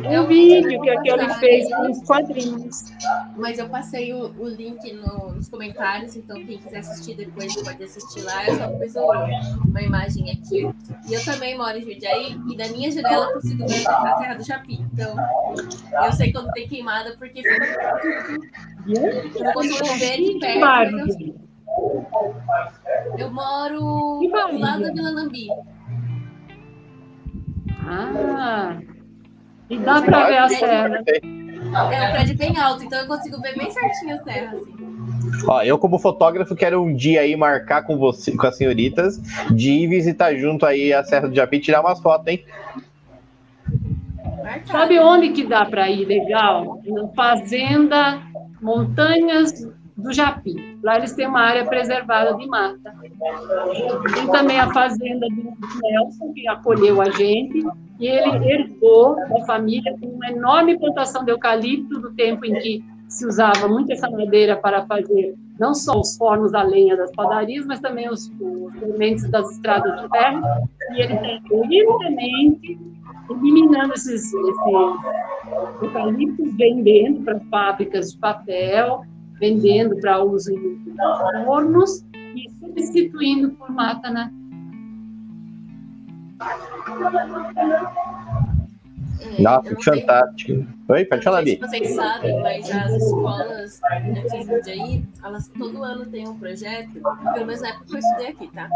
É 0.04 0.20
um 0.20 0.26
vídeo 0.26 0.80
que 0.82 0.90
aquele 0.90 1.28
fez 1.34 1.68
com 1.74 1.90
os 1.90 2.02
quadrinhos. 2.02 2.84
Mas 3.36 3.58
eu 3.58 3.68
passei 3.68 4.12
o, 4.12 4.32
o 4.38 4.48
link 4.48 4.92
no, 4.92 5.32
nos 5.34 5.48
comentários, 5.48 6.16
então 6.16 6.44
quem 6.44 6.58
quiser 6.58 6.78
assistir 6.78 7.16
depois 7.16 7.54
pode 7.62 7.82
assistir 7.82 8.22
lá. 8.22 8.46
Eu 8.46 8.56
só 8.56 8.68
pus 8.68 8.94
uma 9.68 9.82
imagem 9.82 10.30
aqui. 10.30 10.68
E 11.08 11.14
eu 11.14 11.24
também 11.24 11.56
moro 11.56 11.78
em 11.78 11.82
Jundiaí, 11.82 12.38
e 12.48 12.56
da 12.56 12.68
minha 12.68 12.90
janela 12.90 13.26
eu 13.26 13.34
consigo 13.34 13.66
ver 13.66 13.88
a 13.88 14.18
Serra 14.18 14.34
do 14.34 14.44
Japim. 14.44 14.86
Então, 14.92 15.16
eu 16.04 16.12
sei 16.12 16.32
quando 16.32 16.50
tem 16.52 16.68
queimada, 16.68 17.16
porque 17.18 17.42
fica 17.42 17.98
tudo. 18.26 18.46
Eu 19.44 19.52
consigo 19.52 19.98
ver 19.98 20.16
de 20.16 20.38
perto. 20.38 21.46
Eu 23.18 23.30
moro 23.32 24.20
do 24.20 24.58
lado 24.58 24.82
da 24.82 24.92
Vila 24.92 25.10
Lambi. 25.10 25.48
Ah, 27.88 28.78
e 29.68 29.78
dá 29.78 30.02
para 30.02 30.26
ver 30.26 30.38
a 30.38 30.48
serra. 30.48 31.04
É 31.72 32.08
um 32.08 32.12
prédio 32.12 32.36
bem 32.36 32.58
alto, 32.58 32.84
então 32.84 33.00
eu 33.00 33.06
consigo 33.06 33.40
ver 33.40 33.56
bem 33.56 33.70
certinho 33.70 34.14
a 34.14 34.22
serra. 34.22 34.52
Assim. 34.52 34.86
Ó, 35.46 35.62
eu 35.62 35.78
como 35.78 35.98
fotógrafo 35.98 36.54
quero 36.54 36.82
um 36.82 36.94
dia 36.94 37.20
aí 37.20 37.36
marcar 37.36 37.82
com 37.82 37.96
você, 37.96 38.36
com 38.36 38.46
as 38.46 38.56
senhoritas, 38.56 39.18
de 39.50 39.70
ir 39.70 39.88
visitar 39.88 40.34
junto 40.34 40.64
aí 40.64 40.92
a 40.92 41.02
Serra 41.04 41.28
do 41.28 41.34
Japi 41.34 41.56
e 41.56 41.60
tirar 41.60 41.80
umas 41.80 42.00
fotos, 42.00 42.26
hein? 42.28 42.44
Sabe 44.64 44.98
onde 44.98 45.30
que 45.30 45.44
dá 45.44 45.64
para 45.64 45.90
ir 45.90 46.04
legal? 46.04 46.80
Fazenda 47.14 48.22
Montanhas 48.60 49.52
do 49.96 50.12
Japi. 50.12 50.78
Lá 50.82 50.96
eles 50.96 51.12
têm 51.14 51.26
uma 51.26 51.40
área 51.40 51.64
preservada 51.64 52.34
de 52.34 52.46
mata. 52.46 52.94
Tem 54.14 54.26
também 54.30 54.60
a 54.60 54.72
fazenda 54.72 55.26
do 55.28 55.80
Nelson, 55.82 56.32
que 56.34 56.46
acolheu 56.48 57.00
a 57.00 57.10
gente, 57.10 57.66
e 57.98 58.06
ele 58.06 58.52
herdou 58.52 59.16
da 59.16 59.44
família 59.46 59.94
uma 60.02 60.28
enorme 60.28 60.78
plantação 60.78 61.24
de 61.24 61.30
eucalipto 61.30 61.98
do 62.00 62.12
tempo 62.12 62.44
em 62.44 62.54
que 62.58 62.84
se 63.08 63.24
usava 63.26 63.68
muito 63.68 63.92
essa 63.92 64.10
madeira 64.10 64.56
para 64.56 64.84
fazer 64.86 65.34
não 65.58 65.74
só 65.74 65.98
os 65.98 66.16
fornos 66.16 66.52
a 66.52 66.62
lenha 66.62 66.96
das 66.96 67.10
padarias, 67.12 67.64
mas 67.64 67.80
também 67.80 68.10
os, 68.10 68.30
os 68.38 68.82
elementos 68.82 69.28
das 69.30 69.50
estradas 69.52 70.02
de 70.02 70.08
ferro. 70.08 70.42
E 70.90 71.00
ele 71.00 71.14
está 71.14 71.40
livremente 71.66 72.78
eliminando 73.30 73.94
esses, 73.94 74.32
esses 74.32 75.82
eucaliptos, 75.82 76.54
vendendo 76.56 77.24
para 77.24 77.40
fábricas 77.50 78.12
de 78.12 78.18
papel, 78.18 79.02
vendendo 79.38 79.96
para 80.00 80.22
uso 80.22 80.52
em 80.52 80.82
fornos 81.44 82.04
e 82.14 82.50
substituindo 82.58 83.50
por 83.52 83.70
mata 83.70 84.10
Nossa, 89.38 89.74
que 89.74 89.84
fantástico. 89.84 90.66
Oi, 90.88 91.04
pode 91.04 91.24
falar, 91.24 91.42
Bi. 91.42 91.56
Vocês 91.56 91.96
sabem, 91.96 92.40
mas 92.40 92.70
as 92.70 92.92
escolas 92.92 93.80
aqui 93.82 94.62
de 94.62 94.70
aí, 94.70 95.04
elas 95.24 95.48
todo 95.48 95.82
ano 95.82 96.06
têm 96.06 96.28
um 96.28 96.38
projeto, 96.38 96.92
pelo 96.92 97.46
menos 97.46 97.60
na 97.60 97.70
época 97.70 97.86
que 97.86 97.94
eu 97.94 97.98
estudei 97.98 98.28
aqui, 98.28 98.48
tá? 98.54 98.68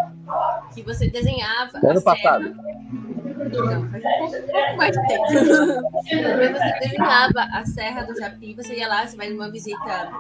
Que 0.75 0.83
você 0.83 1.09
desenhava. 1.09 1.79
Ano 1.85 2.03
passado. 2.03 2.53
Não, 2.53 3.91
faz 3.91 4.05
um 4.05 4.47
pouco 4.47 4.77
mais 4.77 4.91
de 4.91 5.07
tempo. 5.07 5.25
você 6.03 6.79
desenhava 6.81 7.43
a 7.53 7.65
Serra 7.65 8.03
do 8.03 8.19
Japi, 8.19 8.55
você 8.55 8.75
ia 8.75 8.89
lá, 8.89 9.07
você 9.07 9.17
vai 9.17 9.31
numa 9.31 9.49
visita. 9.49 10.11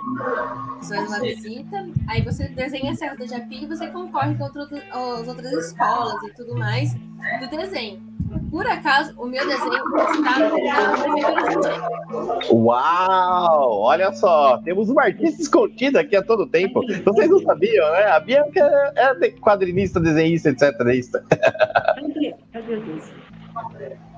Você 0.80 0.94
faz 0.94 1.08
uma 1.08 1.20
visita, 1.20 1.88
aí 2.08 2.22
você 2.22 2.48
desenha 2.48 2.92
a 2.92 2.94
Serra 2.94 3.16
do 3.16 3.26
Japi 3.26 3.64
e 3.64 3.66
você 3.66 3.88
concorre 3.88 4.36
com 4.36 4.44
outro, 4.44 4.62
as 4.62 5.26
outras 5.26 5.52
escolas 5.52 6.22
e 6.22 6.34
tudo 6.34 6.56
mais 6.56 6.94
do 6.94 7.48
desenho. 7.50 8.10
Por 8.50 8.66
acaso, 8.66 9.12
o 9.16 9.26
meu 9.26 9.46
desenho 9.46 9.74
está 9.74 10.38
na 10.38 10.50
prefeitura 10.50 11.60
de 11.60 11.79
Uau! 12.50 13.80
Olha 13.80 14.12
só, 14.12 14.58
temos 14.58 14.88
uma 14.88 15.04
artista 15.04 15.40
escondida 15.40 16.00
aqui 16.00 16.16
a 16.16 16.22
todo 16.22 16.46
tempo. 16.46 16.80
Vocês 17.04 17.30
não 17.30 17.40
sabiam, 17.40 17.90
né? 17.92 18.04
A 18.06 18.20
Bianca 18.20 18.60
é 18.96 19.30
quadrinista, 19.30 20.00
desenhista, 20.00 20.50
etc. 20.50 20.74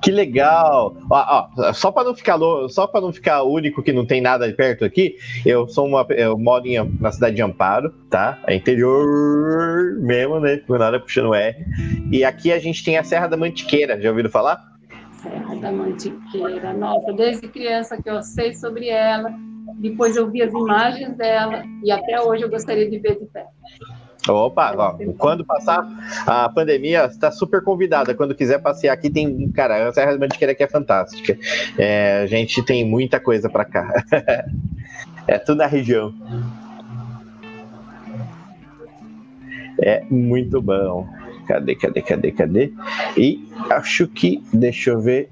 Que 0.01 0.11
legal! 0.11 0.97
Ó, 1.09 1.49
ó, 1.57 1.73
só 1.73 1.91
para 1.91 2.03
não 2.03 2.13
ficar 2.13 2.37
só 2.69 2.85
para 2.85 3.01
não 3.01 3.13
ficar 3.13 3.43
único 3.43 3.81
que 3.81 3.93
não 3.93 4.05
tem 4.05 4.19
nada 4.19 4.51
perto 4.51 4.83
aqui, 4.83 5.15
eu 5.45 5.67
sou 5.67 5.87
uma 5.87 6.05
eu 6.09 6.37
moro 6.37 6.67
em, 6.67 6.77
na 6.99 7.11
cidade 7.11 7.37
de 7.37 7.41
Amparo, 7.41 7.89
tá? 8.09 8.37
É 8.45 8.53
interior 8.53 9.97
mesmo, 10.01 10.39
né? 10.39 10.57
Por 10.57 10.77
nada 10.77 10.99
puxando 10.99 11.33
R. 11.33 11.55
E 12.11 12.23
aqui 12.25 12.51
a 12.51 12.59
gente 12.59 12.83
tem 12.83 12.97
a 12.97 13.03
Serra 13.03 13.27
da 13.27 13.37
Mantiqueira, 13.37 13.99
já 14.01 14.09
ouviram 14.09 14.29
falar? 14.29 14.72
Serra 15.23 15.55
da 15.55 15.71
Mantiqueira, 15.71 16.73
nossa, 16.73 17.13
desde 17.13 17.47
criança 17.47 17.95
que 18.01 18.09
eu 18.09 18.21
sei 18.21 18.53
sobre 18.53 18.89
ela, 18.89 19.33
depois 19.77 20.17
eu 20.17 20.29
vi 20.29 20.41
as 20.41 20.53
imagens 20.53 21.15
dela 21.15 21.63
e 21.81 21.91
até 21.91 22.21
hoje 22.21 22.43
eu 22.43 22.49
gostaria 22.49 22.89
de 22.89 22.99
ver 22.99 23.17
de 23.17 23.25
perto. 23.27 23.49
Opa, 24.29 24.73
ó, 24.77 24.97
quando 25.17 25.45
passar 25.45 25.85
a 26.25 26.47
pandemia, 26.49 27.05
está 27.05 27.29
super 27.31 27.61
convidada. 27.61 28.15
Quando 28.15 28.35
quiser 28.35 28.61
passear 28.61 28.93
aqui, 28.93 29.09
tem. 29.09 29.51
Cara, 29.51 29.89
a 29.89 29.93
Serra 29.93 30.13
da 30.13 30.19
Mantiqueira 30.19 30.53
aqui 30.53 30.63
é 30.63 30.67
fantástica. 30.67 31.37
É, 31.77 32.21
a 32.21 32.25
gente 32.25 32.63
tem 32.63 32.85
muita 32.85 33.19
coisa 33.19 33.49
para 33.49 33.65
cá. 33.65 33.93
é 35.27 35.37
tudo 35.39 35.57
na 35.57 35.65
região. 35.65 36.13
É 39.81 40.05
muito 40.09 40.61
bom. 40.61 41.05
Cadê, 41.47 41.75
cadê, 41.75 42.01
cadê, 42.01 42.31
cadê? 42.31 42.73
E 43.17 43.45
acho 43.69 44.07
que. 44.07 44.41
Deixa 44.53 44.91
eu 44.91 44.99
ver. 44.99 45.29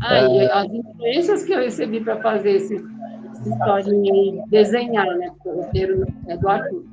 Ah, 0.00 0.16
é... 0.16 0.52
as 0.52 0.72
influências 0.72 1.44
que 1.44 1.52
eu 1.52 1.58
recebi 1.58 2.00
para 2.00 2.20
fazer 2.20 2.52
esse, 2.52 2.74
essa 2.74 3.48
historinha 3.48 4.12
aí, 4.12 4.40
desenhar, 4.48 5.06
né? 5.16 5.30
O 5.44 5.62
roteiro 5.62 6.06
é 6.26 6.36
do 6.36 6.48
Arthur 6.48 6.84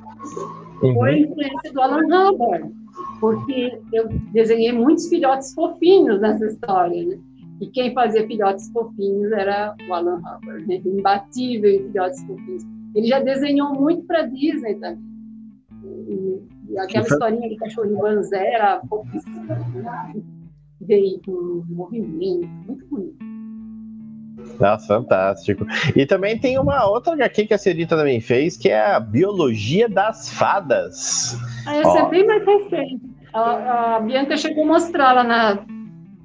uhum. 0.82 0.94
foi 0.94 1.10
a 1.10 1.20
influência 1.20 1.74
do 1.74 1.82
Alan 1.82 2.32
Hubbard, 2.32 2.72
porque 3.20 3.80
eu 3.92 4.08
desenhei 4.32 4.72
muitos 4.72 5.08
filhotes 5.08 5.54
fofinhos 5.54 6.20
nessa 6.22 6.46
história, 6.46 7.04
né? 7.06 7.20
E 7.62 7.68
quem 7.68 7.94
fazia 7.94 8.28
filhotes 8.28 8.70
fofinhos 8.72 9.32
era 9.32 9.76
o 9.88 9.94
Alan 9.94 10.18
Hubbard, 10.18 10.68
né? 10.68 10.82
imbatível 10.86 11.70
em 11.70 11.88
filhotes 11.88 12.22
fofinhos. 12.24 12.64
Ele 12.96 13.08
já 13.08 13.20
desenhou 13.20 13.74
muito 13.74 14.06
para 14.06 14.24
Disney 14.24 14.76
também. 14.76 15.14
E, 16.08 16.42
e 16.74 16.80
aquela 16.80 17.06
historinha 17.06 17.50
do 17.50 17.56
cachorrinho 17.58 18.00
Banzera, 18.00 18.82
fofíssima, 18.90 19.44
né? 19.46 20.14
veio 20.82 21.22
com 21.26 21.64
movimento, 21.70 22.48
muito 22.68 22.86
bonito. 22.88 23.34
Nossa, 24.60 24.88
fantástico. 24.88 25.66
E 25.96 26.06
também 26.06 26.38
tem 26.38 26.60
uma 26.60 26.86
outra 26.86 27.14
HQ 27.14 27.48
que 27.48 27.54
a 27.54 27.58
Cerita 27.58 27.96
também 27.96 28.20
fez, 28.20 28.58
que 28.58 28.70
é 28.70 28.94
a 28.94 29.00
Biologia 29.00 29.88
das 29.88 30.30
Fadas. 30.30 31.38
Ah, 31.66 31.78
essa 31.78 32.00
é 32.00 32.10
bem 32.10 32.26
mais 32.26 32.46
recente. 32.46 33.02
A, 33.34 33.96
a, 33.96 34.00
Bianca 34.00 34.36
chegou 34.36 34.64
a 34.64 34.68
mostrar 34.68 35.14
lá 35.14 35.24
na, 35.24 35.66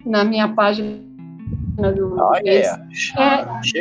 na 0.04 0.24
minha 0.24 0.48
página 0.48 0.98
do. 1.94 2.16
Olha, 2.18 2.50
é, 2.50 2.64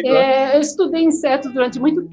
é, 0.05 0.55
eu 0.55 0.61
estudei 0.61 1.03
insetos 1.03 1.51
durante 1.53 1.79
muito 1.79 2.07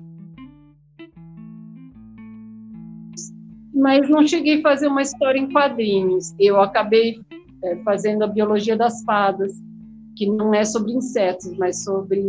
Mas 3.74 4.08
não 4.08 4.26
cheguei 4.26 4.60
a 4.60 4.62
fazer 4.62 4.86
uma 4.86 5.02
história 5.02 5.38
em 5.38 5.50
quadrinhos. 5.50 6.34
Eu 6.38 6.60
acabei 6.60 7.20
é, 7.64 7.76
fazendo 7.82 8.22
a 8.22 8.28
biologia 8.28 8.76
das 8.76 9.02
fadas 9.04 9.52
que 10.16 10.26
não 10.26 10.54
é 10.54 10.64
sobre 10.64 10.92
insetos, 10.92 11.56
mas 11.58 11.82
sobre 11.82 12.20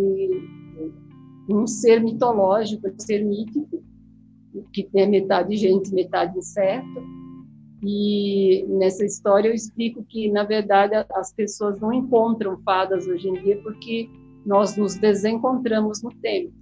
um 1.49 1.67
ser 1.67 2.01
mitológico, 2.01 2.87
um 2.87 2.99
ser 2.99 3.23
mítico, 3.23 3.83
que 4.73 4.89
é 4.95 5.05
metade 5.05 5.55
gente, 5.55 5.93
metade 5.93 6.37
inseto. 6.37 7.03
E 7.83 8.65
nessa 8.67 9.05
história 9.05 9.49
eu 9.49 9.53
explico 9.53 10.03
que, 10.09 10.31
na 10.31 10.43
verdade, 10.43 10.95
as 11.13 11.31
pessoas 11.33 11.79
não 11.79 11.93
encontram 11.93 12.57
fadas 12.63 13.05
hoje 13.05 13.29
em 13.29 13.33
dia 13.33 13.61
porque 13.61 14.09
nós 14.45 14.75
nos 14.75 14.95
desencontramos 14.95 16.01
no 16.01 16.09
tempo. 16.21 16.53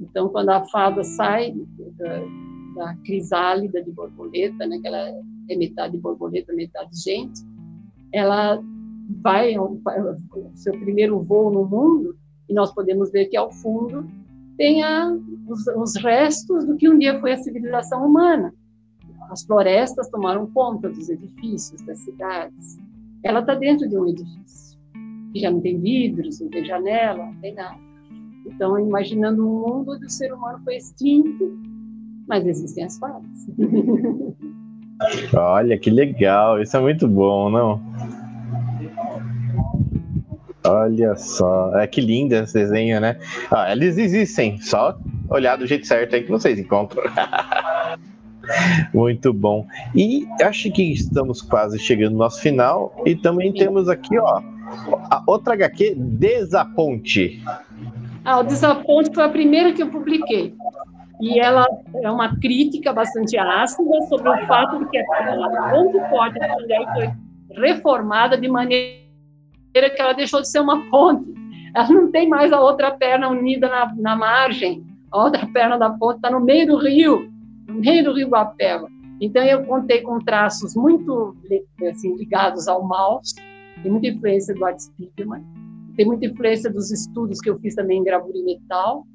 Então, 0.00 0.28
quando 0.28 0.50
a 0.50 0.64
fada 0.66 1.04
sai 1.04 1.54
da 2.74 2.94
crisálida 3.04 3.82
de 3.82 3.90
borboleta, 3.90 4.66
né, 4.66 4.78
que 4.78 4.86
ela 4.86 5.10
é 5.48 5.56
metade 5.56 5.96
borboleta, 5.98 6.52
metade 6.54 6.90
gente, 6.96 7.40
ela 8.12 8.62
vai 9.22 9.54
ao 9.54 9.78
seu 10.54 10.72
primeiro 10.72 11.22
voo 11.22 11.50
no 11.50 11.64
mundo 11.64 12.16
e 12.48 12.54
nós 12.54 12.72
podemos 12.74 13.10
ver 13.10 13.26
que 13.26 13.36
ao 13.36 13.52
fundo 13.52 14.06
tem 14.56 14.82
a, 14.82 15.12
os, 15.48 15.66
os 15.66 15.96
restos 15.96 16.64
do 16.64 16.76
que 16.76 16.88
um 16.88 16.98
dia 16.98 17.20
foi 17.20 17.32
a 17.32 17.38
civilização 17.38 18.06
humana. 18.06 18.54
As 19.30 19.42
florestas 19.44 20.08
tomaram 20.10 20.46
conta 20.46 20.88
dos 20.88 21.08
edifícios, 21.08 21.80
das 21.82 21.98
cidades. 21.98 22.78
Ela 23.22 23.40
está 23.40 23.54
dentro 23.54 23.88
de 23.88 23.96
um 23.96 24.06
edifício, 24.06 24.78
que 25.32 25.40
já 25.40 25.50
não 25.50 25.60
tem 25.60 25.80
vidros, 25.80 26.40
não 26.40 26.48
tem 26.50 26.64
janela, 26.64 27.26
não 27.26 27.40
tem 27.40 27.54
nada. 27.54 27.78
Então, 28.46 28.78
imaginando 28.78 29.46
um 29.46 29.60
mundo 29.60 29.92
onde 29.92 30.04
o 30.04 30.10
ser 30.10 30.32
humano 30.32 30.60
foi 30.62 30.76
extinto, 30.76 31.58
mas 32.26 32.46
existem 32.46 32.84
as 32.84 32.98
fadas. 32.98 33.24
Olha, 35.34 35.78
que 35.78 35.90
legal. 35.90 36.60
Isso 36.60 36.76
é 36.76 36.80
muito 36.80 37.08
bom, 37.08 37.50
não? 37.50 37.80
Olha 40.66 41.14
só. 41.16 41.78
É 41.78 41.86
que 41.86 42.00
lindo 42.00 42.34
esse 42.34 42.54
desenho, 42.54 43.00
né? 43.00 43.18
Ah, 43.50 43.70
eles 43.72 43.98
existem. 43.98 44.58
Só 44.60 44.98
olhar 45.28 45.56
do 45.56 45.66
jeito 45.66 45.86
certo 45.86 46.14
aí 46.14 46.22
que 46.22 46.30
vocês 46.30 46.58
encontram. 46.58 47.02
Muito 48.92 49.32
bom. 49.32 49.66
E 49.94 50.26
acho 50.42 50.70
que 50.70 50.82
estamos 50.92 51.40
quase 51.42 51.78
chegando 51.78 52.12
no 52.12 52.18
nosso 52.18 52.40
final. 52.40 52.94
E 53.04 53.14
também 53.14 53.52
temos 53.52 53.88
aqui, 53.88 54.18
ó, 54.18 54.42
a 55.10 55.22
outra 55.26 55.54
HQ, 55.54 55.94
Desaponte. 55.96 57.42
Ah, 58.24 58.40
o 58.40 58.42
Desaponte 58.42 59.14
foi 59.14 59.24
a 59.24 59.28
primeira 59.28 59.72
que 59.72 59.82
eu 59.82 59.88
publiquei. 59.88 60.54
E 61.20 61.38
ela 61.38 61.66
é 62.02 62.10
uma 62.10 62.36
crítica 62.40 62.92
bastante 62.92 63.36
ácida 63.38 64.02
sobre 64.08 64.28
o 64.28 64.46
fato 64.46 64.78
de 64.80 64.90
que 64.90 64.98
a 64.98 65.04
ponte 65.70 66.10
forte 66.10 66.38
da 66.38 66.48
mulher 66.54 66.84
foi 66.92 67.10
reformada 67.56 68.36
de 68.36 68.48
maneira 68.48 69.00
que 69.72 70.00
ela 70.00 70.12
deixou 70.12 70.40
de 70.40 70.48
ser 70.48 70.60
uma 70.60 70.88
ponte. 70.90 71.32
Ela 71.74 71.88
não 71.88 72.10
tem 72.10 72.28
mais 72.28 72.52
a 72.52 72.60
outra 72.60 72.90
perna 72.90 73.28
unida 73.28 73.68
na, 73.68 73.94
na 73.96 74.16
margem. 74.16 74.84
A 75.10 75.24
outra 75.24 75.46
perna 75.46 75.78
da 75.78 75.90
ponte 75.90 76.16
está 76.16 76.30
no 76.30 76.40
meio 76.40 76.66
do 76.66 76.78
rio 76.78 77.32
no 77.66 77.74
meio 77.74 78.04
do 78.04 78.12
rio 78.12 78.28
Guapeva. 78.28 78.88
Então, 79.20 79.42
eu 79.44 79.64
contei 79.64 80.02
com 80.02 80.18
traços 80.18 80.74
muito 80.74 81.36
assim, 81.88 82.14
ligados 82.16 82.68
ao 82.68 82.86
mouse, 82.86 83.34
tem 83.82 83.90
muita 83.90 84.08
influência 84.08 84.54
do 84.54 84.64
Art 84.64 84.78
Spiegelman, 84.78 85.44
tem 85.96 86.06
muita 86.06 86.26
influência 86.26 86.70
dos 86.70 86.90
estudos 86.90 87.40
que 87.40 87.48
eu 87.48 87.58
fiz 87.60 87.74
também 87.74 88.00
em 88.00 88.04
gravura 88.04 88.36
e 88.36 88.42
metal, 88.42 89.06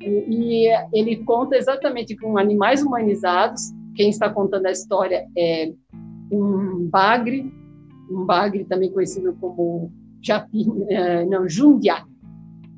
e, 0.00 0.68
ele 0.92 1.16
conta 1.24 1.56
exatamente 1.56 2.16
com 2.16 2.38
animais 2.38 2.82
humanizados, 2.82 3.72
quem 3.94 4.10
está 4.10 4.28
contando 4.28 4.66
a 4.66 4.70
história 4.70 5.26
é 5.36 5.72
um 6.30 6.88
bagre, 6.90 7.50
um 8.10 8.24
bagre 8.24 8.64
também 8.64 8.92
conhecido 8.92 9.34
como 9.40 9.90
Japim, 10.20 10.84
eh, 10.88 11.24
não, 11.24 11.48
Jundiá, 11.48 12.04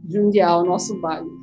Jundiá, 0.08 0.56
o 0.58 0.64
nosso 0.64 0.98
bagre 1.00 1.38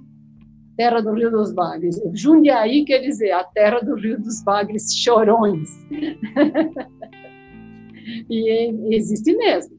terra 0.76 1.02
do 1.02 1.14
Rio 1.14 1.32
dos 1.32 1.54
Bagres. 1.54 2.00
Jundiaí 2.14 2.86
quer 2.86 3.00
dizer 3.00 3.32
a 3.32 3.44
terra 3.44 3.80
do 3.80 3.96
Rio 3.96 4.22
dos 4.22 4.44
Bagres 4.44 4.94
chorões. 4.94 5.70
e 8.30 8.96
existe 8.96 9.36
mesmo 9.36 9.75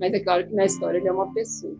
Mas 0.00 0.12
é 0.12 0.20
claro 0.20 0.46
que 0.46 0.54
na 0.54 0.64
história 0.64 0.98
ele 0.98 1.06
é 1.06 1.12
uma 1.12 1.32
pessoa. 1.32 1.74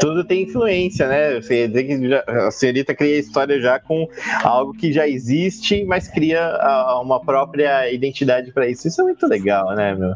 Tudo 0.00 0.24
tem 0.24 0.44
influência, 0.44 1.08
né? 1.08 1.34
Você 1.40 1.66
dizer 1.66 1.84
que 1.84 2.08
já, 2.08 2.24
a 2.26 2.50
senhorita 2.50 2.94
cria 2.94 3.16
a 3.16 3.18
história 3.18 3.60
já 3.60 3.80
com 3.80 4.08
algo 4.44 4.72
que 4.72 4.92
já 4.92 5.08
existe, 5.08 5.84
mas 5.84 6.06
cria 6.06 6.56
uma 7.02 7.20
própria 7.20 7.92
identidade 7.92 8.52
para 8.52 8.68
isso. 8.68 8.86
Isso 8.86 9.00
é 9.00 9.04
muito 9.04 9.26
legal, 9.26 9.74
né, 9.74 9.94
meu? 9.94 10.14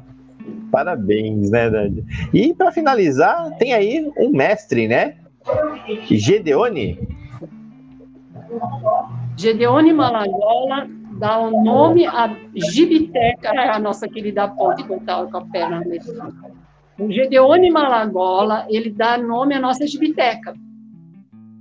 Parabéns, 0.70 1.50
né, 1.50 1.68
Dani? 1.68 2.04
E 2.32 2.54
para 2.54 2.70
finalizar, 2.70 3.50
tem 3.58 3.74
aí 3.74 4.10
um 4.16 4.30
mestre, 4.30 4.86
né? 4.86 5.16
Gedeone? 6.08 7.00
Gedeone 9.36 9.92
Malagola 9.92 10.88
dá 11.18 11.38
o 11.38 11.62
nome 11.62 12.06
à 12.06 12.28
Gibiteca, 12.54 13.50
a 13.50 13.78
nossa 13.78 14.08
querida 14.08 14.48
ponte 14.48 14.84
que 14.84 14.92
estava 14.92 15.30
com 15.30 15.36
a 15.38 15.44
perna 15.46 15.82
O 16.98 17.10
Gedeone 17.10 17.70
Malagola, 17.70 18.66
ele 18.68 18.90
dá 18.90 19.18
nome 19.18 19.54
à 19.54 19.60
nossa 19.60 19.86
Gibiteca. 19.86 20.54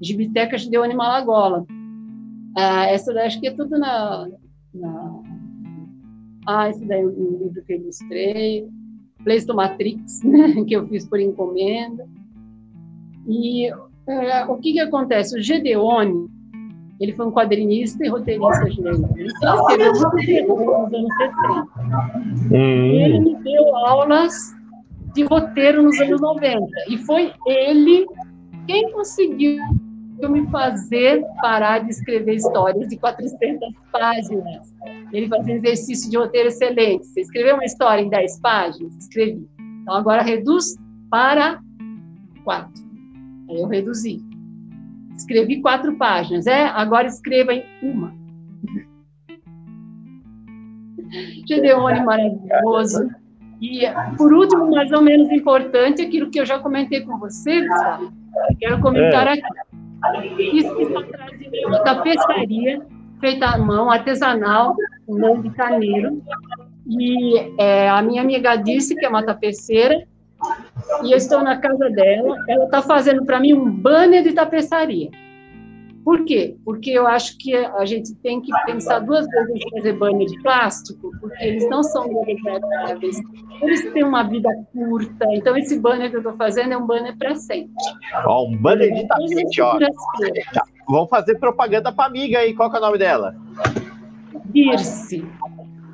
Gibiteca 0.02 0.58
Gedeone 0.58 0.96
Malagola. 0.96 1.66
Ah, 2.56 2.86
essa 2.86 3.14
daí 3.14 3.28
acho 3.28 3.40
que 3.40 3.48
é 3.48 3.52
tudo 3.52 3.78
na, 3.78 4.28
na... 4.74 5.22
Ah, 6.48 6.70
esse 6.70 6.86
daí 6.86 7.02
é 7.02 7.06
um 7.06 7.40
livro 7.44 7.64
que 7.66 7.74
eu 7.74 7.78
ilustrei. 7.78 8.68
Pleistomatrix, 9.24 10.24
né, 10.24 10.64
que 10.66 10.76
eu 10.76 10.88
fiz 10.88 11.06
por 11.08 11.20
encomenda. 11.20 12.08
E 13.28 13.68
é, 14.08 14.46
o 14.46 14.58
que, 14.58 14.74
que 14.74 14.80
acontece? 14.80 15.38
O 15.38 15.42
Gedeone, 15.42 16.30
ele 17.00 17.14
foi 17.14 17.28
um 17.28 17.32
quadrinista 17.32 18.04
e 18.06 18.10
roteirista 18.10 18.72
chileno. 18.72 19.10
Ele 19.16 19.28
escreveu 19.28 19.94
muito 19.94 20.26
terror 20.26 20.90
nos 20.90 20.94
anos 20.94 21.14
70. 21.18 21.68
Hum. 22.52 22.56
Ele 22.56 23.20
me 23.20 23.36
deu 23.44 23.76
aulas 23.76 24.34
de 25.14 25.24
roteiro 25.24 25.84
nos 25.84 26.00
anos 26.00 26.20
90. 26.20 26.68
E 26.90 26.98
foi 27.00 27.32
ele 27.46 28.06
quem 28.66 28.92
conseguiu 28.92 29.64
me 30.30 30.48
fazer 30.48 31.24
parar 31.42 31.80
de 31.80 31.92
escrever 31.92 32.36
histórias 32.36 32.88
de 32.88 32.98
400 32.98 33.74
páginas. 33.92 34.74
Ele 35.14 35.28
fazia 35.28 35.54
um 35.54 35.58
exercício 35.58 36.10
de 36.10 36.18
roteiro 36.18 36.48
excelente. 36.48 37.06
Você 37.06 37.22
escreveu 37.22 37.54
uma 37.54 37.66
história 37.66 38.02
em 38.02 38.10
10 38.10 38.40
páginas? 38.40 38.96
Escrevi. 38.96 39.48
Então 39.84 39.94
agora 39.94 40.24
reduz 40.24 40.76
para 41.12 41.62
4. 42.44 42.72
Aí 43.50 43.62
eu 43.62 43.68
reduzi. 43.68 44.27
Escrevi 45.18 45.62
quatro 45.62 45.96
páginas. 45.98 46.46
É, 46.46 46.66
agora 46.68 47.08
escreva 47.08 47.54
em 47.54 47.64
uma. 47.82 48.14
Gedeone 51.48 52.02
maravilhoso. 52.04 53.10
E, 53.60 53.82
por 54.18 54.32
último, 54.32 54.70
mais 54.70 54.92
ou 54.92 55.02
menos 55.02 55.32
importante, 55.32 56.02
aquilo 56.02 56.30
que 56.30 56.40
eu 56.40 56.46
já 56.46 56.60
comentei 56.60 57.02
com 57.02 57.18
você, 57.18 57.68
Gustavo. 57.68 58.14
Quero 58.60 58.80
comentar 58.80 59.28
é. 59.28 59.34
aqui. 59.34 60.58
Isso 60.58 60.76
que 60.76 60.84
está 60.84 61.02
trazendo 61.02 61.56
é 61.56 61.68
uma 61.68 61.80
tapeçaria 61.80 62.82
feita 63.20 63.48
à 63.48 63.58
mão, 63.58 63.90
artesanal, 63.90 64.76
com 65.08 65.20
mão 65.20 65.42
de 65.42 65.50
caneiro. 65.52 66.22
E 66.88 67.54
é, 67.60 67.90
a 67.90 68.02
minha 68.04 68.22
amiga 68.22 68.56
disse 68.56 68.96
que 68.96 69.06
é 69.06 69.10
uma 69.10 69.24
tapeceira, 69.24 70.08
e 71.04 71.12
eu 71.12 71.18
estou 71.18 71.44
na 71.44 71.58
casa 71.58 71.90
dela, 71.90 72.38
ela 72.48 72.66
está 72.66 72.82
fazendo 72.82 73.26
para 73.26 73.40
mim 73.40 73.54
um 73.54 73.70
banner 73.70 74.24
de 74.24 74.34
tapeçaria. 74.34 75.10
Por 76.04 76.24
quê? 76.24 76.56
Porque 76.64 76.92
eu 76.92 77.06
acho 77.06 77.38
que 77.38 77.54
a 77.54 77.86
gente 77.86 78.16
tem 78.16 78.40
que 78.42 78.50
pensar 78.66 79.00
duas 79.00 79.28
vezes 79.28 79.56
em 79.56 79.70
fazer 79.72 79.92
banner 79.92 80.26
de 80.26 80.42
plástico, 80.42 81.12
porque 81.20 81.44
eles 81.44 81.70
não 81.70 81.84
são 81.84 82.08
degradáveis, 82.24 83.18
eles 83.62 83.92
têm 83.92 84.06
uma 84.06 84.24
vida 84.24 84.50
curta. 84.72 85.26
Então, 85.34 85.58
esse 85.58 85.78
banner 85.78 86.10
que 86.10 86.16
eu 86.16 86.22
estou 86.22 86.38
fazendo 86.38 86.72
é 86.72 86.78
um 86.78 86.88
banner 86.88 87.18
para 87.18 87.36
sempre. 87.36 87.74
Ó, 88.26 88.48
um 88.48 88.56
banner 88.56 88.94
de 88.94 89.06
tapete, 89.06 89.62
ó. 89.62 89.78
Vamos 90.88 91.10
fazer 91.10 91.36
propaganda 91.40 91.92
para 91.92 92.06
amiga 92.06 92.40
aí. 92.40 92.54
Qual 92.54 92.74
é 92.74 92.78
o 92.78 92.82
nome 92.82 92.98
dela? 92.98 93.36
Dirce. 94.46 95.26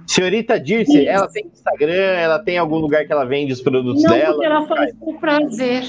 Senhorita 0.07 0.59
Dirce, 0.59 0.97
Isso. 0.97 1.09
ela 1.09 1.27
tem 1.27 1.45
Instagram, 1.47 1.93
ela 1.93 2.39
tem 2.39 2.57
algum 2.57 2.77
lugar 2.77 3.05
que 3.05 3.11
ela 3.13 3.25
vende 3.25 3.53
os 3.53 3.61
produtos 3.61 4.03
Não, 4.03 4.11
dela? 4.11 4.35
Não, 4.35 4.43
ela 4.43 4.67
faz 4.67 4.93
por 4.95 5.19
prazer. 5.19 5.83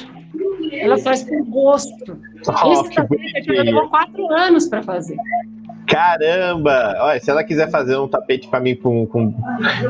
Ela 0.73 0.99
faz 0.99 1.23
por 1.23 1.45
gosto. 1.47 2.19
Oh, 2.65 2.73
Esse 2.73 2.95
tapete 2.95 3.51
ela 3.51 3.63
levou 3.63 3.89
quatro 3.89 4.27
anos 4.33 4.69
para 4.69 4.83
fazer. 4.83 5.17
Caramba! 5.87 6.97
Olha, 7.01 7.21
se 7.21 7.31
ela 7.31 7.45
quiser 7.45 7.71
fazer 7.71 7.97
um 7.97 8.09
tapete 8.09 8.49
para 8.49 8.61
mim 8.61 8.75
com, 8.75 9.07
com, 9.07 9.33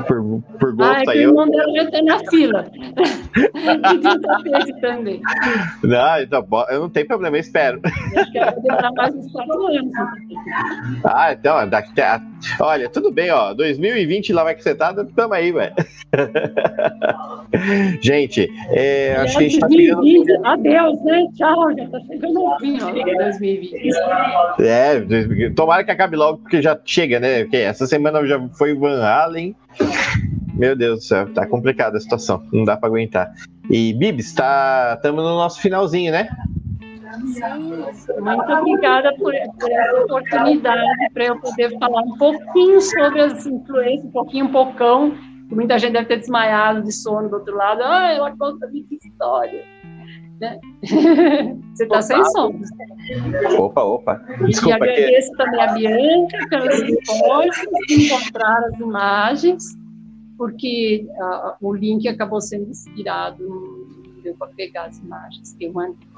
por, 0.06 0.42
por 0.58 0.74
gosto, 0.74 1.08
ah, 1.08 1.12
aí 1.12 1.22
eu. 1.22 1.30
O 1.30 1.32
irmão 1.32 1.50
dela 1.50 1.72
já 1.74 1.90
tá 1.90 2.02
na 2.02 2.18
fila. 2.30 2.64
tem 2.74 4.00
tapete 4.20 4.80
também. 4.80 5.22
Não, 5.82 6.20
então, 6.20 6.46
eu 6.70 6.80
não 6.80 6.90
tenho 6.90 7.06
problema, 7.06 7.36
eu 7.36 7.40
espero. 7.40 7.80
acho 7.84 8.32
que 8.32 8.38
ela 8.38 8.50
vai 8.50 8.60
demorar 8.60 8.92
mais 8.92 9.14
uns 9.14 9.32
quatro 9.32 9.66
anos. 9.66 9.92
Ah, 11.04 11.32
então, 11.32 11.68
daqui 11.68 11.94
olha, 12.60 12.88
tudo 12.88 13.10
bem, 13.10 13.30
ó. 13.30 13.54
2020 13.54 14.32
lá 14.32 14.44
vai 14.44 14.54
que 14.54 14.62
você 14.62 14.74
tá, 14.74 14.92
tamo 15.14 15.34
aí, 15.34 15.52
velho. 15.52 15.74
Gente, 18.02 18.48
é, 18.70 19.16
acho 19.16 19.38
que 19.38 19.44
a 19.44 19.48
gente 19.48 19.60
tá 19.60 19.68
chegando. 19.68 20.46
Adeus, 20.46 21.02
né? 21.04 21.26
Tchau, 21.34 21.76
já 21.76 21.88
tá 21.88 22.00
chegando 22.00 22.40
o 22.40 22.58
fim, 22.58 22.78
ó, 22.82 22.90
2020. 22.90 23.74
É, 24.60 25.50
tomara 25.54 25.83
que 25.84 25.90
acabe 25.90 26.16
logo, 26.16 26.38
porque 26.38 26.62
já 26.62 26.78
chega, 26.84 27.20
né? 27.20 27.42
Porque 27.42 27.58
essa 27.58 27.86
semana 27.86 28.24
já 28.26 28.40
foi 28.50 28.74
Van 28.74 29.02
Halen. 29.02 29.54
Meu 30.54 30.76
Deus 30.76 31.00
do 31.00 31.04
céu, 31.04 31.32
tá 31.34 31.46
complicada 31.46 31.98
a 31.98 32.00
situação, 32.00 32.46
não 32.52 32.64
dá 32.64 32.76
para 32.76 32.88
aguentar. 32.88 33.32
E 33.68 33.92
Bibs, 33.94 34.32
tá, 34.32 34.94
estamos 34.96 35.24
no 35.24 35.30
nosso 35.30 35.60
finalzinho, 35.60 36.12
né? 36.12 36.28
Muito 37.18 38.52
obrigada 38.52 39.12
por, 39.16 39.32
por 39.58 39.70
essa 39.70 40.00
oportunidade 40.00 41.12
para 41.12 41.24
eu 41.24 41.40
poder 41.40 41.78
falar 41.78 42.02
um 42.02 42.16
pouquinho 42.16 42.80
sobre 42.80 43.20
as 43.20 43.46
influências, 43.46 44.04
um 44.04 44.10
pouquinho, 44.10 44.46
um 44.46 44.52
pocão. 44.52 45.14
Muita 45.50 45.78
gente 45.78 45.92
deve 45.92 46.06
ter 46.06 46.18
desmaiado 46.18 46.82
de 46.82 46.92
sono 46.92 47.28
do 47.28 47.36
outro 47.36 47.56
lado. 47.56 47.82
Ah, 47.82 48.12
ela 48.12 48.36
conta 48.36 48.66
muita 48.68 48.94
história. 48.94 49.64
Né? 50.40 50.58
Você 51.74 51.84
está 51.84 52.02
sem 52.02 52.24
som. 52.26 52.52
Opa, 53.58 53.82
opa. 53.82 54.14
Desculpa 54.46 54.86
e 54.86 54.90
agradeço 54.90 55.30
que... 55.30 55.36
também 55.36 55.60
a 55.60 55.72
Bianca 55.72 56.48
pelos 56.48 56.82
esforços 56.82 57.68
de 57.88 58.06
encontrar 58.06 58.64
as 58.64 58.80
imagens, 58.80 59.64
porque 60.36 61.06
uh, 61.10 61.54
o 61.60 61.72
link 61.72 62.08
acabou 62.08 62.40
sendo 62.40 62.70
inspirado, 62.70 63.44
não 63.44 64.22
deu 64.22 64.34
para 64.34 64.48
pegar 64.48 64.86
as 64.86 64.98
imagens 64.98 65.54
que 65.54 65.64
eu 65.64 65.72
mandei. 65.72 66.08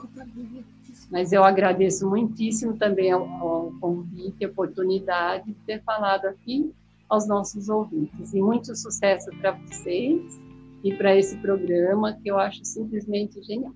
Mas 1.10 1.32
eu 1.32 1.44
agradeço 1.44 2.08
muitíssimo 2.08 2.76
também 2.76 3.12
ao, 3.12 3.22
ao 3.22 3.72
convite, 3.80 4.44
a 4.44 4.48
oportunidade 4.48 5.46
de 5.46 5.54
ter 5.66 5.82
falado 5.82 6.26
aqui 6.26 6.72
aos 7.08 7.28
nossos 7.28 7.68
ouvintes. 7.68 8.34
E 8.34 8.40
muito 8.40 8.74
sucesso 8.74 9.30
para 9.40 9.52
vocês 9.52 10.40
e 10.82 10.92
para 10.94 11.16
esse 11.16 11.36
programa, 11.38 12.14
que 12.14 12.30
eu 12.30 12.38
acho 12.38 12.64
simplesmente 12.64 13.42
genial. 13.42 13.72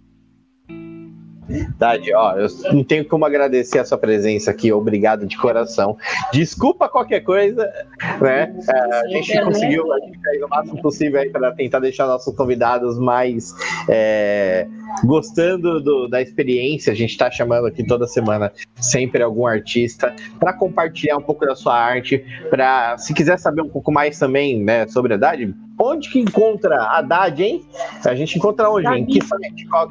Thank 0.71 0.83
you. 0.83 1.30
Verdade, 1.51 2.15
ó, 2.15 2.37
eu 2.37 2.49
não 2.73 2.85
tenho 2.85 3.05
como 3.05 3.25
agradecer 3.25 3.81
a 3.81 3.85
sua 3.85 3.99
presença 3.99 4.53
aqui, 4.53 4.73
obrigado 4.73 5.27
de 5.27 5.37
coração. 5.37 5.97
Desculpa 6.33 6.89
qualquer 6.89 7.21
coisa, 7.21 7.69
né? 8.21 8.55
É, 8.69 8.95
a 8.95 9.09
gente 9.09 9.41
conseguiu 9.43 9.93
a 9.93 9.99
gente 9.99 10.45
o 10.45 10.49
máximo 10.49 10.81
possível 10.81 11.21
aí 11.21 11.29
para 11.29 11.51
tentar 11.53 11.81
deixar 11.81 12.07
nossos 12.07 12.35
convidados 12.37 12.99
mais 12.99 13.53
é, 13.89 14.69
gostando 15.05 15.81
do, 15.81 16.07
da 16.07 16.23
experiência. 16.23 16.93
A 16.93 16.97
gente 16.97 17.11
está 17.11 17.29
chamando 17.31 17.67
aqui 17.67 17.85
toda 17.85 18.07
semana 18.07 18.53
sempre 18.77 19.21
algum 19.23 19.45
artista 19.45 20.15
para 20.39 20.53
compartilhar 20.53 21.17
um 21.17 21.23
pouco 21.23 21.45
da 21.45 21.57
sua 21.57 21.77
arte, 21.77 22.25
para 22.49 22.97
se 22.97 23.13
quiser 23.13 23.39
saber 23.39 23.63
um 23.63 23.69
pouco 23.69 23.91
mais 23.91 24.19
também, 24.19 24.63
né, 24.63 24.87
sobre 24.87 25.15
a 25.15 25.17
Haddad, 25.17 25.53
onde 25.81 26.11
que 26.11 26.21
encontra 26.21 26.77
a 26.77 26.99
Haddad, 26.99 27.43
hein? 27.43 27.65
A 28.05 28.15
gente 28.15 28.39
encontra 28.39 28.71
onde? 28.71 28.87
Em 28.87 29.05
que 29.05 29.21
site? 29.25 29.67
Qual... 29.69 29.91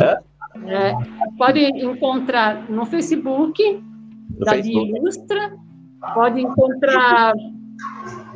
Hã? 0.00 0.18
É, 0.66 0.92
pode 1.36 1.60
encontrar 1.60 2.68
no 2.70 2.84
Facebook, 2.84 3.82
no 4.30 4.44
da 4.44 4.52
Facebook. 4.52 4.96
Ilustra, 4.96 5.56
pode 6.14 6.40
encontrar. 6.40 7.34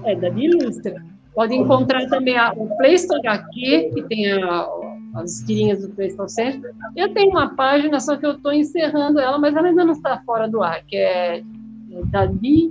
É, 0.04 0.14
da 0.14 0.28
Ilustra. 0.28 1.04
Pode 1.34 1.54
encontrar 1.54 2.06
também 2.08 2.36
a, 2.36 2.52
o 2.52 2.68
Play 2.76 2.94
Store 2.94 3.26
HQ, 3.26 3.90
que 3.94 4.02
tem 4.02 4.30
a, 4.32 4.66
as 5.14 5.40
tirinhas 5.46 5.82
do 5.82 5.94
Play 5.94 6.08
Store 6.08 6.30
Center. 6.30 6.74
Eu 6.94 7.12
tenho 7.14 7.30
uma 7.30 7.54
página, 7.54 7.98
só 8.00 8.16
que 8.16 8.26
eu 8.26 8.32
estou 8.32 8.52
encerrando 8.52 9.18
ela, 9.18 9.38
mas 9.38 9.56
ela 9.56 9.68
ainda 9.68 9.84
não 9.84 9.92
está 9.92 10.20
fora 10.26 10.46
do 10.46 10.62
ar, 10.62 10.82
que 10.84 10.96
é, 10.96 11.38
é 11.38 11.42
Dadi, 12.06 12.68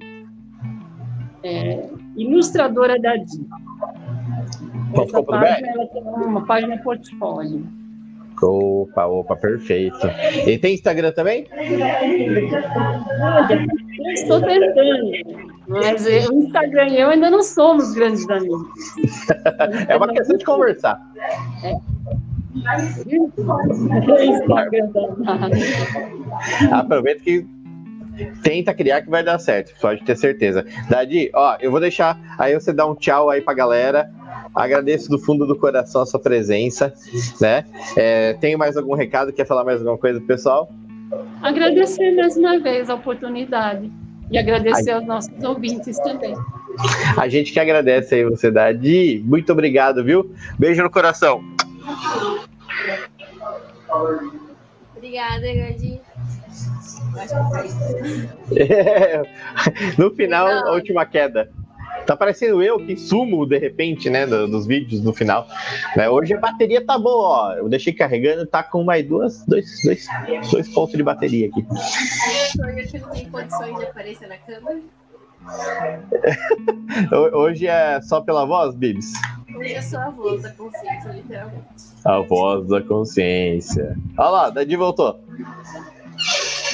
é, 1.44 1.90
Ilustradora 2.16 3.00
Dadi. 3.00 3.46
Essa 4.94 5.24
página 5.24 5.68
ela 5.68 5.88
tem 5.88 6.04
uma 6.04 6.46
página 6.46 6.78
portfólio. 6.80 7.81
Opa, 8.42 9.06
opa, 9.06 9.36
perfeito. 9.36 10.08
E 10.48 10.58
tem 10.58 10.74
Instagram 10.74 11.12
também? 11.12 11.48
Estou 14.14 14.42
tentando. 14.42 15.12
Mas 15.68 16.06
o 16.06 16.34
Instagram 16.34 16.88
e 16.90 17.00
eu 17.00 17.10
ainda 17.10 17.30
não 17.30 17.44
somos 17.44 17.94
grandes 17.94 18.28
amigos. 18.30 18.68
é 19.88 19.96
uma 19.96 20.08
questão 20.08 20.38
de 20.38 20.44
conversar. 20.44 21.00
É. 21.64 21.76
Aproveita 26.72 27.24
que 27.24 27.48
tenta 28.44 28.74
criar 28.74 29.02
que 29.02 29.10
vai 29.10 29.24
dar 29.24 29.40
certo, 29.40 29.74
pode 29.80 30.04
ter 30.04 30.16
certeza. 30.16 30.66
Dadi, 30.90 31.30
ó, 31.34 31.58
eu 31.60 31.72
vou 31.72 31.80
deixar 31.80 32.20
aí 32.38 32.54
você 32.54 32.74
dá 32.74 32.86
um 32.86 32.96
tchau 32.96 33.30
aí 33.30 33.42
pra 33.42 33.54
galera. 33.54 34.10
Agradeço 34.54 35.10
do 35.10 35.18
fundo 35.18 35.46
do 35.46 35.56
coração 35.56 36.02
a 36.02 36.06
sua 36.06 36.20
presença, 36.20 36.94
né? 37.40 37.64
É, 37.96 38.34
tem 38.34 38.58
mais 38.58 38.76
algum 38.76 38.96
recado? 38.96 39.32
Quer 39.32 39.46
falar 39.46 39.64
mais 39.64 39.80
alguma 39.80 39.98
coisa 39.98 40.20
pro 40.20 40.28
pessoal? 40.28 40.70
Agradecer 41.42 42.12
mais 42.16 42.36
uma 42.38 42.60
vez 42.60 42.90
a 42.90 42.96
oportunidade 42.96 43.92
e 44.30 44.38
agradecer 44.38 44.92
aos 44.92 45.06
nossos 45.06 45.44
ouvintes 45.44 45.98
também. 46.00 46.34
A 47.18 47.28
gente 47.28 47.52
que 47.52 47.60
agradece 47.60 48.16
aí 48.16 48.24
você, 48.24 48.50
Dadi. 48.50 49.22
Muito 49.26 49.52
obrigado, 49.52 50.04
viu? 50.04 50.34
Beijo 50.58 50.82
no 50.82 50.90
coração. 50.90 51.44
Obrigada, 54.96 55.54
Gadi. 55.54 56.00
É, 58.56 59.22
no 59.98 60.12
final, 60.12 60.48
a 60.48 60.72
última 60.72 61.06
queda. 61.06 61.52
Tá 62.06 62.16
parecendo 62.16 62.64
eu 62.64 62.80
que 62.84 62.98
sumo 62.98 63.46
de 63.46 63.58
repente, 63.58 64.10
né, 64.10 64.26
dos 64.26 64.66
vídeos 64.66 65.04
no 65.04 65.14
final. 65.14 65.48
Né, 65.96 66.10
hoje 66.10 66.34
a 66.34 66.40
bateria 66.40 66.84
tá 66.84 66.98
boa, 66.98 67.28
ó. 67.28 67.54
Eu 67.54 67.70
deixei 67.70 67.94
carregando, 67.94 68.46
tá 68.46 68.64
com 68.64 68.84
mais 68.84 69.06
duas, 69.06 69.46
dois, 69.46 69.82
dois, 69.84 70.08
dois 70.52 70.68
pontos 70.70 70.96
de 70.96 71.04
bateria 71.04 71.48
aqui. 71.48 71.66
Não. 77.12 77.22
Hoje 77.34 77.68
é 77.68 78.00
só 78.02 78.22
pela 78.22 78.46
voz, 78.46 78.76
Bibs? 78.76 79.12
Hoje 79.56 79.74
é 79.74 79.82
só 79.82 79.98
a 80.00 80.10
voz 80.10 80.44
da 80.44 80.52
consciência, 80.52 81.10
literalmente. 81.12 81.66
A 82.06 82.20
voz 82.20 82.68
da 82.68 82.82
consciência. 82.82 83.98
Olha 84.18 84.30
lá, 84.30 84.50
Dadi 84.50 84.76
voltou. 84.76 85.20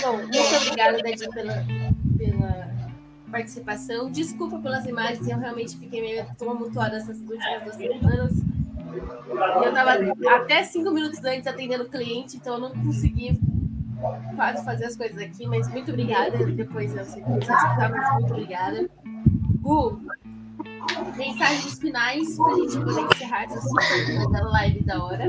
Bom, 0.07 0.19
muito 0.19 0.55
obrigada, 0.55 1.03
Dadi, 1.03 1.29
pela, 1.29 1.65
pela 2.17 2.69
participação. 3.29 4.09
Desculpa 4.09 4.57
pelas 4.59 4.85
imagens, 4.85 5.27
eu 5.27 5.37
realmente 5.37 5.77
fiquei 5.77 5.99
meio 5.99 6.25
tumultuada 6.37 6.95
essas 6.95 7.19
últimas 7.19 7.63
duas 7.63 7.75
semanas. 7.75 8.31
Eu 9.55 9.69
estava 9.69 10.35
até 10.37 10.63
cinco 10.63 10.91
minutos 10.91 11.21
antes 11.25 11.45
atendendo 11.45 11.89
cliente, 11.89 12.37
então 12.37 12.53
eu 12.53 12.59
não 12.61 12.71
consegui 12.85 13.37
quase 14.37 14.63
fazer 14.63 14.85
as 14.85 14.95
coisas 14.95 15.17
aqui, 15.17 15.45
mas 15.45 15.67
muito 15.67 15.91
obrigada. 15.91 16.37
Depois 16.37 16.95
eu 16.95 17.03
sei 17.03 17.21
que 17.21 17.29
você 17.29 18.13
muito 18.13 18.31
obrigada. 18.31 18.89
Gu, 19.59 20.01
mensagens 21.15 21.79
finais 21.79 22.35
para 22.35 22.53
a 22.53 22.55
gente 22.55 22.79
poder 22.79 23.01
encerrar 23.13 23.43
essa 23.43 23.61
super 23.61 24.43
live 24.43 24.83
da 24.83 25.03
hora. 25.03 25.27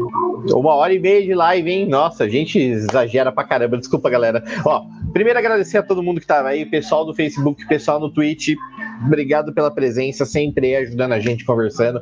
Uma 0.53 0.75
hora 0.75 0.93
e 0.93 0.99
meia 0.99 1.23
de 1.23 1.35
live, 1.35 1.71
hein? 1.71 1.89
Nossa, 1.89 2.25
a 2.25 2.29
gente 2.29 2.59
exagera 2.59 3.31
pra 3.31 3.45
caramba. 3.45 3.79
Desculpa, 3.79 4.11
galera. 4.11 4.43
Ó, 4.65 4.85
primeiro 5.13 5.39
agradecer 5.39 5.79
a 5.79 5.83
todo 5.83 6.03
mundo 6.03 6.21
que 6.21 6.27
tava 6.27 6.49
aí, 6.49 6.67
pessoal 6.67 7.05
do 7.05 7.15
Facebook, 7.15 7.67
pessoal 7.67 8.01
no 8.01 8.11
Twitch. 8.11 8.55
Obrigado 9.05 9.53
pela 9.53 9.71
presença, 9.71 10.25
sempre 10.27 10.75
ajudando 10.75 11.13
a 11.13 11.21
gente 11.21 11.45
conversando. 11.45 12.01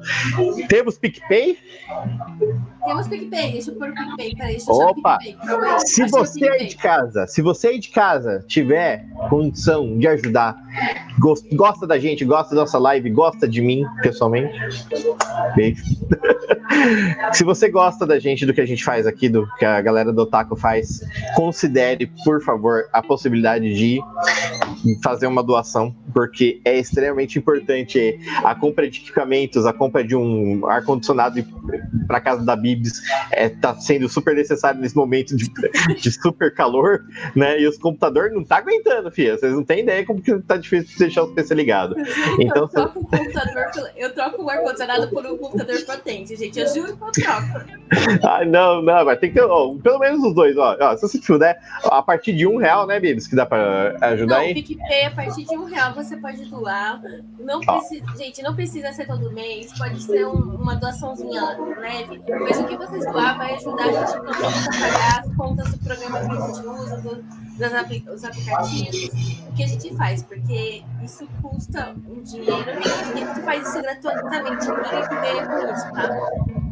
Temos 0.69 0.97
PicPay? 0.99 1.59
Temos 2.85 3.09
PicPay, 3.09 3.53
deixa 3.53 3.71
eu 3.71 3.75
pôr 3.77 3.91
o 3.91 3.95
PicPay. 3.95 4.35
Peraí, 4.35 4.53
deixa 4.53 4.71
eu 4.71 4.77
Opa! 4.77 5.19
PicPay. 5.19 5.81
Se 5.81 6.07
você 6.07 6.49
aí 6.49 6.67
de 6.67 6.77
casa, 6.77 7.27
se 7.27 7.43
você 7.43 7.69
aí 7.69 7.79
de 7.79 7.91
casa 7.91 8.45
tiver 8.47 9.07
condição 9.29 9.99
de 9.99 10.09
ajudar, 10.09 10.57
gosta 11.53 11.87
da 11.87 11.99
gente, 11.99 12.25
gosta 12.25 12.55
da 12.55 12.63
nossa 12.63 12.79
live, 12.79 13.11
gosta 13.11 13.49
de 13.49 13.61
mim, 13.61 13.85
pessoalmente, 14.03 14.59
beijo. 15.55 15.83
se 17.33 17.45
você 17.45 17.69
gosta 17.69 18.07
da 18.07 18.19
gente, 18.19 18.45
do 18.45 18.53
que 18.53 18.61
a 18.61 18.67
gente 18.67 18.85
faz 18.85 19.07
aqui, 19.07 19.29
do 19.29 19.47
que 19.59 19.65
a 19.65 19.81
galera 19.81 20.13
do 20.13 20.23
Otaku 20.23 20.57
faz, 20.57 21.01
considere, 21.35 22.07
por 22.25 22.43
favor, 22.43 22.85
a 22.93 23.03
possibilidade 23.03 23.75
de 23.75 24.01
fazer 25.03 25.27
uma 25.27 25.43
doação, 25.43 25.95
porque 26.13 26.61
é 26.65 26.79
extremamente 26.79 27.39
importante 27.39 28.19
a 28.45 28.55
compra 28.55 28.89
de 28.89 29.01
equipamentos, 29.01 29.67
a 29.67 29.73
compra 29.73 30.05
de 30.05 30.15
um 30.15 30.67
ar-condicionado 30.67 31.45
para 32.07 32.21
casa 32.21 32.45
da 32.45 32.55
Bibs 32.55 33.03
está 33.33 33.71
é, 33.71 33.81
sendo 33.81 34.09
super 34.09 34.35
necessário 34.35 34.81
nesse 34.81 34.97
momento 34.97 35.37
de, 35.37 35.51
de 36.01 36.13
super 36.13 36.55
calor, 36.55 37.05
né? 37.35 37.61
E 37.61 37.67
os 37.67 37.79
computadores 37.79 38.33
não 38.33 38.45
tá 38.45 38.59
aguentando, 38.59 39.11
filha. 39.11 39.37
Vocês 39.37 39.53
não 39.53 39.65
têm 39.65 39.81
ideia 39.81 40.05
como 40.05 40.21
que 40.21 40.39
tá 40.41 40.57
deixar 40.99 41.23
o 41.23 41.29
PC 41.29 41.55
ligado. 41.55 41.97
Então, 42.39 42.63
eu 42.63 42.69
troco, 42.69 43.01
o 43.01 43.07
computador, 43.07 43.91
eu 43.97 44.13
troco 44.13 44.43
o 44.43 44.51
ar-condicionado 44.51 45.09
por 45.09 45.25
um 45.27 45.37
computador 45.39 45.81
potente, 45.85 46.37
gente. 46.37 46.59
Eu 46.59 46.69
juro 46.69 46.97
que 46.97 47.03
eu 47.03 47.25
troco. 47.25 47.67
Ah, 48.23 48.45
não, 48.45 48.83
não, 48.83 49.05
mas 49.05 49.19
tem 49.19 49.31
que 49.31 49.37
ter 49.37 49.45
ó, 49.45 49.75
pelo 49.83 49.99
menos 49.99 50.23
os 50.23 50.35
dois, 50.35 50.57
ó. 50.57 50.77
ó. 50.81 50.97
Se 50.97 51.03
você 51.03 51.19
puder, 51.19 51.59
a 51.85 52.03
partir 52.03 52.33
de 52.35 52.47
um 52.47 52.57
real, 52.57 52.87
né, 52.87 52.99
Bibs, 52.99 53.27
que 53.27 53.37
dá 53.37 53.47
para 53.47 53.97
ajudar 54.01 54.37
não, 54.37 54.43
aí? 54.43 54.55
PicPay, 54.55 55.05
a 55.05 55.11
partir 55.11 55.45
de 55.45 55.57
um 55.57 55.65
real 55.65 55.95
você 55.95 56.17
pode 56.17 56.45
doar. 56.47 57.01
Não 57.39 57.61
precisa, 57.61 58.05
gente, 58.17 58.43
não 58.43 58.55
precisa 58.55 58.93
ser 58.93 59.07
todo 59.07 59.33
mês, 59.33 59.73
pode 59.79 60.03
ser 60.03 60.27
um, 60.27 60.57
uma 60.57 60.75
doaçãozinha 60.75 61.57
leve, 61.79 62.21
mas 62.29 62.59
o 62.59 62.65
que 62.65 62.77
vocês 62.77 63.05
doar 63.07 63.39
vai 63.39 63.55
ajudar 63.55 63.85
a 63.85 63.93
gente 63.93 64.17
a 64.17 64.21
pagar 64.21 65.21
as 65.21 65.37
contas 65.37 65.71
do 65.73 65.79
programa 65.79 66.21
que 66.21 66.27
a 66.27 66.47
gente 66.47 66.67
usa, 66.67 66.97
do, 66.99 67.46
das 67.59 67.73
os 68.09 68.25
aplicativos, 68.25 69.11
o 69.49 69.53
que 69.55 69.65
a 69.65 69.67
gente 69.67 69.95
faz, 69.97 70.23
porque 70.23 70.83
isso 71.03 71.27
custa 71.43 71.95
um 72.09 72.23
dinheiro 72.23 72.65
e 73.17 73.23
a 73.23 73.27
gente 73.27 73.41
faz 73.43 73.69
isso 73.69 73.83
gratuitamente, 73.83 74.67
ninguém 74.69 75.03
que 75.09 75.15
ganha 75.15 75.47
com 75.47 75.73
isso, 75.73 75.93
tá? 75.93 76.09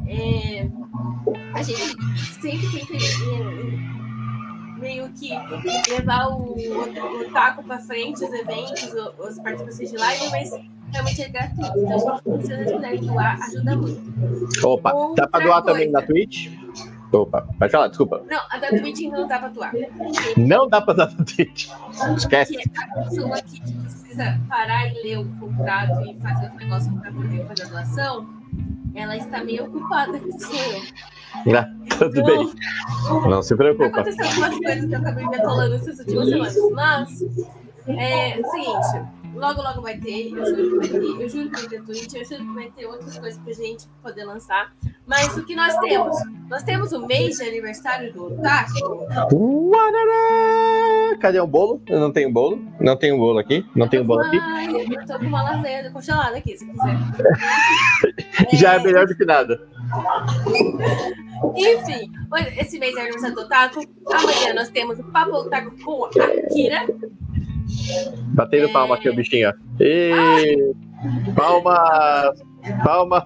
É, 0.06 0.68
a 1.54 1.62
gente 1.62 1.96
sempre 2.40 2.86
tenta 2.86 2.94
meio 4.78 5.08
que 5.12 5.30
levar 5.90 6.28
o, 6.28 6.54
o, 6.54 7.20
o 7.20 7.32
taco 7.32 7.62
para 7.64 7.78
frente, 7.78 8.22
os 8.22 8.32
eventos, 8.32 8.92
os 9.18 9.38
participações 9.38 9.90
de 9.90 9.96
live, 9.96 10.30
mas 10.30 10.50
realmente 10.92 11.22
é 11.22 11.28
gratuito. 11.28 11.78
Então, 11.78 11.98
se 11.98 12.48
vocês 12.48 12.72
puderem 12.72 13.00
doar, 13.00 13.40
ajuda 13.42 13.76
muito. 13.76 14.66
Opa, 14.66 14.92
Outra 14.92 15.24
dá 15.24 15.30
para 15.30 15.44
doar 15.44 15.62
coisa. 15.62 15.78
também 15.78 15.90
na 15.90 16.02
Twitch? 16.02 16.50
Opa, 17.14 17.46
pode 17.58 17.70
falar, 17.70 17.88
desculpa. 17.88 18.22
Não, 18.28 18.40
a 18.50 18.58
da 18.58 18.68
Twitch 18.68 19.02
não 19.02 19.28
dá 19.28 19.38
pra 19.38 19.48
doar. 19.48 19.72
Não 20.36 20.68
dá 20.68 20.80
pra 20.80 20.94
dar 20.94 21.12
na 21.12 21.24
Twitch. 21.24 21.68
Esquece. 22.16 22.54
Porque 22.54 22.80
a 22.80 23.04
pessoa 23.04 23.40
que 23.42 23.60
precisa 23.60 24.40
parar 24.48 24.88
e 24.88 25.02
ler 25.02 25.18
o 25.20 25.28
contrato 25.38 26.00
e 26.00 26.18
fazer 26.20 26.50
o 26.50 26.54
negócio 26.56 26.92
pra 27.00 27.12
poder 27.12 27.46
fazer 27.46 27.62
a 27.62 27.66
doação, 27.66 28.28
ela 28.94 29.16
está 29.16 29.44
meio 29.44 29.66
ocupada 29.66 30.18
com 30.18 30.28
isso. 30.28 30.92
Não, 31.46 31.86
tudo 31.98 32.20
então, 32.20 32.24
bem. 32.24 32.54
Não 33.30 33.42
se 33.42 33.56
preocupa. 33.56 34.00
Aconteceu 34.00 34.26
algumas 34.26 34.58
coisas 34.58 34.84
que 34.86 34.94
eu 34.94 34.98
acabei 34.98 35.26
me 35.26 35.36
atolando 35.36 35.74
essas 35.76 35.98
últimas 36.00 36.52
semanas, 36.52 37.10
mas 37.86 37.98
é 37.98 38.40
o 38.40 38.50
seguinte 38.50 39.23
Logo, 39.34 39.62
logo 39.62 39.82
vai 39.82 39.98
ter, 39.98 40.30
eu 40.32 40.46
juro 40.46 40.70
que 40.70 40.76
vai 40.76 40.88
ter, 40.88 41.22
eu 41.22 41.28
juro 41.28 41.50
que 41.50 41.60
vai 41.60 41.68
ter 41.68 41.82
Twitch, 41.82 42.14
eu 42.14 42.24
juro 42.24 42.44
que 42.44 42.54
vai 42.54 42.70
ter 42.70 42.86
outras 42.86 43.18
coisas 43.18 43.40
pra 43.40 43.52
gente 43.52 43.86
poder 44.02 44.24
lançar. 44.24 44.72
Mas 45.06 45.36
o 45.36 45.44
que 45.44 45.54
nós 45.54 45.76
temos? 45.78 46.16
Nós 46.48 46.62
temos 46.62 46.92
o 46.92 47.06
mês 47.06 47.36
de 47.36 47.44
aniversário 47.44 48.12
do 48.12 48.26
Otaku. 48.26 49.06
Cadê 51.20 51.40
o 51.40 51.46
bolo? 51.46 51.82
Eu 51.86 52.00
não 52.00 52.12
tenho 52.12 52.32
bolo. 52.32 52.64
Não 52.80 52.96
tenho 52.96 53.18
bolo 53.18 53.38
aqui. 53.38 53.66
Não 53.74 53.88
tenho 53.88 54.04
bolo 54.04 54.20
aqui. 54.20 54.36
Eu 54.36 55.06
tô 55.06 55.18
com 55.18 55.26
uma 55.26 55.42
lasanha 55.42 55.90
congelada 55.90 56.36
aqui, 56.36 56.56
se 56.56 56.66
quiser. 56.66 56.96
Já 58.56 58.74
é 58.74 58.78
melhor 58.80 59.06
do 59.06 59.16
que 59.16 59.24
nada. 59.24 59.68
Enfim, 61.56 62.10
esse 62.58 62.78
mês 62.78 62.96
é 62.96 63.00
aniversário 63.00 63.34
do 63.34 63.42
Otaku. 63.42 63.80
Amanhã 64.12 64.54
nós 64.54 64.70
temos 64.70 64.98
o 64.98 65.04
Papo 65.04 65.32
Otaku 65.32 65.76
com 65.82 66.04
a 66.06 66.10
Kira. 66.52 66.86
Batendo 68.34 68.68
é... 68.68 68.72
palma 68.72 68.94
aqui 68.94 69.08
o 69.08 69.14
bichinho. 69.14 69.52
E... 69.80 70.74
Palmas! 71.34 72.40
Palmas! 72.82 73.24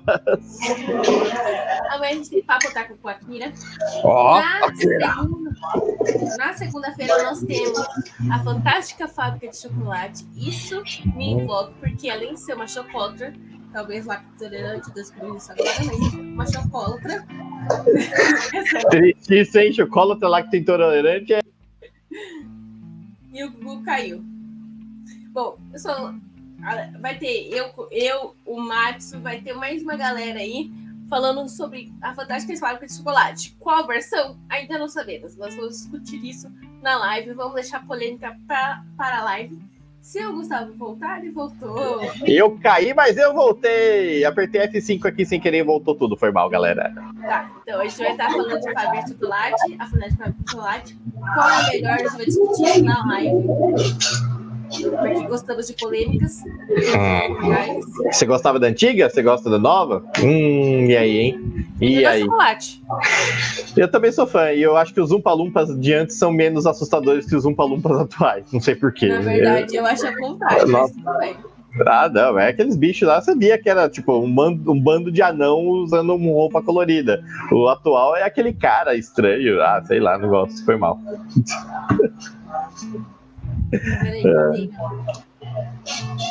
Amanhã 1.91 2.11
a 2.11 2.15
gente 2.15 2.31
tem 2.31 2.43
papo 2.43 2.73
tá 2.73 2.85
com 2.85 3.09
a 3.09 3.13
Akira. 3.13 3.53
Ó, 4.03 4.43
na 6.37 6.53
segunda-feira 6.55 7.23
nós 7.23 7.41
temos 7.43 7.79
a 8.31 8.43
fantástica 8.43 9.07
fábrica 9.07 9.49
de 9.49 9.57
chocolate. 9.57 10.27
Isso 10.37 10.83
me 11.15 11.33
envolve, 11.33 11.73
porque 11.81 12.11
além 12.11 12.35
de 12.35 12.41
ser 12.41 12.55
uma 12.55 12.67
chocolatra, 12.67 13.33
talvez 13.73 14.07
lactolerante 14.07 14.93
descobri 14.93 15.37
isso 15.37 15.53
agora, 15.53 15.71
mas 15.87 16.15
uma 16.15 16.47
chocolatra. 16.47 17.25
Triste 18.91 19.41
isso, 19.41 19.59
hein? 19.59 19.73
Chocolatra 19.73 20.29
lactointolerante 20.29 21.35
é. 21.35 21.41
E 23.33 23.45
o 23.45 23.51
Gugu 23.51 23.83
caiu. 23.83 24.25
Bom, 25.31 25.59
eu 25.73 25.79
sou. 25.79 26.15
Vai 27.01 27.19
ter 27.19 27.49
eu, 27.53 27.73
eu, 27.91 28.35
o 28.45 28.61
Matsu, 28.61 29.21
vai 29.21 29.41
ter 29.41 29.53
mais 29.55 29.83
uma 29.83 29.97
galera 29.97 30.41
aí 30.41 30.73
falando 31.09 31.49
sobre 31.49 31.93
a 32.03 32.15
fantástica 32.15 32.57
fábrica 32.59 32.87
de 32.87 32.95
chocolate. 32.95 33.57
Qual 33.59 33.87
versão? 33.87 34.39
Ainda 34.49 34.79
não 34.79 34.89
sabemos. 34.89 35.37
Nós 35.37 35.55
vamos 35.55 35.79
discutir 35.79 36.25
isso 36.25 36.53
na 36.83 36.97
live. 36.99 37.33
Vamos 37.33 37.55
deixar 37.55 37.87
polêmica 37.87 38.39
pra, 38.47 38.85
para 38.97 39.19
a 39.19 39.25
live. 39.25 39.59
Se 40.01 40.25
o 40.25 40.33
Gustavo 40.33 40.73
voltar, 40.75 41.19
ele 41.19 41.31
voltou. 41.31 42.01
Eu 42.27 42.59
caí, 42.59 42.95
mas 42.95 43.17
eu 43.17 43.35
voltei. 43.35 44.25
Apertei 44.25 44.67
F5 44.69 45.05
aqui 45.07 45.27
sem 45.27 45.39
querer 45.39 45.59
e 45.59 45.63
voltou 45.63 45.95
tudo. 45.95 46.17
Foi 46.17 46.33
mal, 46.33 46.49
galera. 46.49 46.93
Tá, 47.21 47.51
então 47.63 47.81
a 47.81 47.85
gente 47.85 47.99
vai 47.99 48.13
estar 48.13 48.31
falando 48.31 48.61
de 48.61 48.73
fábrica 48.73 49.05
de 49.05 49.13
chocolate, 49.13 49.77
a 49.79 49.85
de 50.31 50.51
chocolate. 50.51 50.99
Qual 51.35 51.51
é 51.51 51.55
a 51.55 51.69
melhor? 51.69 51.93
A 51.93 51.99
gente 51.99 52.17
vai 52.17 52.25
discutir 52.25 52.83
na 52.83 53.07
live 53.07 54.38
porque 54.71 55.27
gostamos 55.27 55.67
de 55.67 55.73
polêmicas. 55.75 56.43
Hum. 56.43 58.11
Você 58.11 58.27
gostava 58.27 58.59
da 58.59 58.67
antiga? 58.67 59.09
Você 59.09 59.23
gosta 59.23 59.49
da 59.49 59.59
nova? 59.59 60.05
Hum, 60.23 60.87
e 60.87 60.97
aí, 60.97 61.19
hein? 61.19 61.67
E 61.81 62.03
eu 62.03 62.09
aí? 62.09 62.21
Chocolate. 62.23 62.83
Eu 63.77 63.91
também 63.91 64.13
sou 64.13 64.27
fã, 64.27 64.53
e 64.53 64.63
eu 64.63 64.77
acho 64.77 64.93
que 64.93 65.01
os 65.01 65.11
Lumpas 65.11 65.69
de 65.79 65.95
antes 65.95 66.19
são 66.19 66.33
menos 66.33 66.67
assustadores 66.67 67.27
que 67.27 67.37
os 67.37 67.45
Lumpas 67.45 67.99
atuais. 67.99 68.45
Não 68.53 68.61
sei 68.61 68.75
porquê. 68.75 69.09
Na 69.09 69.21
verdade, 69.21 69.77
eu, 69.77 69.83
eu 69.83 69.87
acho 69.87 70.07
a 70.07 70.17
contrário, 70.17 70.69
mas 70.69 70.91
tudo 70.93 71.19
bem. 71.19 71.37
Ah, 71.87 72.09
não, 72.09 72.39
é 72.39 72.49
aqueles 72.49 72.77
bichos 72.77 73.07
lá, 73.07 73.21
sabia 73.21 73.59
que 73.59 73.69
era 73.69 73.89
tipo 73.89 74.19
um 74.19 74.35
bando, 74.35 74.73
um 74.73 74.81
bando 74.81 75.13
de 75.13 75.23
anão 75.23 75.61
usando 75.61 76.15
uma 76.15 76.33
roupa 76.33 76.63
colorida. 76.63 77.23
O 77.53 77.69
atual 77.69 78.17
é 78.17 78.25
aquele 78.25 78.53
cara 78.53 78.97
estranho, 78.97 79.63
ah, 79.63 79.81
sei 79.85 80.01
lá, 80.01 80.19
não 80.19 80.29
gosto, 80.29 80.65
foi 80.65 80.77
mal. 80.77 80.99
Peraí, 83.71 84.23
peraí. 84.23 84.71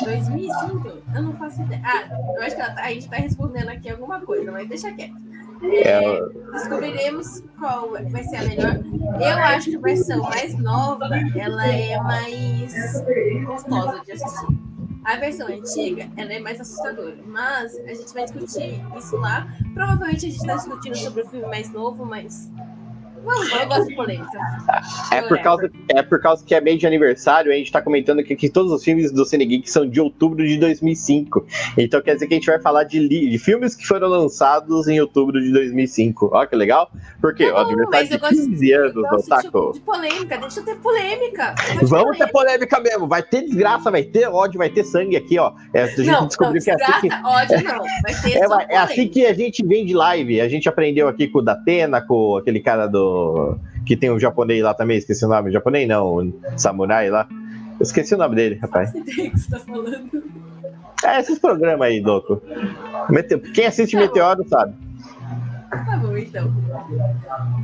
2005? 0.04 0.88
Eu 1.14 1.22
não 1.22 1.32
faço 1.34 1.62
ideia. 1.62 1.82
Ah, 1.84 2.08
eu 2.36 2.42
acho 2.42 2.56
que 2.56 2.62
tá, 2.62 2.74
a 2.76 2.88
gente 2.88 3.04
está 3.04 3.16
respondendo 3.16 3.68
aqui 3.68 3.90
alguma 3.90 4.20
coisa, 4.20 4.50
mas 4.50 4.68
deixa 4.68 4.92
quieto. 4.92 5.16
É, 5.62 6.20
descobriremos 6.52 7.42
qual 7.58 7.90
vai 7.90 8.22
ser 8.24 8.36
a 8.36 8.42
melhor. 8.44 8.80
Eu 9.20 9.38
acho 9.38 9.70
que 9.70 9.76
a 9.76 9.80
versão 9.80 10.22
mais 10.22 10.56
nova 10.56 11.08
ela 11.36 11.66
é 11.66 11.98
mais 12.00 13.02
gostosa 13.44 14.00
de 14.04 14.12
assistir. 14.12 14.58
A 15.04 15.16
versão 15.16 15.48
antiga 15.48 16.08
ela 16.16 16.32
é 16.32 16.38
mais 16.38 16.60
assustadora, 16.60 17.16
mas 17.26 17.76
a 17.76 17.94
gente 17.94 18.12
vai 18.14 18.24
discutir 18.24 18.80
isso 18.96 19.16
lá. 19.16 19.48
Provavelmente 19.74 20.26
a 20.26 20.28
gente 20.28 20.36
está 20.36 20.54
discutindo 20.54 20.96
sobre 20.96 21.22
o 21.22 21.26
filme 21.28 21.46
mais 21.46 21.72
novo, 21.72 22.04
mas 22.04 22.50
eu 23.24 23.68
gosto 23.68 23.88
de 23.88 23.94
polêmica. 23.94 24.38
É 25.12 25.22
por, 25.22 25.40
causa, 25.42 25.70
é 25.88 26.02
por 26.02 26.20
causa 26.20 26.44
que 26.44 26.54
é 26.54 26.60
mês 26.60 26.78
de 26.78 26.86
aniversário, 26.86 27.52
a 27.52 27.54
gente 27.54 27.72
tá 27.72 27.80
comentando 27.80 28.22
que, 28.22 28.34
que 28.36 28.48
todos 28.48 28.72
os 28.72 28.84
filmes 28.84 29.12
do 29.12 29.24
Cine 29.24 29.44
Geek 29.46 29.70
são 29.70 29.88
de 29.88 30.00
outubro 30.00 30.46
de 30.46 30.56
2005. 30.58 31.46
Então 31.76 32.00
quer 32.00 32.14
dizer 32.14 32.26
que 32.26 32.34
a 32.34 32.36
gente 32.36 32.46
vai 32.46 32.60
falar 32.60 32.84
de, 32.84 33.08
de 33.08 33.38
filmes 33.38 33.74
que 33.74 33.86
foram 33.86 34.08
lançados 34.08 34.88
em 34.88 35.00
outubro 35.00 35.40
de 35.40 35.52
2005. 35.52 36.30
Olha 36.32 36.46
que 36.46 36.56
legal. 36.56 36.90
Porque 37.20 37.46
não, 37.46 37.54
o 37.54 37.58
aniversário 37.58 38.08
de 38.08 38.18
15 38.18 38.72
anos 38.72 38.94
do 38.94 39.02
Taco. 39.28 39.72
De 39.72 39.80
polêmica, 39.80 40.38
deixa 40.38 40.60
eu 40.60 40.64
ter 40.64 40.76
polêmica. 40.76 41.54
Vamos 41.74 41.90
polêmica. 41.90 42.26
ter 42.26 42.32
polêmica 42.32 42.80
mesmo. 42.80 43.08
Vai 43.08 43.22
ter 43.22 43.42
desgraça, 43.42 43.90
vai 43.90 44.02
ter 44.02 44.28
ódio, 44.28 44.58
vai 44.58 44.70
ter 44.70 44.84
sangue 44.84 45.16
aqui, 45.16 45.38
ó. 45.38 45.52
É, 45.74 45.82
a 45.82 45.86
gente 45.86 46.06
não, 46.06 46.26
descobriu 46.26 46.62
não, 46.66 46.76
que 46.76 46.82
é 46.82 46.86
assim 46.86 47.08
que... 47.08 47.14
ódio 47.14 47.64
não. 47.64 47.78
Vai 48.02 48.14
ter 48.22 48.36
é, 48.36 48.74
é 48.74 48.76
assim 48.76 49.08
que 49.08 49.26
a 49.26 49.34
gente 49.34 49.64
vem 49.64 49.84
de 49.84 49.94
live. 49.94 50.40
A 50.40 50.48
gente 50.48 50.68
aprendeu 50.68 51.08
aqui 51.08 51.28
com 51.28 51.38
o 51.38 51.42
Datena, 51.42 52.00
com 52.00 52.36
aquele 52.36 52.60
cara 52.60 52.86
do 52.86 53.17
que 53.86 53.96
tem 53.96 54.10
um 54.10 54.18
japonês 54.18 54.62
lá 54.62 54.74
também, 54.74 54.98
esqueci 54.98 55.24
o 55.24 55.28
nome. 55.28 55.50
Japonês 55.50 55.88
não, 55.88 56.16
o 56.16 56.32
samurai 56.56 57.10
lá. 57.10 57.26
Eu 57.30 57.82
esqueci 57.82 58.14
o 58.14 58.18
nome 58.18 58.36
dele, 58.36 58.58
rapaz. 58.60 58.92
Não 58.92 59.04
sei 59.04 59.28
o 59.28 59.30
que 59.30 59.38
você 59.38 59.50
tá 59.50 59.58
falando. 59.60 60.22
É, 61.04 61.20
esses 61.20 61.38
programas 61.38 61.88
aí, 61.88 62.00
louco. 62.00 62.42
Quem 63.54 63.66
assiste 63.66 63.96
tá 63.96 64.00
Meteoro 64.02 64.46
sabe. 64.48 64.74
Tá 65.70 65.96
bom, 65.98 66.16
então. 66.16 66.52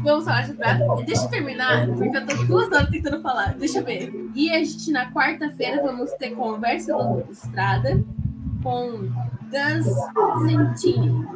Vamos 0.02 0.24
falar 0.24 0.42
de 0.42 0.52
prato. 0.52 1.04
Deixa 1.04 1.24
eu 1.24 1.30
terminar, 1.30 1.86
porque 1.88 2.16
eu 2.16 2.26
tô 2.26 2.44
duas 2.44 2.66
horas 2.66 2.88
tentando 2.90 3.20
falar. 3.22 3.54
Deixa 3.54 3.78
eu 3.78 3.84
ver. 3.84 4.30
E 4.34 4.50
a 4.50 4.58
gente, 4.58 4.92
na 4.92 5.10
quarta-feira, 5.10 5.82
vamos 5.82 6.12
ter 6.12 6.30
conversa 6.30 6.94
do 6.94 7.24
Estrada 7.30 8.02
com 8.62 9.10
Gus 9.50 9.86
Sentini, 10.46 11.26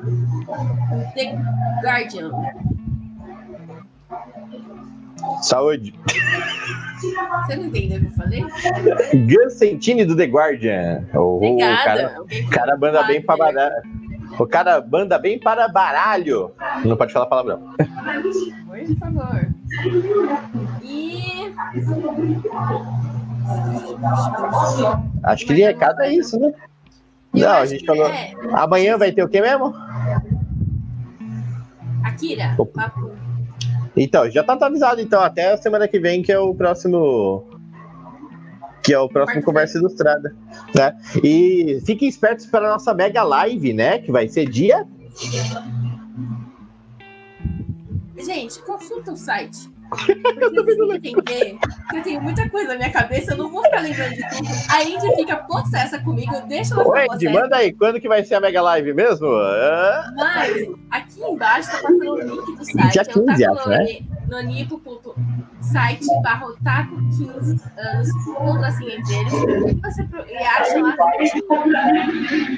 The 1.14 1.38
Guardian. 1.82 2.30
Saúde. 5.42 5.94
Você 7.00 7.56
não 7.56 7.66
entendeu 7.66 7.98
o 7.98 8.00
que 8.00 8.06
eu 8.06 8.10
falei? 8.12 8.44
Gus 9.26 9.54
Sentini 9.54 10.04
do 10.04 10.16
The 10.16 10.24
Guardian. 10.24 11.04
Oh, 11.14 11.38
o 11.38 11.58
cara, 11.58 12.24
cara 12.50 12.76
banda 12.76 13.02
bem 13.04 13.22
para 13.22 13.36
baralho. 13.36 13.82
O 14.38 14.46
cara 14.46 14.80
banda 14.80 15.18
bem 15.18 15.38
para 15.38 15.68
baralho. 15.68 16.52
Não 16.84 16.96
pode 16.96 17.12
falar 17.12 17.26
palavrão. 17.26 17.74
Por 18.66 18.96
favor. 18.98 19.48
E. 20.82 21.52
Acho 25.24 25.46
que 25.46 25.54
de 25.54 25.62
recado 25.62 26.00
é 26.02 26.14
isso, 26.14 26.38
né? 26.38 26.52
Eu 27.34 27.40
não, 27.40 27.56
a 27.56 27.66
gente 27.66 27.84
falou. 27.84 28.08
É... 28.08 28.32
Amanhã 28.52 28.96
vai 28.96 29.12
ter 29.12 29.22
o 29.22 29.28
que 29.28 29.40
mesmo? 29.40 29.74
Akira. 32.04 32.56
Papo. 32.74 33.17
Então, 33.98 34.30
já 34.30 34.44
tá 34.44 34.52
atualizado, 34.52 35.00
então, 35.00 35.20
até 35.20 35.52
a 35.52 35.56
semana 35.56 35.88
que 35.88 35.98
vem, 35.98 36.22
que 36.22 36.32
é 36.32 36.38
o 36.38 36.54
próximo. 36.54 37.44
Que 38.82 38.94
é 38.94 38.98
o 38.98 39.08
próximo 39.08 39.42
Conversa 39.42 39.78
Ilustrada. 39.78 40.34
Né? 40.74 40.96
E 41.22 41.80
fiquem 41.84 42.08
espertos 42.08 42.46
para 42.46 42.68
a 42.68 42.72
nossa 42.72 42.94
mega 42.94 43.22
live, 43.22 43.72
né? 43.72 43.98
Que 43.98 44.12
vai 44.12 44.28
ser 44.28 44.48
dia. 44.48 44.86
Gente, 48.16 48.62
consulta 48.62 49.12
o 49.12 49.16
site 49.16 49.77
Porque 49.88 50.12
entender 51.08 51.58
que 51.90 51.96
eu 51.96 52.02
tenho 52.02 52.20
muita 52.20 52.48
coisa 52.50 52.68
na 52.68 52.76
minha 52.76 52.90
cabeça, 52.90 53.32
eu 53.32 53.38
não 53.38 53.50
vou 53.50 53.62
ficar 53.64 53.80
lembrando 53.80 54.14
de 54.14 54.28
tudo. 54.28 54.48
A 54.70 54.82
Indy 54.82 55.16
fica 55.16 55.36
possessa 55.36 55.98
comigo, 56.00 56.34
eu 56.34 56.46
deixo 56.46 56.74
ela 56.74 56.88
Oi, 56.88 57.06
Indy, 57.14 57.28
manda 57.28 57.56
aí, 57.56 57.72
quando 57.72 58.00
que 58.00 58.08
vai 58.08 58.24
ser 58.24 58.34
a 58.34 58.40
Mega 58.40 58.60
Live 58.60 58.92
mesmo? 58.92 59.28
Mas, 60.16 60.68
aqui 60.90 61.22
embaixo 61.22 61.70
tá 61.70 61.78
passando 61.78 62.12
o 62.12 62.20
link 62.20 62.56
do 62.56 62.64
site. 62.64 62.92
Dia 62.92 63.04
15, 63.04 63.44
tá 63.44 63.52
acho, 63.52 63.68
né? 63.68 63.86
nonipo.site 64.28 66.06
barra 66.22 66.46
otaku 66.46 66.96
15 67.16 67.60
anos, 67.78 68.08
ponto 68.26 68.64
assim 68.64 68.92
entre 68.92 69.14
eles. 69.14 69.32
Você 69.32 70.08
e 70.28 70.36
acha 70.36 70.80
lá. 70.80 70.96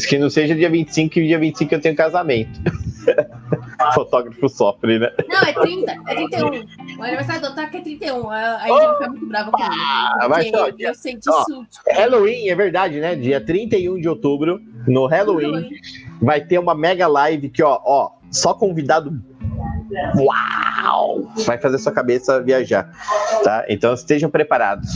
Que 0.09 0.19
não 0.19 0.29
seja 0.29 0.55
dia 0.55 0.69
25, 0.69 1.15
que 1.15 1.27
dia 1.27 1.39
25 1.39 1.75
eu 1.75 1.81
tenho 1.81 1.97
casamento. 1.97 2.61
Fotógrafo 3.95 4.49
sofre, 4.49 4.99
né? 4.99 5.11
Não, 5.29 5.41
é 5.41 5.53
30, 5.53 5.93
é 5.93 6.15
31. 6.15 6.99
O 6.99 7.03
aniversário 7.03 7.43
do 7.43 7.49
Otaku 7.49 7.77
é 7.77 7.81
31. 7.81 8.31
A 8.31 8.59
gente 8.61 8.69
vai 8.69 8.93
ficar 8.95 9.09
muito 9.09 9.27
brava 9.27 9.51
comigo. 9.51 9.75
Ah, 9.75 10.27
mas 10.29 10.53
ó, 10.53 10.69
eu 10.79 10.95
senti 10.95 11.29
ó, 11.29 11.45
Halloween, 11.93 12.49
é 12.49 12.55
verdade, 12.55 13.01
né? 13.01 13.15
Dia 13.15 13.41
31 13.41 14.01
de 14.01 14.09
outubro, 14.09 14.61
no 14.87 15.07
Halloween, 15.07 15.53
Halloween, 15.53 15.71
vai 16.21 16.41
ter 16.41 16.59
uma 16.59 16.75
mega 16.75 17.07
live 17.07 17.49
que, 17.49 17.63
ó, 17.63 17.81
ó, 17.85 18.13
só 18.31 18.55
convidado 18.55 19.13
Uau! 20.17 21.33
Vai 21.45 21.59
fazer 21.59 21.79
sua 21.79 21.93
cabeça 21.93 22.41
viajar, 22.43 22.91
tá? 23.43 23.65
Então 23.69 23.93
estejam 23.93 24.31
preparados. 24.31 24.89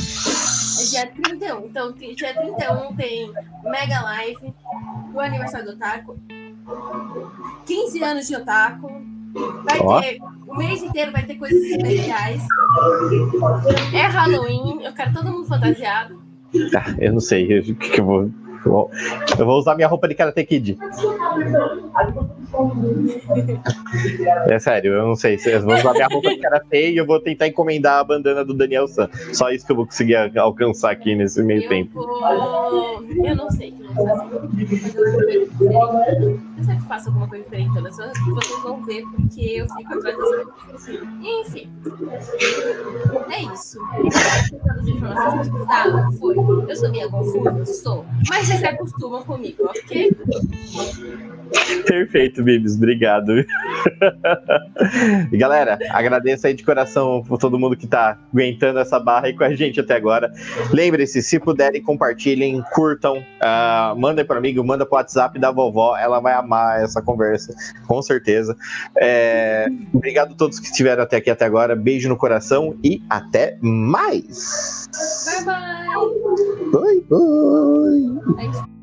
É 0.80 0.90
dia 0.90 1.12
31. 1.22 1.66
Então, 1.66 1.92
dia 1.92 2.34
31 2.34 2.94
tem 2.96 3.32
Mega 3.64 4.00
Live, 4.02 4.54
o 5.12 5.20
aniversário 5.20 5.66
do 5.66 5.72
Otaku, 5.72 6.18
15 7.66 8.02
anos 8.02 8.26
de 8.26 8.36
Otaku. 8.36 9.02
Vai 9.64 10.02
ter. 10.02 10.18
O 10.46 10.56
mês 10.56 10.82
inteiro 10.82 11.10
vai 11.10 11.24
ter 11.24 11.34
coisas 11.34 11.60
especiais. 11.62 12.42
É 13.92 14.02
Halloween, 14.02 14.82
eu 14.82 14.92
quero 14.92 15.12
todo 15.12 15.30
mundo 15.30 15.46
fantasiado. 15.46 16.22
Tá, 16.70 16.94
eu 16.98 17.12
não 17.12 17.20
sei 17.20 17.58
o 17.58 17.74
que, 17.74 17.90
que 17.90 18.00
eu 18.00 18.04
vou 18.04 18.30
eu 18.64 19.46
vou 19.46 19.58
usar 19.58 19.74
minha 19.74 19.88
roupa 19.88 20.08
de 20.08 20.14
Karate 20.14 20.44
Kid. 20.44 20.78
É 24.46 24.58
sério, 24.58 24.94
eu 24.94 25.06
não 25.06 25.16
sei. 25.16 25.38
Eu 25.44 25.62
vou 25.62 25.74
usar 25.74 25.92
minha 25.92 26.06
roupa 26.06 26.30
de 26.30 26.38
Karate 26.38 26.92
e 26.92 26.96
eu 26.96 27.06
vou 27.06 27.20
tentar 27.20 27.48
encomendar 27.48 28.00
a 28.00 28.04
bandana 28.04 28.44
do 28.44 28.54
Daniel 28.54 28.88
San. 28.88 29.08
Só 29.32 29.50
isso 29.50 29.66
que 29.66 29.72
eu 29.72 29.76
vou 29.76 29.86
conseguir 29.86 30.16
alcançar 30.38 30.90
aqui 30.90 31.14
nesse 31.14 31.42
meio 31.42 31.62
eu 31.62 31.68
tempo. 31.68 31.94
Vou... 31.94 33.04
Eu 33.24 33.36
não 33.36 33.50
sei 33.50 33.70
o 33.70 33.76
que 33.76 33.82
eu 33.84 33.94
vou 33.94 34.08
fazer. 34.08 35.48
Eu 36.56 36.64
sempre 36.64 36.84
faço 36.88 37.08
alguma 37.08 37.28
coisa 37.28 37.44
diferente, 37.44 37.80
vocês 37.80 38.12
vão 38.62 38.82
ver 38.84 39.02
porque 39.10 39.40
eu 39.40 39.66
fico 39.76 39.94
atrás 39.94 40.16
das 40.16 40.88
Enfim. 41.22 41.70
É 43.30 43.42
isso. 43.42 43.78
Todas 44.50 44.78
as 44.78 44.86
informações 44.86 45.48
que 45.48 45.54
precisavam 45.54 46.12
foi. 46.12 46.36
Eu 46.68 46.76
sou 46.76 46.90
meio 46.90 47.10
confusa, 47.10 47.64
sou. 47.66 48.04
Mas 48.28 48.48
se 48.58 48.66
acostumam 48.66 49.24
comigo, 49.24 49.64
ok? 49.64 50.10
Perfeito, 51.86 52.42
Bibs, 52.42 52.76
obrigado. 52.76 53.44
e 55.32 55.36
galera, 55.36 55.78
agradeço 55.90 56.46
aí 56.46 56.54
de 56.54 56.64
coração 56.64 57.22
por 57.26 57.38
todo 57.38 57.58
mundo 57.58 57.76
que 57.76 57.86
tá 57.86 58.18
aguentando 58.32 58.78
essa 58.78 58.98
barra 58.98 59.26
aí 59.26 59.34
com 59.34 59.44
a 59.44 59.54
gente 59.54 59.80
até 59.80 59.94
agora. 59.94 60.32
Lembre-se, 60.72 61.22
se 61.22 61.38
puderem, 61.38 61.82
compartilhem, 61.82 62.62
curtam, 62.72 63.18
uh, 63.18 63.98
mandem 63.98 64.24
para 64.24 64.38
amigo, 64.38 64.64
manda 64.64 64.86
pro 64.86 64.96
WhatsApp 64.96 65.38
da 65.38 65.50
vovó, 65.50 65.96
ela 65.96 66.20
vai 66.20 66.34
amar 66.34 66.82
essa 66.82 67.00
conversa, 67.02 67.54
com 67.86 68.00
certeza. 68.02 68.56
É, 68.96 69.66
obrigado 69.92 70.32
a 70.32 70.36
todos 70.36 70.58
que 70.58 70.66
estiveram 70.66 71.02
até 71.02 71.18
aqui 71.18 71.30
até 71.30 71.44
agora, 71.44 71.76
beijo 71.76 72.08
no 72.08 72.16
coração 72.16 72.76
e 72.82 73.02
até 73.08 73.58
mais! 73.60 74.88
Bye 75.26 75.44
bye! 75.44 75.84
Bye 76.72 77.04
bye! 78.54 78.73